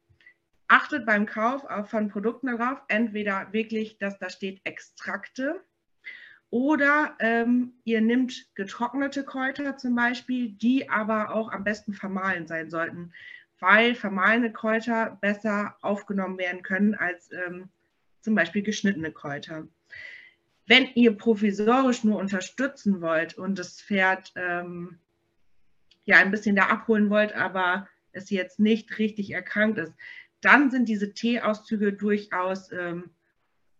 achtet 0.68 1.06
beim 1.06 1.26
Kauf 1.26 1.66
von 1.88 2.08
Produkten 2.08 2.46
darauf, 2.46 2.80
entweder 2.88 3.52
wirklich, 3.52 3.98
dass 3.98 4.18
da 4.18 4.30
steht 4.30 4.60
Extrakte 4.64 5.62
oder 6.50 7.14
ähm, 7.18 7.74
ihr 7.84 8.00
nehmt 8.00 8.54
getrocknete 8.54 9.24
Kräuter 9.24 9.76
zum 9.76 9.94
Beispiel, 9.94 10.50
die 10.50 10.88
aber 10.88 11.34
auch 11.34 11.52
am 11.52 11.64
besten 11.64 11.92
vermahlen 11.92 12.46
sein 12.46 12.70
sollten, 12.70 13.12
weil 13.60 13.94
vermahlene 13.94 14.52
Kräuter 14.52 15.18
besser 15.20 15.76
aufgenommen 15.82 16.38
werden 16.38 16.62
können 16.62 16.94
als 16.94 17.30
ähm, 17.32 17.68
zum 18.20 18.34
Beispiel 18.34 18.62
geschnittene 18.62 19.12
Kräuter. 19.12 19.68
Wenn 20.68 20.86
ihr 20.94 21.16
provisorisch 21.16 22.04
nur 22.04 22.18
unterstützen 22.18 23.00
wollt 23.00 23.38
und 23.38 23.58
das 23.58 23.80
Pferd 23.80 24.32
ähm, 24.36 24.98
ja 26.04 26.18
ein 26.18 26.30
bisschen 26.30 26.56
da 26.56 26.66
abholen 26.66 27.08
wollt, 27.08 27.32
aber 27.32 27.88
es 28.12 28.28
jetzt 28.28 28.60
nicht 28.60 28.98
richtig 28.98 29.30
erkrankt 29.30 29.78
ist, 29.78 29.94
dann 30.42 30.70
sind 30.70 30.88
diese 30.88 31.14
Teeauszüge 31.14 31.94
durchaus 31.94 32.70
ähm, 32.70 33.10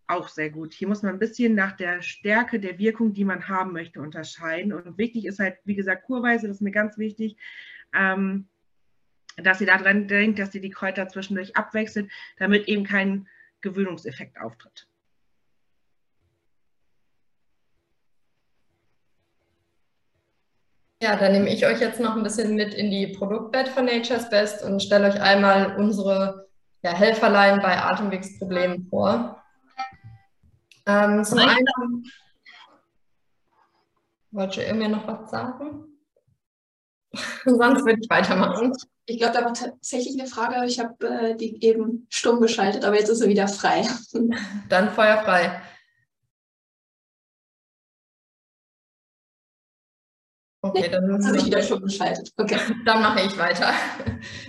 auch 0.06 0.28
sehr 0.28 0.48
gut. 0.48 0.73
Hier 0.73 0.89
muss 0.89 1.02
man 1.02 1.12
ein 1.12 1.19
bisschen 1.19 1.55
nach 1.55 1.73
der 1.73 2.01
Stärke 2.01 2.59
der 2.59 2.78
Wirkung, 2.78 3.12
die 3.12 3.24
man 3.24 3.48
haben 3.48 3.73
möchte, 3.73 4.01
unterscheiden. 4.01 4.73
Und 4.73 4.97
wichtig 4.97 5.27
ist 5.27 5.39
halt, 5.39 5.59
wie 5.65 5.74
gesagt, 5.74 6.05
Kurweise, 6.05 6.48
das 6.48 6.56
ist 6.56 6.62
mir 6.62 6.70
ganz 6.70 6.97
wichtig, 6.97 7.36
ähm, 7.94 8.48
dass 9.36 9.60
ihr 9.60 9.66
daran 9.66 10.09
denkt, 10.09 10.39
dass 10.39 10.55
ihr 10.55 10.62
die 10.62 10.70
Kräuter 10.70 11.06
zwischendurch 11.09 11.55
abwechselt, 11.55 12.10
damit 12.39 12.66
eben 12.66 12.85
kein 12.85 13.28
Gewöhnungseffekt 13.60 14.40
auftritt. 14.40 14.89
Ja, 21.00 21.14
dann 21.14 21.32
nehme 21.32 21.48
ich 21.48 21.64
euch 21.64 21.80
jetzt 21.80 22.00
noch 22.00 22.16
ein 22.16 22.24
bisschen 22.24 22.56
mit 22.56 22.74
in 22.74 22.90
die 22.90 23.06
Produktwelt 23.06 23.68
von 23.68 23.84
Nature's 23.84 24.28
Best 24.30 24.64
und 24.64 24.82
stelle 24.82 25.08
euch 25.08 25.20
einmal 25.20 25.76
unsere 25.76 26.48
ja, 26.82 26.92
Helferlein 26.92 27.60
bei 27.60 27.80
Atemwegsproblemen 27.80 28.88
vor. 28.88 29.40
Ähm, 30.86 31.22
zum 31.24 31.38
einen, 31.38 32.04
wollte 34.32 34.62
ihr 34.62 34.74
mir 34.74 34.88
noch 34.88 35.06
was 35.06 35.30
sagen? 35.30 35.84
Sonst 37.44 37.84
würde 37.84 38.00
ich 38.00 38.10
weitermachen. 38.10 38.72
Ich 39.06 39.18
glaube, 39.18 39.34
da 39.34 39.44
war 39.44 39.54
tatsächlich 39.54 40.18
eine 40.18 40.28
Frage. 40.28 40.66
Ich 40.66 40.80
habe 40.80 41.06
äh, 41.06 41.36
die 41.36 41.64
eben 41.64 42.06
stumm 42.10 42.40
geschaltet, 42.40 42.84
aber 42.84 42.96
jetzt 42.96 43.08
ist 43.08 43.20
sie 43.20 43.28
wieder 43.28 43.46
frei. 43.46 43.86
Dann 44.68 44.90
Feuer 44.90 45.22
Okay, 50.69 50.89
dann 50.90 51.24
habe 51.24 51.36
ich 51.36 51.47
wieder 51.47 51.62
schon 51.62 51.82
geschaltet. 51.82 52.32
Okay. 52.36 52.59
Dann 52.85 53.03
mache 53.03 53.20
ich 53.23 53.39
weiter. 53.39 53.73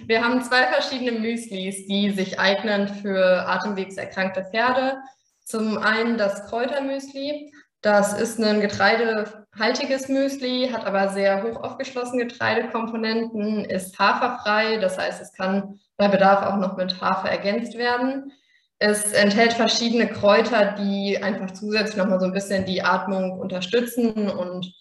Wir 0.06 0.24
haben 0.24 0.41
zwei 0.44 0.68
verschiedene 0.68 1.20
Müslis, 1.20 1.88
die 1.88 2.12
sich 2.12 2.40
eignen 2.40 2.88
für 2.88 3.48
atemwegserkrankte 3.48 4.46
Pferde. 4.46 4.98
Zum 5.44 5.78
einen 5.78 6.18
das 6.18 6.48
Kräutermüsli. 6.48 7.52
Das 7.82 8.20
ist 8.20 8.40
ein 8.40 8.60
getreidehaltiges 8.60 10.10
Müsli, 10.10 10.70
hat 10.72 10.86
aber 10.86 11.10
sehr 11.10 11.44
hoch 11.44 11.64
aufgeschlossene 11.64 12.28
Getreidekomponenten, 12.28 13.64
ist 13.64 13.98
haferfrei, 13.98 14.78
das 14.78 14.98
heißt, 14.98 15.22
es 15.22 15.32
kann 15.32 15.80
bei 15.96 16.10
Bedarf 16.10 16.46
auch 16.46 16.58
noch 16.58 16.76
mit 16.76 17.00
Hafer 17.00 17.30
ergänzt 17.30 17.78
werden. 17.78 18.34
Es 18.80 19.14
enthält 19.14 19.54
verschiedene 19.54 20.08
Kräuter, 20.08 20.76
die 20.78 21.22
einfach 21.24 21.52
zusätzlich 21.52 21.96
nochmal 21.96 22.20
so 22.20 22.26
ein 22.26 22.34
bisschen 22.34 22.66
die 22.66 22.82
Atmung 22.82 23.40
unterstützen 23.40 24.30
und 24.30 24.74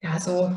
ja, 0.00 0.18
so 0.18 0.52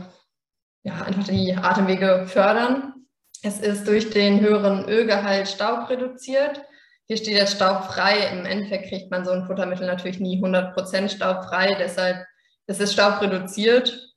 ja, 0.85 1.01
einfach 1.01 1.23
die 1.23 1.55
Atemwege 1.55 2.25
fördern. 2.27 2.93
Es 3.41 3.59
ist 3.59 3.87
durch 3.87 4.11
den 4.11 4.39
höheren 4.39 4.87
Ölgehalt 4.87 5.47
staubreduziert. 5.47 6.61
Hier 7.07 7.17
steht 7.17 7.35
jetzt 7.35 7.55
staubfrei. 7.55 8.29
Im 8.31 8.45
Endeffekt 8.45 8.89
kriegt 8.89 9.11
man 9.11 9.25
so 9.25 9.31
ein 9.31 9.45
Futtermittel 9.45 9.87
natürlich 9.87 10.19
nie 10.19 10.41
100% 10.41 11.09
staubfrei. 11.09 11.75
Deshalb 11.79 12.25
ist 12.67 12.79
es 12.79 12.93
staubreduziert. 12.93 14.13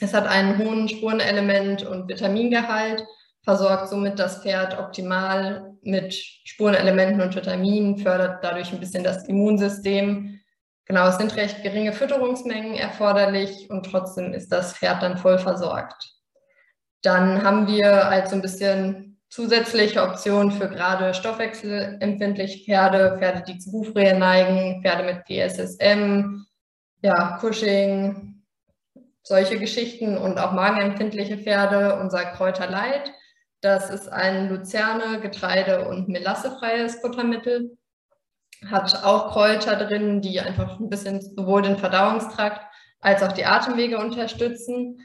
Es 0.00 0.12
hat 0.12 0.26
einen 0.26 0.58
hohen 0.58 0.88
Spurenelement- 0.88 1.86
und 1.86 2.08
Vitamingehalt, 2.08 3.02
versorgt 3.44 3.88
somit 3.88 4.18
das 4.18 4.42
Pferd 4.42 4.78
optimal 4.78 5.72
mit 5.82 6.12
Spurenelementen 6.12 7.22
und 7.22 7.34
Vitaminen, 7.34 7.96
fördert 7.96 8.42
dadurch 8.42 8.72
ein 8.72 8.80
bisschen 8.80 9.04
das 9.04 9.26
Immunsystem, 9.26 10.40
Genau, 10.86 11.08
es 11.08 11.18
sind 11.18 11.34
recht 11.34 11.64
geringe 11.64 11.92
Fütterungsmengen 11.92 12.74
erforderlich 12.74 13.68
und 13.70 13.84
trotzdem 13.84 14.32
ist 14.32 14.52
das 14.52 14.76
Pferd 14.76 15.02
dann 15.02 15.18
voll 15.18 15.38
versorgt. 15.38 16.14
Dann 17.02 17.42
haben 17.42 17.66
wir 17.66 18.06
als 18.06 18.30
so 18.30 18.36
ein 18.36 18.42
bisschen 18.42 19.20
zusätzliche 19.28 20.02
Optionen 20.02 20.52
für 20.52 20.68
gerade 20.68 21.12
stoffwechselempfindliche 21.12 22.64
Pferde, 22.64 23.16
Pferde, 23.18 23.42
die 23.46 23.58
zu 23.58 23.72
Buchrehe 23.72 24.16
neigen, 24.16 24.80
Pferde 24.82 25.02
mit 25.02 25.24
PSSM, 25.24 26.46
ja, 27.02 27.36
Cushing, 27.40 28.44
solche 29.24 29.58
Geschichten 29.58 30.16
und 30.16 30.38
auch 30.38 30.52
magenempfindliche 30.52 31.38
Pferde, 31.38 31.98
unser 32.00 32.24
Kräuterleit. 32.26 33.12
Das 33.60 33.90
ist 33.90 34.08
ein 34.08 34.48
Luzerne, 34.48 35.20
Getreide 35.20 35.88
und 35.88 36.08
Melassefreies 36.08 37.00
Futtermittel 37.00 37.76
hat 38.70 39.04
auch 39.04 39.32
Kräuter 39.32 39.76
drin, 39.76 40.20
die 40.20 40.40
einfach 40.40 40.78
ein 40.78 40.88
bisschen 40.88 41.20
sowohl 41.20 41.62
den 41.62 41.78
Verdauungstrakt 41.78 42.60
als 43.00 43.22
auch 43.22 43.32
die 43.32 43.44
Atemwege 43.44 43.98
unterstützen. 43.98 45.00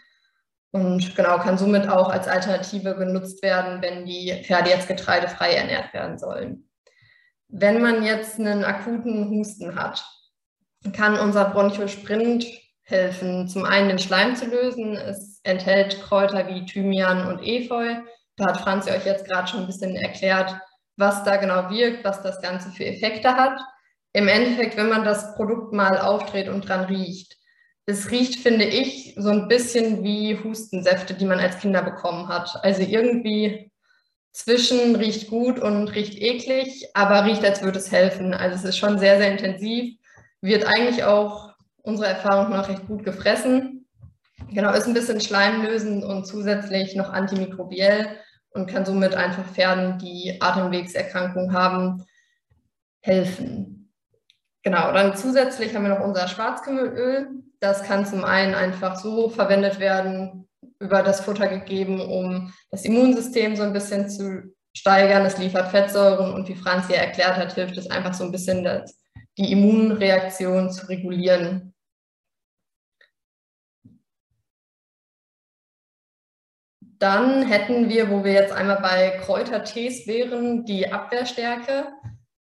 Und 0.71 1.15
genau, 1.15 1.37
kann 1.37 1.57
somit 1.57 1.87
auch 1.87 2.09
als 2.09 2.27
Alternative 2.27 2.95
genutzt 2.95 3.43
werden, 3.43 3.81
wenn 3.81 4.05
die 4.05 4.41
Pferde 4.45 4.69
jetzt 4.69 4.87
getreidefrei 4.87 5.53
ernährt 5.53 5.93
werden 5.93 6.17
sollen. 6.17 6.69
Wenn 7.49 7.81
man 7.81 8.03
jetzt 8.03 8.39
einen 8.39 8.63
akuten 8.63 9.29
Husten 9.29 9.75
hat, 9.75 10.05
kann 10.93 11.19
unser 11.19 11.45
Bronchosprint 11.45 12.45
helfen. 12.83 13.47
Zum 13.47 13.65
einen 13.65 13.89
den 13.89 13.99
Schleim 13.99 14.35
zu 14.35 14.45
lösen. 14.45 14.95
Es 14.95 15.41
enthält 15.43 16.01
Kräuter 16.01 16.47
wie 16.47 16.65
Thymian 16.65 17.27
und 17.27 17.43
Efeu. 17.43 17.95
Da 18.37 18.47
hat 18.47 18.61
Franzi 18.61 18.89
euch 18.91 19.05
jetzt 19.05 19.27
gerade 19.27 19.47
schon 19.47 19.61
ein 19.61 19.67
bisschen 19.67 19.95
erklärt, 19.95 20.55
was 21.01 21.25
da 21.25 21.35
genau 21.35 21.69
wirkt, 21.69 22.05
was 22.05 22.23
das 22.23 22.41
Ganze 22.41 22.71
für 22.71 22.85
Effekte 22.85 23.35
hat. 23.35 23.59
Im 24.13 24.29
Endeffekt, 24.29 24.77
wenn 24.77 24.87
man 24.87 25.03
das 25.03 25.35
Produkt 25.35 25.73
mal 25.73 25.99
aufdreht 25.99 26.47
und 26.47 26.67
dran 26.67 26.85
riecht, 26.85 27.37
es 27.85 28.11
riecht, 28.11 28.35
finde 28.35 28.63
ich, 28.65 29.15
so 29.17 29.29
ein 29.29 29.49
bisschen 29.49 30.03
wie 30.03 30.39
Hustensäfte, 30.41 31.13
die 31.13 31.25
man 31.25 31.39
als 31.39 31.59
Kinder 31.59 31.81
bekommen 31.81 32.29
hat. 32.29 32.63
Also 32.63 32.83
irgendwie 32.83 33.71
zwischen 34.31 34.95
riecht 34.95 35.29
gut 35.29 35.59
und 35.59 35.89
riecht 35.89 36.15
eklig, 36.15 36.87
aber 36.93 37.25
riecht, 37.25 37.43
als 37.43 37.61
würde 37.61 37.79
es 37.79 37.91
helfen. 37.91 38.33
Also 38.33 38.55
es 38.55 38.63
ist 38.63 38.77
schon 38.77 38.99
sehr, 38.99 39.17
sehr 39.17 39.31
intensiv, 39.31 39.97
wird 40.41 40.65
eigentlich 40.65 41.03
auch 41.03 41.53
unserer 41.81 42.09
Erfahrung 42.09 42.51
nach 42.51 42.69
recht 42.69 42.87
gut 42.87 43.03
gefressen. 43.03 43.87
Genau, 44.53 44.73
ist 44.73 44.87
ein 44.87 44.93
bisschen 44.93 45.19
schleimlösend 45.19 46.03
und 46.03 46.25
zusätzlich 46.25 46.95
noch 46.95 47.09
antimikrobiell 47.11 48.07
und 48.53 48.67
kann 48.67 48.85
somit 48.85 49.15
einfach 49.15 49.45
Pferden, 49.45 49.97
die 49.97 50.37
Atemwegserkrankungen 50.39 51.53
haben, 51.53 52.05
helfen. 53.01 53.91
Genau, 54.63 54.91
dann 54.91 55.15
zusätzlich 55.15 55.73
haben 55.73 55.83
wir 55.83 55.95
noch 55.95 56.05
unser 56.05 56.27
Schwarzkümmelöl. 56.27 57.29
Das 57.59 57.83
kann 57.83 58.05
zum 58.05 58.23
einen 58.23 58.53
einfach 58.53 58.95
so 58.97 59.29
verwendet 59.29 59.79
werden, 59.79 60.47
über 60.79 61.03
das 61.03 61.21
Futter 61.21 61.47
gegeben, 61.47 62.01
um 62.01 62.53
das 62.69 62.85
Immunsystem 62.85 63.55
so 63.55 63.63
ein 63.63 63.73
bisschen 63.73 64.09
zu 64.09 64.53
steigern. 64.75 65.25
Es 65.25 65.37
liefert 65.37 65.69
Fettsäuren 65.69 66.33
und 66.33 66.47
wie 66.47 66.55
Franz 66.55 66.87
hier 66.87 66.97
erklärt 66.97 67.37
hat, 67.37 67.53
hilft 67.53 67.77
es 67.77 67.89
einfach 67.89 68.13
so 68.13 68.23
ein 68.23 68.31
bisschen, 68.31 68.67
die 69.37 69.51
Immunreaktion 69.51 70.71
zu 70.71 70.87
regulieren. 70.87 71.70
Dann 77.01 77.41
hätten 77.41 77.89
wir, 77.89 78.11
wo 78.11 78.23
wir 78.23 78.33
jetzt 78.33 78.53
einmal 78.53 78.79
bei 78.79 79.17
Kräutertees 79.25 80.05
wären, 80.05 80.65
die 80.65 80.91
Abwehrstärke. 80.91 81.87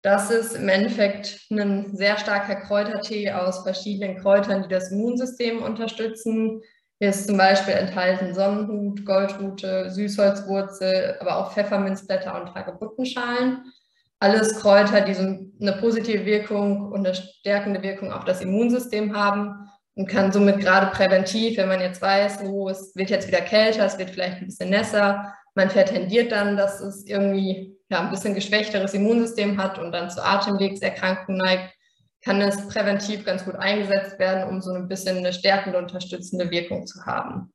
Das 0.00 0.30
ist 0.30 0.56
im 0.56 0.70
Endeffekt 0.70 1.38
ein 1.50 1.94
sehr 1.94 2.16
starker 2.16 2.56
Kräutertee 2.56 3.30
aus 3.30 3.62
verschiedenen 3.62 4.16
Kräutern, 4.16 4.62
die 4.62 4.68
das 4.70 4.90
Immunsystem 4.90 5.62
unterstützen. 5.62 6.62
Hier 6.98 7.10
ist 7.10 7.26
zum 7.26 7.36
Beispiel 7.36 7.74
enthalten 7.74 8.32
Sonnenhut, 8.32 9.04
Goldrute, 9.04 9.90
Süßholzwurzel, 9.90 11.18
aber 11.20 11.36
auch 11.36 11.52
Pfefferminzblätter 11.52 12.40
und 12.40 12.54
Hagebuttenschalen. 12.54 13.70
Alles 14.18 14.58
Kräuter, 14.60 15.02
die 15.02 15.12
so 15.12 15.24
eine 15.60 15.72
positive 15.78 16.24
Wirkung 16.24 16.90
und 16.90 17.06
eine 17.06 17.14
stärkende 17.14 17.82
Wirkung 17.82 18.12
auf 18.12 18.24
das 18.24 18.40
Immunsystem 18.40 19.14
haben 19.14 19.68
und 19.98 20.06
kann 20.06 20.30
somit 20.30 20.60
gerade 20.60 20.86
präventiv, 20.92 21.58
wenn 21.58 21.66
man 21.66 21.80
jetzt 21.80 22.00
weiß, 22.00 22.44
oh, 22.44 22.68
es 22.68 22.94
wird 22.94 23.10
jetzt 23.10 23.26
wieder 23.26 23.40
kälter, 23.40 23.84
es 23.84 23.98
wird 23.98 24.10
vielleicht 24.10 24.36
ein 24.36 24.46
bisschen 24.46 24.70
nässer, 24.70 25.34
man 25.56 25.68
tendiert 25.70 26.30
dann, 26.30 26.56
dass 26.56 26.78
es 26.78 27.04
irgendwie 27.04 27.76
ja, 27.90 28.00
ein 28.00 28.10
bisschen 28.10 28.32
geschwächteres 28.32 28.94
Immunsystem 28.94 29.60
hat 29.60 29.76
und 29.76 29.90
dann 29.90 30.08
zu 30.08 30.24
Atemwegserkrankungen 30.24 31.38
neigt, 31.38 31.74
kann 32.22 32.40
es 32.40 32.68
präventiv 32.68 33.24
ganz 33.24 33.44
gut 33.44 33.56
eingesetzt 33.56 34.20
werden, 34.20 34.48
um 34.48 34.60
so 34.60 34.72
ein 34.72 34.86
bisschen 34.86 35.16
eine 35.16 35.32
stärkende, 35.32 35.78
unterstützende 35.78 36.48
Wirkung 36.52 36.86
zu 36.86 37.04
haben. 37.04 37.52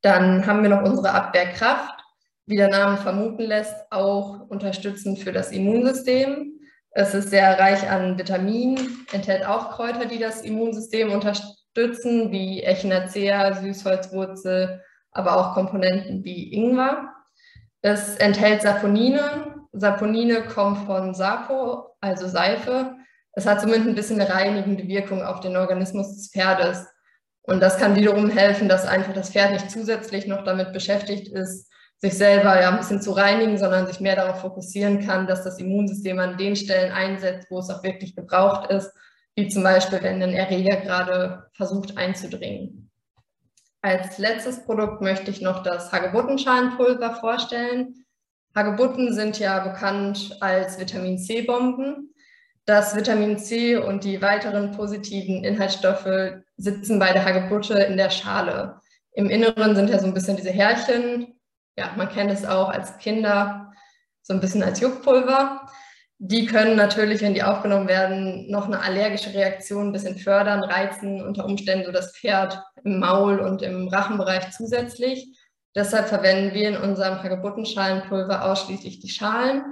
Dann 0.00 0.46
haben 0.46 0.62
wir 0.62 0.70
noch 0.70 0.82
unsere 0.82 1.10
Abwehrkraft, 1.10 2.02
wie 2.46 2.56
der 2.56 2.70
Name 2.70 2.96
vermuten 2.96 3.42
lässt, 3.42 3.76
auch 3.90 4.48
unterstützend 4.48 5.18
für 5.18 5.32
das 5.32 5.52
Immunsystem. 5.52 6.58
Es 6.94 7.14
ist 7.14 7.30
sehr 7.30 7.58
reich 7.58 7.88
an 7.88 8.18
Vitaminen, 8.18 9.06
enthält 9.12 9.46
auch 9.46 9.70
Kräuter, 9.70 10.04
die 10.04 10.18
das 10.18 10.42
Immunsystem 10.42 11.10
unterstützen, 11.10 12.30
wie 12.30 12.62
Echinacea, 12.62 13.54
Süßholzwurzel, 13.54 14.82
aber 15.10 15.36
auch 15.36 15.54
Komponenten 15.54 16.22
wie 16.22 16.52
Ingwer. 16.52 17.08
Es 17.80 18.16
enthält 18.16 18.62
Saponine. 18.62 19.56
Saponine 19.72 20.42
kommen 20.42 20.86
von 20.86 21.14
Sapo, 21.14 21.96
also 22.00 22.28
Seife. 22.28 22.94
Es 23.32 23.46
hat 23.46 23.62
somit 23.62 23.86
ein 23.86 23.94
bisschen 23.94 24.20
eine 24.20 24.28
reinigende 24.30 24.86
Wirkung 24.86 25.22
auf 25.22 25.40
den 25.40 25.56
Organismus 25.56 26.14
des 26.14 26.30
Pferdes. 26.30 26.86
Und 27.40 27.60
das 27.60 27.78
kann 27.78 27.96
wiederum 27.96 28.28
helfen, 28.28 28.68
dass 28.68 28.86
einfach 28.86 29.14
das 29.14 29.30
Pferd 29.30 29.52
nicht 29.52 29.70
zusätzlich 29.70 30.26
noch 30.26 30.44
damit 30.44 30.74
beschäftigt 30.74 31.28
ist, 31.28 31.71
sich 32.02 32.14
selber 32.14 32.60
ja 32.60 32.70
ein 32.70 32.78
bisschen 32.78 33.00
zu 33.00 33.12
reinigen, 33.12 33.56
sondern 33.58 33.86
sich 33.86 34.00
mehr 34.00 34.16
darauf 34.16 34.40
fokussieren 34.40 35.06
kann, 35.06 35.28
dass 35.28 35.44
das 35.44 35.60
Immunsystem 35.60 36.18
an 36.18 36.36
den 36.36 36.56
Stellen 36.56 36.90
einsetzt, 36.90 37.46
wo 37.48 37.60
es 37.60 37.70
auch 37.70 37.84
wirklich 37.84 38.16
gebraucht 38.16 38.70
ist, 38.70 38.92
wie 39.36 39.46
zum 39.48 39.62
Beispiel, 39.62 40.02
wenn 40.02 40.20
ein 40.20 40.34
Erreger 40.34 40.78
gerade 40.78 41.46
versucht 41.54 41.96
einzudringen. 41.96 42.90
Als 43.82 44.18
letztes 44.18 44.64
Produkt 44.64 45.00
möchte 45.00 45.30
ich 45.30 45.40
noch 45.40 45.62
das 45.62 45.92
Hagebuttenschalenpulver 45.92 47.14
vorstellen. 47.20 48.04
Hagebutten 48.54 49.14
sind 49.14 49.38
ja 49.38 49.60
bekannt 49.60 50.36
als 50.40 50.80
Vitamin 50.80 51.18
C-Bomben. 51.18 52.14
Das 52.64 52.96
Vitamin 52.96 53.38
C 53.38 53.76
und 53.76 54.02
die 54.02 54.20
weiteren 54.20 54.72
positiven 54.72 55.44
Inhaltsstoffe 55.44 56.42
sitzen 56.56 56.98
bei 56.98 57.12
der 57.12 57.24
Hagebutte 57.24 57.74
in 57.74 57.96
der 57.96 58.10
Schale. 58.10 58.80
Im 59.12 59.30
Inneren 59.30 59.76
sind 59.76 59.88
ja 59.88 59.98
so 60.00 60.06
ein 60.06 60.14
bisschen 60.14 60.36
diese 60.36 60.50
Härchen. 60.50 61.38
Ja, 61.76 61.92
man 61.96 62.08
kennt 62.08 62.30
es 62.30 62.44
auch 62.44 62.68
als 62.68 62.98
Kinder 62.98 63.72
so 64.22 64.34
ein 64.34 64.40
bisschen 64.40 64.62
als 64.62 64.80
Juckpulver. 64.80 65.66
Die 66.18 66.46
können 66.46 66.76
natürlich, 66.76 67.20
wenn 67.22 67.34
die 67.34 67.42
aufgenommen 67.42 67.88
werden, 67.88 68.48
noch 68.48 68.66
eine 68.66 68.80
allergische 68.80 69.34
Reaktion 69.34 69.88
ein 69.88 69.92
bisschen 69.92 70.18
fördern, 70.18 70.62
reizen, 70.62 71.20
unter 71.20 71.44
Umständen 71.44 71.84
so 71.84 71.92
das 71.92 72.16
Pferd 72.16 72.62
im 72.84 73.00
Maul 73.00 73.40
und 73.40 73.62
im 73.62 73.88
Rachenbereich 73.88 74.52
zusätzlich. 74.52 75.36
Deshalb 75.74 76.08
verwenden 76.08 76.54
wir 76.54 76.68
in 76.68 76.76
unserem 76.76 77.20
Hagebuttenschalenpulver 77.22 78.44
ausschließlich 78.44 79.00
die 79.00 79.08
Schalen. 79.08 79.64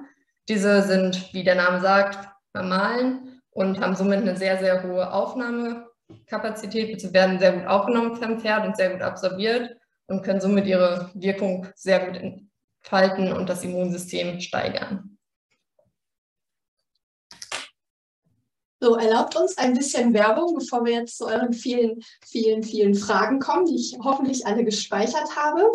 Diese 0.48 0.82
sind, 0.82 1.32
wie 1.32 1.44
der 1.44 1.55
Name 1.55 1.81
sagt, 1.81 2.28
vermahlen 2.52 3.40
und 3.51 3.81
haben 3.81 3.94
somit 3.94 4.20
eine 4.20 4.36
sehr, 4.36 4.59
sehr 4.59 4.82
hohe 4.82 5.12
Aufnahmekapazität, 5.12 6.90
beziehungsweise 6.90 7.12
werden 7.12 7.39
sehr 7.39 7.52
gut 7.52 7.66
aufgenommen 7.68 8.16
vom 8.16 8.40
Pferd 8.40 8.66
und 8.66 8.77
sehr 8.77 8.90
gut 8.90 9.02
absorbiert 9.02 9.77
und 10.11 10.23
können 10.23 10.41
somit 10.41 10.66
ihre 10.66 11.11
Wirkung 11.15 11.69
sehr 11.74 12.07
gut 12.07 12.16
entfalten 12.16 13.32
und 13.32 13.49
das 13.49 13.65
Immunsystem 13.65 14.41
steigern. 14.41 15.16
So, 18.82 18.97
erlaubt 18.97 19.37
uns 19.37 19.59
ein 19.59 19.74
bisschen 19.74 20.15
Werbung, 20.15 20.55
bevor 20.55 20.87
wir 20.87 20.95
jetzt 20.95 21.19
zu 21.19 21.27
euren 21.27 21.53
vielen, 21.53 22.01
vielen, 22.27 22.62
vielen 22.62 22.95
Fragen 22.95 23.39
kommen, 23.39 23.66
die 23.66 23.77
ich 23.77 23.99
hoffentlich 24.03 24.47
alle 24.47 24.65
gespeichert 24.65 25.37
habe. 25.37 25.70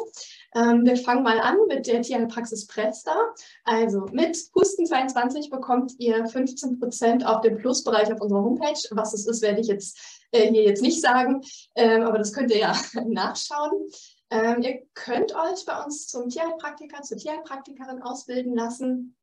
Ähm, 0.56 0.84
wir 0.86 0.98
fangen 0.98 1.22
mal 1.22 1.40
an 1.40 1.56
mit 1.68 1.86
der 1.86 2.02
Tierheilpraxis 2.02 2.66
Presta. 2.66 3.16
Also 3.64 4.08
mit 4.12 4.36
Husten 4.56 4.88
22 4.88 5.52
bekommt 5.52 5.94
ihr 6.00 6.26
15 6.26 6.80
Prozent 6.80 7.24
auf 7.24 7.42
dem 7.42 7.58
Plusbereich 7.58 8.12
auf 8.12 8.22
unserer 8.22 8.42
Homepage. 8.42 8.80
Was 8.92 9.14
es 9.14 9.28
ist, 9.28 9.44
werde 9.44 9.62
ich 9.62 9.68
jetzt 9.68 10.00
äh, 10.32 10.50
hier 10.50 10.64
jetzt 10.64 10.82
nicht 10.82 11.00
sagen, 11.00 11.42
ähm, 11.76 12.02
aber 12.02 12.18
das 12.18 12.34
könnt 12.34 12.50
ihr 12.50 12.60
ja 12.60 12.76
nachschauen. 13.06 13.88
Ähm, 14.32 14.62
ihr 14.62 14.82
könnt 14.94 15.36
euch 15.36 15.66
bei 15.66 15.84
uns 15.84 16.08
zum 16.08 16.30
Tierheilpraktiker, 16.30 17.02
zur 17.02 17.18
Tierheilpraktikerin 17.18 18.02
ausbilden 18.02 18.56
lassen. 18.56 19.16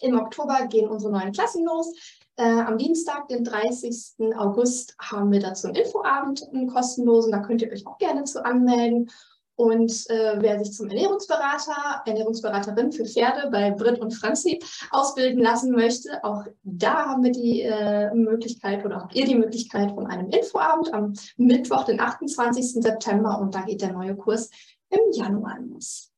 Im 0.00 0.18
Oktober 0.18 0.66
gehen 0.66 0.88
unsere 0.88 1.12
neuen 1.12 1.32
Klassen 1.32 1.64
los. 1.64 1.92
Äh, 2.36 2.42
am 2.42 2.78
Dienstag, 2.78 3.28
den 3.28 3.44
30. 3.44 4.34
August, 4.36 4.96
haben 5.00 5.30
wir 5.30 5.40
dazu 5.40 5.68
einen 5.68 5.76
Infoabend, 5.76 6.48
einen 6.52 6.68
kostenlosen. 6.68 7.32
Da 7.32 7.40
könnt 7.40 7.62
ihr 7.62 7.70
euch 7.70 7.86
auch 7.86 7.98
gerne 7.98 8.24
zu 8.24 8.44
anmelden. 8.44 9.10
Und 9.56 10.10
äh, 10.10 10.36
wer 10.38 10.58
sich 10.58 10.72
zum 10.72 10.88
Ernährungsberater, 10.88 12.02
Ernährungsberaterin 12.06 12.90
für 12.90 13.04
Pferde 13.04 13.50
bei 13.50 13.70
Britt 13.70 14.00
und 14.00 14.12
Franzi 14.12 14.60
ausbilden 14.90 15.40
lassen 15.40 15.70
möchte, 15.70 16.24
auch 16.24 16.44
da 16.62 17.06
haben 17.06 17.22
wir 17.22 17.30
die 17.30 17.62
äh, 17.62 18.12
Möglichkeit 18.14 18.84
oder 18.84 18.96
habt 18.96 19.14
ihr 19.14 19.26
die 19.26 19.36
Möglichkeit 19.36 19.92
von 19.92 20.06
einem 20.06 20.28
Infoabend 20.30 20.92
am 20.92 21.12
Mittwoch, 21.36 21.84
den 21.84 22.00
28. 22.00 22.82
September 22.82 23.38
und 23.40 23.54
da 23.54 23.62
geht 23.62 23.82
der 23.82 23.92
neue 23.92 24.16
Kurs 24.16 24.50
im 24.90 25.00
Januar 25.12 25.58
los. 25.60 26.13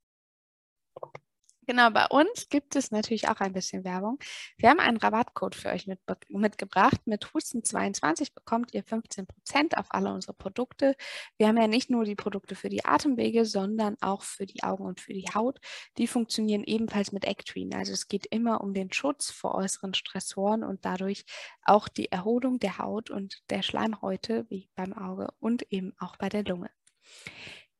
Genau, 1.68 1.90
bei 1.90 2.06
uns 2.06 2.48
gibt 2.48 2.76
es 2.76 2.92
natürlich 2.92 3.28
auch 3.28 3.40
ein 3.40 3.52
bisschen 3.52 3.82
Werbung. 3.82 4.20
Wir 4.56 4.70
haben 4.70 4.78
einen 4.78 4.98
Rabattcode 4.98 5.56
für 5.56 5.70
euch 5.70 5.88
mit, 5.88 5.98
mitgebracht. 6.28 7.00
Mit 7.06 7.26
Husten22 7.26 8.34
bekommt 8.34 8.72
ihr 8.72 8.84
15% 8.84 9.74
auf 9.76 9.86
alle 9.88 10.12
unsere 10.12 10.32
Produkte. 10.32 10.94
Wir 11.38 11.48
haben 11.48 11.56
ja 11.56 11.66
nicht 11.66 11.90
nur 11.90 12.04
die 12.04 12.14
Produkte 12.14 12.54
für 12.54 12.68
die 12.68 12.84
Atemwege, 12.84 13.44
sondern 13.44 13.96
auch 14.00 14.22
für 14.22 14.46
die 14.46 14.62
Augen 14.62 14.84
und 14.84 15.00
für 15.00 15.12
die 15.12 15.26
Haut. 15.34 15.58
Die 15.98 16.06
funktionieren 16.06 16.62
ebenfalls 16.62 17.10
mit 17.10 17.24
Ectrin. 17.24 17.74
Also 17.74 17.92
es 17.92 18.06
geht 18.06 18.26
immer 18.26 18.60
um 18.60 18.72
den 18.72 18.92
Schutz 18.92 19.32
vor 19.32 19.56
äußeren 19.56 19.94
Stressoren 19.94 20.62
und 20.62 20.84
dadurch 20.84 21.24
auch 21.64 21.88
die 21.88 22.12
Erholung 22.12 22.60
der 22.60 22.78
Haut 22.78 23.10
und 23.10 23.42
der 23.50 23.62
Schleimhäute, 23.62 24.46
wie 24.50 24.70
beim 24.76 24.92
Auge 24.92 25.30
und 25.40 25.66
eben 25.72 25.94
auch 25.98 26.16
bei 26.16 26.28
der 26.28 26.44
Lunge. 26.44 26.70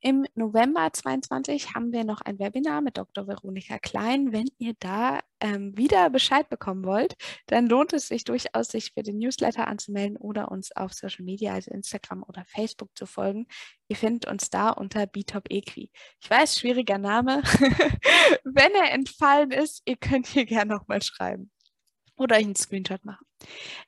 Im 0.07 0.25
November 0.37 0.89
22 0.93 1.75
haben 1.75 1.91
wir 1.91 2.05
noch 2.05 2.21
ein 2.21 2.39
Webinar 2.39 2.81
mit 2.81 2.97
Dr. 2.97 3.27
Veronika 3.27 3.77
Klein. 3.81 4.33
Wenn 4.33 4.47
ihr 4.57 4.75
da 4.79 5.19
ähm, 5.41 5.77
wieder 5.77 6.11
Bescheid 6.11 6.49
bekommen 6.49 6.85
wollt, 6.85 7.17
dann 7.49 7.67
lohnt 7.67 7.93
es 7.93 8.07
sich 8.07 8.23
durchaus, 8.23 8.69
sich 8.69 8.93
für 8.93 9.03
den 9.03 9.19
Newsletter 9.19 9.67
anzumelden 9.67 10.17
oder 10.17 10.53
uns 10.53 10.71
auf 10.77 10.93
Social 10.93 11.25
Media, 11.25 11.55
also 11.55 11.73
Instagram 11.73 12.23
oder 12.23 12.45
Facebook 12.47 12.97
zu 12.97 13.05
folgen. 13.05 13.49
Ihr 13.89 13.97
findet 13.97 14.29
uns 14.29 14.49
da 14.49 14.71
unter 14.71 15.09
Btop 15.09 15.51
Equi. 15.51 15.91
Ich 16.21 16.31
weiß, 16.31 16.57
schwieriger 16.57 16.99
Name. 16.99 17.43
Wenn 18.45 18.73
er 18.77 18.93
entfallen 18.93 19.51
ist, 19.51 19.83
ihr 19.87 19.97
könnt 19.97 20.29
hier 20.29 20.47
gerne 20.47 20.73
nochmal 20.73 21.03
schreiben 21.03 21.51
oder 22.17 22.37
euch 22.37 22.45
einen 22.45 22.57
Screenshot 22.57 23.05
machen. 23.05 23.27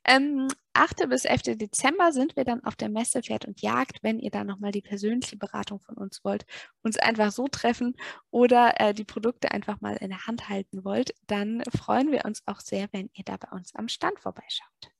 Ähm, 0.05 0.49
8. 0.75 1.09
bis 1.09 1.25
11. 1.25 1.57
Dezember 1.57 2.13
sind 2.13 2.37
wir 2.37 2.45
dann 2.45 2.63
auf 2.65 2.77
der 2.77 2.89
Messe 2.89 3.23
Pferd 3.23 3.47
und 3.47 3.61
Jagd. 3.63 3.99
Wenn 4.03 4.21
ihr 4.21 4.31
da 4.31 4.45
nochmal 4.45 4.71
die 4.71 4.83
persönliche 4.83 5.37
Beratung 5.37 5.81
von 5.81 5.97
uns 5.97 6.25
wollt, 6.25 6.45
uns 6.83 6.99
einfach 6.99 7.33
so 7.33 7.49
treffen 7.49 7.97
oder 8.31 8.81
äh, 8.81 8.95
die 8.95 9.05
Produkte 9.05 9.51
einfach 9.51 9.81
mal 9.81 9.97
in 9.97 10.11
der 10.11 10.27
Hand 10.27 10.49
halten 10.49 10.85
wollt, 10.85 11.15
dann 11.27 11.63
freuen 11.77 12.13
wir 12.13 12.25
uns 12.25 12.43
auch 12.47 12.61
sehr, 12.61 12.89
wenn 12.93 13.11
ihr 13.15 13.25
da 13.25 13.37
bei 13.37 13.57
uns 13.57 13.75
am 13.75 13.89
Stand 13.89 14.21
vorbeischaut. 14.21 14.93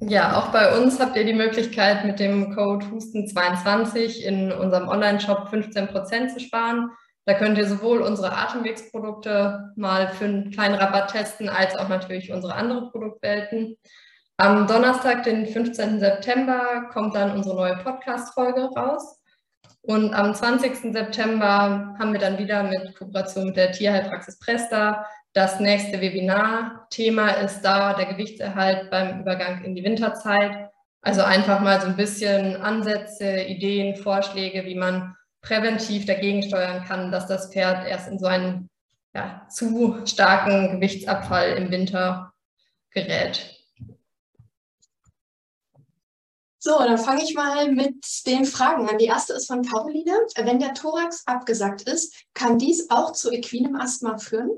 Ja, 0.00 0.36
auch 0.36 0.48
bei 0.50 0.76
uns 0.80 0.98
habt 0.98 1.16
ihr 1.16 1.24
die 1.24 1.32
Möglichkeit, 1.32 2.04
mit 2.04 2.18
dem 2.18 2.54
Code 2.56 2.86
Husten22 2.86 4.20
in 4.22 4.50
unserem 4.50 4.88
Online-Shop 4.88 5.48
15% 5.48 6.28
zu 6.28 6.40
sparen. 6.40 6.90
Da 7.24 7.34
könnt 7.34 7.56
ihr 7.56 7.68
sowohl 7.68 8.00
unsere 8.00 8.32
Atemwegsprodukte 8.32 9.72
mal 9.76 10.08
für 10.08 10.24
einen 10.24 10.50
kleinen 10.50 10.74
Rabatt 10.74 11.12
testen, 11.12 11.48
als 11.48 11.76
auch 11.76 11.88
natürlich 11.88 12.32
unsere 12.32 12.54
anderen 12.54 12.90
Produktwelten. 12.90 13.76
Am 14.38 14.66
Donnerstag, 14.66 15.22
den 15.22 15.46
15. 15.46 16.00
September, 16.00 16.88
kommt 16.92 17.14
dann 17.14 17.36
unsere 17.36 17.54
neue 17.54 17.76
Podcast-Folge 17.76 18.70
raus. 18.76 19.20
Und 19.82 20.14
am 20.14 20.34
20. 20.34 20.92
September 20.92 21.94
haben 21.98 22.12
wir 22.12 22.20
dann 22.20 22.38
wieder 22.38 22.62
mit 22.62 22.96
Kooperation 22.96 23.46
mit 23.46 23.56
der 23.56 23.72
Tierheilpraxis 23.72 24.38
Presta 24.38 25.06
das 25.32 25.60
nächste 25.60 26.00
Webinar. 26.00 26.86
Thema 26.90 27.30
ist 27.30 27.62
da 27.62 27.94
der 27.94 28.06
Gewichtserhalt 28.06 28.90
beim 28.90 29.20
Übergang 29.20 29.64
in 29.64 29.74
die 29.74 29.84
Winterzeit. 29.84 30.70
Also 31.00 31.22
einfach 31.22 31.60
mal 31.60 31.80
so 31.80 31.88
ein 31.88 31.96
bisschen 31.96 32.56
Ansätze, 32.56 33.42
Ideen, 33.42 33.96
Vorschläge, 33.96 34.64
wie 34.66 34.76
man 34.76 35.16
präventiv 35.42 36.06
dagegen 36.06 36.42
steuern 36.42 36.84
kann, 36.84 37.12
dass 37.12 37.26
das 37.26 37.52
Pferd 37.52 37.86
erst 37.86 38.08
in 38.08 38.18
so 38.18 38.26
einen 38.26 38.70
ja, 39.14 39.46
zu 39.50 40.06
starken 40.06 40.80
Gewichtsabfall 40.80 41.52
im 41.54 41.70
Winter 41.70 42.32
gerät. 42.90 43.58
So, 46.58 46.78
dann 46.78 46.96
fange 46.96 47.24
ich 47.24 47.34
mal 47.34 47.72
mit 47.72 48.24
den 48.24 48.44
Fragen 48.44 48.88
an. 48.88 48.96
Die 48.96 49.06
erste 49.06 49.32
ist 49.32 49.48
von 49.48 49.62
Caroline. 49.62 50.12
Wenn 50.36 50.60
der 50.60 50.74
Thorax 50.74 51.26
abgesagt 51.26 51.82
ist, 51.82 52.24
kann 52.34 52.56
dies 52.56 52.88
auch 52.88 53.12
zu 53.12 53.32
equinem 53.32 53.74
Asthma 53.74 54.16
führen? 54.16 54.50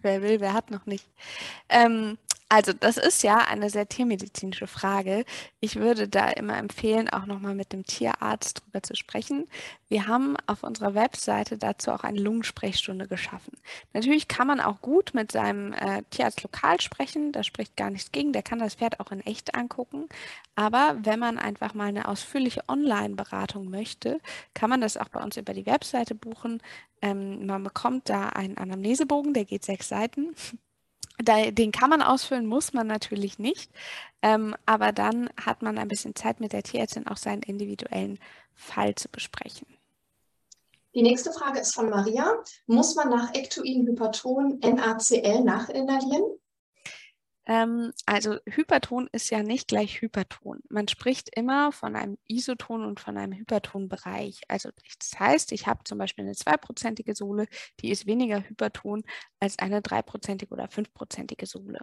Wer 0.00 0.22
will, 0.22 0.40
wer 0.40 0.54
hat 0.54 0.70
noch 0.70 0.86
nicht. 0.86 1.06
Ähm, 1.68 2.16
also 2.52 2.74
das 2.74 2.98
ist 2.98 3.22
ja 3.22 3.38
eine 3.38 3.70
sehr 3.70 3.88
tiermedizinische 3.88 4.66
Frage. 4.66 5.24
Ich 5.60 5.76
würde 5.76 6.06
da 6.06 6.28
immer 6.28 6.58
empfehlen, 6.58 7.08
auch 7.08 7.24
nochmal 7.24 7.54
mit 7.54 7.72
dem 7.72 7.86
Tierarzt 7.86 8.60
drüber 8.60 8.82
zu 8.82 8.94
sprechen. 8.94 9.48
Wir 9.88 10.06
haben 10.06 10.36
auf 10.46 10.62
unserer 10.62 10.94
Webseite 10.94 11.56
dazu 11.56 11.92
auch 11.92 12.04
eine 12.04 12.20
Lungensprechstunde 12.20 13.08
geschaffen. 13.08 13.54
Natürlich 13.94 14.28
kann 14.28 14.46
man 14.46 14.60
auch 14.60 14.82
gut 14.82 15.14
mit 15.14 15.32
seinem 15.32 15.72
äh, 15.72 16.02
Tierarzt 16.10 16.42
lokal 16.42 16.78
sprechen, 16.82 17.32
da 17.32 17.42
spricht 17.42 17.74
gar 17.74 17.88
nichts 17.88 18.12
gegen, 18.12 18.34
der 18.34 18.42
kann 18.42 18.58
das 18.58 18.74
Pferd 18.74 19.00
auch 19.00 19.10
in 19.12 19.22
echt 19.22 19.54
angucken. 19.54 20.10
Aber 20.54 20.98
wenn 21.00 21.18
man 21.18 21.38
einfach 21.38 21.72
mal 21.72 21.88
eine 21.88 22.06
ausführliche 22.06 22.64
Online-Beratung 22.68 23.70
möchte, 23.70 24.20
kann 24.52 24.68
man 24.68 24.82
das 24.82 24.98
auch 24.98 25.08
bei 25.08 25.22
uns 25.22 25.38
über 25.38 25.54
die 25.54 25.64
Webseite 25.64 26.14
buchen. 26.14 26.62
Ähm, 27.00 27.46
man 27.46 27.64
bekommt 27.64 28.10
da 28.10 28.28
einen 28.28 28.58
Anamnesebogen, 28.58 29.32
der 29.32 29.46
geht 29.46 29.64
sechs 29.64 29.88
Seiten 29.88 30.34
den 31.22 31.72
kann 31.72 31.90
man 31.90 32.02
ausfüllen, 32.02 32.46
muss 32.46 32.72
man 32.72 32.86
natürlich 32.86 33.38
nicht. 33.38 33.70
Ähm, 34.22 34.54
aber 34.66 34.92
dann 34.92 35.30
hat 35.36 35.62
man 35.62 35.78
ein 35.78 35.88
bisschen 35.88 36.14
Zeit 36.14 36.40
mit 36.40 36.52
der 36.52 36.62
Tierärztin 36.62 37.06
auch 37.06 37.16
seinen 37.16 37.42
individuellen 37.42 38.18
Fall 38.54 38.94
zu 38.94 39.08
besprechen. 39.08 39.66
Die 40.94 41.02
nächste 41.02 41.32
Frage 41.32 41.60
ist 41.60 41.74
von 41.74 41.88
Maria. 41.88 42.34
Muss 42.66 42.94
man 42.94 43.08
nach 43.08 43.34
Ectoin 43.34 43.86
Hyperton 43.86 44.60
NaCl 44.60 45.42
nachinhalieren? 45.42 46.24
Ähm, 47.46 47.92
also 48.06 48.36
Hyperton 48.46 49.08
ist 49.12 49.30
ja 49.30 49.42
nicht 49.42 49.68
gleich 49.68 50.00
Hyperton. 50.00 50.60
Man 50.68 50.86
spricht 50.86 51.28
immer 51.36 51.72
von 51.72 51.96
einem 51.96 52.18
Isoton 52.28 52.84
und 52.84 53.00
von 53.00 53.16
einem 53.18 53.32
Hypertonbereich. 53.32 54.42
Also 54.48 54.70
das 54.98 55.18
heißt, 55.18 55.52
ich 55.52 55.66
habe 55.66 55.82
zum 55.84 55.98
Beispiel 55.98 56.24
eine 56.24 56.36
zweiprozentige 56.36 57.14
Sohle, 57.16 57.46
die 57.80 57.90
ist 57.90 58.06
weniger 58.06 58.48
Hyperton 58.48 59.02
als 59.40 59.58
eine 59.58 59.82
dreiprozentige 59.82 60.52
oder 60.52 60.68
fünfprozentige 60.68 61.46
Sohle. 61.46 61.80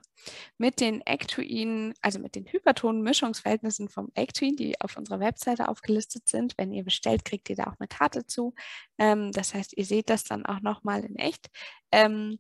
Mit 0.58 0.80
den 0.80 1.02
Ectoinen, 1.02 1.94
also 2.02 2.20
mit 2.20 2.36
den 2.36 2.46
Hyperton-Mischungsverhältnissen 2.46 3.90
vom 3.90 4.12
Ectoin, 4.16 4.56
die 4.56 4.80
auf 4.80 4.96
unserer 4.96 5.20
Webseite 5.20 5.68
aufgelistet 5.68 6.28
sind, 6.30 6.54
wenn 6.58 6.72
ihr 6.72 6.86
bestellt, 6.86 7.26
kriegt 7.26 7.50
ihr 7.50 7.58
da 7.58 7.66
auch 7.66 7.76
eine 7.80 7.88
Karte 7.90 8.26
zu. 8.26 8.54
Ähm, 8.98 9.34
das 9.34 9.54
heißt, 9.54 9.76
ihr 9.76 9.86
seht 9.86 10.10
das 10.10 10.24
dann 10.24 10.46
auch 10.46 10.62
nochmal 10.62 11.04
in 11.04 11.18
echt. 11.18 11.50
Ähm, 11.92 12.40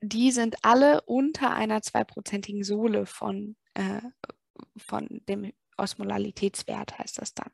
die 0.00 0.30
sind 0.32 0.56
alle 0.62 1.02
unter 1.02 1.52
einer 1.52 1.82
zweiprozentigen 1.82 2.64
Sohle 2.64 3.06
von, 3.06 3.56
äh, 3.74 4.00
von 4.76 5.08
dem 5.28 5.52
Osmolalitätswert 5.76 6.98
heißt 6.98 7.20
das 7.20 7.34
dann. 7.34 7.50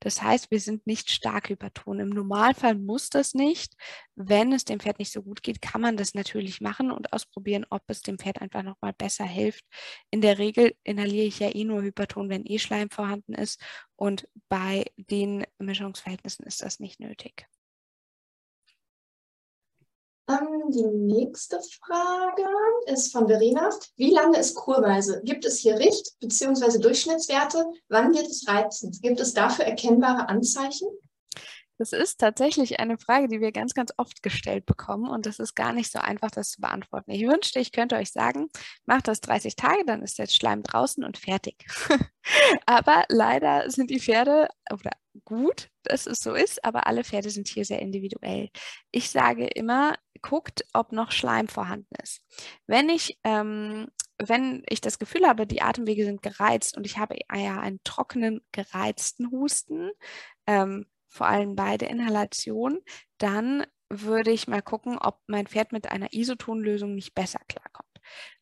Das 0.00 0.22
heißt, 0.22 0.50
wir 0.50 0.60
sind 0.60 0.86
nicht 0.86 1.10
stark 1.10 1.48
hyperton. 1.48 2.00
Im 2.00 2.08
Normalfall 2.08 2.74
muss 2.74 3.10
das 3.10 3.34
nicht. 3.34 3.74
Wenn 4.14 4.52
es 4.52 4.64
dem 4.64 4.80
Pferd 4.80 4.98
nicht 4.98 5.12
so 5.12 5.22
gut 5.22 5.42
geht, 5.42 5.62
kann 5.62 5.80
man 5.80 5.96
das 5.96 6.14
natürlich 6.14 6.60
machen 6.60 6.90
und 6.90 7.12
ausprobieren, 7.12 7.66
ob 7.70 7.82
es 7.88 8.02
dem 8.02 8.18
Pferd 8.18 8.40
einfach 8.40 8.62
nochmal 8.62 8.92
besser 8.92 9.24
hilft. 9.24 9.64
In 10.10 10.20
der 10.20 10.38
Regel 10.38 10.74
inhaliere 10.82 11.26
ich 11.26 11.38
ja 11.38 11.54
eh 11.54 11.64
nur 11.64 11.82
Hyperton, 11.82 12.28
wenn 12.28 12.46
eh 12.46 12.58
Schleim 12.58 12.90
vorhanden 12.90 13.34
ist. 13.34 13.60
Und 13.96 14.28
bei 14.48 14.84
den 14.96 15.46
Mischungsverhältnissen 15.58 16.46
ist 16.46 16.62
das 16.62 16.80
nicht 16.80 17.00
nötig. 17.00 17.46
Ähm, 20.30 20.70
die 20.70 20.86
nächste 20.86 21.60
Frage 21.84 22.46
ist 22.86 23.12
von 23.12 23.26
Verena. 23.26 23.70
Wie 23.96 24.10
lange 24.10 24.38
ist 24.38 24.54
Kurweise? 24.54 25.20
Gibt 25.24 25.44
es 25.44 25.58
hier 25.58 25.78
Richt- 25.78 26.18
bzw. 26.20 26.78
Durchschnittswerte? 26.78 27.64
Wann 27.88 28.14
wird 28.14 28.26
es 28.26 28.46
reizend? 28.46 29.02
Gibt 29.02 29.18
es 29.18 29.34
dafür 29.34 29.64
erkennbare 29.64 30.28
Anzeichen? 30.28 30.88
Das 31.78 31.94
ist 31.94 32.20
tatsächlich 32.20 32.78
eine 32.78 32.98
Frage, 32.98 33.26
die 33.26 33.40
wir 33.40 33.52
ganz, 33.52 33.72
ganz 33.72 33.90
oft 33.96 34.22
gestellt 34.22 34.66
bekommen 34.66 35.08
und 35.08 35.24
das 35.24 35.38
ist 35.38 35.54
gar 35.54 35.72
nicht 35.72 35.90
so 35.90 35.98
einfach, 35.98 36.30
das 36.30 36.50
zu 36.50 36.60
beantworten. 36.60 37.10
Ich 37.10 37.26
wünschte, 37.26 37.58
ich 37.58 37.72
könnte 37.72 37.96
euch 37.96 38.12
sagen, 38.12 38.50
macht 38.84 39.08
das 39.08 39.22
30 39.22 39.56
Tage, 39.56 39.86
dann 39.86 40.02
ist 40.02 40.18
der 40.18 40.26
Schleim 40.26 40.62
draußen 40.62 41.02
und 41.02 41.16
fertig. 41.16 41.64
aber 42.66 43.04
leider 43.08 43.70
sind 43.70 43.88
die 43.88 43.98
Pferde, 43.98 44.48
oder 44.70 44.90
gut, 45.24 45.70
dass 45.84 46.06
es 46.06 46.20
so 46.20 46.34
ist, 46.34 46.64
aber 46.64 46.86
alle 46.86 47.04
Pferde 47.04 47.30
sind 47.30 47.48
hier 47.48 47.64
sehr 47.64 47.80
individuell. 47.80 48.50
Ich 48.90 49.10
sage 49.10 49.46
immer, 49.46 49.94
guckt, 50.22 50.64
ob 50.72 50.92
noch 50.92 51.12
Schleim 51.12 51.48
vorhanden 51.48 51.94
ist. 52.02 52.22
Wenn 52.66 52.88
ich, 52.88 53.18
ähm, 53.24 53.88
wenn 54.18 54.62
ich 54.68 54.80
das 54.80 54.98
Gefühl 54.98 55.26
habe, 55.26 55.46
die 55.46 55.62
Atemwege 55.62 56.04
sind 56.04 56.22
gereizt 56.22 56.76
und 56.76 56.86
ich 56.86 56.98
habe 56.98 57.16
ja 57.32 57.60
einen 57.60 57.80
trockenen, 57.84 58.40
gereizten 58.52 59.30
Husten, 59.30 59.90
ähm, 60.46 60.86
vor 61.08 61.26
allem 61.26 61.56
bei 61.56 61.76
der 61.76 61.90
Inhalation, 61.90 62.80
dann 63.18 63.66
würde 63.88 64.30
ich 64.30 64.46
mal 64.46 64.62
gucken, 64.62 64.98
ob 64.98 65.20
mein 65.26 65.46
Pferd 65.46 65.72
mit 65.72 65.90
einer 65.90 66.12
Isotonlösung 66.12 66.94
nicht 66.94 67.14
besser 67.14 67.40
klarkommt. 67.48 67.89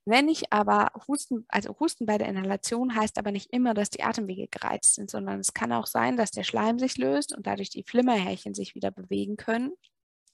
Wenn 0.09 0.28
ich 0.28 0.52
aber 0.52 0.90
Husten, 1.06 1.44
also 1.48 1.76
Husten 1.78 2.06
bei 2.06 2.16
der 2.16 2.28
Inhalation 2.28 2.94
heißt 2.94 3.18
aber 3.18 3.30
nicht 3.30 3.52
immer, 3.52 3.74
dass 3.74 3.90
die 3.90 4.02
Atemwege 4.02 4.48
gereizt 4.48 4.94
sind, 4.94 5.10
sondern 5.10 5.40
es 5.40 5.52
kann 5.52 5.70
auch 5.70 5.86
sein, 5.86 6.16
dass 6.16 6.30
der 6.30 6.44
Schleim 6.44 6.78
sich 6.78 6.97
löst 6.97 7.36
und 7.36 7.47
dadurch 7.47 7.68
die 7.68 7.82
Flimmerhärchen 7.82 8.55
sich 8.55 8.74
wieder 8.74 8.90
bewegen 8.90 9.36
können 9.36 9.72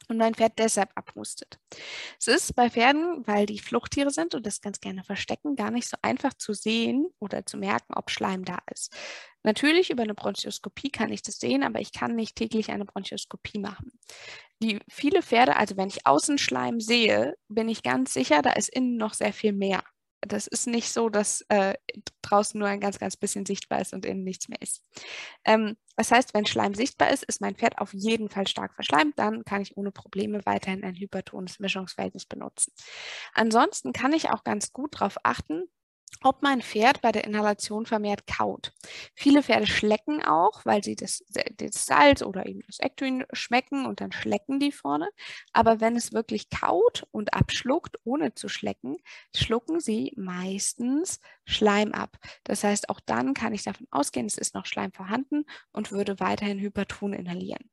und 0.09 0.17
mein 0.17 0.35
Pferd 0.35 0.59
deshalb 0.59 0.91
abhustet. 0.95 1.59
Es 2.21 2.29
ist 2.29 2.55
bei 2.55 2.71
Pferden, 2.71 3.27
weil 3.27 3.47
die 3.47 3.59
Fluchttiere 3.59 4.11
sind 4.11 4.35
und 4.35 4.47
das 4.47 4.61
ganz 4.61 4.81
gerne 4.81 5.03
verstecken, 5.03 5.57
gar 5.57 5.71
nicht 5.71 5.89
so 5.89 5.97
einfach 6.03 6.35
zu 6.35 6.53
sehen 6.53 7.07
oder 7.19 7.45
zu 7.47 7.57
merken, 7.57 7.95
ob 7.95 8.11
Schleim 8.11 8.45
da 8.45 8.59
ist. 8.73 8.95
Natürlich 9.43 9.91
über 9.91 10.05
eine 10.05 10.15
Bronchioskopie 10.15 10.91
kann 10.91 11.13
ich 11.13 11.23
das 11.23 11.39
sehen, 11.39 11.63
aber 11.63 11.81
ich 11.81 11.93
kann 11.93 12.15
nicht 12.15 12.37
täglich 12.37 12.71
eine 12.71 12.85
Bronchioskopie 12.85 13.59
machen. 13.59 13.93
Die 14.63 14.79
viele 14.89 15.23
Pferde, 15.23 15.57
also 15.57 15.77
wenn 15.77 15.89
ich 15.89 16.07
Außenschleim 16.07 16.81
sehe, 16.81 17.37
bin 17.49 17.69
ich 17.69 17.83
ganz 17.83 18.13
sicher, 18.13 18.43
da 18.43 18.53
ist 18.53 18.69
innen 18.69 18.97
noch 18.97 19.15
sehr 19.15 19.33
viel 19.33 19.53
mehr. 19.53 19.83
das 20.27 20.47
ist 20.47 20.67
nicht 20.67 20.91
so, 20.93 21.11
dass 21.11 21.43
äh, 21.51 21.75
draußen 22.23 22.59
nur 22.59 22.69
ein 22.69 22.81
ganz, 22.81 22.99
ganz 22.99 23.17
bisschen 23.17 23.45
sichtbar 23.47 23.81
ist 23.83 23.93
und 23.93 24.07
innen 24.07 24.25
nichts 24.25 24.49
mehr 24.49 24.61
ist. 24.63 24.83
Ähm, 25.45 25.77
das 25.97 26.11
heißt, 26.11 26.35
wenn 26.35 26.47
Schleim 26.47 26.75
sichtbar 26.75 27.11
ist, 27.11 27.25
ist 27.25 27.41
mein 27.41 27.57
Pferd 27.57 27.79
auf 27.79 27.93
jeden 27.93 28.29
Fall 28.31 28.47
stark 28.47 28.75
verschleimt. 28.75 29.19
Dann 29.19 29.45
kann 29.45 29.63
ich 29.63 29.77
ohne 29.77 29.93
Probleme 29.93 30.41
weiterhin 30.47 30.83
ein 30.83 30.95
hypertones 30.97 31.61
Mischungsverhältnis 31.61 32.27
benutzen. 32.27 32.73
Ansonsten 33.35 33.93
kann 33.93 34.13
ich 34.15 34.31
auch 34.31 34.45
ganz 34.45 34.73
gut 34.73 34.95
darauf 34.95 35.17
achten, 35.25 35.65
ob 36.23 36.43
mein 36.43 36.63
Pferd 36.63 37.01
bei 37.03 37.13
der 37.13 37.25
Inhalation 37.25 37.87
vermehrt 37.87 38.27
kaut. 38.27 38.73
Viele 39.15 39.43
Pferde 39.43 39.67
schlecken 39.67 40.23
auch, 40.23 40.65
weil 40.65 40.83
sie 40.83 40.97
das, 40.97 41.25
das 41.57 41.87
Salz 41.87 42.23
oder 42.23 42.47
eben 42.47 42.61
das 42.67 42.81
Ektuin 42.81 43.25
schmecken 43.33 43.87
und 43.87 44.01
dann 44.01 44.13
schlecken 44.13 44.61
die 44.61 44.73
vorne. 44.73 45.09
Aber 45.53 45.81
wenn 45.81 45.97
es 45.97 46.13
wirklich 46.13 46.51
kaut 46.51 47.07
und 47.11 47.35
abschluckt, 47.35 47.99
ohne 48.05 48.35
zu 48.35 48.49
schlecken, 48.49 48.97
schlucken 49.35 49.81
sie 49.81 50.13
meistens 50.17 51.21
Schleim 51.45 51.93
ab. 51.93 52.17
Das 52.45 52.65
heißt, 52.65 52.89
auch 52.89 53.01
dann 53.01 53.35
kann 53.35 53.55
ich 53.55 53.65
davon 53.65 53.87
ausgehen, 53.91 54.27
es 54.27 54.39
ist 54.39 54.55
noch 54.55 54.67
Schleim 54.67 54.93
vorhanden 54.93 55.45
und 55.73 55.93
würde 55.93 56.21
weiterhin 56.21 56.59
Hyperton 56.59 57.13
inhalieren. 57.13 57.71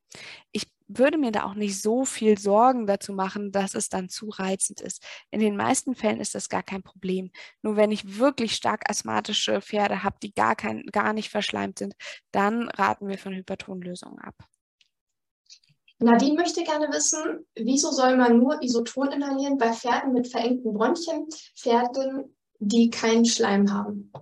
Ich 0.50 0.68
würde 0.98 1.18
mir 1.18 1.32
da 1.32 1.44
auch 1.44 1.54
nicht 1.54 1.80
so 1.80 2.04
viel 2.04 2.38
Sorgen 2.38 2.86
dazu 2.86 3.12
machen, 3.12 3.52
dass 3.52 3.74
es 3.74 3.88
dann 3.88 4.08
zu 4.08 4.28
reizend 4.28 4.80
ist. 4.80 5.02
In 5.30 5.40
den 5.40 5.56
meisten 5.56 5.94
Fällen 5.94 6.20
ist 6.20 6.34
das 6.34 6.48
gar 6.48 6.62
kein 6.62 6.82
Problem. 6.82 7.30
Nur 7.62 7.76
wenn 7.76 7.90
ich 7.90 8.18
wirklich 8.18 8.54
stark 8.54 8.88
asthmatische 8.88 9.60
Pferde 9.60 10.02
habe, 10.02 10.16
die 10.22 10.32
gar, 10.32 10.56
kein, 10.56 10.84
gar 10.86 11.12
nicht 11.12 11.30
verschleimt 11.30 11.78
sind, 11.78 11.94
dann 12.30 12.68
raten 12.68 13.08
wir 13.08 13.18
von 13.18 13.34
Hypertonlösungen 13.34 14.18
ab. 14.18 14.34
Nadine 15.98 16.34
möchte 16.34 16.64
gerne 16.64 16.88
wissen, 16.88 17.46
wieso 17.54 17.92
soll 17.92 18.16
man 18.16 18.38
nur 18.38 18.60
Isoton 18.62 19.12
inhalieren 19.12 19.56
bei 19.56 19.72
Pferden 19.72 20.12
mit 20.12 20.26
verengten 20.26 20.74
Bronchien, 20.74 21.28
Pferden, 21.54 22.36
die 22.58 22.90
keinen 22.90 23.24
Schleim 23.24 23.72
haben? 23.72 24.12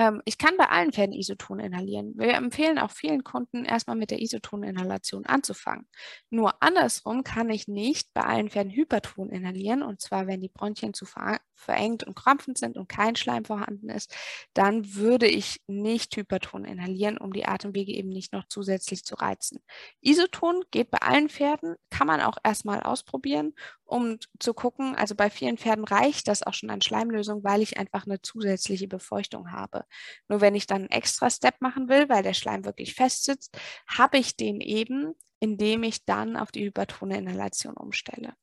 Ähm, 0.00 0.22
ich 0.24 0.38
kann 0.38 0.56
bei 0.56 0.66
allen 0.70 0.92
Pferden 0.92 1.12
Isoton 1.12 1.60
inhalieren. 1.60 2.14
Wir 2.16 2.32
empfehlen 2.32 2.78
auch 2.78 2.90
vielen 2.90 3.22
Kunden, 3.22 3.66
erstmal 3.66 3.96
mit 3.96 4.10
der 4.10 4.22
Isoton-Inhalation 4.22 5.26
anzufangen. 5.26 5.86
Nur 6.30 6.62
andersrum 6.62 7.22
kann 7.22 7.50
ich 7.50 7.68
nicht 7.68 8.08
bei 8.14 8.22
allen 8.22 8.48
Pferden 8.48 8.72
Hyperton 8.72 9.28
inhalieren. 9.28 9.82
Und 9.82 10.00
zwar, 10.00 10.26
wenn 10.26 10.40
die 10.40 10.48
Bronchien 10.48 10.94
zu 10.94 11.04
ver 11.04 11.38
verengt 11.60 12.04
und 12.04 12.16
krampfend 12.16 12.58
sind 12.58 12.76
und 12.76 12.88
kein 12.88 13.16
Schleim 13.16 13.44
vorhanden 13.44 13.88
ist, 13.88 14.14
dann 14.54 14.94
würde 14.94 15.26
ich 15.26 15.60
nicht 15.66 16.16
Hyperton 16.16 16.64
inhalieren, 16.64 17.18
um 17.18 17.32
die 17.32 17.46
Atemwege 17.46 17.92
eben 17.92 18.08
nicht 18.08 18.32
noch 18.32 18.44
zusätzlich 18.48 19.04
zu 19.04 19.14
reizen. 19.14 19.60
Isoton 20.00 20.62
geht 20.70 20.90
bei 20.90 20.98
allen 20.98 21.28
Pferden, 21.28 21.76
kann 21.90 22.06
man 22.06 22.20
auch 22.20 22.38
erstmal 22.42 22.82
ausprobieren, 22.82 23.54
um 23.84 24.18
zu 24.38 24.54
gucken, 24.54 24.94
also 24.94 25.14
bei 25.14 25.30
vielen 25.30 25.58
Pferden 25.58 25.84
reicht 25.84 26.28
das 26.28 26.42
auch 26.42 26.54
schon 26.54 26.70
an 26.70 26.80
Schleimlösung, 26.80 27.44
weil 27.44 27.62
ich 27.62 27.78
einfach 27.78 28.06
eine 28.06 28.22
zusätzliche 28.22 28.88
Befeuchtung 28.88 29.52
habe. 29.52 29.84
Nur 30.28 30.40
wenn 30.40 30.54
ich 30.54 30.66
dann 30.66 30.82
einen 30.82 30.90
extra 30.90 31.28
Step 31.30 31.60
machen 31.60 31.88
will, 31.88 32.08
weil 32.08 32.22
der 32.22 32.34
Schleim 32.34 32.64
wirklich 32.64 32.94
fest 32.94 33.24
sitzt, 33.24 33.58
habe 33.86 34.18
ich 34.18 34.36
den 34.36 34.60
eben, 34.60 35.14
indem 35.40 35.82
ich 35.82 36.04
dann 36.04 36.36
auf 36.36 36.52
die 36.52 36.64
hypertone 36.64 37.18
Inhalation 37.18 37.74
umstelle. 37.74 38.34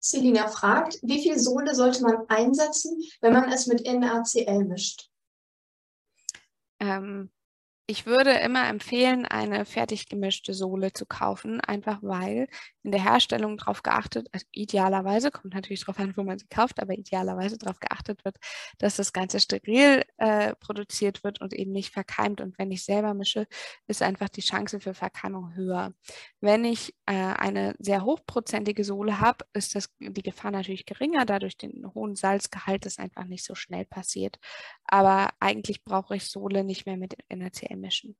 Selina 0.00 0.48
fragt, 0.48 0.98
wie 1.02 1.22
viel 1.22 1.38
Sohle 1.38 1.74
sollte 1.74 2.02
man 2.02 2.26
einsetzen, 2.28 3.02
wenn 3.20 3.34
man 3.34 3.52
es 3.52 3.66
mit 3.66 3.84
NaCl 3.84 4.64
mischt? 4.64 5.10
Ähm, 6.80 7.30
ich 7.90 8.06
würde 8.06 8.30
immer 8.30 8.68
empfehlen, 8.68 9.26
eine 9.26 9.64
fertig 9.64 10.08
gemischte 10.08 10.54
Sohle 10.54 10.92
zu 10.92 11.06
kaufen, 11.06 11.60
einfach 11.60 11.98
weil 12.02 12.46
in 12.84 12.92
der 12.92 13.02
Herstellung 13.02 13.56
darauf 13.56 13.82
geachtet, 13.82 14.28
also 14.30 14.46
idealerweise, 14.52 15.32
kommt 15.32 15.54
natürlich 15.54 15.80
darauf 15.80 15.98
an, 15.98 16.16
wo 16.16 16.22
man 16.22 16.38
sie 16.38 16.46
kauft, 16.46 16.80
aber 16.80 16.94
idealerweise 16.94 17.58
darauf 17.58 17.80
geachtet 17.80 18.24
wird, 18.24 18.36
dass 18.78 18.94
das 18.94 19.12
Ganze 19.12 19.40
steril 19.40 20.04
äh, 20.18 20.54
produziert 20.60 21.24
wird 21.24 21.40
und 21.40 21.52
eben 21.52 21.72
nicht 21.72 21.92
verkeimt. 21.92 22.40
Und 22.40 22.56
wenn 22.58 22.70
ich 22.70 22.84
selber 22.84 23.12
mische, 23.12 23.48
ist 23.88 24.02
einfach 24.02 24.28
die 24.28 24.40
Chance 24.40 24.78
für 24.78 24.94
Verkeimung 24.94 25.56
höher. 25.56 25.92
Wenn 26.40 26.64
ich 26.64 26.94
äh, 27.06 27.14
eine 27.14 27.74
sehr 27.80 28.04
hochprozentige 28.04 28.84
Sohle 28.84 29.20
habe, 29.20 29.44
ist 29.52 29.74
das, 29.74 29.90
die 29.98 30.22
Gefahr 30.22 30.52
natürlich 30.52 30.86
geringer, 30.86 31.26
dadurch 31.26 31.56
den 31.56 31.84
hohen 31.92 32.14
Salzgehalt 32.14 32.86
ist 32.86 33.00
einfach 33.00 33.24
nicht 33.24 33.44
so 33.44 33.56
schnell 33.56 33.84
passiert. 33.84 34.38
Aber 34.84 35.30
eigentlich 35.40 35.82
brauche 35.82 36.14
ich 36.14 36.26
Sohle 36.26 36.62
nicht 36.62 36.86
mehr 36.86 36.96
mit 36.96 37.16
NaCl 37.28 37.79
mischen. 37.80 38.16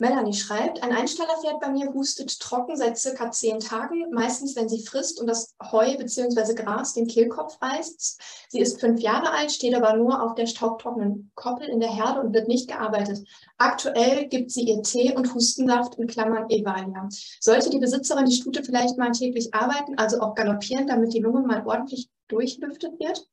Melanie 0.00 0.32
schreibt, 0.32 0.82
ein 0.82 0.92
Einstellerpferd 0.92 1.60
bei 1.60 1.68
mir 1.68 1.92
hustet 1.92 2.40
trocken 2.40 2.74
seit 2.74 2.96
circa 2.96 3.30
zehn 3.30 3.60
Tagen, 3.60 4.10
meistens 4.12 4.56
wenn 4.56 4.68
sie 4.68 4.82
frisst 4.82 5.20
und 5.20 5.26
das 5.26 5.54
Heu 5.62 5.94
bzw. 5.98 6.54
Gras 6.54 6.94
den 6.94 7.06
Kehlkopf 7.06 7.60
reißt. 7.60 8.20
Sie 8.48 8.60
ist 8.60 8.80
fünf 8.80 9.00
Jahre 9.00 9.30
alt, 9.30 9.52
steht 9.52 9.74
aber 9.74 9.94
nur 9.96 10.22
auf 10.22 10.34
der 10.34 10.46
staubtrockenen 10.46 11.30
Koppel 11.34 11.68
in 11.68 11.80
der 11.80 11.94
Herde 11.94 12.20
und 12.22 12.32
wird 12.32 12.48
nicht 12.48 12.68
gearbeitet. 12.68 13.28
Aktuell 13.58 14.26
gibt 14.28 14.50
sie 14.50 14.62
ihr 14.62 14.82
Tee 14.82 15.14
und 15.14 15.34
Hustensaft 15.34 15.96
in 15.96 16.06
Klammern 16.06 16.48
Evalia. 16.48 17.06
Sollte 17.38 17.68
die 17.68 17.78
Besitzerin 17.78 18.24
die 18.24 18.36
Stute 18.36 18.64
vielleicht 18.64 18.96
mal 18.96 19.12
täglich 19.12 19.52
arbeiten, 19.52 19.98
also 19.98 20.20
auch 20.20 20.34
galoppieren, 20.34 20.86
damit 20.86 21.12
die 21.12 21.20
Lunge 21.20 21.42
mal 21.42 21.66
ordentlich 21.66 22.08
durchlüftet 22.28 22.98
wird? 22.98 23.28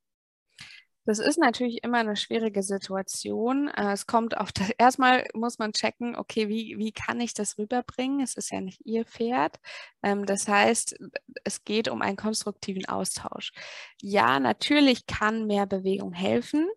Das 1.07 1.19
ist 1.19 1.39
natürlich 1.39 1.85
immer 1.85 1.99
eine 1.99 2.17
schwierige 2.17 2.61
Situation. 2.61 3.69
Äh, 3.69 3.93
es 3.93 4.07
kommt 4.07 4.35
auf 4.37 4.51
das, 4.51 4.69
erstmal 4.77 5.25
muss 5.33 5.57
man 5.57 5.71
checken, 5.71 6.17
okay, 6.17 6.49
wie, 6.49 6.75
wie 6.77 6.91
kann 6.91 7.21
ich 7.21 7.33
das 7.33 7.57
rüberbringen? 7.57 8.19
Es 8.19 8.35
ist 8.35 8.51
ja 8.51 8.59
nicht 8.59 8.81
Ihr 8.85 9.05
Pferd. 9.05 9.57
Ähm, 10.03 10.25
das 10.25 10.49
heißt, 10.49 10.97
es 11.45 11.63
geht 11.63 11.87
um 11.87 12.01
einen 12.01 12.17
konstruktiven 12.17 12.85
Austausch. 12.87 13.53
Ja, 14.01 14.39
natürlich 14.41 15.07
kann 15.07 15.47
mehr 15.47 15.65
Bewegung 15.65 16.11
helfen. 16.11 16.67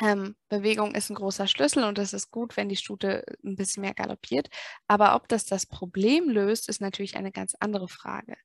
Ähm, 0.00 0.36
Bewegung 0.48 0.94
ist 0.94 1.10
ein 1.10 1.16
großer 1.16 1.48
Schlüssel 1.48 1.82
und 1.84 1.98
es 1.98 2.12
ist 2.12 2.30
gut, 2.30 2.56
wenn 2.56 2.68
die 2.68 2.76
Stute 2.76 3.24
ein 3.44 3.56
bisschen 3.56 3.80
mehr 3.80 3.94
galoppiert. 3.94 4.48
Aber 4.86 5.16
ob 5.16 5.28
das 5.28 5.44
das 5.44 5.66
Problem 5.66 6.28
löst, 6.28 6.68
ist 6.68 6.80
natürlich 6.80 7.16
eine 7.16 7.32
ganz 7.32 7.54
andere 7.58 7.88
Frage. 7.88 8.36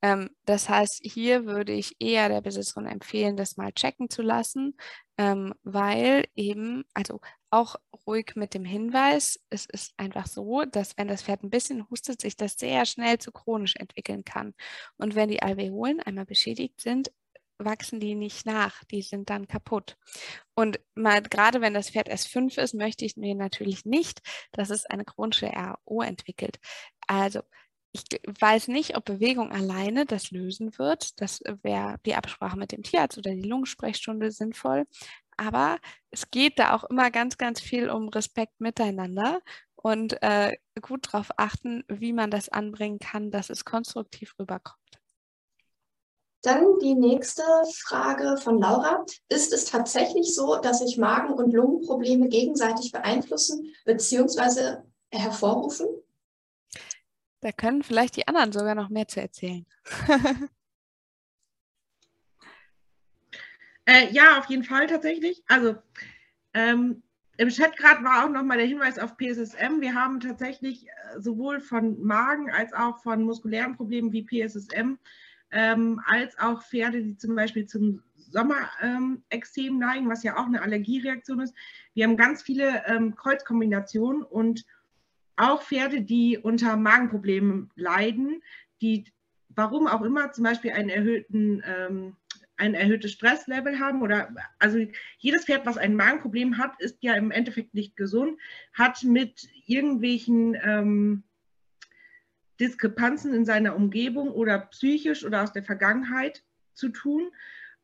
Ähm, 0.00 0.30
das 0.46 0.68
heißt, 0.70 1.00
hier 1.04 1.44
würde 1.44 1.72
ich 1.72 1.96
eher 2.00 2.28
der 2.30 2.40
Besitzerin 2.40 2.86
empfehlen, 2.86 3.36
das 3.36 3.58
mal 3.58 3.72
checken 3.72 4.08
zu 4.08 4.22
lassen, 4.22 4.74
ähm, 5.18 5.54
weil 5.62 6.24
eben, 6.34 6.84
also 6.94 7.20
auch 7.50 7.76
ruhig 8.06 8.32
mit 8.34 8.54
dem 8.54 8.64
Hinweis, 8.64 9.38
es 9.50 9.66
ist 9.66 9.92
einfach 9.98 10.26
so, 10.26 10.64
dass 10.64 10.96
wenn 10.96 11.08
das 11.08 11.22
Pferd 11.22 11.42
ein 11.44 11.50
bisschen 11.50 11.88
hustet, 11.90 12.22
sich 12.22 12.36
das 12.36 12.54
sehr 12.54 12.86
schnell 12.86 13.18
zu 13.18 13.30
chronisch 13.32 13.76
entwickeln 13.76 14.24
kann. 14.24 14.54
Und 14.96 15.14
wenn 15.14 15.28
die 15.28 15.42
Alveolen 15.42 16.00
einmal 16.00 16.24
beschädigt 16.24 16.80
sind, 16.80 17.12
wachsen 17.58 18.00
die 18.00 18.14
nicht 18.14 18.46
nach, 18.46 18.84
die 18.84 19.02
sind 19.02 19.30
dann 19.30 19.48
kaputt. 19.48 19.96
Und 20.54 20.80
mal 20.94 21.22
gerade 21.22 21.60
wenn 21.60 21.74
das 21.74 21.90
Pferd 21.90 22.08
erst 22.08 22.28
fünf 22.28 22.58
ist, 22.58 22.74
möchte 22.74 23.04
ich 23.04 23.16
mir 23.16 23.34
natürlich 23.34 23.84
nicht, 23.84 24.20
dass 24.52 24.70
es 24.70 24.86
eine 24.86 25.04
chronische 25.04 25.50
RO 25.86 26.02
entwickelt. 26.02 26.58
Also 27.06 27.42
ich 27.92 28.04
weiß 28.40 28.68
nicht, 28.68 28.96
ob 28.96 29.04
Bewegung 29.04 29.52
alleine 29.52 30.06
das 30.06 30.30
lösen 30.30 30.78
wird. 30.78 31.20
Das 31.20 31.40
wäre 31.62 31.96
die 32.06 32.14
Absprache 32.14 32.56
mit 32.58 32.72
dem 32.72 32.82
Tierarzt 32.82 33.18
oder 33.18 33.32
die 33.34 33.42
Lungensprechstunde 33.48 34.30
sinnvoll. 34.30 34.86
Aber 35.36 35.78
es 36.10 36.30
geht 36.30 36.58
da 36.58 36.74
auch 36.74 36.84
immer 36.84 37.10
ganz, 37.10 37.38
ganz 37.38 37.60
viel 37.60 37.90
um 37.90 38.08
Respekt 38.08 38.60
miteinander 38.60 39.40
und 39.76 40.22
äh, 40.22 40.52
gut 40.80 41.08
darauf 41.12 41.30
achten, 41.36 41.84
wie 41.88 42.12
man 42.12 42.30
das 42.30 42.48
anbringen 42.48 42.98
kann, 42.98 43.30
dass 43.30 43.50
es 43.50 43.64
konstruktiv 43.64 44.34
rüberkommt. 44.38 44.81
Dann 46.42 46.78
die 46.80 46.94
nächste 46.94 47.42
Frage 47.84 48.36
von 48.36 48.58
Laura. 48.60 49.04
Ist 49.28 49.52
es 49.52 49.64
tatsächlich 49.64 50.34
so, 50.34 50.56
dass 50.56 50.80
sich 50.80 50.98
Magen- 50.98 51.34
und 51.34 51.52
Lungenprobleme 51.52 52.28
gegenseitig 52.28 52.90
beeinflussen 52.90 53.72
bzw. 53.84 54.78
hervorrufen? 55.12 55.86
Da 57.40 57.52
können 57.52 57.84
vielleicht 57.84 58.16
die 58.16 58.26
anderen 58.26 58.52
sogar 58.52 58.74
noch 58.74 58.88
mehr 58.88 59.06
zu 59.06 59.20
erzählen. 59.20 59.66
äh, 63.86 64.12
ja, 64.12 64.38
auf 64.38 64.46
jeden 64.46 64.64
Fall 64.64 64.88
tatsächlich. 64.88 65.44
Also 65.46 65.76
ähm, 66.54 67.04
im 67.36 67.48
Chat 67.50 67.76
gerade 67.76 68.04
war 68.04 68.24
auch 68.24 68.28
nochmal 68.28 68.58
der 68.58 68.66
Hinweis 68.66 68.98
auf 68.98 69.16
PSSM. 69.16 69.80
Wir 69.80 69.94
haben 69.94 70.18
tatsächlich 70.18 70.86
äh, 70.86 71.20
sowohl 71.20 71.60
von 71.60 72.02
Magen 72.02 72.50
als 72.50 72.72
auch 72.72 72.98
von 72.98 73.22
muskulären 73.22 73.76
Problemen 73.76 74.12
wie 74.12 74.24
PSSM 74.24 74.98
ähm, 75.52 76.00
als 76.06 76.38
auch 76.38 76.62
Pferde, 76.62 77.02
die 77.02 77.16
zum 77.16 77.34
Beispiel 77.34 77.66
zum 77.66 78.02
Sommerextrem 78.16 79.74
ähm, 79.74 79.78
neigen, 79.78 80.08
was 80.08 80.22
ja 80.22 80.36
auch 80.36 80.46
eine 80.46 80.62
Allergiereaktion 80.62 81.40
ist. 81.40 81.54
Wir 81.94 82.04
haben 82.04 82.16
ganz 82.16 82.42
viele 82.42 82.82
ähm, 82.86 83.14
Kreuzkombinationen 83.14 84.22
und 84.22 84.64
auch 85.36 85.62
Pferde, 85.62 86.02
die 86.02 86.38
unter 86.38 86.76
Magenproblemen 86.76 87.70
leiden, 87.76 88.42
die 88.80 89.04
warum 89.54 89.86
auch 89.86 90.02
immer 90.02 90.32
zum 90.32 90.44
Beispiel 90.44 90.72
einen 90.72 90.88
erhöhten 90.88 91.62
ähm, 91.66 92.16
ein 92.56 92.74
erhöhtes 92.74 93.12
Stresslevel 93.12 93.80
haben 93.80 94.02
oder 94.02 94.32
also 94.58 94.78
jedes 95.18 95.46
Pferd, 95.46 95.66
was 95.66 95.78
ein 95.78 95.96
Magenproblem 95.96 96.58
hat, 96.58 96.80
ist 96.80 96.98
ja 97.00 97.14
im 97.14 97.30
Endeffekt 97.30 97.74
nicht 97.74 97.96
gesund, 97.96 98.38
hat 98.72 99.02
mit 99.02 99.48
irgendwelchen 99.66 100.56
ähm, 100.62 101.24
Diskrepanzen 102.62 103.34
in 103.34 103.44
seiner 103.44 103.74
Umgebung 103.74 104.30
oder 104.30 104.56
psychisch 104.58 105.24
oder 105.24 105.42
aus 105.42 105.52
der 105.52 105.64
Vergangenheit 105.64 106.44
zu 106.74 106.90
tun. 106.90 107.32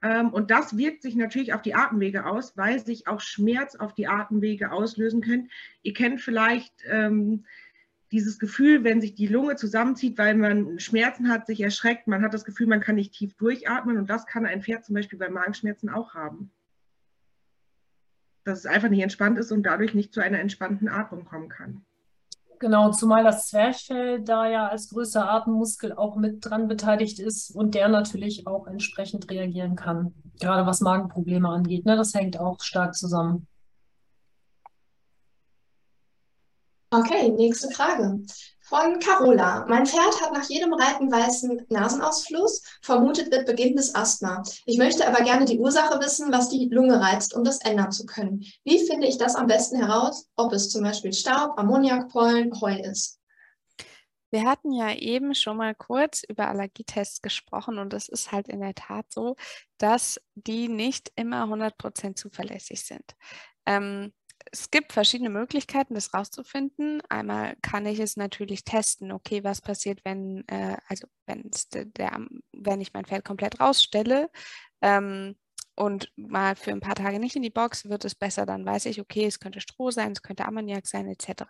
Ähm, 0.03 0.33
und 0.33 0.53
das 0.53 0.77
wirkt 0.77 1.03
sich 1.03 1.17
natürlich 1.17 1.53
auf 1.53 1.63
die 1.63 1.75
Atemwege 1.75 2.25
aus, 2.25 2.57
weil 2.57 2.79
sich 2.79 3.09
auch 3.09 3.21
Schmerz 3.21 3.75
auf 3.75 3.93
die 3.93 4.07
Atemwege 4.07 4.71
auslösen 4.71 5.21
können. 5.21 5.51
Ihr 5.83 5.95
kennt 5.95 6.21
vielleicht 6.21 6.73
ähm, 6.89 7.45
dieses 8.13 8.39
Gefühl, 8.39 8.85
wenn 8.85 9.01
sich 9.01 9.17
die 9.17 9.27
Lunge 9.27 9.57
zusammenzieht, 9.57 10.17
weil 10.17 10.37
man 10.37 10.79
Schmerzen 10.79 11.29
hat, 11.29 11.49
sich 11.49 11.61
erschreckt, 11.61 12.07
man 12.07 12.23
hat 12.23 12.33
das 12.33 12.45
Gefühl, 12.45 12.69
man 12.69 12.81
kann 12.81 12.95
nicht 12.95 13.13
tief 13.13 13.35
durchatmen 13.35 13.99
und 13.99 14.09
das 14.09 14.27
kann 14.27 14.47
ein 14.47 14.63
Pferd 14.63 14.85
zum 14.85 14.95
Beispiel 14.95 15.19
bei 15.19 15.29
Magenschmerzen 15.29 15.91
auch 15.91 16.15
haben. 16.15 16.53
Dass 18.45 18.61
es 18.61 18.67
einfach 18.67 18.91
nicht 18.91 19.03
entspannt 19.03 19.39
ist 19.39 19.51
und 19.51 19.65
dadurch 19.65 19.93
nicht 19.93 20.15
zu 20.15 20.21
einer 20.21 20.39
entspannten 20.39 20.89
Atmung 20.89 21.25
kommen 21.25 21.49
kann. 21.49 21.85
Genau, 22.61 22.91
zumal 22.91 23.23
das 23.23 23.47
Zwerchfell 23.47 24.21
da 24.21 24.49
ja 24.49 24.67
als 24.69 24.89
größter 24.89 25.31
Atemmuskel 25.31 25.93
auch 25.93 26.17
mit 26.17 26.45
dran 26.45 26.67
beteiligt 26.67 27.21
ist 27.21 27.55
und 27.55 27.75
der 27.75 27.89
natürlich 27.89 28.49
auch 28.49 28.67
entsprechend 28.67 29.31
reagieren 29.31 29.77
kann, 29.77 30.13
gerade 30.41 30.67
was 30.67 30.81
Magenprobleme 30.81 31.49
angeht. 31.49 31.87
Ne? 31.87 31.97
Das 31.97 32.15
hängt 32.15 32.41
auch 32.41 32.61
stark 32.61 32.97
zusammen. 32.97 33.47
Okay, 36.91 37.29
nächste 37.29 37.71
Frage. 37.71 38.23
Von 38.69 38.99
Carola. 38.99 39.65
Mein 39.67 39.87
Pferd 39.87 40.21
hat 40.21 40.35
nach 40.35 40.47
jedem 40.51 40.75
Reiten 40.75 41.11
weißen 41.11 41.67
Nasenausfluss. 41.71 42.63
Vermutet 42.83 43.33
wird 43.33 43.47
beginnendes 43.47 43.95
Asthma. 43.95 44.43
Ich 44.67 44.77
möchte 44.77 45.09
aber 45.09 45.25
gerne 45.25 45.47
die 45.47 45.59
Ursache 45.59 45.99
wissen, 46.01 46.31
was 46.31 46.51
die 46.51 46.69
Lunge 46.71 47.01
reizt, 47.01 47.35
um 47.35 47.45
das 47.45 47.63
ändern 47.63 47.93
zu 47.93 48.05
können. 48.05 48.45
Wie 48.65 48.87
finde 48.87 49.07
ich 49.07 49.17
das 49.17 49.37
am 49.37 49.47
besten 49.47 49.79
heraus, 49.79 50.29
ob 50.37 50.53
es 50.53 50.69
zum 50.69 50.83
Beispiel 50.83 51.15
Staub, 51.15 51.59
Ammoniak, 51.59 52.11
Pollen, 52.11 52.53
Heu 52.61 52.79
ist? 52.79 53.19
Wir 54.31 54.45
hatten 54.45 54.73
ja 54.73 54.93
eben 54.95 55.35
schon 55.35 55.57
mal 55.57 55.75
kurz 55.75 56.23
über 56.29 56.49
Allergietests 56.49 57.23
gesprochen 57.23 57.79
und 57.79 57.95
es 57.95 58.11
ist 58.11 58.33
halt 58.33 58.49
in 58.49 58.61
der 58.61 58.75
Tat 58.75 59.07
so, 59.11 59.37
dass 59.79 60.21
die 60.35 60.69
nicht 60.69 61.11
immer 61.17 61.45
100% 61.45 62.17
zuverlässig 62.17 62.85
sind. 62.85 63.15
Ähm, 63.65 64.13
es 64.53 64.71
gibt 64.71 64.93
verschiedene 64.93 65.31
Möglichkeiten, 65.31 65.95
das 65.95 66.15
rauszufinden. 66.15 67.03
Einmal 67.09 67.57
kann 67.63 67.87
ich 67.87 67.99
es 67.99 68.17
natürlich 68.17 68.65
testen, 68.65 69.13
okay, 69.13 69.45
was 69.45 69.61
passiert, 69.61 70.01
wenn, 70.05 70.47
äh, 70.49 70.77
also 70.89 71.07
wenn, 71.27 71.51
ich 72.81 72.93
mein 72.93 73.05
Pferd 73.05 73.25
komplett 73.25 73.61
rausstelle. 73.61 74.31
Ähm, 74.81 75.37
und 75.79 76.11
mal 76.17 76.57
für 76.57 76.73
ein 76.73 76.81
paar 76.81 76.97
Tage 76.97 77.21
nicht 77.21 77.37
in 77.37 77.43
die 77.43 77.51
Box, 77.51 77.89
wird 77.89 78.05
es 78.05 78.15
besser, 78.15 78.47
dann 78.47 78.67
weiß 78.67 78.87
ich, 78.87 79.01
okay, 79.01 79.27
es 79.27 79.39
könnte 79.39 79.61
Stroh 79.61 79.91
sein, 79.91 80.13
es 80.13 80.23
könnte 80.23 80.45
Ammoniak 80.45 80.87
sein, 80.87 81.07
etc. 81.07 81.45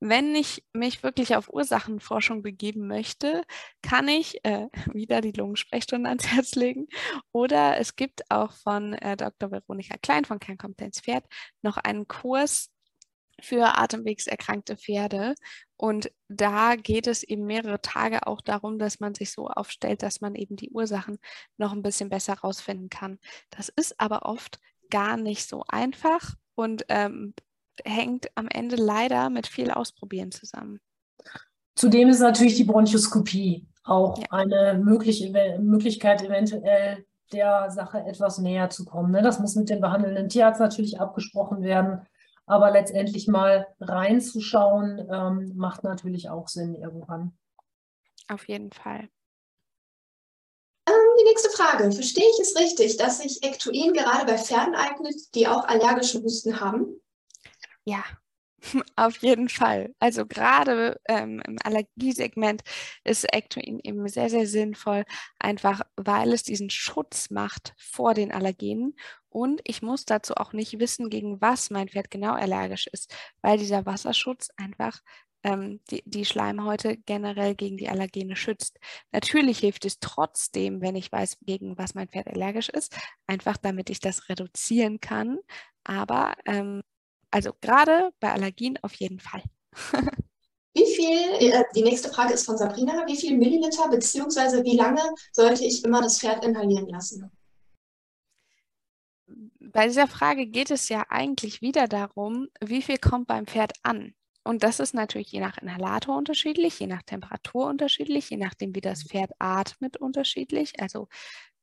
Wenn 0.00 0.34
ich 0.34 0.64
mich 0.72 1.02
wirklich 1.02 1.36
auf 1.36 1.48
Ursachenforschung 1.52 2.42
begeben 2.42 2.88
möchte, 2.88 3.44
kann 3.80 4.08
ich 4.08 4.44
äh, 4.44 4.66
wieder 4.92 5.20
die 5.20 5.32
Lungensprechstunde 5.32 6.08
ans 6.08 6.26
Herz 6.26 6.56
legen. 6.56 6.88
Oder 7.32 7.78
es 7.78 7.94
gibt 7.94 8.28
auch 8.30 8.52
von 8.52 8.94
äh, 8.94 9.16
Dr. 9.16 9.52
Veronika 9.52 9.96
Klein 9.98 10.24
von 10.24 10.40
Kernkompetenz 10.40 11.00
Pferd 11.00 11.24
noch 11.62 11.76
einen 11.76 12.08
Kurs 12.08 12.73
für 13.40 13.78
atemwegserkrankte 13.78 14.76
Pferde. 14.76 15.34
Und 15.76 16.10
da 16.28 16.76
geht 16.76 17.06
es 17.06 17.22
eben 17.22 17.44
mehrere 17.44 17.80
Tage 17.80 18.26
auch 18.26 18.40
darum, 18.40 18.78
dass 18.78 19.00
man 19.00 19.14
sich 19.14 19.32
so 19.32 19.48
aufstellt, 19.48 20.02
dass 20.02 20.20
man 20.20 20.34
eben 20.34 20.56
die 20.56 20.70
Ursachen 20.70 21.18
noch 21.56 21.72
ein 21.72 21.82
bisschen 21.82 22.08
besser 22.08 22.34
rausfinden 22.34 22.90
kann. 22.90 23.18
Das 23.50 23.68
ist 23.68 24.00
aber 24.00 24.26
oft 24.26 24.58
gar 24.90 25.16
nicht 25.16 25.48
so 25.48 25.64
einfach 25.68 26.34
und 26.54 26.84
ähm, 26.88 27.34
hängt 27.84 28.28
am 28.36 28.48
Ende 28.48 28.76
leider 28.76 29.30
mit 29.30 29.46
viel 29.46 29.70
Ausprobieren 29.70 30.30
zusammen. 30.30 30.80
Zudem 31.74 32.08
ist 32.08 32.20
natürlich 32.20 32.54
die 32.54 32.64
Bronchoskopie 32.64 33.66
auch 33.82 34.18
ja. 34.18 34.26
eine 34.30 34.80
mögliche 34.82 35.30
Möglichkeit, 35.60 36.22
eventuell 36.22 37.04
der 37.32 37.70
Sache 37.70 37.98
etwas 38.06 38.38
näher 38.38 38.70
zu 38.70 38.84
kommen. 38.84 39.10
Ne? 39.10 39.22
Das 39.22 39.40
muss 39.40 39.56
mit 39.56 39.68
dem 39.68 39.80
behandelnden 39.80 40.28
Tierarzt 40.28 40.60
natürlich 40.60 41.00
abgesprochen 41.00 41.62
werden. 41.62 42.06
Aber 42.46 42.70
letztendlich 42.70 43.26
mal 43.26 43.66
reinzuschauen, 43.80 45.08
ähm, 45.10 45.52
macht 45.56 45.82
natürlich 45.84 46.28
auch 46.28 46.48
Sinn 46.48 46.74
irgendwann. 46.74 47.36
Auf 48.28 48.46
jeden 48.48 48.70
Fall. 48.70 49.08
Ähm, 50.86 50.94
die 51.18 51.24
nächste 51.24 51.50
Frage. 51.50 51.90
Verstehe 51.92 52.28
ich 52.28 52.40
es 52.40 52.56
richtig, 52.58 52.96
dass 52.98 53.18
sich 53.18 53.42
Ektuin 53.42 53.92
gerade 53.92 54.26
bei 54.26 54.36
Pferden 54.36 54.74
eignet, 54.74 55.34
die 55.34 55.48
auch 55.48 55.64
allergischen 55.64 56.22
Husten 56.22 56.60
haben? 56.60 57.00
Ja, 57.84 58.04
Auf 58.96 59.16
jeden 59.18 59.48
Fall. 59.48 59.94
Also 59.98 60.26
gerade 60.26 61.00
ähm, 61.08 61.42
im 61.46 61.56
Allergiesegment 61.62 62.62
ist 63.04 63.24
Ectoin 63.32 63.78
eben 63.82 64.08
sehr, 64.08 64.30
sehr 64.30 64.46
sinnvoll, 64.46 65.04
einfach 65.38 65.82
weil 65.96 66.32
es 66.32 66.42
diesen 66.42 66.70
Schutz 66.70 67.30
macht 67.30 67.74
vor 67.78 68.14
den 68.14 68.32
Allergenen. 68.32 68.96
Und 69.28 69.60
ich 69.64 69.82
muss 69.82 70.04
dazu 70.04 70.34
auch 70.36 70.52
nicht 70.52 70.78
wissen, 70.78 71.10
gegen 71.10 71.40
was 71.40 71.70
mein 71.70 71.88
Pferd 71.88 72.10
genau 72.10 72.34
allergisch 72.34 72.86
ist, 72.86 73.14
weil 73.42 73.58
dieser 73.58 73.84
Wasserschutz 73.86 74.48
einfach 74.56 75.00
ähm, 75.42 75.80
die, 75.90 76.02
die 76.06 76.24
Schleimhäute 76.24 76.96
generell 76.98 77.54
gegen 77.54 77.76
die 77.76 77.88
Allergene 77.88 78.36
schützt. 78.36 78.78
Natürlich 79.12 79.58
hilft 79.58 79.84
es 79.84 79.98
trotzdem, 80.00 80.80
wenn 80.80 80.96
ich 80.96 81.12
weiß, 81.12 81.38
gegen 81.42 81.76
was 81.76 81.94
mein 81.94 82.08
Pferd 82.08 82.28
allergisch 82.28 82.68
ist, 82.70 82.96
einfach 83.26 83.56
damit 83.58 83.90
ich 83.90 84.00
das 84.00 84.28
reduzieren 84.28 85.00
kann. 85.00 85.38
Aber 85.84 86.34
ähm, 86.46 86.82
also 87.34 87.52
gerade 87.60 88.12
bei 88.20 88.30
Allergien 88.30 88.78
auf 88.82 88.94
jeden 88.94 89.18
Fall. 89.18 89.42
Wie 90.76 90.86
viel, 90.86 91.50
äh, 91.52 91.64
die 91.74 91.82
nächste 91.82 92.08
Frage 92.08 92.34
ist 92.34 92.46
von 92.46 92.56
Sabrina, 92.56 93.06
wie 93.06 93.16
viel 93.16 93.36
Milliliter 93.36 93.88
bzw. 93.88 94.64
wie 94.64 94.76
lange 94.76 95.02
sollte 95.30 95.64
ich 95.64 95.84
immer 95.84 96.02
das 96.02 96.18
Pferd 96.18 96.44
inhalieren 96.44 96.88
lassen? 96.88 97.30
Bei 99.60 99.86
dieser 99.86 100.08
Frage 100.08 100.48
geht 100.48 100.72
es 100.72 100.88
ja 100.88 101.04
eigentlich 101.10 101.62
wieder 101.62 101.86
darum, 101.86 102.48
wie 102.60 102.82
viel 102.82 102.98
kommt 102.98 103.28
beim 103.28 103.46
Pferd 103.46 103.72
an. 103.84 104.14
Und 104.42 104.64
das 104.64 104.80
ist 104.80 104.94
natürlich 104.94 105.30
je 105.30 105.38
nach 105.38 105.58
Inhalator 105.58 106.16
unterschiedlich, 106.16 106.80
je 106.80 106.88
nach 106.88 107.02
Temperatur 107.02 107.66
unterschiedlich, 107.66 108.30
je 108.30 108.36
nachdem, 108.36 108.74
wie 108.74 108.80
das 108.80 109.04
Pferd 109.04 109.30
atmet 109.38 109.96
unterschiedlich. 109.96 110.72
Also 110.80 111.06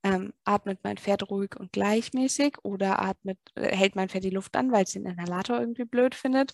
ähm, 0.03 0.33
atmet 0.45 0.79
mein 0.83 0.97
Pferd 0.97 1.29
ruhig 1.29 1.55
und 1.57 1.71
gleichmäßig 1.71 2.57
oder 2.63 3.01
atmet, 3.01 3.37
äh, 3.55 3.75
hält 3.75 3.95
mein 3.95 4.09
Pferd 4.09 4.23
die 4.23 4.29
Luft 4.29 4.55
an, 4.55 4.71
weil 4.71 4.83
es 4.83 4.93
den 4.93 5.05
Inhalator 5.05 5.59
irgendwie 5.59 5.85
blöd 5.85 6.15
findet, 6.15 6.53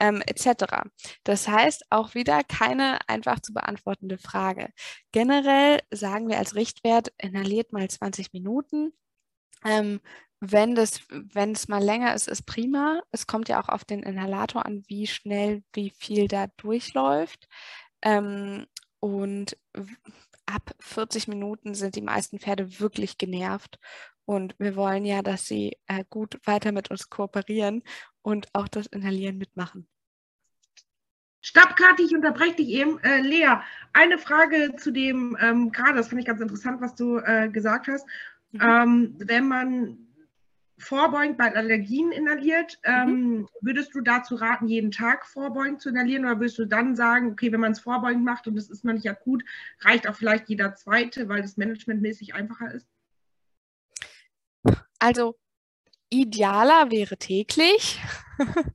ähm, 0.00 0.22
etc. 0.26 0.88
Das 1.24 1.48
heißt 1.48 1.86
auch 1.90 2.14
wieder 2.14 2.42
keine 2.44 2.98
einfach 3.08 3.40
zu 3.40 3.52
beantwortende 3.52 4.18
Frage. 4.18 4.70
Generell 5.12 5.80
sagen 5.90 6.28
wir 6.28 6.38
als 6.38 6.54
Richtwert, 6.54 7.12
inhaliert 7.18 7.72
mal 7.72 7.88
20 7.88 8.32
Minuten. 8.32 8.92
Ähm, 9.64 10.00
wenn 10.40 10.74
das, 10.74 11.00
wenn 11.08 11.52
es 11.52 11.68
mal 11.68 11.82
länger 11.82 12.14
ist, 12.14 12.28
ist 12.28 12.44
prima. 12.46 13.02
Es 13.10 13.26
kommt 13.26 13.48
ja 13.48 13.60
auch 13.60 13.68
auf 13.68 13.84
den 13.84 14.02
Inhalator 14.02 14.66
an, 14.66 14.84
wie 14.86 15.06
schnell, 15.06 15.62
wie 15.72 15.90
viel 15.90 16.28
da 16.28 16.48
durchläuft. 16.58 17.48
Ähm, 18.02 18.66
und 19.00 19.56
ab 20.46 20.74
40 20.80 21.28
Minuten 21.28 21.74
sind 21.74 21.96
die 21.96 22.02
meisten 22.02 22.38
Pferde 22.38 22.80
wirklich 22.80 23.18
genervt. 23.18 23.78
Und 24.24 24.54
wir 24.58 24.74
wollen 24.74 25.04
ja, 25.04 25.22
dass 25.22 25.46
sie 25.46 25.76
äh, 25.86 26.04
gut 26.08 26.40
weiter 26.44 26.72
mit 26.72 26.90
uns 26.90 27.10
kooperieren 27.10 27.82
und 28.22 28.48
auch 28.52 28.66
das 28.66 28.86
Inhalieren 28.86 29.38
mitmachen. 29.38 29.88
Stopp, 31.40 31.76
Kathi, 31.76 32.02
ich 32.02 32.14
unterbreche 32.14 32.56
dich 32.56 32.68
eben. 32.70 32.98
Äh, 33.04 33.20
Lea, 33.20 33.60
eine 33.92 34.18
Frage 34.18 34.74
zu 34.76 34.90
dem, 34.90 35.36
ähm, 35.40 35.70
gerade, 35.70 35.94
das 35.94 36.08
fand 36.08 36.20
ich 36.20 36.26
ganz 36.26 36.40
interessant, 36.40 36.80
was 36.80 36.96
du 36.96 37.18
äh, 37.18 37.48
gesagt 37.48 37.86
hast. 37.86 38.04
Mhm. 38.50 38.60
Ähm, 38.60 39.14
wenn 39.18 39.46
man 39.46 40.05
vorbeugend 40.78 41.38
bei 41.38 41.54
Allergien 41.54 42.12
inhaliert. 42.12 42.78
Mhm. 42.84 42.92
Ähm, 42.92 43.48
würdest 43.60 43.94
du 43.94 44.00
dazu 44.00 44.34
raten, 44.36 44.68
jeden 44.68 44.90
Tag 44.90 45.26
vorbeugend 45.26 45.80
zu 45.80 45.88
inhalieren 45.88 46.24
oder 46.24 46.38
würdest 46.38 46.58
du 46.58 46.66
dann 46.66 46.96
sagen, 46.96 47.32
okay, 47.32 47.52
wenn 47.52 47.60
man 47.60 47.72
es 47.72 47.80
vorbeugend 47.80 48.24
macht 48.24 48.46
und 48.46 48.56
es 48.56 48.68
ist 48.68 48.84
noch 48.84 48.92
nicht 48.92 49.08
akut, 49.08 49.44
reicht 49.80 50.08
auch 50.08 50.14
vielleicht 50.14 50.48
jeder 50.48 50.74
zweite, 50.74 51.28
weil 51.28 51.42
es 51.42 51.56
managementmäßig 51.56 52.34
einfacher 52.34 52.72
ist? 52.72 52.86
Also 54.98 55.36
idealer 56.10 56.90
wäre 56.90 57.16
täglich. 57.16 58.00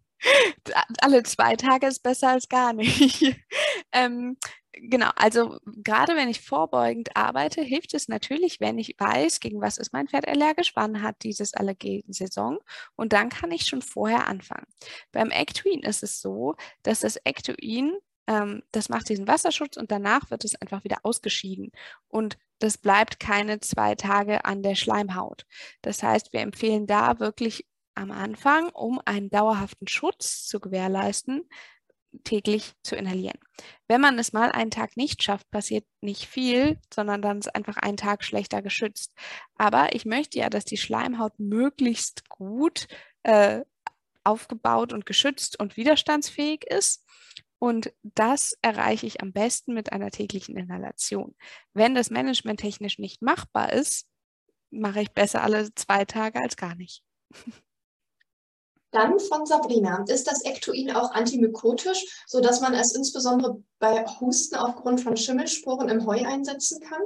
Alle 1.01 1.23
zwei 1.23 1.55
Tage 1.55 1.87
ist 1.87 2.03
besser 2.03 2.29
als 2.29 2.47
gar 2.47 2.73
nicht. 2.73 3.35
ähm, 3.91 4.37
genau, 4.73 5.09
also 5.15 5.57
gerade 5.65 6.15
wenn 6.15 6.29
ich 6.29 6.41
vorbeugend 6.41 7.15
arbeite, 7.15 7.61
hilft 7.61 7.93
es 7.93 8.07
natürlich, 8.07 8.59
wenn 8.59 8.77
ich 8.77 8.95
weiß, 8.97 9.39
gegen 9.39 9.61
was 9.61 9.77
ist 9.77 9.93
mein 9.93 10.07
Pferd 10.07 10.27
allergisch, 10.27 10.73
wann 10.75 11.01
hat 11.01 11.23
dieses 11.23 11.53
Allergensaison 11.53 12.59
und 12.95 13.13
dann 13.13 13.29
kann 13.29 13.51
ich 13.51 13.65
schon 13.65 13.81
vorher 13.81 14.27
anfangen. 14.27 14.67
Beim 15.11 15.31
Ectoin 15.31 15.81
ist 15.81 16.03
es 16.03 16.21
so, 16.21 16.55
dass 16.83 17.01
das 17.01 17.17
Ectoin, 17.17 17.93
ähm, 18.27 18.63
das 18.71 18.89
macht 18.89 19.09
diesen 19.09 19.27
Wasserschutz 19.27 19.77
und 19.77 19.91
danach 19.91 20.29
wird 20.31 20.45
es 20.45 20.55
einfach 20.55 20.83
wieder 20.83 20.97
ausgeschieden 21.03 21.71
und 22.07 22.37
das 22.59 22.77
bleibt 22.77 23.19
keine 23.19 23.59
zwei 23.59 23.95
Tage 23.95 24.45
an 24.45 24.61
der 24.61 24.75
Schleimhaut. 24.75 25.45
Das 25.81 26.03
heißt, 26.03 26.31
wir 26.31 26.41
empfehlen 26.41 26.85
da 26.85 27.19
wirklich 27.19 27.65
am 27.95 28.11
Anfang, 28.11 28.69
um 28.69 29.01
einen 29.05 29.29
dauerhaften 29.29 29.87
Schutz 29.87 30.47
zu 30.47 30.59
gewährleisten, 30.59 31.47
täglich 32.23 32.73
zu 32.83 32.95
inhalieren. 32.95 33.39
Wenn 33.87 34.01
man 34.01 34.19
es 34.19 34.33
mal 34.33 34.51
einen 34.51 34.71
Tag 34.71 34.97
nicht 34.97 35.23
schafft, 35.23 35.49
passiert 35.51 35.85
nicht 36.01 36.25
viel, 36.25 36.79
sondern 36.93 37.21
dann 37.21 37.39
ist 37.39 37.55
einfach 37.55 37.77
ein 37.77 37.97
Tag 37.97 38.23
schlechter 38.23 38.61
geschützt. 38.61 39.13
Aber 39.55 39.95
ich 39.95 40.05
möchte 40.05 40.39
ja, 40.39 40.49
dass 40.49 40.65
die 40.65 40.77
Schleimhaut 40.77 41.39
möglichst 41.39 42.27
gut 42.29 42.87
äh, 43.23 43.61
aufgebaut 44.23 44.93
und 44.93 45.05
geschützt 45.05 45.59
und 45.59 45.77
widerstandsfähig 45.77 46.65
ist. 46.65 47.05
Und 47.59 47.93
das 48.01 48.57
erreiche 48.61 49.05
ich 49.05 49.21
am 49.21 49.33
besten 49.33 49.73
mit 49.73 49.91
einer 49.91 50.09
täglichen 50.09 50.57
Inhalation. 50.57 51.35
Wenn 51.73 51.93
das 51.93 52.09
managementtechnisch 52.09 52.97
nicht 52.97 53.21
machbar 53.21 53.71
ist, 53.71 54.07
mache 54.71 55.01
ich 55.01 55.11
besser 55.11 55.43
alle 55.43 55.73
zwei 55.75 56.05
Tage 56.05 56.41
als 56.41 56.57
gar 56.57 56.75
nicht. 56.75 57.03
Dann 58.91 59.19
von 59.19 59.45
Sabrina. 59.45 60.03
Ist 60.07 60.27
das 60.27 60.43
Ectoin 60.43 60.91
auch 60.91 61.11
antimykotisch, 61.11 62.25
sodass 62.27 62.59
man 62.61 62.73
es 62.73 62.93
insbesondere 62.93 63.63
bei 63.79 64.05
Husten 64.19 64.55
aufgrund 64.55 65.01
von 65.01 65.15
Schimmelsporen 65.15 65.89
im 65.89 66.05
Heu 66.05 66.23
einsetzen 66.25 66.81
kann? 66.81 67.01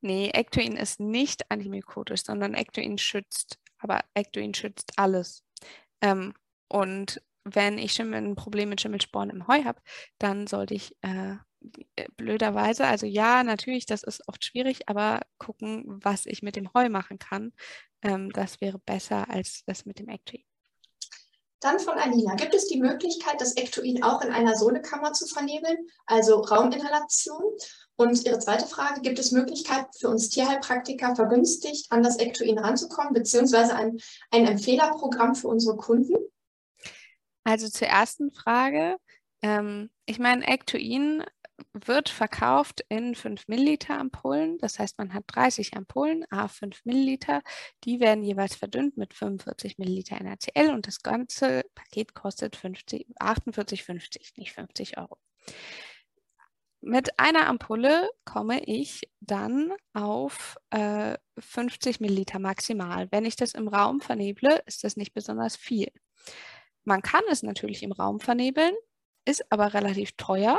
Nee, 0.00 0.30
Ectoin 0.30 0.76
ist 0.76 1.00
nicht 1.00 1.50
antimykotisch, 1.50 2.22
sondern 2.24 2.54
Ectoin 2.54 2.98
schützt. 2.98 3.58
Aber 3.78 4.00
Ectoin 4.14 4.54
schützt 4.54 4.92
alles. 4.96 5.44
Ähm, 6.00 6.34
und 6.68 7.22
wenn 7.44 7.78
ich 7.78 7.92
Schimmel, 7.92 8.20
ein 8.20 8.34
Problem 8.34 8.68
mit 8.68 8.80
Schimmelsporen 8.80 9.30
im 9.30 9.46
Heu 9.46 9.64
habe, 9.64 9.80
dann 10.18 10.46
sollte 10.46 10.74
ich 10.74 10.96
äh, 11.02 11.36
blöderweise, 12.16 12.86
also 12.86 13.06
ja, 13.06 13.42
natürlich, 13.42 13.86
das 13.86 14.02
ist 14.02 14.26
oft 14.28 14.44
schwierig, 14.44 14.88
aber 14.88 15.20
gucken, 15.38 15.84
was 15.86 16.26
ich 16.26 16.42
mit 16.42 16.56
dem 16.56 16.72
Heu 16.74 16.88
machen 16.88 17.18
kann. 17.18 17.52
Ähm, 18.02 18.30
das 18.30 18.60
wäre 18.60 18.78
besser 18.78 19.28
als 19.30 19.64
das 19.66 19.86
mit 19.86 19.98
dem 19.98 20.08
Ectoin. 20.08 20.47
Dann 21.60 21.80
von 21.80 21.98
Alina. 21.98 22.34
Gibt 22.36 22.54
es 22.54 22.68
die 22.68 22.80
Möglichkeit, 22.80 23.40
das 23.40 23.56
Ectoin 23.56 24.02
auch 24.02 24.22
in 24.22 24.30
einer 24.30 24.56
Sohlekammer 24.56 25.12
zu 25.12 25.26
vernebeln, 25.26 25.88
also 26.06 26.36
Rauminhalation? 26.40 27.42
Und 27.96 28.24
ihre 28.24 28.38
zweite 28.38 28.66
Frage, 28.66 29.00
gibt 29.00 29.18
es 29.18 29.32
Möglichkeiten 29.32 29.90
für 29.98 30.08
uns 30.08 30.28
Tierheilpraktiker 30.28 31.16
vergünstigt 31.16 31.90
an 31.90 32.04
das 32.04 32.18
Ectoin 32.18 32.58
ranzukommen, 32.58 33.12
beziehungsweise 33.12 33.74
ein, 33.74 33.98
ein 34.30 34.46
Empfehlerprogramm 34.46 35.34
für 35.34 35.48
unsere 35.48 35.76
Kunden? 35.76 36.14
Also 37.42 37.68
zur 37.68 37.88
ersten 37.88 38.30
Frage. 38.30 38.96
Ähm, 39.42 39.90
ich 40.06 40.20
meine, 40.20 40.46
Ectoin 40.46 41.24
wird 41.72 42.08
verkauft 42.08 42.84
in 42.88 43.14
5 43.14 43.48
Milliliter 43.48 43.98
Ampullen. 43.98 44.58
Das 44.58 44.78
heißt, 44.78 44.98
man 44.98 45.14
hat 45.14 45.24
30 45.28 45.76
Ampullen, 45.76 46.24
a 46.30 46.48
5 46.48 46.84
Milliliter. 46.84 47.42
Die 47.84 48.00
werden 48.00 48.24
jeweils 48.24 48.54
verdünnt 48.54 48.96
mit 48.96 49.14
45 49.14 49.78
Milliliter 49.78 50.22
NaCl 50.22 50.70
und 50.72 50.86
das 50.86 51.02
ganze 51.02 51.62
Paket 51.74 52.14
kostet 52.14 52.56
48,50, 52.56 54.38
nicht 54.38 54.52
50 54.52 54.98
Euro. 54.98 55.18
Mit 56.80 57.18
einer 57.18 57.48
Ampulle 57.48 58.08
komme 58.24 58.62
ich 58.64 59.10
dann 59.20 59.72
auf 59.94 60.56
äh, 60.70 61.18
50 61.38 61.98
Milliliter 62.00 62.38
maximal. 62.38 63.08
Wenn 63.10 63.24
ich 63.24 63.34
das 63.34 63.54
im 63.54 63.66
Raum 63.66 64.00
verneble, 64.00 64.62
ist 64.66 64.84
das 64.84 64.96
nicht 64.96 65.12
besonders 65.12 65.56
viel. 65.56 65.90
Man 66.84 67.02
kann 67.02 67.24
es 67.30 67.42
natürlich 67.42 67.82
im 67.82 67.90
Raum 67.92 68.20
vernebeln, 68.20 68.72
ist 69.24 69.50
aber 69.50 69.74
relativ 69.74 70.12
teuer 70.16 70.58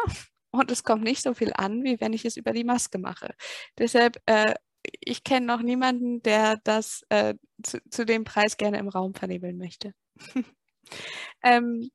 und 0.51 0.71
es 0.71 0.83
kommt 0.83 1.03
nicht 1.03 1.21
so 1.21 1.33
viel 1.33 1.51
an, 1.53 1.83
wie 1.83 1.99
wenn 1.99 2.13
ich 2.13 2.25
es 2.25 2.37
über 2.37 2.51
die 2.53 2.63
Maske 2.63 2.97
mache. 2.97 3.33
Deshalb, 3.77 4.21
äh, 4.25 4.53
ich 5.01 5.23
kenne 5.23 5.45
noch 5.45 5.61
niemanden, 5.61 6.21
der 6.23 6.57
das 6.63 7.03
äh, 7.09 7.35
zu, 7.63 7.79
zu, 7.89 8.05
dem 8.05 8.23
Preis 8.23 8.57
gerne 8.57 8.79
im 8.79 8.87
Raum 8.87 9.13
vernebeln 9.13 9.57
möchte. 9.57 9.93
ähm, 11.43 11.89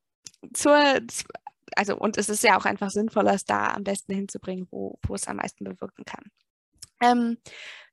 zur, 0.52 1.00
also, 1.76 1.96
und 1.96 2.18
es 2.18 2.28
ist 2.28 2.44
ja 2.44 2.58
auch 2.58 2.64
einfach 2.64 2.90
sinnvoller, 2.90 3.34
es 3.34 3.44
da 3.44 3.68
am 3.68 3.84
besten 3.84 4.14
hinzubringen, 4.14 4.68
wo, 4.70 4.98
wo 5.06 5.14
es 5.14 5.26
am 5.26 5.36
meisten 5.36 5.64
bewirken 5.64 6.04
kann. 6.04 6.24
Ähm, 7.02 7.38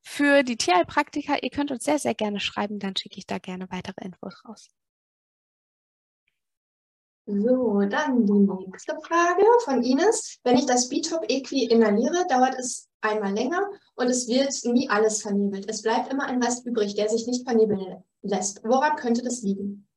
für 0.04 0.44
die 0.44 0.58
Tierheilpraktiker, 0.58 1.44
ihr 1.44 1.50
könnt 1.50 1.72
uns 1.72 1.84
sehr, 1.84 2.00
sehr 2.00 2.16
gerne 2.16 2.40
schreiben, 2.40 2.80
dann 2.80 2.96
schicke 2.96 3.18
ich 3.18 3.28
da 3.28 3.38
gerne 3.38 3.70
weitere 3.72 4.04
Infos 4.04 4.44
raus. 4.46 4.70
So, 7.40 7.82
dann 7.82 8.26
die 8.26 8.34
nächste 8.34 8.96
Frage 9.04 9.46
von 9.64 9.84
Ines. 9.84 10.38
Wenn 10.44 10.58
ich 10.58 10.66
das 10.66 10.90
Bitop 10.90 11.24
Equi 11.30 11.66
inhaliere, 11.66 12.26
dauert 12.28 12.56
es 12.60 12.90
einmal 13.02 13.34
länger 13.34 13.70
und 13.96 14.08
es 14.08 14.28
wird 14.28 14.54
nie 14.66 14.90
alles 14.90 15.22
vernebelt. 15.22 15.70
Es 15.70 15.82
bleibt 15.82 16.12
immer 16.12 16.26
ein 16.26 16.44
Rest 16.44 16.66
übrig, 16.66 16.96
der 16.96 17.10
sich 17.10 17.28
nicht 17.28 17.46
vernebeln 17.46 18.04
lässt. 18.22 18.64
Woran 18.64 18.96
könnte 18.96 19.24
das 19.24 19.42
liegen? 19.42 19.88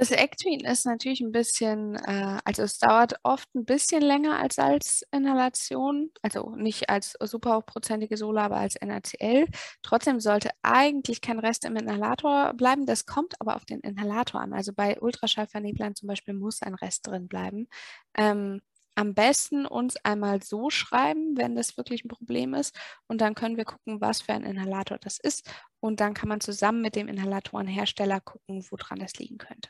Das 0.00 0.10
Ectrin 0.12 0.60
ist 0.60 0.86
natürlich 0.86 1.20
ein 1.20 1.30
bisschen, 1.30 1.94
äh, 1.96 2.38
also 2.46 2.62
es 2.62 2.78
dauert 2.78 3.16
oft 3.22 3.54
ein 3.54 3.66
bisschen 3.66 4.00
länger 4.00 4.38
als 4.38 4.54
Salzinhalation, 4.54 6.10
also 6.22 6.56
nicht 6.56 6.88
als 6.88 7.16
superhochprozentige 7.20 8.16
Sola, 8.16 8.46
aber 8.46 8.56
als 8.56 8.76
NaCl. 8.80 9.46
Trotzdem 9.82 10.18
sollte 10.18 10.50
eigentlich 10.62 11.20
kein 11.20 11.38
Rest 11.38 11.66
im 11.66 11.76
Inhalator 11.76 12.54
bleiben. 12.54 12.86
Das 12.86 13.04
kommt 13.04 13.34
aber 13.40 13.56
auf 13.56 13.66
den 13.66 13.80
Inhalator 13.80 14.40
an. 14.40 14.54
Also 14.54 14.72
bei 14.72 14.98
Ultraschallverneblern 14.98 15.94
zum 15.94 16.06
Beispiel 16.08 16.32
muss 16.32 16.62
ein 16.62 16.74
Rest 16.74 17.06
drin 17.06 17.28
bleiben. 17.28 17.68
Ähm, 18.16 18.62
am 18.94 19.12
besten 19.14 19.66
uns 19.66 19.96
einmal 19.98 20.42
so 20.42 20.70
schreiben, 20.70 21.36
wenn 21.36 21.54
das 21.56 21.76
wirklich 21.76 22.04
ein 22.04 22.08
Problem 22.08 22.54
ist. 22.54 22.74
Und 23.06 23.20
dann 23.20 23.34
können 23.34 23.58
wir 23.58 23.66
gucken, 23.66 24.00
was 24.00 24.22
für 24.22 24.32
ein 24.32 24.44
Inhalator 24.44 24.96
das 24.98 25.18
ist. 25.18 25.50
Und 25.78 26.00
dann 26.00 26.14
kann 26.14 26.28
man 26.30 26.40
zusammen 26.40 26.80
mit 26.80 26.96
dem 26.96 27.06
Inhalatorenhersteller 27.08 28.20
gucken, 28.22 28.64
woran 28.70 28.98
das 28.98 29.14
liegen 29.18 29.36
könnte. 29.38 29.68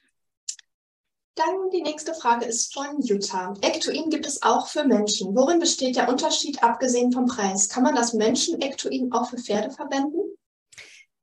Dann 1.37 1.71
die 1.73 1.83
nächste 1.83 2.13
Frage 2.15 2.45
ist 2.45 2.75
von 2.75 3.01
Jutta. 3.01 3.55
Ectoin 3.63 4.11
gibt 4.11 4.27
es 4.27 4.43
auch 4.43 4.67
für 4.67 4.85
Menschen. 4.85 5.35
Worin 5.35 5.61
besteht 5.61 5.97
der 5.97 6.09
Unterschied 6.09 6.63
abgesehen 6.63 7.13
vom 7.13 7.27
Preis? 7.27 7.69
Kann 7.69 7.85
man 7.85 7.95
das 7.95 8.13
Menschen-Ectoin 8.15 9.13
auch 9.13 9.31
für 9.31 9.39
Pferde 9.39 9.71
verwenden? 9.71 10.21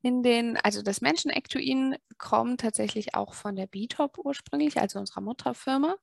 In 0.04 0.24
den, 0.24 0.58
also 0.58 0.82
das 0.82 1.02
Menschen-Ectoin 1.02 1.98
kommt 2.18 2.62
tatsächlich 2.62 3.16
auch 3.16 3.34
von 3.34 3.56
der 3.56 3.68
B-Top 3.68 4.18
ursprünglich, 4.20 4.80
also 4.80 5.00
unserer 5.00 5.22
Mutterfirma. 5.22 5.96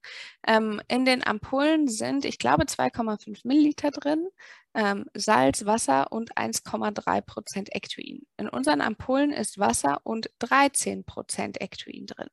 Ähm, 0.46 0.82
in 0.88 1.04
den 1.04 1.26
Ampullen 1.26 1.88
sind, 1.88 2.24
ich 2.24 2.38
glaube, 2.38 2.64
2,5 2.64 3.40
Milliliter 3.44 3.90
drin, 3.90 4.28
ähm, 4.74 5.06
Salz, 5.14 5.64
Wasser 5.64 6.12
und 6.12 6.36
1,3 6.36 7.22
Prozent 7.22 7.74
Ectoin. 7.74 8.26
In 8.36 8.48
unseren 8.48 8.80
Ampullen 8.80 9.32
ist 9.32 9.58
Wasser 9.58 10.00
und 10.02 10.28
13 10.40 11.04
Prozent 11.04 11.60
Ectoin 11.60 12.06
drin. 12.06 12.28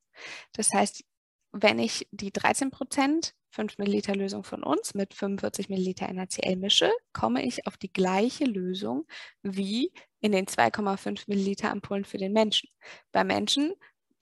Das 0.53 0.73
heißt, 0.73 1.03
wenn 1.51 1.79
ich 1.79 2.07
die 2.11 2.31
13 2.31 2.71
Prozent 2.71 3.33
5 3.51 3.77
Milliliter 3.77 4.15
Lösung 4.15 4.43
von 4.43 4.63
uns 4.63 4.93
mit 4.93 5.13
45 5.13 5.69
Milliliter 5.69 6.11
NaCl 6.11 6.55
mische, 6.55 6.91
komme 7.13 7.43
ich 7.45 7.67
auf 7.67 7.77
die 7.77 7.91
gleiche 7.91 8.45
Lösung 8.45 9.05
wie 9.43 9.91
in 10.21 10.31
den 10.31 10.45
2,5 10.45 11.23
Milliliter 11.27 11.71
Ampullen 11.71 12.05
für 12.05 12.17
den 12.17 12.31
Menschen. 12.31 12.69
Bei 13.11 13.23
Menschen, 13.23 13.73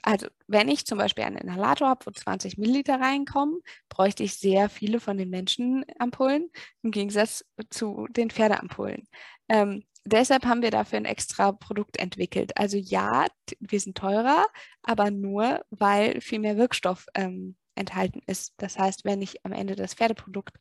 also 0.01 0.27
wenn 0.47 0.69
ich 0.69 0.85
zum 0.85 0.97
Beispiel 0.97 1.25
einen 1.25 1.37
Inhalator 1.37 1.89
habe, 1.89 2.05
wo 2.07 2.11
20 2.11 2.57
Milliliter 2.57 2.99
reinkommen, 2.99 3.59
bräuchte 3.89 4.23
ich 4.23 4.35
sehr 4.35 4.69
viele 4.69 4.99
von 4.99 5.17
den 5.17 5.29
Menschenampullen 5.29 6.49
im 6.81 6.91
Gegensatz 6.91 7.45
zu 7.69 8.07
den 8.09 8.31
Pferdeampullen. 8.31 9.07
Ähm, 9.49 9.83
deshalb 10.13 10.45
haben 10.45 10.61
wir 10.61 10.71
dafür 10.71 10.97
ein 10.97 11.05
extra 11.05 11.51
Produkt 11.51 11.97
entwickelt. 11.97 12.57
Also 12.57 12.77
ja, 12.77 13.25
wir 13.59 13.79
sind 13.79 13.97
teurer, 13.97 14.45
aber 14.83 15.11
nur, 15.11 15.65
weil 15.69 16.21
viel 16.21 16.39
mehr 16.39 16.57
Wirkstoff 16.57 17.07
ähm, 17.15 17.55
enthalten 17.75 18.21
ist. 18.25 18.53
Das 18.57 18.77
heißt, 18.77 19.05
wenn 19.05 19.21
ich 19.21 19.45
am 19.45 19.51
Ende 19.51 19.75
das 19.75 19.93
Pferdeprodukt 19.93 20.57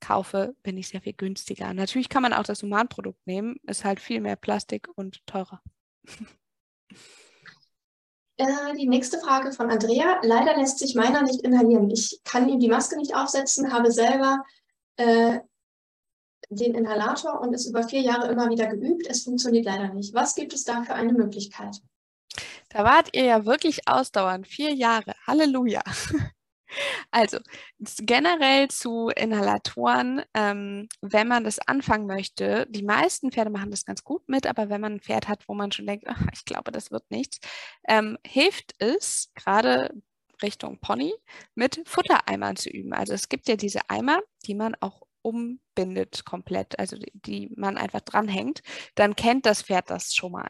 kaufe, 0.00 0.54
bin 0.62 0.76
ich 0.76 0.88
sehr 0.88 1.00
viel 1.00 1.14
günstiger. 1.14 1.72
Natürlich 1.72 2.08
kann 2.08 2.22
man 2.22 2.32
auch 2.32 2.42
das 2.42 2.62
Humanprodukt 2.62 3.26
nehmen, 3.26 3.56
ist 3.62 3.84
halt 3.84 4.00
viel 4.00 4.20
mehr 4.20 4.36
Plastik 4.36 4.88
und 4.94 5.26
teurer. 5.26 5.62
Äh, 8.36 8.74
die 8.76 8.88
nächste 8.88 9.20
Frage 9.20 9.52
von 9.52 9.70
Andrea. 9.70 10.18
Leider 10.24 10.56
lässt 10.56 10.80
sich 10.80 10.96
meiner 10.96 11.22
nicht 11.22 11.42
inhalieren. 11.42 11.88
Ich 11.90 12.20
kann 12.24 12.48
ihm 12.48 12.58
die 12.58 12.68
Maske 12.68 12.96
nicht 12.96 13.14
aufsetzen, 13.14 13.72
habe 13.72 13.92
selber 13.92 14.42
äh, 14.96 15.38
den 16.50 16.74
Inhalator 16.74 17.40
und 17.40 17.52
ist 17.52 17.66
über 17.66 17.82
vier 17.82 18.00
Jahre 18.00 18.30
immer 18.30 18.50
wieder 18.50 18.66
geübt. 18.66 19.06
Es 19.08 19.24
funktioniert 19.24 19.66
leider 19.66 19.92
nicht. 19.92 20.14
Was 20.14 20.34
gibt 20.34 20.52
es 20.52 20.64
da 20.64 20.82
für 20.82 20.94
eine 20.94 21.12
Möglichkeit? 21.12 21.76
Da 22.68 22.84
wart 22.84 23.10
ihr 23.14 23.24
ja 23.24 23.44
wirklich 23.44 23.86
ausdauernd. 23.86 24.46
Vier 24.46 24.72
Jahre. 24.74 25.14
Halleluja. 25.26 25.82
Also 27.10 27.38
generell 27.78 28.68
zu 28.68 29.08
Inhalatoren, 29.14 30.22
ähm, 30.34 30.88
wenn 31.00 31.28
man 31.28 31.44
das 31.44 31.60
anfangen 31.60 32.06
möchte, 32.06 32.66
die 32.68 32.82
meisten 32.82 33.30
Pferde 33.30 33.50
machen 33.50 33.70
das 33.70 33.84
ganz 33.84 34.02
gut 34.02 34.28
mit, 34.28 34.46
aber 34.46 34.68
wenn 34.70 34.80
man 34.80 34.94
ein 34.94 35.00
Pferd 35.00 35.28
hat, 35.28 35.48
wo 35.48 35.54
man 35.54 35.70
schon 35.70 35.86
denkt, 35.86 36.06
ach, 36.08 36.20
ich 36.32 36.44
glaube, 36.44 36.72
das 36.72 36.90
wird 36.90 37.08
nichts, 37.10 37.38
ähm, 37.86 38.18
hilft 38.26 38.74
es 38.78 39.30
gerade 39.36 39.94
Richtung 40.42 40.78
Pony 40.80 41.14
mit 41.54 41.80
Futtereimern 41.86 42.56
zu 42.56 42.70
üben. 42.70 42.92
Also 42.92 43.12
es 43.12 43.28
gibt 43.28 43.48
ja 43.48 43.56
diese 43.56 43.80
Eimer, 43.88 44.20
die 44.46 44.54
man 44.54 44.74
auch 44.80 45.03
umbindet 45.24 46.24
komplett, 46.24 46.78
also 46.78 46.96
die, 46.98 47.12
die 47.14 47.50
man 47.56 47.76
einfach 47.78 48.00
dranhängt, 48.00 48.62
dann 48.94 49.16
kennt 49.16 49.46
das 49.46 49.62
Pferd 49.62 49.90
das 49.90 50.14
schon 50.14 50.32
mal. 50.32 50.48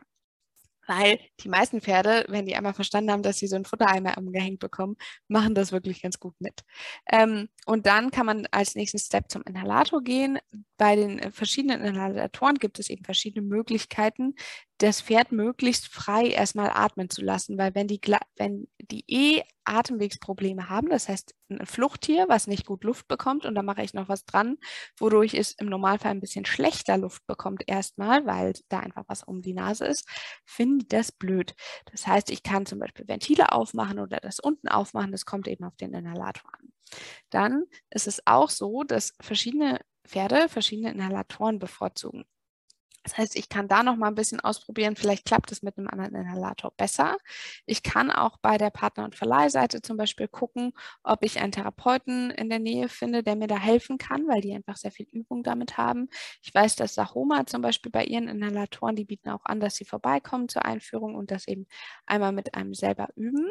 Weil 0.86 1.18
die 1.40 1.48
meisten 1.48 1.80
Pferde, 1.80 2.26
wenn 2.28 2.46
die 2.46 2.56
einmal 2.56 2.74
verstanden 2.74 3.10
haben, 3.10 3.22
dass 3.22 3.38
sie 3.38 3.46
so 3.46 3.56
einen 3.56 3.64
Futtereimer 3.64 4.18
umgehängt 4.18 4.59
bekommen, 4.59 4.96
machen 5.28 5.55
das 5.55 5.72
wirklich 5.72 6.02
ganz 6.02 6.18
gut 6.18 6.34
mit. 6.40 6.62
Ähm, 7.10 7.48
und 7.66 7.86
dann 7.86 8.10
kann 8.10 8.26
man 8.26 8.46
als 8.51 8.74
nächsten 8.74 8.98
Step 8.98 9.30
zum 9.30 9.42
Inhalator 9.46 10.02
gehen. 10.02 10.38
Bei 10.76 10.94
den 10.96 11.32
verschiedenen 11.32 11.82
Inhalatoren 11.82 12.56
gibt 12.56 12.78
es 12.78 12.90
eben 12.90 13.05
verschiedene 13.05 13.46
Möglichkeiten, 13.46 14.34
das 14.78 15.01
Pferd 15.01 15.32
möglichst 15.32 15.86
frei 15.88 16.26
erstmal 16.26 16.70
atmen 16.70 17.09
zu 17.09 17.22
lassen, 17.22 17.56
weil 17.59 17.74
wenn 17.74 17.86
die, 17.86 18.01
wenn 18.36 18.68
die 18.80 19.05
eh 19.09 19.42
Atemwegsprobleme 19.64 20.68
haben, 20.68 20.88
das 20.90 21.09
heißt 21.09 21.34
ein 21.48 21.64
Fluchttier, 21.64 22.26
was 22.28 22.46
nicht 22.46 22.66
gut 22.66 22.84
Luft 22.84 23.06
bekommt 23.09 23.46
und 23.46 23.55
da 23.55 23.62
mache 23.62 23.82
ich 23.82 23.94
noch 23.94 24.09
was 24.09 24.24
dran, 24.24 24.56
wodurch 24.98 25.34
es 25.34 25.52
im 25.52 25.68
Normalfall 25.68 26.10
ein 26.10 26.20
bisschen 26.20 26.44
schlechter 26.44 26.98
Luft 26.98 27.26
bekommt 27.26 27.62
erstmal, 27.66 28.26
weil 28.26 28.55
da 28.68 28.80
einfach 28.80 29.05
was 29.06 29.22
um 29.22 29.42
die 29.42 29.55
Nase 29.55 29.86
ist, 29.86 30.09
finden 30.44 30.80
die 30.80 30.88
das 30.88 31.12
blöd. 31.12 31.55
Das 31.92 32.06
heißt, 32.06 32.30
ich 32.30 32.42
kann 32.42 32.66
zum 32.66 32.80
Beispiel 32.80 33.06
Ventile 33.09 33.52
aufmachen 33.52 34.01
oder 34.01 34.18
das 34.18 34.40
unten 34.40 34.68
aufmachen, 34.68 35.12
das 35.12 35.24
kommt 35.24 35.48
eben 35.48 35.64
auf 35.64 35.76
den 35.76 35.94
Inhalator 35.94 36.51
an. 36.55 36.72
Dann 37.30 37.64
ist 37.90 38.06
es 38.06 38.26
auch 38.26 38.51
so, 38.51 38.84
dass 38.84 39.12
verschiedene 39.20 39.80
Pferde 40.06 40.48
verschiedene 40.48 40.90
Inhalatoren 40.92 41.59
bevorzugen. 41.59 42.24
Das 43.05 43.18
heißt, 43.18 43.36
ich 43.36 43.48
kann 43.48 43.68
da 43.68 43.82
noch 43.82 43.97
mal 43.97 44.09
ein 44.09 44.14
bisschen 44.14 44.40
ausprobieren. 44.40 44.97
Vielleicht 44.97 45.26
klappt 45.26 45.52
es 45.52 45.62
mit 45.62 45.78
einem 45.78 45.89
anderen 45.89 46.14
Inhalator 46.14 46.72
besser. 46.76 47.16
Ich 47.66 47.82
kann 47.82 48.10
auch 48.10 48.39
bei 48.39 48.59
der 48.59 48.70
Partner- 48.70 49.05
und 49.05 49.14
Verleihseite 49.14 49.82
zum 49.82 49.97
Beispiel 49.97 50.28
gucken, 50.28 50.72
ob 51.02 51.22
ich 51.24 51.39
einen 51.40 51.52
Therapeuten 51.52 52.31
in 52.31 52.48
der 52.51 52.59
Nähe 52.59 52.89
finde, 52.89 53.22
der 53.22 53.36
mir 53.36 53.47
da 53.47 53.59
helfen 53.59 53.98
kann, 53.98 54.26
weil 54.28 54.40
die 54.40 54.55
einfach 54.55 54.76
sehr 54.76 54.90
viel 54.90 55.06
Übung 55.12 55.43
damit 55.43 55.76
haben. 55.78 56.09
Ich 56.43 56.55
weiß, 56.55 56.76
dass 56.76 56.94
Sahoma 56.94 57.47
zum 57.47 57.62
Beispiel 57.62 57.93
bei 57.93 58.05
ihren 58.05 58.28
Inhalatoren, 58.28 58.97
die 58.97 59.05
bieten 59.05 59.28
auch 59.31 59.44
an, 59.44 59.60
dass 59.60 59.76
sie 59.76 59.85
vorbeikommen 59.85 60.48
zur 60.48 60.64
Einführung 60.64 61.14
und 61.14 61.31
das 61.31 61.47
eben 61.48 61.66
einmal 62.06 62.32
mit 62.32 62.55
einem 62.55 62.74
selber 62.74 63.09
üben. 63.16 63.51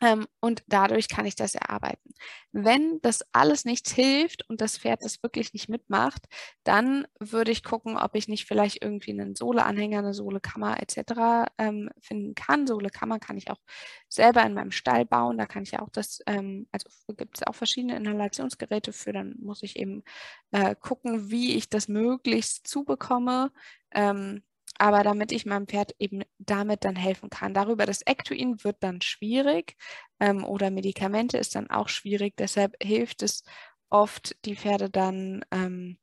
Ähm, 0.00 0.26
und 0.40 0.62
dadurch 0.68 1.08
kann 1.08 1.26
ich 1.26 1.34
das 1.34 1.54
erarbeiten. 1.54 2.14
Wenn 2.52 3.00
das 3.02 3.22
alles 3.32 3.64
nichts 3.64 3.92
hilft 3.92 4.48
und 4.48 4.60
das 4.60 4.78
Pferd 4.78 5.02
das 5.02 5.22
wirklich 5.22 5.52
nicht 5.52 5.68
mitmacht, 5.68 6.26
dann 6.64 7.06
würde 7.18 7.50
ich 7.50 7.64
gucken, 7.64 7.96
ob 7.96 8.14
ich 8.14 8.28
nicht 8.28 8.46
vielleicht 8.46 8.82
irgendwie 8.82 9.10
einen 9.12 9.34
Sohleanhänger, 9.34 9.98
eine 9.98 10.14
Sohlekammer 10.14 10.80
etc. 10.80 11.46
Ähm, 11.58 11.90
finden 12.00 12.34
kann. 12.34 12.66
Sohlekammer 12.66 13.18
kann 13.18 13.36
ich 13.36 13.50
auch 13.50 13.60
selber 14.08 14.42
in 14.44 14.54
meinem 14.54 14.70
Stall 14.70 15.04
bauen. 15.04 15.38
Da 15.38 15.46
kann 15.46 15.62
ich 15.64 15.78
auch 15.78 15.90
das, 15.90 16.20
ähm, 16.26 16.68
also 16.72 16.88
gibt 17.16 17.38
es 17.38 17.46
auch 17.46 17.54
verschiedene 17.54 17.96
Inhalationsgeräte 17.96 18.92
für. 18.92 19.12
Dann 19.12 19.34
muss 19.40 19.62
ich 19.62 19.76
eben 19.76 20.04
äh, 20.52 20.74
gucken, 20.76 21.30
wie 21.30 21.56
ich 21.56 21.68
das 21.70 21.88
möglichst 21.88 22.66
zubekomme. 22.68 23.52
Ähm, 23.92 24.42
aber 24.78 25.02
damit 25.02 25.32
ich 25.32 25.46
meinem 25.46 25.66
Pferd 25.66 25.94
eben 25.98 26.22
damit 26.38 26.84
dann 26.84 26.96
helfen 26.96 27.30
kann. 27.30 27.54
Darüber 27.54 27.86
das 27.86 28.02
Ectoin 28.02 28.62
wird 28.64 28.76
dann 28.80 29.00
schwierig 29.00 29.76
ähm, 30.20 30.44
oder 30.44 30.70
Medikamente 30.70 31.38
ist 31.38 31.54
dann 31.54 31.70
auch 31.70 31.88
schwierig. 31.88 32.36
Deshalb 32.36 32.76
hilft 32.82 33.22
es 33.22 33.44
oft, 33.90 34.36
die 34.44 34.56
Pferde 34.56 34.90
dann 34.90 35.44
ähm, 35.50 35.98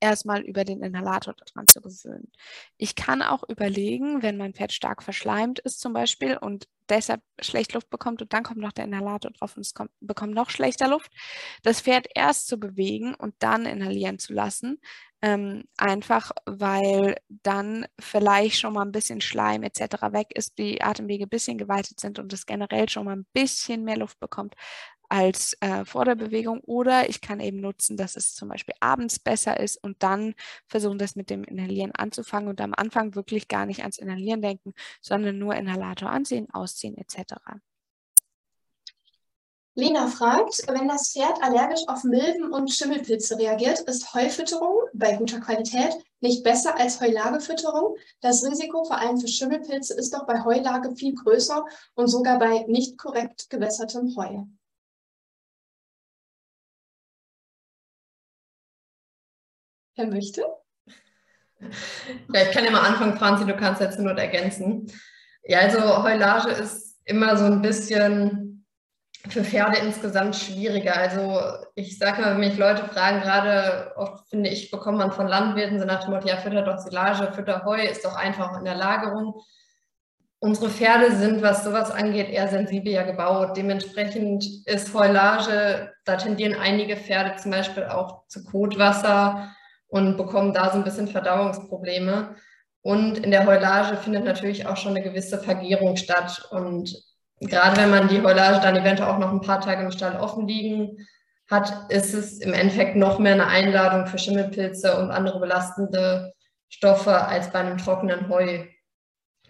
erstmal 0.00 0.42
über 0.42 0.64
den 0.64 0.82
Inhalator 0.82 1.34
daran 1.34 1.68
zu 1.68 1.80
gewöhnen. 1.80 2.30
Ich 2.76 2.94
kann 2.94 3.22
auch 3.22 3.42
überlegen, 3.48 4.22
wenn 4.22 4.36
mein 4.36 4.54
Pferd 4.54 4.72
stark 4.72 5.02
verschleimt 5.02 5.58
ist 5.60 5.80
zum 5.80 5.92
Beispiel 5.92 6.36
und 6.36 6.68
deshalb 6.88 7.22
schlecht 7.40 7.72
Luft 7.72 7.88
bekommt 7.90 8.20
und 8.20 8.32
dann 8.32 8.42
kommt 8.42 8.58
noch 8.58 8.72
der 8.72 8.84
Inhalator 8.84 9.30
drauf 9.30 9.56
und 9.56 9.62
es 9.62 9.74
kommt, 9.74 9.90
bekommt 10.00 10.34
noch 10.34 10.50
schlechter 10.50 10.88
Luft, 10.88 11.10
das 11.62 11.80
Pferd 11.80 12.06
erst 12.14 12.48
zu 12.48 12.58
bewegen 12.58 13.14
und 13.14 13.34
dann 13.38 13.64
inhalieren 13.64 14.18
zu 14.18 14.32
lassen, 14.32 14.80
ähm, 15.22 15.64
einfach 15.76 16.32
weil 16.46 17.16
dann 17.28 17.86
vielleicht 17.98 18.58
schon 18.58 18.74
mal 18.74 18.82
ein 18.82 18.92
bisschen 18.92 19.20
Schleim 19.20 19.62
etc. 19.62 19.80
weg 20.12 20.28
ist, 20.34 20.58
die 20.58 20.82
Atemwege 20.82 21.24
ein 21.26 21.28
bisschen 21.28 21.58
geweitet 21.58 22.00
sind 22.00 22.18
und 22.18 22.32
es 22.32 22.46
generell 22.46 22.88
schon 22.88 23.04
mal 23.04 23.16
ein 23.16 23.26
bisschen 23.32 23.84
mehr 23.84 23.96
Luft 23.98 24.18
bekommt 24.20 24.54
als 25.08 25.54
äh, 25.60 25.84
vor 25.84 26.04
der 26.06 26.14
Bewegung. 26.14 26.60
Oder 26.62 27.08
ich 27.10 27.20
kann 27.20 27.38
eben 27.40 27.60
nutzen, 27.60 27.96
dass 27.98 28.16
es 28.16 28.34
zum 28.34 28.48
Beispiel 28.48 28.74
abends 28.80 29.18
besser 29.18 29.60
ist 29.60 29.76
und 29.82 30.02
dann 30.02 30.34
versuchen, 30.66 30.98
das 30.98 31.16
mit 31.16 31.30
dem 31.30 31.44
Inhalieren 31.44 31.92
anzufangen 31.94 32.48
und 32.48 32.60
am 32.62 32.72
Anfang 32.74 33.14
wirklich 33.14 33.46
gar 33.48 33.66
nicht 33.66 33.80
ans 33.82 33.98
Inhalieren 33.98 34.42
denken, 34.42 34.72
sondern 35.02 35.38
nur 35.38 35.54
Inhalator 35.54 36.10
anziehen, 36.10 36.48
ausziehen 36.52 36.96
etc. 36.96 37.34
Lena 39.74 40.06
fragt, 40.06 40.66
wenn 40.68 40.86
das 40.86 41.12
Pferd 41.12 41.42
allergisch 41.42 41.80
auf 41.86 42.04
Milben 42.04 42.52
und 42.52 42.70
Schimmelpilze 42.70 43.38
reagiert, 43.38 43.80
ist 43.80 44.12
Heufütterung 44.12 44.76
bei 44.92 45.16
guter 45.16 45.40
Qualität 45.40 45.94
nicht 46.20 46.44
besser 46.44 46.76
als 46.78 47.00
Heulagefütterung? 47.00 47.96
Das 48.20 48.44
Risiko 48.44 48.84
vor 48.84 48.98
allem 48.98 49.18
für 49.18 49.28
Schimmelpilze 49.28 49.94
ist 49.94 50.12
doch 50.12 50.26
bei 50.26 50.44
Heulage 50.44 50.94
viel 50.94 51.14
größer 51.14 51.64
und 51.94 52.08
sogar 52.08 52.38
bei 52.38 52.66
nicht 52.68 52.98
korrekt 52.98 53.48
gewässertem 53.48 54.14
Heu. 54.14 54.44
Wer 59.96 60.06
möchte? 60.06 60.44
Ja, 62.32 62.42
ich 62.42 62.50
kann 62.50 62.64
ja 62.64 62.70
mal 62.70 62.86
anfangen, 62.86 63.16
Franzi, 63.16 63.46
du 63.46 63.56
kannst 63.56 63.80
jetzt 63.80 63.98
nur 63.98 64.12
ergänzen. 64.18 64.92
Ja, 65.44 65.60
also 65.60 66.02
Heulage 66.02 66.50
ist 66.50 66.98
immer 67.04 67.38
so 67.38 67.44
ein 67.44 67.62
bisschen 67.62 68.51
für 69.28 69.44
Pferde 69.44 69.78
insgesamt 69.78 70.36
schwieriger. 70.36 70.96
Also 70.96 71.40
ich 71.74 71.98
sage 71.98 72.20
mal, 72.20 72.32
wenn 72.32 72.40
mich 72.40 72.58
Leute 72.58 72.84
fragen, 72.84 73.20
gerade 73.20 73.92
oft 73.96 74.28
finde 74.28 74.50
ich, 74.50 74.70
bekommt 74.70 74.98
man 74.98 75.12
von 75.12 75.28
Landwirten 75.28 75.78
so 75.78 75.84
nach 75.84 76.04
dem 76.04 76.12
Motto, 76.12 76.28
ja, 76.28 76.36
fütter 76.36 76.62
doch 76.62 76.78
Silage, 76.78 77.32
fütter 77.32 77.64
Heu, 77.64 77.80
ist 77.80 78.04
doch 78.04 78.16
einfach 78.16 78.58
in 78.58 78.64
der 78.64 78.74
Lagerung. 78.74 79.40
Unsere 80.40 80.70
Pferde 80.70 81.14
sind, 81.14 81.40
was 81.40 81.62
sowas 81.62 81.92
angeht, 81.92 82.28
eher 82.28 82.48
sensibler 82.48 83.04
gebaut. 83.04 83.56
Dementsprechend 83.56 84.44
ist 84.66 84.92
Heulage, 84.92 85.92
da 86.04 86.16
tendieren 86.16 86.58
einige 86.60 86.96
Pferde 86.96 87.36
zum 87.36 87.52
Beispiel 87.52 87.84
auch 87.84 88.26
zu 88.26 88.42
Kotwasser 88.42 89.54
und 89.86 90.16
bekommen 90.16 90.52
da 90.52 90.70
so 90.70 90.78
ein 90.78 90.84
bisschen 90.84 91.06
Verdauungsprobleme. 91.06 92.34
Und 92.80 93.18
in 93.18 93.30
der 93.30 93.46
Heulage 93.46 93.96
findet 93.96 94.24
natürlich 94.24 94.66
auch 94.66 94.76
schon 94.76 94.96
eine 94.96 95.02
gewisse 95.02 95.38
Vergärung 95.38 95.96
statt. 95.96 96.48
Und 96.50 96.92
gerade 97.48 97.76
wenn 97.80 97.90
man 97.90 98.08
die 98.08 98.22
Heulage 98.22 98.60
dann 98.60 98.76
eventuell 98.76 99.08
auch 99.08 99.18
noch 99.18 99.32
ein 99.32 99.40
paar 99.40 99.60
Tage 99.60 99.82
im 99.82 99.90
Stall 99.90 100.16
offen 100.16 100.46
liegen 100.46 101.06
hat, 101.50 101.90
ist 101.90 102.14
es 102.14 102.38
im 102.38 102.54
Endeffekt 102.54 102.96
noch 102.96 103.18
mehr 103.18 103.34
eine 103.34 103.46
Einladung 103.46 104.06
für 104.06 104.18
Schimmelpilze 104.18 104.98
und 104.98 105.10
andere 105.10 105.40
belastende 105.40 106.32
Stoffe 106.68 107.26
als 107.26 107.50
bei 107.50 107.58
einem 107.58 107.78
trockenen 107.78 108.28
Heu. 108.28 108.64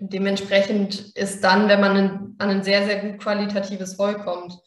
Dementsprechend 0.01 1.17
ist 1.17 1.45
dann, 1.45 1.69
wenn 1.69 1.81
man 1.81 2.35
an 2.39 2.51
ein 2.51 2.65
sehr, 2.65 2.85
sehr 2.87 3.01
gut 3.01 3.21
qualitatives 3.21 3.99
Heu 3.99 4.15
kommt, 4.15 4.59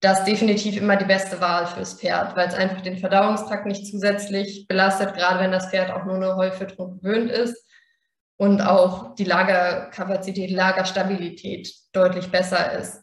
das 0.00 0.24
definitiv 0.24 0.78
immer 0.78 0.96
die 0.96 1.04
beste 1.04 1.40
Wahl 1.40 1.66
fürs 1.66 1.94
Pferd, 1.94 2.34
weil 2.34 2.48
es 2.48 2.54
einfach 2.54 2.80
den 2.80 2.96
Verdauungstrakt 2.96 3.66
nicht 3.66 3.86
zusätzlich 3.86 4.66
belastet, 4.66 5.14
gerade 5.14 5.40
wenn 5.40 5.52
das 5.52 5.68
Pferd 5.68 5.90
auch 5.90 6.06
nur 6.06 6.16
eine 6.16 6.36
Heufütterung 6.36 6.98
gewöhnt 6.98 7.30
ist 7.30 7.69
und 8.40 8.62
auch 8.62 9.14
die 9.16 9.24
Lagerkapazität, 9.24 10.50
Lagerstabilität 10.50 11.70
deutlich 11.92 12.30
besser 12.30 12.72
ist. 12.72 13.02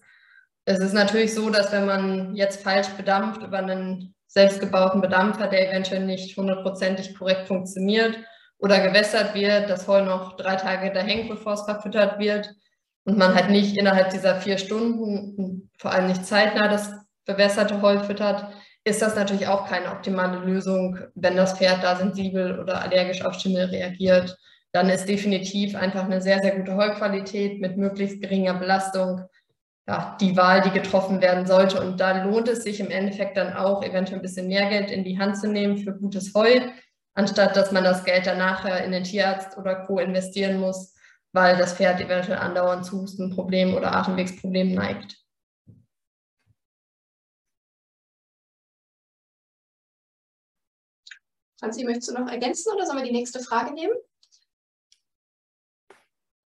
Es 0.65 0.80
ist 0.80 0.93
natürlich 0.93 1.35
so, 1.35 1.51
dass 1.51 1.72
wenn 1.72 1.85
man 1.85 2.35
jetzt 2.35 2.64
falsch 2.64 2.88
bedampft 2.97 3.43
über 3.43 3.59
einen 3.59 4.15
selbstgebauten 4.26 4.99
Bedampfer, 4.99 5.45
der 5.45 5.69
eventuell 5.69 6.05
nicht 6.05 6.35
hundertprozentig 6.35 7.15
korrekt 7.15 7.47
funktioniert 7.47 8.18
oder 8.57 8.80
gewässert 8.80 9.35
wird, 9.35 9.69
das 9.69 9.88
Heu 9.88 10.03
noch 10.03 10.38
drei 10.38 10.55
Tage 10.55 10.91
da 10.91 11.01
hängt, 11.01 11.30
bevor 11.30 11.53
es 11.53 11.65
verfüttert 11.65 12.18
wird 12.18 12.49
und 13.03 13.19
man 13.19 13.35
halt 13.35 13.51
nicht 13.51 13.77
innerhalb 13.77 14.09
dieser 14.09 14.41
vier 14.41 14.57
Stunden, 14.57 15.69
vor 15.77 15.91
allem 15.91 16.07
nicht 16.07 16.26
zeitnah, 16.26 16.68
das 16.68 16.93
bewässerte 17.26 17.80
Heu 17.84 17.99
füttert, 17.99 18.47
ist 18.85 19.03
das 19.03 19.15
natürlich 19.15 19.47
auch 19.47 19.69
keine 19.69 19.91
optimale 19.91 20.39
Lösung, 20.39 20.97
wenn 21.14 21.38
das 21.38 21.59
Pferd 21.59 21.84
da 21.84 21.95
sensibel 21.95 22.59
oder 22.59 22.81
allergisch 22.81 23.23
auf 23.23 23.35
Schimmel 23.35 23.65
reagiert 23.65 24.35
dann 24.72 24.89
ist 24.89 25.07
definitiv 25.07 25.76
einfach 25.76 26.03
eine 26.03 26.22
sehr, 26.22 26.39
sehr 26.39 26.57
gute 26.57 26.76
Heuqualität 26.76 27.61
mit 27.61 27.77
möglichst 27.77 28.22
geringer 28.22 28.53
Belastung 28.53 29.23
ja, 29.88 30.18
die 30.19 30.35
Wahl, 30.35 30.61
die 30.61 30.72
getroffen 30.72 31.22
werden 31.22 31.48
sollte. 31.48 31.80
Und 31.81 31.99
da 31.99 32.23
lohnt 32.23 32.49
es 32.49 32.64
sich 32.64 32.80
im 32.80 32.91
Endeffekt 32.91 33.38
dann 33.38 33.53
auch, 33.53 33.84
eventuell 33.84 34.19
ein 34.19 34.22
bisschen 34.22 34.48
mehr 34.48 34.69
Geld 34.69 34.91
in 34.91 35.03
die 35.03 35.18
Hand 35.18 35.38
zu 35.38 35.48
nehmen 35.48 35.77
für 35.77 35.94
gutes 35.94 36.34
Heu, 36.34 36.60
anstatt 37.14 37.56
dass 37.56 37.72
man 37.72 37.84
das 37.84 38.03
Geld 38.03 38.27
dann 38.27 38.38
nachher 38.38 38.84
in 38.84 38.91
den 38.91 39.03
Tierarzt 39.03 39.57
oder 39.57 39.85
Co. 39.85 39.99
investieren 39.99 40.60
muss, 40.60 40.94
weil 41.31 41.57
das 41.57 41.73
Pferd 41.73 42.02
eventuell 42.02 42.38
andauernd 42.38 42.85
zu 42.85 43.02
Hustenproblemen 43.02 43.76
oder 43.76 43.95
Atemwegsproblemen 43.95 44.76
neigt. 44.76 45.18
Franzi, 51.60 51.84
möchtest 51.85 52.10
du 52.10 52.14
noch 52.14 52.30
ergänzen 52.30 52.72
oder 52.73 52.85
sollen 52.85 52.99
wir 52.99 53.06
die 53.06 53.11
nächste 53.11 53.39
Frage 53.39 53.73
nehmen? 53.73 53.95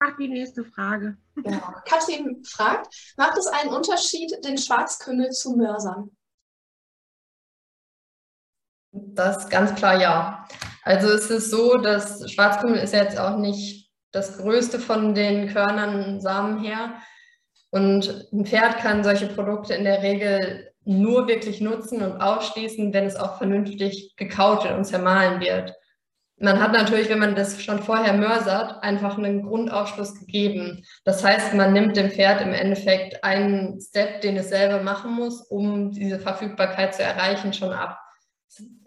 Mach 0.03 0.17
die 0.17 0.29
nächste 0.29 0.65
Frage. 0.65 1.15
Genau. 1.35 1.61
Katrin 1.85 2.43
fragt, 2.43 3.13
macht 3.17 3.37
es 3.37 3.45
einen 3.45 3.69
Unterschied, 3.69 4.33
den 4.43 4.57
Schwarzkümmel 4.57 5.29
zu 5.29 5.55
mörsern? 5.55 6.09
Das 8.91 9.43
ist 9.43 9.51
ganz 9.51 9.75
klar 9.75 10.01
ja. 10.01 10.47
Also 10.81 11.07
es 11.09 11.29
ist 11.29 11.51
so, 11.51 11.77
dass 11.77 12.31
Schwarzkümmel 12.31 12.79
ist 12.79 12.95
jetzt 12.95 13.19
auch 13.19 13.37
nicht 13.37 13.91
das 14.11 14.39
größte 14.39 14.79
von 14.79 15.13
den 15.13 15.53
Körnern 15.53 16.19
Samen 16.19 16.63
her. 16.63 16.95
Und 17.69 18.27
ein 18.33 18.47
Pferd 18.47 18.79
kann 18.79 19.03
solche 19.03 19.27
Produkte 19.27 19.75
in 19.75 19.83
der 19.83 20.01
Regel 20.01 20.73
nur 20.83 21.27
wirklich 21.27 21.61
nutzen 21.61 22.01
und 22.01 22.19
ausschließen, 22.19 22.91
wenn 22.91 23.05
es 23.05 23.15
auch 23.15 23.37
vernünftig 23.37 24.15
gekaut 24.17 24.65
und 24.65 24.83
zermahlen 24.83 25.39
wird. 25.39 25.75
Man 26.41 26.59
hat 26.59 26.71
natürlich, 26.73 27.07
wenn 27.09 27.19
man 27.19 27.35
das 27.35 27.61
schon 27.61 27.83
vorher 27.83 28.13
mörsert, 28.13 28.81
einfach 28.83 29.15
einen 29.17 29.43
Grundausschluss 29.43 30.19
gegeben. 30.19 30.83
Das 31.05 31.23
heißt, 31.23 31.53
man 31.53 31.71
nimmt 31.71 31.95
dem 31.95 32.09
Pferd 32.09 32.41
im 32.41 32.51
Endeffekt 32.51 33.23
einen 33.23 33.79
Step, 33.79 34.21
den 34.21 34.37
es 34.37 34.49
selber 34.49 34.81
machen 34.81 35.13
muss, 35.13 35.41
um 35.41 35.91
diese 35.91 36.17
Verfügbarkeit 36.17 36.95
zu 36.95 37.03
erreichen, 37.03 37.53
schon 37.53 37.71
ab. 37.71 37.99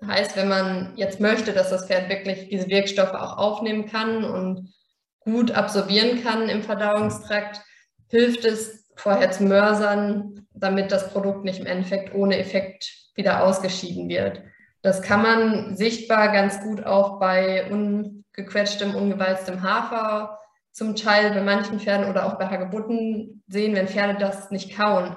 Das 0.00 0.08
heißt, 0.08 0.36
wenn 0.36 0.48
man 0.48 0.94
jetzt 0.96 1.20
möchte, 1.20 1.52
dass 1.52 1.70
das 1.70 1.86
Pferd 1.86 2.08
wirklich 2.08 2.48
diese 2.48 2.68
Wirkstoffe 2.68 3.14
auch 3.14 3.38
aufnehmen 3.38 3.86
kann 3.86 4.24
und 4.24 4.74
gut 5.20 5.52
absorbieren 5.52 6.24
kann 6.24 6.48
im 6.48 6.62
Verdauungstrakt, 6.64 7.60
hilft 8.08 8.44
es 8.44 8.88
vorher 8.96 9.30
zu 9.30 9.44
mörsern, 9.44 10.46
damit 10.54 10.90
das 10.90 11.12
Produkt 11.12 11.44
nicht 11.44 11.60
im 11.60 11.66
Endeffekt 11.66 12.14
ohne 12.14 12.36
Effekt 12.38 12.92
wieder 13.14 13.44
ausgeschieden 13.44 14.08
wird. 14.08 14.42
Das 14.84 15.00
kann 15.00 15.22
man 15.22 15.76
sichtbar 15.76 16.30
ganz 16.30 16.60
gut 16.60 16.84
auch 16.84 17.18
bei 17.18 17.70
ungequetschtem, 17.70 18.94
ungewalztem 18.94 19.62
Hafer 19.62 20.38
zum 20.72 20.94
Teil 20.94 21.32
bei 21.32 21.40
manchen 21.40 21.80
Pferden 21.80 22.10
oder 22.10 22.26
auch 22.26 22.34
bei 22.34 22.48
Hagebutten 22.48 23.42
sehen, 23.48 23.74
wenn 23.74 23.88
Pferde 23.88 24.18
das 24.18 24.50
nicht 24.50 24.76
kauen, 24.76 25.16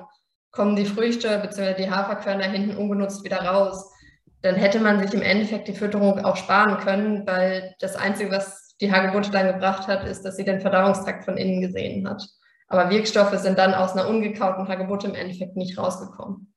kommen 0.52 0.78
die 0.78 0.86
Früchte 0.86 1.40
bzw. 1.40 1.74
die 1.74 1.92
Haferkörner 1.92 2.46
hinten 2.46 2.78
ungenutzt 2.78 3.26
wieder 3.26 3.42
raus. 3.42 3.92
Dann 4.42 4.56
hätte 4.56 4.80
man 4.80 5.02
sich 5.02 5.14
im 5.14 5.22
Endeffekt 5.22 5.68
die 5.68 5.76
Fütterung 5.76 6.24
auch 6.24 6.38
sparen 6.38 6.78
können, 6.78 7.28
weil 7.28 7.76
das 7.82 7.98
Einzige, 7.98 8.32
was 8.32 8.78
die 8.80 8.94
Hagebutte 8.94 9.32
dann 9.32 9.48
gebracht 9.48 9.90
hat, 9.90 10.06
ist, 10.06 10.22
dass 10.22 10.38
sie 10.38 10.46
den 10.46 10.62
Verdauungstrakt 10.62 11.26
von 11.26 11.36
innen 11.36 11.60
gesehen 11.60 12.08
hat. 12.08 12.26
Aber 12.70 12.90
Wirkstoffe 12.90 13.38
sind 13.40 13.58
dann 13.58 13.74
aus 13.74 13.92
einer 13.92 14.08
ungekauten 14.08 14.70
Hagebutte 14.70 15.08
im 15.08 15.16
Endeffekt 15.16 15.58
nicht 15.58 15.78
rausgekommen. 15.78 16.54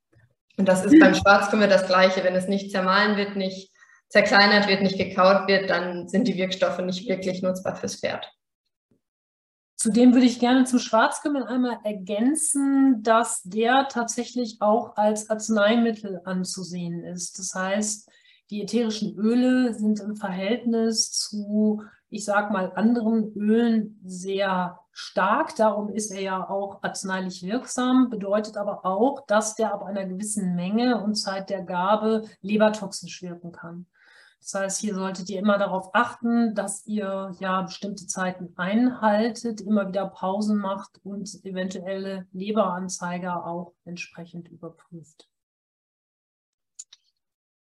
Und 0.61 0.66
das 0.66 0.85
ist 0.85 1.01
beim 1.01 1.15
Schwarzkümmel 1.15 1.69
das 1.69 1.87
Gleiche. 1.87 2.23
Wenn 2.23 2.35
es 2.35 2.47
nicht 2.47 2.70
zermahlen 2.70 3.16
wird, 3.16 3.35
nicht 3.35 3.73
zerkleinert 4.11 4.69
wird, 4.69 4.82
nicht 4.82 4.99
gekaut 4.99 5.49
wird, 5.49 5.70
dann 5.70 6.07
sind 6.07 6.28
die 6.28 6.37
Wirkstoffe 6.37 6.81
nicht 6.81 7.09
wirklich 7.09 7.41
nutzbar 7.41 7.77
fürs 7.77 7.97
Pferd. 7.97 8.31
Zudem 9.77 10.12
würde 10.12 10.27
ich 10.27 10.39
gerne 10.39 10.65
zum 10.65 10.78
Schwarzkümmel 10.78 11.45
einmal 11.45 11.78
ergänzen, 11.82 13.03
dass 13.03 13.41
der 13.43 13.89
tatsächlich 13.89 14.59
auch 14.61 14.99
als 14.99 15.31
Arzneimittel 15.31 16.20
anzusehen 16.27 17.05
ist. 17.05 17.39
Das 17.39 17.55
heißt, 17.55 18.11
die 18.51 18.61
ätherischen 18.61 19.16
Öle 19.16 19.73
sind 19.73 20.01
im 20.01 20.16
Verhältnis 20.16 21.11
zu, 21.11 21.85
ich 22.11 22.27
sage 22.27 22.53
mal, 22.53 22.70
anderen 22.74 23.32
Ölen 23.32 23.99
sehr 24.05 24.78
stark. 25.01 25.57
Darum 25.57 25.89
ist 25.89 26.11
er 26.11 26.21
ja 26.21 26.49
auch 26.49 26.83
arzneilich 26.83 27.43
wirksam, 27.43 28.11
bedeutet 28.11 28.57
aber 28.57 28.85
auch, 28.85 29.27
dass 29.27 29.55
der 29.55 29.73
ab 29.73 29.83
einer 29.83 30.05
gewissen 30.05 30.55
Menge 30.55 31.03
und 31.03 31.15
Zeit 31.15 31.51
der 31.51 31.63
Gabe 31.63 32.25
lebertoxisch 32.43 33.23
wirken 33.23 33.53
kann. 33.53 33.87
Das 34.41 34.55
heißt, 34.55 34.81
hier 34.81 34.95
solltet 34.95 35.29
ihr 35.29 35.39
immer 35.39 35.59
darauf 35.59 35.95
achten, 35.95 36.55
dass 36.55 36.87
ihr 36.87 37.35
ja 37.39 37.63
bestimmte 37.63 38.07
Zeiten 38.07 38.55
einhaltet, 38.57 39.61
immer 39.61 39.89
wieder 39.89 40.07
Pausen 40.07 40.57
macht 40.57 41.01
und 41.05 41.45
eventuelle 41.45 42.27
Leberanzeiger 42.33 43.47
auch 43.47 43.73
entsprechend 43.85 44.49
überprüft. 44.49 45.30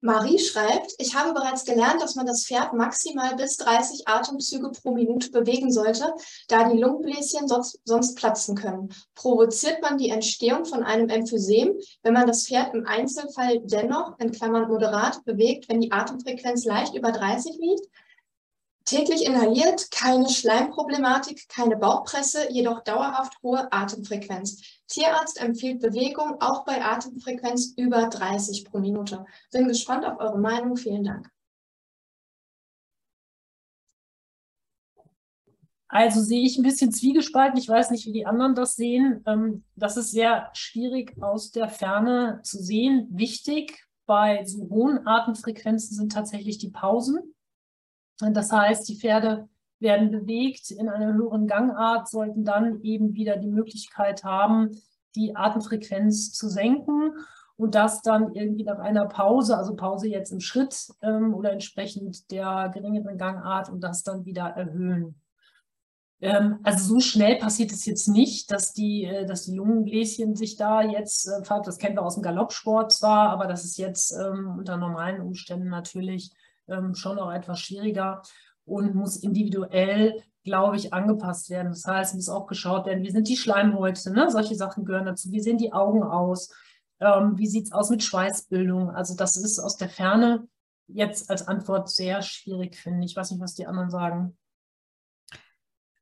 Marie 0.05 0.41
schreibt, 0.41 0.95
ich 0.99 1.15
habe 1.15 1.33
bereits 1.33 1.65
gelernt, 1.65 2.03
dass 2.03 2.17
man 2.17 2.27
das 2.27 2.45
Pferd 2.45 2.73
maximal 2.73 3.37
bis 3.37 3.57
30 3.59 4.09
Atemzüge 4.09 4.71
pro 4.71 4.91
Minute 4.91 5.31
bewegen 5.31 5.71
sollte, 5.71 6.13
da 6.49 6.69
die 6.69 6.79
Lungenbläschen 6.79 7.47
sonst, 7.47 7.79
sonst 7.85 8.17
platzen 8.17 8.57
können. 8.57 8.93
Provoziert 9.15 9.81
man 9.81 9.99
die 9.99 10.09
Entstehung 10.09 10.65
von 10.65 10.83
einem 10.83 11.09
Emphysem, 11.09 11.79
wenn 12.03 12.15
man 12.15 12.27
das 12.27 12.49
Pferd 12.49 12.75
im 12.75 12.85
Einzelfall 12.85 13.61
dennoch, 13.61 14.19
in 14.19 14.33
Klammern 14.33 14.67
moderat, 14.67 15.25
bewegt, 15.25 15.69
wenn 15.69 15.81
die 15.81 15.93
Atemfrequenz 15.93 16.65
leicht 16.65 16.97
über 16.97 17.13
30 17.13 17.57
liegt? 17.61 17.87
Täglich 18.85 19.25
inhaliert, 19.25 19.93
keine 19.93 20.29
Schleimproblematik, 20.29 21.49
keine 21.49 21.77
Bauchpresse, 21.77 22.51
jedoch 22.51 22.83
dauerhaft 22.83 23.35
hohe 23.41 23.73
Atemfrequenz. 23.73 24.61
Tierarzt 24.93 25.41
empfiehlt 25.41 25.81
Bewegung 25.81 26.41
auch 26.43 26.67
bei 26.67 26.85
Atemfrequenz 26.85 27.73
über 27.79 28.09
30 28.09 28.67
pro 28.67 28.79
Minute. 28.79 29.25
Bin 29.51 29.67
gespannt 29.67 30.05
auf 30.05 30.19
eure 30.21 30.39
Meinung. 30.39 30.77
Vielen 30.77 31.05
Dank. 31.05 31.31
Also 35.89 36.21
sehe 36.21 36.45
ich 36.45 36.59
ein 36.59 36.63
bisschen 36.63 36.93
zwiegespalten. 36.93 37.59
Ich 37.59 37.69
weiß 37.69 37.91
nicht, 37.91 38.07
wie 38.07 38.13
die 38.13 38.27
anderen 38.27 38.55
das 38.55 38.77
sehen. 38.77 39.23
Ähm, 39.27 39.65
das 39.77 39.97
ist 39.97 40.11
sehr 40.11 40.51
schwierig 40.53 41.15
aus 41.23 41.51
der 41.51 41.69
Ferne 41.69 42.41
zu 42.43 42.63
sehen. 42.63 43.09
Wichtig 43.11 43.87
bei 44.05 44.45
so 44.45 44.69
hohen 44.69 45.07
Atemfrequenzen 45.07 45.97
sind 45.97 46.13
tatsächlich 46.13 46.59
die 46.59 46.71
Pausen. 46.71 47.35
Das 48.19 48.53
heißt, 48.53 48.89
die 48.89 48.97
Pferde 48.97 49.49
werden 49.83 50.11
bewegt 50.11 50.71
in 50.71 50.89
einer 50.89 51.15
höheren 51.15 51.47
Gangart, 51.47 52.09
sollten 52.09 52.45
dann 52.45 52.81
eben 52.83 53.15
wieder 53.15 53.37
die 53.37 53.51
Möglichkeit 53.51 54.25
haben, 54.25 54.71
die 55.15 55.37
Atemfrequenz 55.37 56.33
zu 56.33 56.49
senken 56.49 57.13
und 57.57 57.75
das 57.75 58.03
dann 58.03 58.35
irgendwie 58.35 58.65
nach 58.65 58.79
einer 58.79 59.07
Pause, 59.07 59.57
also 59.57 59.77
Pause 59.77 60.09
jetzt 60.09 60.33
im 60.33 60.41
Schritt 60.41 60.89
ähm, 61.03 61.35
oder 61.35 61.53
entsprechend 61.53 62.31
der 62.31 62.71
geringeren 62.73 63.19
Gangart 63.19 63.69
und 63.69 63.81
das 63.81 64.03
dann 64.03 64.25
wieder 64.25 64.47
erhöhen. 64.47 65.21
Ähm, 66.21 66.61
also 66.63 66.95
so 66.95 67.01
schnell 67.01 67.37
passiert 67.37 67.73
es 67.73 67.85
jetzt 67.85 68.09
nicht, 68.09 68.51
dass 68.51 68.73
die, 68.73 69.05
äh, 69.05 69.27
dass 69.27 69.45
die 69.45 69.57
Lungenbläschen 69.57 70.37
sich 70.37 70.57
da 70.57 70.81
jetzt, 70.83 71.29
äh, 71.29 71.43
das 71.65 71.79
kennen 71.79 71.97
wir 71.97 72.03
aus 72.03 72.15
dem 72.15 72.23
Galoppsport 72.23 72.93
zwar, 72.93 73.31
aber 73.31 73.47
das 73.47 73.65
ist 73.65 73.77
jetzt 73.77 74.13
ähm, 74.13 74.55
unter 74.59 74.77
normalen 74.77 75.21
Umständen 75.21 75.69
natürlich 75.69 76.33
ähm, 76.69 76.95
schon 76.95 77.19
auch 77.19 77.33
etwas 77.33 77.61
schwieriger 77.61 78.23
und 78.65 78.95
muss 78.95 79.17
individuell, 79.17 80.23
glaube 80.45 80.77
ich, 80.77 80.93
angepasst 80.93 81.51
werden. 81.51 81.69
Das 81.69 81.85
heißt, 81.87 82.15
muss 82.15 82.29
auch 82.29 82.47
geschaut 82.47 82.87
werden, 82.87 83.03
wie 83.03 83.11
sind 83.11 83.29
die 83.29 83.37
Schleimhäute, 83.37 84.13
ne? 84.13 84.31
solche 84.31 84.55
Sachen 84.55 84.85
gehören 84.85 85.07
dazu, 85.07 85.31
wie 85.31 85.41
sehen 85.41 85.59
die 85.59 85.73
Augen 85.73 86.03
aus, 86.03 86.51
ähm, 87.01 87.37
wie 87.37 87.47
sieht 87.47 87.67
es 87.67 87.73
aus 87.73 87.91
mit 87.91 88.03
Schweißbildung. 88.03 88.91
Also 88.91 89.17
das 89.17 89.37
ist 89.37 89.59
aus 89.59 89.77
der 89.77 89.89
Ferne 89.89 90.47
jetzt 90.89 91.31
als 91.31 91.47
Antwort 91.47 91.89
sehr 91.89 92.23
schwierig, 92.23 92.77
finde 92.77 93.05
ich. 93.05 93.13
Ich 93.13 93.17
weiß 93.17 93.31
nicht, 93.31 93.41
was 93.41 93.55
die 93.55 93.67
anderen 93.67 93.91
sagen. 93.91 94.37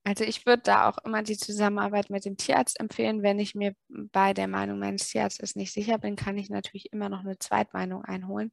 Also 0.03 0.25
ich 0.25 0.47
würde 0.47 0.63
da 0.63 0.89
auch 0.89 0.99
immer 1.05 1.23
die 1.23 1.37
Zusammenarbeit 1.37 2.09
mit 2.09 2.25
dem 2.25 2.37
Tierarzt 2.37 2.81
empfehlen. 2.81 3.23
Wenn 3.23 3.39
ich 3.39 3.55
mir 3.55 3.75
bei 3.89 4.33
der 4.33 4.49
Meinung 4.49 4.79
meines 4.79 5.09
Tierarztes 5.09 5.57
nicht 5.57 5.73
sicher 5.73 5.99
bin, 5.99 6.17
kann 6.17 6.39
ich 6.39 6.49
natürlich 6.49 6.93
immer 6.93 7.09
noch 7.11 7.21
eine 7.21 7.39
Zweitmeinung 7.39 8.05
einholen. 8.05 8.51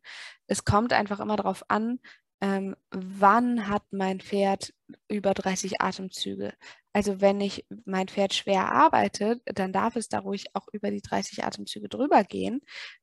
Es 0.48 0.66
kommt 0.66 0.92
einfach 0.92 1.20
immer 1.20 1.38
darauf 1.38 1.64
an, 1.70 2.00
ähm, 2.42 2.76
wann 2.92 3.68
hat 3.68 3.84
mein 3.92 4.20
Pferd 4.20 4.74
über 5.08 5.34
30 5.34 5.82
Atemzüge. 5.82 6.54
Also 6.94 7.22
wenn 7.22 7.42
ich 7.42 7.66
mein 7.86 8.08
Pferd 8.08 8.34
schwer 8.34 8.72
arbeitet, 8.72 9.42
dann 9.46 9.74
darf 9.74 9.96
es 9.96 10.10
da 10.10 10.20
ruhig 10.20 10.46
auch 10.54 10.68
über 10.72 10.92
die 10.92 11.02
30 11.02 11.44
Atemzüge 11.44 11.90
drüber 11.90 12.24
gehen. 12.24 12.62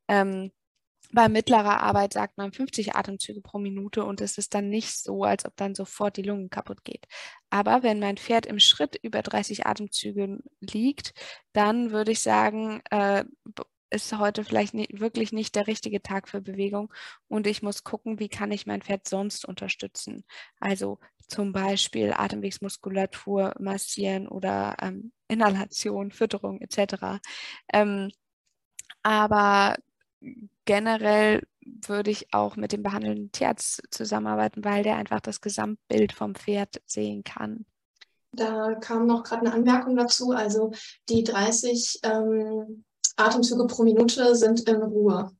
Ähm, 0.09 0.51
bei 1.12 1.28
mittlerer 1.28 1.81
Arbeit 1.81 2.12
sagt 2.12 2.39
man 2.39 2.52
50 2.52 2.97
Atemzüge 2.97 3.40
pro 3.40 3.59
Minute 3.59 4.05
und 4.05 4.20
es 4.20 4.39
ist 4.39 4.55
dann 4.55 4.69
nicht 4.69 4.98
so, 4.98 5.23
als 5.24 5.44
ob 5.44 5.55
dann 5.56 5.74
sofort 5.74 6.16
die 6.16 6.23
Lungen 6.23 6.51
kaputt 6.51 6.82
geht. 6.85 7.06
Aber 7.51 7.82
wenn 7.82 8.01
mein 8.01 8.16
Pferd 8.16 8.47
im 8.47 8.59
Schritt 8.59 8.97
über 9.02 9.23
30 9.23 9.66
Atemzüge 9.66 10.39
liegt, 10.61 11.15
dann 11.52 11.93
würde 11.93 12.12
ich 12.12 12.20
sagen, 12.20 12.82
äh, 12.90 13.24
ist 13.95 14.19
heute 14.19 14.45
vielleicht 14.45 14.75
nicht, 14.75 15.01
wirklich 15.01 15.33
nicht 15.33 15.55
der 15.55 15.66
richtige 15.66 16.03
Tag 16.03 16.29
für 16.29 16.41
Bewegung 16.41 16.93
und 17.29 17.47
ich 17.47 17.62
muss 17.62 17.85
gucken, 17.85 18.19
wie 18.19 18.29
kann 18.29 18.51
ich 18.51 18.66
mein 18.66 18.83
Pferd 18.83 19.09
sonst 19.09 19.45
unterstützen. 19.45 20.25
Also 20.61 20.99
zum 21.29 21.53
Beispiel 21.53 22.12
Atemwegsmuskulatur 22.12 23.55
massieren 23.59 24.29
oder 24.29 24.77
ähm, 24.83 25.12
Inhalation, 25.29 26.11
Fütterung 26.11 26.61
etc. 26.61 27.21
Ähm, 27.73 28.11
aber 29.03 29.77
generell 30.65 31.43
würde 31.65 32.11
ich 32.11 32.33
auch 32.35 32.57
mit 32.57 32.73
dem 32.73 32.83
behandelnden 32.83 33.33
Tierarzt 33.33 33.83
zusammenarbeiten, 33.91 34.65
weil 34.65 34.83
der 34.83 34.97
einfach 34.97 35.21
das 35.21 35.41
Gesamtbild 35.41 36.12
vom 36.12 36.35
Pferd 36.35 36.83
sehen 36.87 37.25
kann. 37.25 37.65
Da 38.33 38.75
kam 38.75 39.07
noch 39.07 39.23
gerade 39.23 39.43
eine 39.43 39.55
Anmerkung 39.55 39.97
dazu. 39.97 40.33
Also 40.33 40.73
die 41.09 41.23
30 41.23 42.01
ähm, 42.03 42.85
Atemzüge 43.16 43.66
pro 43.66 43.85
Minute 43.85 44.35
sind 44.35 44.69
in 44.69 44.82
Ruhe. 44.82 45.31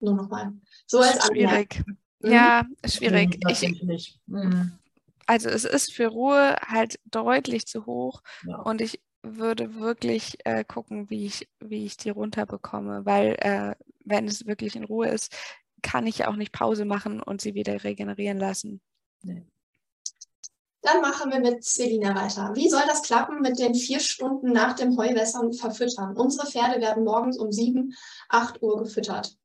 Nur 0.00 0.14
nochmal. 0.14 0.52
So 0.86 1.00
als 1.00 1.26
Schwierig. 1.26 1.82
Mhm. 1.86 2.32
Ja, 2.32 2.66
schwierig. 2.84 3.38
Mhm, 3.44 3.90
ich, 3.90 4.20
mhm. 4.26 4.78
Also 5.26 5.48
es 5.48 5.64
ist 5.64 5.92
für 5.92 6.08
Ruhe 6.08 6.56
halt 6.66 6.98
deutlich 7.04 7.66
zu 7.66 7.86
hoch 7.86 8.22
ja. 8.46 8.56
und 8.56 8.80
ich 8.80 9.00
würde 9.22 9.74
wirklich 9.74 10.38
äh, 10.44 10.64
gucken, 10.64 11.10
wie 11.10 11.26
ich, 11.26 11.48
wie 11.60 11.84
ich 11.84 11.96
die 11.96 12.10
runterbekomme, 12.10 13.04
weil 13.04 13.36
äh, 13.40 13.74
wenn 14.04 14.26
es 14.26 14.46
wirklich 14.46 14.74
in 14.74 14.84
Ruhe 14.84 15.08
ist, 15.08 15.36
kann 15.82 16.06
ich 16.06 16.26
auch 16.26 16.36
nicht 16.36 16.52
Pause 16.52 16.84
machen 16.84 17.22
und 17.22 17.40
sie 17.40 17.54
wieder 17.54 17.84
regenerieren 17.84 18.38
lassen. 18.38 18.80
Nee. 19.22 19.46
Dann 20.82 21.00
machen 21.00 21.32
wir 21.32 21.40
mit 21.40 21.64
Selina 21.64 22.14
weiter. 22.14 22.52
Wie 22.54 22.68
soll 22.68 22.82
das 22.86 23.02
klappen 23.02 23.40
mit 23.40 23.58
den 23.58 23.74
vier 23.74 23.98
Stunden 23.98 24.52
nach 24.52 24.74
dem 24.74 24.96
Heuwässern 24.96 25.52
verfüttern? 25.52 26.16
Unsere 26.16 26.46
Pferde 26.46 26.80
werden 26.80 27.04
morgens 27.04 27.36
um 27.38 27.50
sieben, 27.50 27.94
acht 28.28 28.62
Uhr 28.62 28.78
gefüttert. 28.78 29.36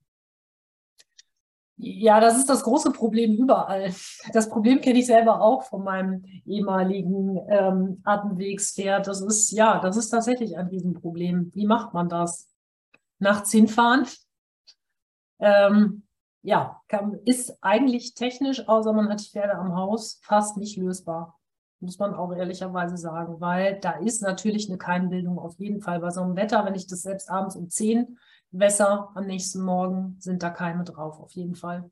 Ja, 1.77 2.19
das 2.19 2.37
ist 2.37 2.49
das 2.49 2.63
große 2.63 2.91
Problem 2.91 3.35
überall. 3.35 3.93
Das 4.31 4.47
Problem 4.47 4.79
kenne 4.79 4.99
ich 4.99 5.07
selber 5.07 5.41
auch 5.41 5.63
von 5.63 5.83
meinem 5.83 6.23
ehemaligen 6.45 7.37
ähm, 7.49 8.01
Atemwegspferd. 8.03 9.07
Das 9.07 9.19
ist, 9.21 9.51
ja, 9.51 9.79
das 9.79 9.97
ist 9.97 10.09
tatsächlich 10.09 10.55
ein 10.55 10.67
Riesenproblem. 10.67 11.51
Wie 11.53 11.65
macht 11.65 11.93
man 11.93 12.09
das? 12.09 12.47
Nachts 13.19 13.51
hinfahren? 13.51 14.07
Ähm, 15.39 16.03
ja, 16.43 16.81
kann, 16.89 17.19
ist 17.25 17.57
eigentlich 17.61 18.13
technisch, 18.15 18.67
außer 18.67 18.91
man 18.93 19.09
hat 19.09 19.21
die 19.21 19.29
Pferde 19.29 19.55
am 19.55 19.75
Haus, 19.75 20.19
fast 20.23 20.57
nicht 20.57 20.77
lösbar. 20.77 21.39
Muss 21.79 21.99
man 21.99 22.13
auch 22.13 22.33
ehrlicherweise 22.33 22.97
sagen, 22.97 23.39
weil 23.41 23.79
da 23.79 23.91
ist 23.93 24.21
natürlich 24.21 24.69
eine 24.69 24.77
Keimbildung 24.77 25.39
auf 25.39 25.57
jeden 25.59 25.81
Fall 25.81 25.99
bei 25.99 26.11
so 26.11 26.21
einem 26.21 26.35
Wetter, 26.35 26.65
wenn 26.65 26.75
ich 26.75 26.87
das 26.87 27.01
selbst 27.01 27.29
abends 27.29 27.55
um 27.55 27.69
10 27.69 28.17
Wässer 28.51 29.09
am 29.15 29.25
nächsten 29.25 29.61
Morgen 29.61 30.17
sind 30.19 30.43
da 30.43 30.49
Keime 30.49 30.83
drauf, 30.83 31.19
auf 31.19 31.31
jeden 31.31 31.55
Fall. 31.55 31.89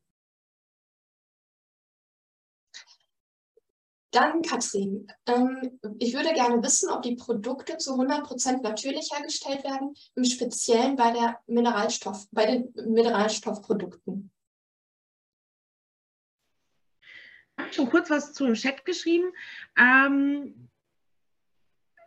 Dann, 4.12 4.42
Katrin, 4.42 5.08
ähm, 5.26 5.80
ich 5.98 6.14
würde 6.14 6.34
gerne 6.34 6.62
wissen, 6.62 6.90
ob 6.90 7.02
die 7.02 7.16
Produkte 7.16 7.78
zu 7.78 7.94
100% 7.94 8.62
natürlich 8.62 9.10
hergestellt 9.14 9.64
werden, 9.64 9.94
im 10.16 10.26
Speziellen 10.26 10.98
bei, 10.98 11.12
der 11.14 11.40
Mineralstoff, 11.48 12.28
bei 12.32 12.46
den 12.46 12.74
Mineralstoffprodukten. 12.92 14.30
Ich 16.94 17.10
habe 17.14 17.32
schon 17.72 17.90
kurz 17.90 18.10
was 18.10 18.34
zu 18.34 18.46
dem 18.46 18.56
Chat 18.56 18.86
geschrieben. 18.86 19.32
Ähm, 19.78 20.70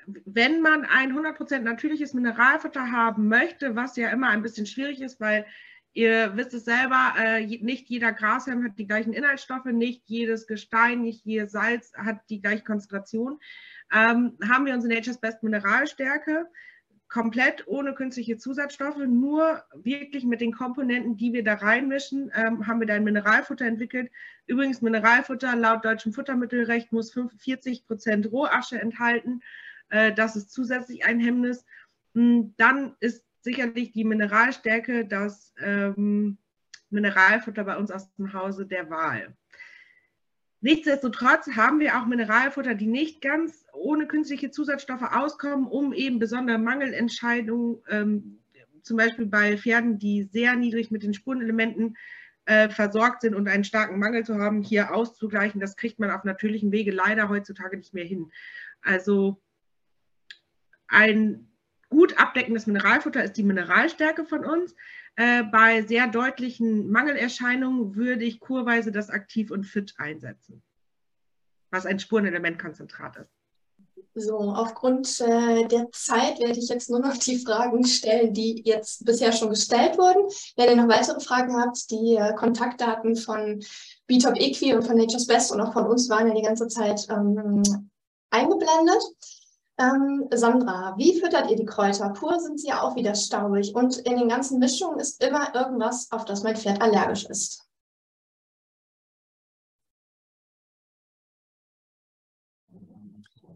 wenn 0.06 0.60
man 0.60 0.84
ein 0.84 1.16
100% 1.16 1.60
natürliches 1.60 2.12
Mineralfutter 2.14 2.90
haben 2.90 3.28
möchte, 3.28 3.74
was 3.74 3.96
ja 3.96 4.10
immer 4.10 4.28
ein 4.28 4.42
bisschen 4.42 4.66
schwierig 4.66 5.00
ist, 5.00 5.20
weil 5.20 5.46
ihr 5.94 6.36
wisst 6.36 6.52
es 6.54 6.64
selber, 6.64 7.14
äh, 7.18 7.46
nicht 7.46 7.88
jeder 7.88 8.12
Grashalm 8.12 8.64
hat 8.64 8.78
die 8.78 8.86
gleichen 8.86 9.12
Inhaltsstoffe, 9.12 9.66
nicht 9.66 10.02
jedes 10.06 10.46
Gestein, 10.46 11.02
nicht 11.02 11.24
jedes 11.24 11.52
Salz 11.52 11.92
hat 11.96 12.20
die 12.28 12.40
gleiche 12.40 12.64
Konzentration, 12.64 13.40
ähm, 13.92 14.36
haben 14.46 14.66
wir 14.66 14.74
unsere 14.74 14.92
Nature's 14.92 15.20
Best 15.20 15.42
Mineralstärke 15.42 16.50
komplett 17.09 17.66
ohne 17.66 17.94
künstliche 17.94 18.36
Zusatzstoffe, 18.39 18.98
nur 19.06 19.62
wirklich 19.74 20.24
mit 20.24 20.40
den 20.40 20.52
Komponenten, 20.52 21.16
die 21.16 21.32
wir 21.32 21.44
da 21.44 21.55
reinmischen, 21.55 22.32
ähm, 22.35 22.66
haben 22.66 22.81
wir 22.81 22.86
da 22.86 22.94
ein 22.94 23.05
Mineralfutter 23.05 23.66
entwickelt. 23.66 24.10
Übrigens, 24.47 24.82
Mineralfutter 24.82 25.55
laut 25.55 25.85
deutschem 25.85 26.12
Futtermittelrecht 26.12 26.93
muss 26.93 27.12
45 27.12 27.86
Prozent 27.86 28.31
Rohasche 28.32 28.81
enthalten 28.81 29.43
äh, 29.94 30.12
das 30.12 30.36
ist 30.36 30.52
zusätzlich 30.52 31.05
ein 31.05 31.20
Hemmnis. 31.20 31.64
Hm, 32.14 32.55
dann 32.56 32.97
ist 33.01 33.24
sicherlich 33.40 33.93
die 33.93 34.05
Mineralstärke 34.05 35.06
das 35.06 35.55
ähm, 35.59 36.39
Mineralfutter 36.90 37.64
bei 37.64 37.76
uns 37.76 37.90
aus 37.90 38.12
dem 38.14 38.32
Hause 38.32 38.66
der 38.66 38.90
Wahl. 38.90 39.36
Nichtsdestotrotz 40.64 41.46
haben 41.56 41.78
wir 41.78 41.98
auch 41.98 42.06
Mineralfutter, 42.06 42.74
die 42.74 42.86
nicht 42.86 43.20
ganz 43.20 43.66
ohne 43.74 44.06
künstliche 44.06 44.50
Zusatzstoffe 44.50 45.02
auskommen, 45.02 45.66
um 45.66 45.92
eben 45.92 46.18
besondere 46.18 46.56
Mangelentscheidungen, 46.56 47.82
ähm, 47.90 48.38
zum 48.80 48.96
Beispiel 48.96 49.26
bei 49.26 49.58
Pferden, 49.58 49.98
die 49.98 50.22
sehr 50.22 50.56
niedrig 50.56 50.90
mit 50.90 51.02
den 51.02 51.12
Spurenelementen 51.12 51.98
äh, 52.46 52.70
versorgt 52.70 53.20
sind 53.20 53.34
und 53.34 53.46
einen 53.46 53.64
starken 53.64 53.98
Mangel 53.98 54.24
zu 54.24 54.38
haben, 54.38 54.62
hier 54.62 54.94
auszugleichen. 54.94 55.60
Das 55.60 55.76
kriegt 55.76 55.98
man 55.98 56.10
auf 56.10 56.24
natürlichem 56.24 56.72
Wege 56.72 56.92
leider 56.92 57.28
heutzutage 57.28 57.76
nicht 57.76 57.92
mehr 57.92 58.06
hin. 58.06 58.32
Also 58.80 59.42
ein 60.88 61.46
gut 61.90 62.18
abdeckendes 62.18 62.66
Mineralfutter 62.66 63.22
ist 63.22 63.36
die 63.36 63.42
Mineralstärke 63.42 64.24
von 64.24 64.46
uns. 64.46 64.74
Äh, 65.16 65.44
bei 65.44 65.82
sehr 65.82 66.08
deutlichen 66.08 66.90
Mangelerscheinungen 66.90 67.94
würde 67.94 68.24
ich 68.24 68.40
kurweise 68.40 68.90
das 68.90 69.10
Aktiv 69.10 69.50
und 69.50 69.64
Fit 69.64 69.94
einsetzen, 69.96 70.62
was 71.70 71.86
ein 71.86 72.00
Spurenelementkonzentrat 72.00 73.16
ist. 73.18 73.30
So, 74.16 74.38
aufgrund 74.38 75.20
äh, 75.20 75.66
der 75.66 75.90
Zeit 75.90 76.38
werde 76.38 76.58
ich 76.58 76.68
jetzt 76.68 76.88
nur 76.88 77.00
noch 77.00 77.16
die 77.16 77.38
Fragen 77.38 77.84
stellen, 77.84 78.32
die 78.32 78.62
jetzt 78.64 79.04
bisher 79.04 79.32
schon 79.32 79.50
gestellt 79.50 79.98
wurden. 79.98 80.30
Wenn 80.56 80.68
ihr 80.68 80.76
noch 80.76 80.88
weitere 80.88 81.18
Fragen 81.18 81.56
habt, 81.56 81.90
die 81.90 82.14
äh, 82.14 82.32
Kontaktdaten 82.34 83.16
von 83.16 83.60
BTOP 84.06 84.36
Equi 84.36 84.72
und 84.72 84.84
von 84.84 84.96
Nature's 84.96 85.26
Best 85.26 85.50
und 85.50 85.60
auch 85.60 85.72
von 85.72 85.86
uns 85.86 86.08
waren 86.08 86.28
ja 86.28 86.34
die 86.34 86.42
ganze 86.42 86.68
Zeit 86.68 87.08
ähm, 87.10 87.62
eingeblendet. 88.30 89.02
Ähm, 89.76 90.28
Sandra, 90.32 90.94
wie 90.96 91.18
füttert 91.18 91.51
ihr 91.51 91.56
die 91.56 91.64
Kräuter? 91.64 92.10
Pur 92.10 92.38
sind 92.38 92.60
sie 92.60 92.68
ja 92.68 92.82
auch 92.82 92.94
wieder 92.94 93.14
staubig 93.14 93.74
und 93.74 93.96
in 93.98 94.16
den 94.16 94.28
ganzen 94.28 94.60
Mischungen 94.60 95.01
ist 95.01 95.22
immer 95.22 95.52
irgendwas, 95.55 96.12
auf 96.12 96.24
das 96.24 96.44
mein 96.44 96.56
Pferd 96.56 96.80
allergisch 96.80 97.24
ist. 97.26 97.68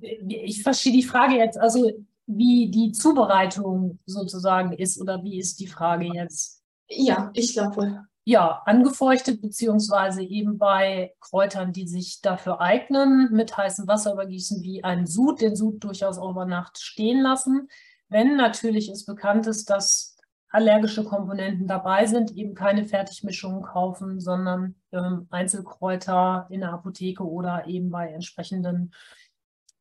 Ich 0.00 0.62
verstehe 0.62 0.92
die 0.92 1.02
Frage 1.02 1.36
jetzt, 1.36 1.58
also 1.58 1.90
wie 2.26 2.70
die 2.70 2.92
Zubereitung 2.92 3.98
sozusagen 4.06 4.72
ist 4.72 5.00
oder 5.00 5.22
wie 5.22 5.38
ist 5.38 5.60
die 5.60 5.66
Frage 5.66 6.06
jetzt? 6.12 6.62
Ja, 6.88 7.30
ich 7.34 7.52
glaube 7.52 7.76
wohl 7.76 8.07
ja, 8.28 8.60
angefeuchtet, 8.66 9.40
beziehungsweise 9.40 10.22
eben 10.22 10.58
bei 10.58 11.14
Kräutern, 11.18 11.72
die 11.72 11.88
sich 11.88 12.20
dafür 12.20 12.60
eignen, 12.60 13.32
mit 13.32 13.56
heißem 13.56 13.88
Wasser 13.88 14.12
übergießen, 14.12 14.62
wie 14.62 14.84
ein 14.84 15.06
Sud, 15.06 15.40
den 15.40 15.56
Sud 15.56 15.82
durchaus 15.82 16.18
auch 16.18 16.32
über 16.32 16.44
Nacht 16.44 16.78
stehen 16.78 17.22
lassen. 17.22 17.70
Wenn 18.10 18.36
natürlich 18.36 18.90
es 18.90 19.06
bekannt 19.06 19.46
ist, 19.46 19.70
dass 19.70 20.18
allergische 20.50 21.04
Komponenten 21.04 21.66
dabei 21.66 22.04
sind, 22.04 22.32
eben 22.32 22.54
keine 22.54 22.84
Fertigmischungen 22.84 23.62
kaufen, 23.62 24.20
sondern 24.20 24.74
ähm, 24.92 25.26
Einzelkräuter 25.30 26.48
in 26.50 26.60
der 26.60 26.74
Apotheke 26.74 27.26
oder 27.26 27.66
eben 27.66 27.88
bei 27.88 28.10
entsprechenden 28.10 28.92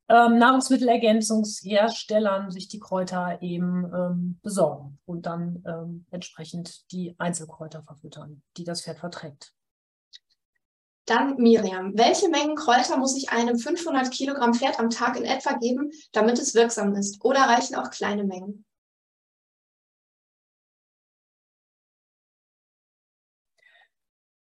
ähm, 0.09 0.37
Nahrungsmittelergänzungsherstellern 0.37 2.51
sich 2.51 2.69
die 2.69 2.79
Kräuter 2.79 3.41
eben 3.41 3.91
ähm, 3.93 4.39
besorgen 4.41 4.97
und 5.05 5.25
dann 5.25 5.63
ähm, 5.67 6.05
entsprechend 6.11 6.89
die 6.91 7.15
Einzelkräuter 7.17 7.83
verfüttern, 7.83 8.41
die 8.55 8.63
das 8.63 8.83
Pferd 8.83 8.99
verträgt. 8.99 9.53
Dann 11.05 11.35
Miriam, 11.37 11.97
welche 11.97 12.29
Mengen 12.29 12.55
Kräuter 12.55 12.97
muss 12.97 13.15
ich 13.15 13.31
einem 13.31 13.57
500 13.57 14.11
Kilogramm 14.11 14.53
Pferd 14.53 14.79
am 14.79 14.89
Tag 14.89 15.17
in 15.17 15.23
etwa 15.23 15.53
geben, 15.53 15.91
damit 16.11 16.37
es 16.37 16.53
wirksam 16.53 16.93
ist? 16.95 17.23
Oder 17.23 17.39
reichen 17.41 17.75
auch 17.75 17.89
kleine 17.91 18.25
Mengen? 18.25 18.65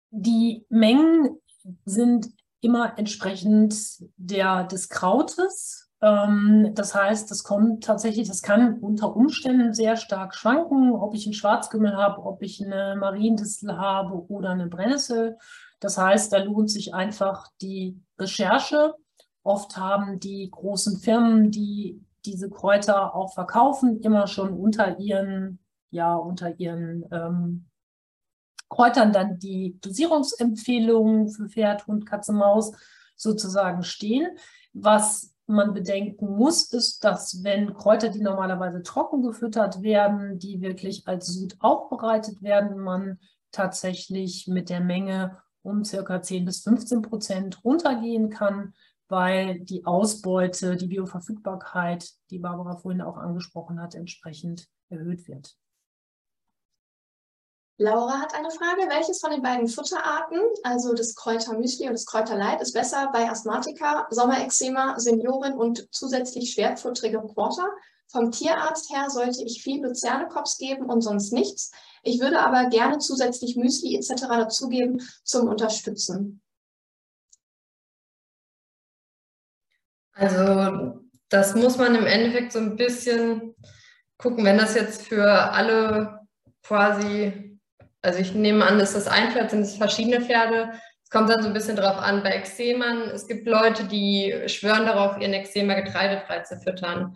Die 0.09 0.65
Mengen 0.69 1.39
sind 1.85 2.33
immer 2.61 2.97
entsprechend 2.97 3.75
der, 4.17 4.63
des 4.63 4.89
Krautes. 4.89 5.89
Ähm, 6.01 6.71
das 6.73 6.93
heißt, 6.93 7.29
das 7.31 7.43
kommt 7.43 7.83
tatsächlich, 7.83 8.27
das 8.27 8.41
kann 8.41 8.79
unter 8.79 9.15
Umständen 9.15 9.73
sehr 9.73 9.97
stark 9.97 10.35
schwanken, 10.35 10.91
ob 10.93 11.15
ich 11.15 11.25
einen 11.25 11.33
Schwarzkümmel 11.33 11.95
habe, 11.95 12.23
ob 12.23 12.41
ich 12.41 12.63
eine 12.63 12.95
Mariendistel 12.95 13.77
habe 13.77 14.25
oder 14.29 14.49
eine 14.49 14.67
Brennnessel. 14.67 15.37
Das 15.79 15.97
heißt, 15.97 16.33
da 16.33 16.37
lohnt 16.37 16.71
sich 16.71 16.93
einfach 16.93 17.47
die 17.61 17.99
Recherche. 18.19 18.95
Oft 19.43 19.77
haben 19.77 20.19
die 20.19 20.49
großen 20.51 20.97
Firmen, 20.97 21.51
die 21.51 22.03
diese 22.25 22.49
Kräuter 22.49 23.15
auch 23.15 23.33
verkaufen, 23.33 24.01
immer 24.01 24.27
schon 24.27 24.53
unter 24.53 24.99
ihren, 24.99 25.59
ja, 25.91 26.15
unter 26.15 26.59
ihren 26.59 27.05
ähm, 27.11 27.65
Kräutern 28.69 29.13
dann 29.13 29.39
die 29.39 29.79
Dosierungsempfehlungen 29.81 31.29
für 31.29 31.49
Pferd, 31.49 31.87
Hund, 31.87 32.05
Katze, 32.05 32.33
Maus 32.33 32.73
sozusagen 33.15 33.83
stehen. 33.83 34.27
Was 34.73 35.33
man 35.47 35.73
bedenken 35.73 36.35
muss, 36.35 36.73
ist, 36.73 37.03
dass 37.03 37.43
wenn 37.43 37.73
Kräuter, 37.73 38.09
die 38.09 38.21
normalerweise 38.21 38.83
trocken 38.83 39.21
gefüttert 39.21 39.81
werden, 39.81 40.39
die 40.39 40.61
wirklich 40.61 41.07
als 41.07 41.27
Sud 41.27 41.55
aufbereitet 41.59 42.41
werden, 42.41 42.77
man 42.79 43.19
tatsächlich 43.51 44.47
mit 44.47 44.69
der 44.69 44.81
Menge 44.81 45.37
um 45.63 45.83
circa 45.83 46.21
10 46.21 46.45
bis 46.45 46.61
15 46.63 47.01
Prozent 47.01 47.63
runtergehen 47.63 48.29
kann, 48.29 48.73
weil 49.07 49.59
die 49.61 49.85
Ausbeute, 49.85 50.75
die 50.75 50.87
Bioverfügbarkeit, 50.87 52.09
die 52.29 52.39
Barbara 52.39 52.75
vorhin 52.75 53.01
auch 53.01 53.17
angesprochen 53.17 53.81
hat, 53.81 53.95
entsprechend 53.95 54.67
erhöht 54.89 55.27
wird. 55.27 55.55
Laura 57.77 58.19
hat 58.19 58.33
eine 58.33 58.49
Frage. 58.49 58.89
Welches 58.89 59.19
von 59.19 59.31
den 59.31 59.41
beiden 59.41 59.67
Futterarten, 59.67 60.39
also 60.63 60.93
das 60.93 61.15
Kräutermüsli 61.15 61.87
und 61.87 61.93
das 61.93 62.05
Kräuterlight, 62.05 62.61
ist 62.61 62.73
besser 62.73 63.09
bei 63.13 63.29
Asthmatiker, 63.29 64.07
Sommerexema, 64.09 64.99
Senioren 64.99 65.53
und 65.53 65.87
zusätzlich 65.91 66.51
schwerfutterigem 66.53 67.27
Quarter? 67.33 67.69
Vom 68.09 68.31
Tierarzt 68.31 68.89
her 68.89 69.09
sollte 69.09 69.43
ich 69.43 69.61
viel 69.61 69.83
Luzernekops 69.83 70.57
geben 70.57 70.85
und 70.89 71.01
sonst 71.01 71.33
nichts. 71.33 71.71
Ich 72.03 72.19
würde 72.19 72.39
aber 72.39 72.69
gerne 72.69 72.99
zusätzlich 72.99 73.57
Müsli 73.57 73.95
etc. 73.95 74.21
dazugeben 74.27 75.01
zum 75.23 75.47
Unterstützen. 75.47 76.41
Also 80.13 80.99
das 81.29 81.53
muss 81.53 81.77
man 81.77 81.93
im 81.95 82.05
Endeffekt 82.05 82.53
so 82.53 82.59
ein 82.59 82.75
bisschen 82.75 83.55
gucken, 84.17 84.45
wenn 84.45 84.57
das 84.57 84.73
jetzt 84.73 85.03
für 85.03 85.29
alle 85.51 86.21
quasi, 86.63 87.56
also 88.01 88.19
ich 88.19 88.33
nehme 88.33 88.65
an, 88.65 88.79
dass 88.79 88.93
das 88.93 89.07
ein 89.07 89.31
Pferd 89.31 89.51
sind 89.51 89.61
es 89.61 89.75
verschiedene 89.75 90.21
Pferde. 90.21 90.71
Es 91.03 91.09
kommt 91.09 91.29
dann 91.29 91.41
so 91.41 91.47
ein 91.47 91.53
bisschen 91.53 91.75
drauf 91.75 91.97
an 91.97 92.23
bei 92.23 92.31
Exemern. 92.31 93.09
Es 93.09 93.27
gibt 93.27 93.47
Leute, 93.47 93.85
die 93.85 94.35
schwören 94.47 94.85
darauf, 94.85 95.19
ihren 95.19 95.33
Exemer 95.33 95.75
getreidefrei 95.75 96.41
zu 96.41 96.57
füttern. 96.59 97.15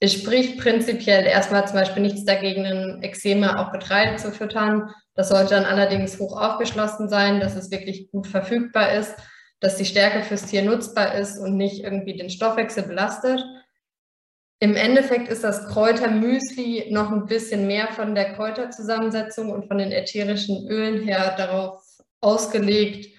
Es 0.00 0.14
spricht 0.14 0.58
prinzipiell 0.58 1.24
erstmal 1.24 1.66
zum 1.66 1.76
Beispiel 1.76 2.02
nichts 2.02 2.24
dagegen, 2.24 2.64
ein 2.66 3.02
Exemer 3.02 3.60
auch 3.60 3.72
Getreide 3.72 4.16
zu 4.16 4.32
füttern. 4.32 4.90
Das 5.14 5.28
sollte 5.28 5.54
dann 5.54 5.64
allerdings 5.64 6.18
hoch 6.18 6.40
aufgeschlossen 6.40 7.08
sein, 7.08 7.40
dass 7.40 7.54
es 7.54 7.70
wirklich 7.70 8.10
gut 8.10 8.26
verfügbar 8.26 8.92
ist 8.92 9.14
dass 9.62 9.76
die 9.76 9.84
Stärke 9.84 10.22
fürs 10.24 10.46
Tier 10.46 10.62
nutzbar 10.62 11.14
ist 11.14 11.38
und 11.38 11.56
nicht 11.56 11.84
irgendwie 11.84 12.16
den 12.16 12.30
Stoffwechsel 12.30 12.82
belastet. 12.82 13.44
Im 14.62 14.76
Endeffekt 14.76 15.28
ist 15.28 15.42
das 15.42 15.66
Kräutermüsli 15.66 16.86
noch 16.92 17.10
ein 17.10 17.26
bisschen 17.26 17.66
mehr 17.66 17.88
von 17.88 18.14
der 18.14 18.34
Kräuterzusammensetzung 18.34 19.50
und 19.50 19.66
von 19.66 19.78
den 19.78 19.90
ätherischen 19.90 20.68
Ölen 20.68 21.02
her 21.02 21.34
darauf 21.36 21.82
ausgelegt, 22.20 23.12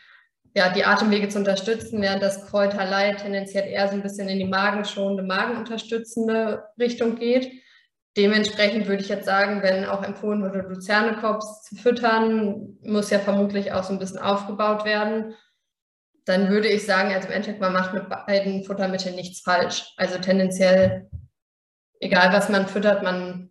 ja, 0.55 0.71
die 0.71 0.85
Atemwege 0.85 1.27
zu 1.27 1.39
unterstützen, 1.39 2.01
während 2.01 2.23
das 2.23 2.45
Kräuterlei 2.45 3.15
tendenziell 3.15 3.67
eher 3.67 3.89
so 3.89 3.95
ein 3.95 4.01
bisschen 4.01 4.29
in 4.29 4.39
die 4.39 4.47
magenschonende, 4.47 5.23
magenunterstützende 5.23 6.63
Richtung 6.79 7.17
geht. 7.17 7.51
Dementsprechend 8.15 8.87
würde 8.87 9.01
ich 9.03 9.09
jetzt 9.09 9.25
sagen, 9.25 9.61
wenn 9.63 9.83
auch 9.83 10.01
empfohlen 10.01 10.41
wurde, 10.43 10.59
Luzernekops 10.59 11.63
zu 11.63 11.75
füttern, 11.75 12.77
muss 12.83 13.09
ja 13.09 13.19
vermutlich 13.19 13.73
auch 13.73 13.83
so 13.83 13.91
ein 13.91 13.99
bisschen 13.99 14.19
aufgebaut 14.19 14.85
werden 14.85 15.33
dann 16.25 16.49
würde 16.49 16.69
ich 16.69 16.85
sagen, 16.85 17.13
also 17.13 17.27
im 17.27 17.33
Endeffekt, 17.33 17.59
man 17.59 17.73
macht 17.73 17.93
mit 17.93 18.07
beiden 18.07 18.63
Futtermitteln 18.63 19.15
nichts 19.15 19.41
falsch. 19.41 19.93
Also 19.97 20.17
tendenziell, 20.19 21.09
egal 22.03 22.33
was 22.33 22.49
man 22.49 22.67
füttert, 22.67 23.03
man 23.03 23.49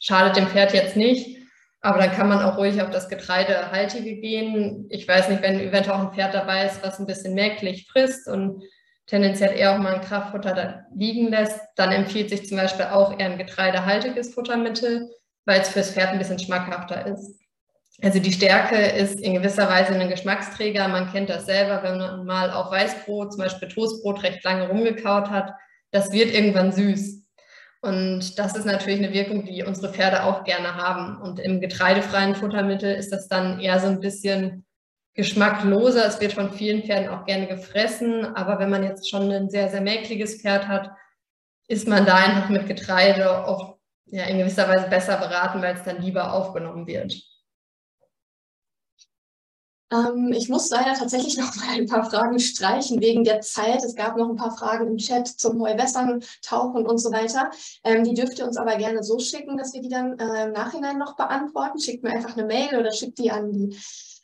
schadet 0.00 0.36
dem 0.36 0.48
Pferd 0.48 0.72
jetzt 0.74 0.96
nicht. 0.96 1.36
Aber 1.80 1.98
dann 1.98 2.10
kann 2.10 2.28
man 2.28 2.42
auch 2.42 2.58
ruhig 2.58 2.82
auf 2.82 2.90
das 2.90 3.08
Getreidehaltige 3.08 4.16
gehen. 4.16 4.86
Ich 4.90 5.06
weiß 5.06 5.28
nicht, 5.28 5.42
wenn 5.42 5.60
eventuell 5.60 5.96
auch 5.96 6.08
ein 6.08 6.14
Pferd 6.14 6.34
dabei 6.34 6.66
ist, 6.66 6.82
was 6.82 6.98
ein 6.98 7.06
bisschen 7.06 7.34
merklich 7.34 7.86
frisst 7.88 8.26
und 8.26 8.64
tendenziell 9.06 9.56
eher 9.56 9.72
auch 9.72 9.78
mal 9.78 9.94
ein 9.94 10.00
Kraftfutter 10.00 10.52
da 10.52 10.84
liegen 10.94 11.28
lässt, 11.28 11.60
dann 11.76 11.92
empfiehlt 11.92 12.30
sich 12.30 12.48
zum 12.48 12.56
Beispiel 12.56 12.86
auch 12.86 13.16
eher 13.16 13.26
ein 13.26 13.38
getreidehaltiges 13.38 14.34
Futtermittel, 14.34 15.08
weil 15.44 15.60
es 15.60 15.68
fürs 15.68 15.92
Pferd 15.92 16.08
ein 16.08 16.18
bisschen 16.18 16.40
schmackhafter 16.40 17.06
ist. 17.06 17.40
Also 18.02 18.18
die 18.18 18.32
Stärke 18.32 18.76
ist 18.76 19.20
in 19.20 19.34
gewisser 19.34 19.68
Weise 19.68 19.94
ein 19.94 20.08
Geschmacksträger. 20.08 20.88
Man 20.88 21.10
kennt 21.12 21.30
das 21.30 21.46
selber, 21.46 21.82
wenn 21.82 21.98
man 21.98 22.26
mal 22.26 22.50
auf 22.50 22.70
Weißbrot, 22.70 23.32
zum 23.32 23.42
Beispiel 23.42 23.68
Toastbrot, 23.68 24.22
recht 24.22 24.44
lange 24.44 24.68
rumgekaut 24.68 25.30
hat. 25.30 25.52
Das 25.92 26.12
wird 26.12 26.34
irgendwann 26.34 26.72
süß. 26.72 27.25
Und 27.82 28.38
das 28.38 28.56
ist 28.56 28.64
natürlich 28.64 28.98
eine 28.98 29.12
Wirkung, 29.12 29.44
die 29.44 29.62
unsere 29.62 29.92
Pferde 29.92 30.24
auch 30.24 30.44
gerne 30.44 30.74
haben. 30.74 31.20
Und 31.20 31.38
im 31.38 31.60
getreidefreien 31.60 32.34
Futtermittel 32.34 32.94
ist 32.94 33.12
das 33.12 33.28
dann 33.28 33.60
eher 33.60 33.78
so 33.80 33.86
ein 33.86 34.00
bisschen 34.00 34.64
geschmackloser. 35.14 36.06
Es 36.06 36.20
wird 36.20 36.32
von 36.32 36.52
vielen 36.52 36.82
Pferden 36.82 37.08
auch 37.08 37.24
gerne 37.26 37.46
gefressen. 37.46 38.36
Aber 38.36 38.58
wenn 38.58 38.70
man 38.70 38.82
jetzt 38.82 39.08
schon 39.08 39.30
ein 39.30 39.50
sehr, 39.50 39.68
sehr 39.68 39.80
mäkliges 39.80 40.40
Pferd 40.40 40.68
hat, 40.68 40.90
ist 41.68 41.88
man 41.88 42.06
da 42.06 42.16
einfach 42.16 42.48
mit 42.48 42.66
Getreide 42.66 43.46
auch 43.46 43.76
ja, 44.06 44.24
in 44.24 44.38
gewisser 44.38 44.68
Weise 44.68 44.88
besser 44.88 45.16
beraten, 45.16 45.62
weil 45.62 45.74
es 45.74 45.82
dann 45.82 46.00
lieber 46.00 46.32
aufgenommen 46.32 46.86
wird. 46.86 47.14
Ähm, 49.92 50.32
ich 50.32 50.48
muss 50.48 50.70
leider 50.70 50.94
tatsächlich 50.94 51.36
noch 51.36 51.54
mal 51.56 51.74
ein 51.74 51.86
paar 51.86 52.08
Fragen 52.10 52.38
streichen 52.38 53.00
wegen 53.00 53.24
der 53.24 53.40
Zeit. 53.40 53.84
Es 53.84 53.94
gab 53.94 54.16
noch 54.16 54.28
ein 54.28 54.36
paar 54.36 54.56
Fragen 54.56 54.86
im 54.88 54.96
Chat 54.96 55.28
zum 55.28 55.60
Heuwässern, 55.60 56.22
Tauchen 56.42 56.86
und 56.86 56.98
so 56.98 57.12
weiter. 57.12 57.50
Ähm, 57.84 58.04
die 58.04 58.14
dürft 58.14 58.38
ihr 58.38 58.46
uns 58.46 58.56
aber 58.56 58.76
gerne 58.76 59.02
so 59.02 59.18
schicken, 59.18 59.56
dass 59.56 59.74
wir 59.74 59.82
die 59.82 59.88
dann 59.88 60.18
äh, 60.18 60.46
im 60.46 60.52
Nachhinein 60.52 60.98
noch 60.98 61.16
beantworten. 61.16 61.78
Schickt 61.78 62.02
mir 62.02 62.10
einfach 62.10 62.36
eine 62.36 62.46
Mail 62.46 62.78
oder 62.78 62.92
schickt 62.92 63.18
die 63.18 63.30
an 63.30 63.52
die 63.52 63.76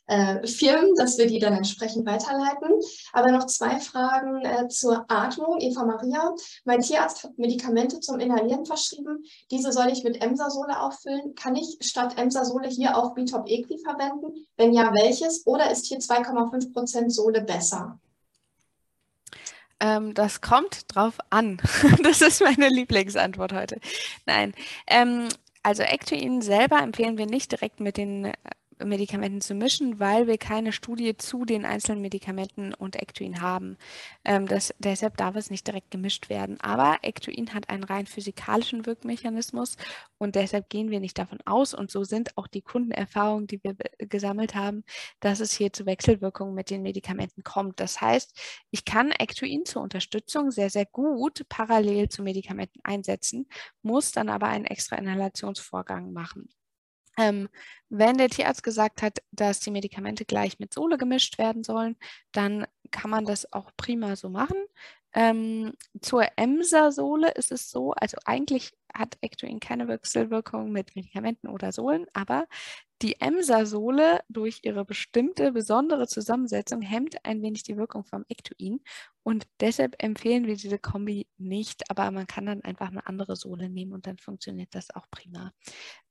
äh, 0.07 0.45
Firmen, 0.47 0.95
dass 0.95 1.17
wir 1.17 1.27
die 1.27 1.39
dann 1.39 1.53
entsprechend 1.53 2.05
weiterleiten. 2.05 2.69
Aber 3.13 3.31
noch 3.31 3.45
zwei 3.45 3.79
Fragen 3.79 4.43
äh, 4.45 4.67
zur 4.67 5.05
Atmung. 5.07 5.59
Eva 5.59 5.85
Maria, 5.85 6.33
mein 6.65 6.81
Tierarzt 6.81 7.23
hat 7.23 7.37
Medikamente 7.37 7.99
zum 7.99 8.19
Inhalieren 8.19 8.65
verschrieben. 8.65 9.23
Diese 9.51 9.71
soll 9.71 9.89
ich 9.89 10.03
mit 10.03 10.21
Emsasole 10.21 10.79
auffüllen. 10.79 11.35
Kann 11.35 11.55
ich 11.55 11.77
statt 11.81 12.17
Emsasole 12.17 12.67
hier 12.67 12.97
auch 12.97 13.13
Bitop 13.13 13.47
Equi 13.47 13.77
verwenden? 13.79 14.45
Wenn 14.57 14.73
ja, 14.73 14.93
welches? 14.93 15.45
Oder 15.45 15.71
ist 15.71 15.87
hier 15.87 15.99
2,5% 15.99 17.09
Sohle 17.09 17.41
besser? 17.41 17.99
Ähm, 19.79 20.13
das 20.13 20.41
kommt 20.41 20.93
drauf 20.93 21.17
an. 21.29 21.61
das 22.03 22.21
ist 22.21 22.41
meine 22.41 22.69
Lieblingsantwort 22.69 23.53
heute. 23.53 23.79
Nein. 24.25 24.53
Ähm, 24.87 25.27
also 25.61 25.83
Actuin 25.83 26.41
selber 26.41 26.81
empfehlen 26.81 27.17
wir 27.17 27.25
nicht 27.25 27.51
direkt 27.51 27.79
mit 27.79 27.97
den 27.97 28.25
äh, 28.25 28.33
Medikamenten 28.85 29.41
zu 29.41 29.53
mischen, 29.55 29.99
weil 29.99 30.27
wir 30.27 30.37
keine 30.37 30.71
Studie 30.71 31.15
zu 31.17 31.45
den 31.45 31.65
einzelnen 31.65 32.01
Medikamenten 32.01 32.73
und 32.73 32.95
Ectuin 32.95 33.41
haben. 33.41 33.77
Ähm, 34.25 34.47
das, 34.47 34.73
deshalb 34.79 35.17
darf 35.17 35.35
es 35.35 35.49
nicht 35.49 35.67
direkt 35.67 35.91
gemischt 35.91 36.29
werden. 36.29 36.59
Aber 36.61 36.97
Ectuin 37.01 37.53
hat 37.53 37.69
einen 37.69 37.83
rein 37.83 38.07
physikalischen 38.07 38.85
Wirkmechanismus 38.85 39.77
und 40.17 40.35
deshalb 40.35 40.69
gehen 40.69 40.89
wir 40.89 40.99
nicht 40.99 41.17
davon 41.17 41.39
aus 41.45 41.73
und 41.73 41.91
so 41.91 42.03
sind 42.03 42.37
auch 42.37 42.47
die 42.47 42.61
Kundenerfahrungen, 42.61 43.47
die 43.47 43.63
wir 43.63 43.75
gesammelt 43.97 44.55
haben, 44.55 44.83
dass 45.19 45.39
es 45.39 45.53
hier 45.53 45.73
zu 45.73 45.85
Wechselwirkungen 45.85 46.53
mit 46.53 46.69
den 46.69 46.81
Medikamenten 46.81 47.43
kommt. 47.43 47.79
Das 47.79 48.01
heißt, 48.01 48.37
ich 48.71 48.85
kann 48.85 49.11
Ectuin 49.11 49.65
zur 49.65 49.81
Unterstützung 49.81 50.51
sehr, 50.51 50.69
sehr 50.69 50.85
gut 50.85 51.45
parallel 51.49 52.09
zu 52.09 52.23
Medikamenten 52.23 52.79
einsetzen, 52.83 53.47
muss 53.81 54.11
dann 54.11 54.29
aber 54.29 54.47
einen 54.47 54.65
extra 54.65 54.95
Inhalationsvorgang 54.97 56.13
machen. 56.13 56.49
Ähm, 57.17 57.49
wenn 57.89 58.17
der 58.17 58.29
Tierarzt 58.29 58.63
gesagt 58.63 59.01
hat, 59.01 59.19
dass 59.31 59.59
die 59.59 59.71
Medikamente 59.71 60.25
gleich 60.25 60.59
mit 60.59 60.73
Sohle 60.73 60.97
gemischt 60.97 61.37
werden 61.37 61.63
sollen, 61.63 61.95
dann 62.31 62.65
kann 62.91 63.09
man 63.09 63.25
das 63.25 63.51
auch 63.53 63.71
prima 63.77 64.15
so 64.15 64.29
machen. 64.29 64.57
Ähm, 65.15 65.73
zur 66.01 66.25
Emsa-Sohle 66.37 67.31
ist 67.31 67.51
es 67.51 67.69
so, 67.69 67.91
also 67.91 68.17
eigentlich 68.25 68.73
hat 68.91 69.17
Ectoin 69.21 69.59
keine 69.59 69.87
Wechselwirkung 69.87 70.71
mit 70.71 70.95
Medikamenten 70.95 71.47
oder 71.49 71.71
Sohlen, 71.71 72.07
aber 72.13 72.47
die 73.03 73.19
Emsa-Sohle 73.19 74.21
durch 74.29 74.61
ihre 74.63 74.85
bestimmte 74.85 75.51
besondere 75.51 76.07
Zusammensetzung 76.07 76.81
hemmt 76.81 77.23
ein 77.25 77.41
wenig 77.43 77.63
die 77.63 77.77
Wirkung 77.77 78.05
vom 78.05 78.25
Ectoin 78.27 78.79
und 79.21 79.45
deshalb 79.59 80.01
empfehlen 80.01 80.47
wir 80.47 80.55
diese 80.55 80.79
Kombi 80.79 81.27
nicht, 81.37 81.89
aber 81.91 82.09
man 82.11 82.25
kann 82.27 82.45
dann 82.47 82.63
einfach 82.63 82.87
eine 82.89 83.05
andere 83.05 83.35
Sohle 83.35 83.69
nehmen 83.69 83.93
und 83.93 84.07
dann 84.07 84.17
funktioniert 84.17 84.73
das 84.73 84.89
auch 84.95 85.05
prima. 85.11 85.53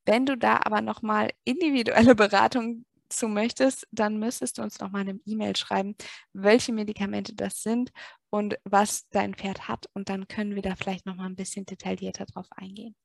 Wenn 0.04 0.26
du 0.26 0.36
da 0.36 0.60
aber 0.64 0.80
nochmal 0.82 1.30
individuelle 1.44 2.14
Beratung 2.14 2.84
zu 3.08 3.28
möchtest, 3.28 3.86
dann 3.90 4.18
müsstest 4.18 4.58
du 4.58 4.62
uns 4.62 4.80
nochmal 4.80 5.02
eine 5.02 5.20
E-Mail 5.26 5.54
schreiben, 5.56 5.94
welche 6.32 6.72
Medikamente 6.72 7.34
das 7.34 7.62
sind 7.62 7.92
und 8.30 8.58
was 8.64 9.08
dein 9.10 9.34
Pferd 9.34 9.68
hat. 9.68 9.86
Und 9.94 10.08
dann 10.08 10.28
können 10.28 10.54
wir 10.54 10.62
da 10.62 10.74
vielleicht 10.74 11.06
nochmal 11.06 11.26
ein 11.26 11.36
bisschen 11.36 11.66
detaillierter 11.66 12.24
drauf 12.26 12.46
eingehen. 12.56 12.96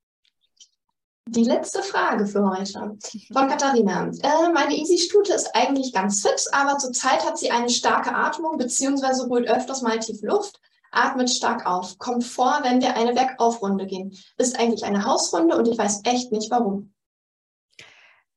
Die 1.30 1.44
letzte 1.44 1.84
Frage 1.84 2.26
für 2.26 2.49
heute 2.49 2.98
von 3.34 3.49
Katharina. 3.49 4.10
Äh, 4.24 4.49
meine 4.53 4.78
Easy-Stute 4.78 5.34
ist 5.34 5.53
eigentlich 5.53 5.91
ganz 5.91 6.22
fit, 6.22 6.48
aber 6.53 6.78
zurzeit 6.78 7.26
hat 7.26 7.38
sie 7.38 7.52
eine 7.52 7.69
starke 7.69 8.15
Atmung 8.15 8.57
bzw. 8.57 9.28
holt 9.30 9.49
öfters 9.49 9.82
mal 9.82 9.99
tief 9.99 10.22
Luft, 10.22 10.61
atmet 10.91 11.30
stark 11.30 11.65
auf. 11.65 11.97
Kommt 11.97 12.23
vor, 12.23 12.59
wenn 12.64 12.81
wir 12.81 12.95
eine 12.95 13.14
Bergaufrunde 13.14 13.85
gehen. 13.85 14.18
Ist 14.38 14.59
eigentlich 14.59 14.85
eine 14.85 15.05
Hausrunde 15.05 15.57
und 15.57 15.68
ich 15.68 15.77
weiß 15.77 16.01
echt 16.05 16.31
nicht 16.31 16.49
warum. 16.51 16.93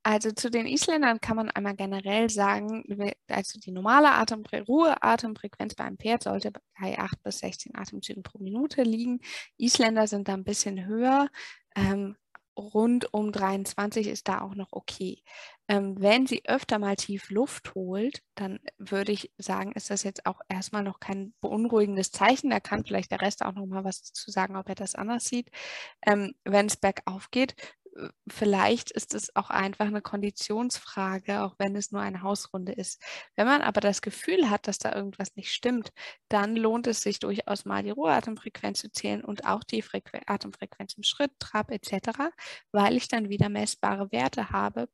Also 0.03 0.31
zu 0.31 0.51
den 0.51 0.67
Isländern 0.67 1.21
kann 1.21 1.37
man 1.37 1.51
einmal 1.51 1.77
generell 1.77 2.31
sagen, 2.31 2.85
also 3.29 3.61
die 3.61 3.71
normale 3.71 4.13
Atemfre 4.13 4.63
Ruheatemfrequenz 4.63 5.75
beim 5.75 5.99
Pferd 5.99 6.23
sollte 6.23 6.53
bei 6.81 6.99
8 6.99 7.23
bis 7.23 7.41
16 7.41 7.77
Atemzügen 7.77 8.23
pro 8.23 8.39
Minute 8.39 8.83
liegen. 8.83 9.21
Isländer 9.59 10.07
sind 10.07 10.29
da 10.29 10.35
ein 10.35 10.45
bisschen 10.45 10.87
höher. 10.87 11.29
Ähm, 11.77 12.17
rund 12.57 13.13
um 13.15 13.33
23 13.33 14.07
ist 14.09 14.29
da 14.29 14.41
auch 14.41 14.55
noch 14.55 14.69
okay. 14.73 15.23
Ähm, 15.69 15.95
wenn 16.01 16.27
sie 16.27 16.43
öfter 16.47 16.79
mal 16.79 16.97
tief 16.97 17.31
Luft 17.31 17.75
holt, 17.75 18.23
dann 18.35 18.59
würde 18.79 19.13
ich 19.13 19.33
sagen, 19.39 19.73
ist 19.73 19.91
das 19.91 20.03
jetzt 20.03 20.27
auch 20.27 20.41
erstmal 20.49 20.83
noch 20.83 21.01
kein 21.01 21.33
beunruhigendes 21.41 22.11
Zeichen. 22.11 22.51
Da 22.51 22.61
kann 22.61 22.85
vielleicht 22.85 23.13
der 23.13 23.21
Rest 23.23 23.45
auch 23.45 23.53
noch 23.53 23.67
mal 23.67 23.85
was 23.85 24.03
zu 24.13 24.31
sagen, 24.31 24.57
ob 24.57 24.69
er 24.69 24.75
das 24.75 24.95
anders 24.95 25.25
sieht. 25.27 25.51
Ähm, 26.07 26.35
wenn 26.45 26.67
es 26.67 26.77
bergauf 26.77 27.31
geht, 27.31 27.55
vielleicht 28.29 28.91
ist 28.91 29.15
es 29.15 29.35
auch 29.37 29.51
einfach 29.51 29.87
eine 29.87 30.03
Konditionsfrage, 30.03 31.43
auch 31.43 31.55
wenn 31.59 31.77
es 31.77 31.93
nur 31.93 32.01
eine 32.01 32.23
Hausrunde 32.23 32.73
ist. 32.73 33.03
Wenn 33.37 33.47
man 33.47 33.63
aber 33.63 33.81
das 33.81 34.03
Gefühl 34.03 34.51
hat, 34.51 34.69
dass 34.69 34.79
da 34.79 34.95
irgendwas 34.95 35.37
nicht 35.37 35.53
stimmt, 35.53 35.93
dann 36.29 36.57
lohnt 36.57 36.87
es 36.87 37.03
sich 37.03 37.19
durchaus 37.19 37.65
mal 37.65 37.83
die 37.83 37.91
Ruheatemfrequenz 37.91 38.81
zu 38.81 38.93
zählen 38.93 39.25
und 39.25 39.45
auch 39.45 39.65
die 39.65 39.83
Frequ 39.83 40.19
Atemfrequenz 40.27 40.95
im 40.95 41.03
Schritt, 41.03 41.33
Trab 41.39 41.71
etc., 41.71 42.31
weil 42.73 42.97
ich 42.97 43.09
dann 43.09 43.29
wieder 43.29 43.49
messbare 43.49 44.11
Werte 44.13 44.51
habe, 44.51 44.89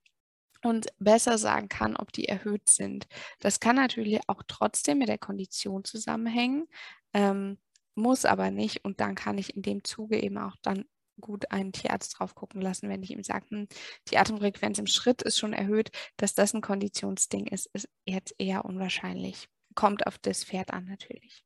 und 0.62 0.88
besser 0.98 1.38
sagen 1.38 1.68
kann, 1.68 1.96
ob 1.96 2.12
die 2.12 2.28
erhöht 2.28 2.68
sind. 2.68 3.06
Das 3.40 3.60
kann 3.60 3.76
natürlich 3.76 4.20
auch 4.26 4.42
trotzdem 4.48 4.98
mit 4.98 5.08
der 5.08 5.18
Kondition 5.18 5.84
zusammenhängen. 5.84 6.66
Ähm, 7.12 7.58
muss 7.94 8.24
aber 8.24 8.50
nicht. 8.50 8.84
Und 8.84 9.00
dann 9.00 9.14
kann 9.14 9.38
ich 9.38 9.54
in 9.54 9.62
dem 9.62 9.84
Zuge 9.84 10.20
eben 10.20 10.38
auch 10.38 10.56
dann 10.62 10.84
gut 11.20 11.50
einen 11.50 11.72
Tierarzt 11.72 12.18
drauf 12.18 12.34
gucken 12.34 12.60
lassen, 12.60 12.88
wenn 12.88 13.02
ich 13.02 13.10
ihm 13.10 13.22
sage, 13.22 13.46
hm, 13.48 13.68
die 14.08 14.18
Atemfrequenz 14.18 14.78
im 14.78 14.86
Schritt 14.86 15.22
ist 15.22 15.38
schon 15.38 15.52
erhöht, 15.52 15.90
dass 16.16 16.34
das 16.34 16.54
ein 16.54 16.60
Konditionsding 16.60 17.46
ist, 17.46 17.68
ist 17.72 17.88
jetzt 18.04 18.34
eher 18.38 18.64
unwahrscheinlich. 18.64 19.48
Kommt 19.74 20.06
auf 20.06 20.18
das 20.18 20.44
Pferd 20.44 20.72
an 20.72 20.86
natürlich. 20.86 21.44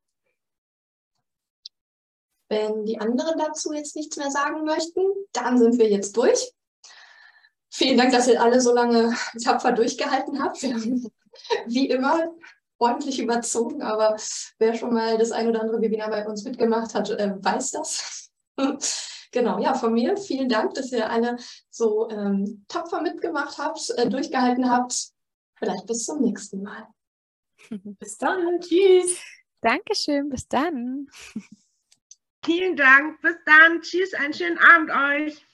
Wenn 2.49 2.85
die 2.85 2.99
anderen 2.99 3.39
dazu 3.39 3.73
jetzt 3.73 3.95
nichts 3.95 4.17
mehr 4.17 4.31
sagen 4.31 4.65
möchten, 4.65 5.03
dann 5.33 5.57
sind 5.59 5.79
wir 5.79 5.89
jetzt 5.89 6.17
durch. 6.17 6.53
Vielen 7.73 7.97
Dank, 7.97 8.11
dass 8.11 8.27
ihr 8.27 8.43
alle 8.43 8.61
so 8.61 8.75
lange 8.75 9.15
tapfer 9.43 9.73
durchgehalten 9.73 10.43
habt. 10.43 10.61
Wir 10.63 10.75
haben 10.75 11.11
wie 11.67 11.89
immer 11.89 12.29
ordentlich 12.79 13.21
überzogen, 13.21 13.83
aber 13.83 14.17
wer 14.59 14.75
schon 14.75 14.93
mal 14.93 15.19
das 15.19 15.31
ein 15.31 15.49
oder 15.49 15.61
andere 15.61 15.81
Webinar 15.81 16.11
bei 16.11 16.27
uns 16.27 16.45
mitgemacht 16.45 16.95
hat, 16.95 17.11
äh, 17.11 17.35
weiß 17.39 17.71
das. 17.71 18.31
Genau, 19.31 19.59
ja, 19.61 19.75
von 19.75 19.93
mir 19.93 20.17
vielen 20.17 20.49
Dank, 20.49 20.75
dass 20.75 20.93
ihr 20.93 21.09
alle 21.09 21.37
so 21.71 22.09
ähm, 22.11 22.65
tapfer 22.69 23.01
mitgemacht 23.01 23.59
habt, 23.59 23.91
äh, 23.97 24.09
durchgehalten 24.09 24.71
habt. 24.71 25.11
Vielleicht 25.57 25.87
bis 25.87 26.05
zum 26.05 26.21
nächsten 26.21 26.63
Mal. 26.63 26.87
bis 27.71 28.17
dann, 28.19 28.61
tschüss. 28.61 29.21
Dankeschön, 29.61 30.29
bis 30.29 30.49
dann. 30.49 31.07
Vielen 32.45 32.77
Dank, 32.77 33.21
bis 33.21 33.37
dann, 33.45 33.83
tschüss, 33.83 34.15
einen 34.15 34.33
schönen 34.33 34.59
Abend 34.59 34.91
euch. 34.91 35.47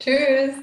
Tschüss. 0.00 0.54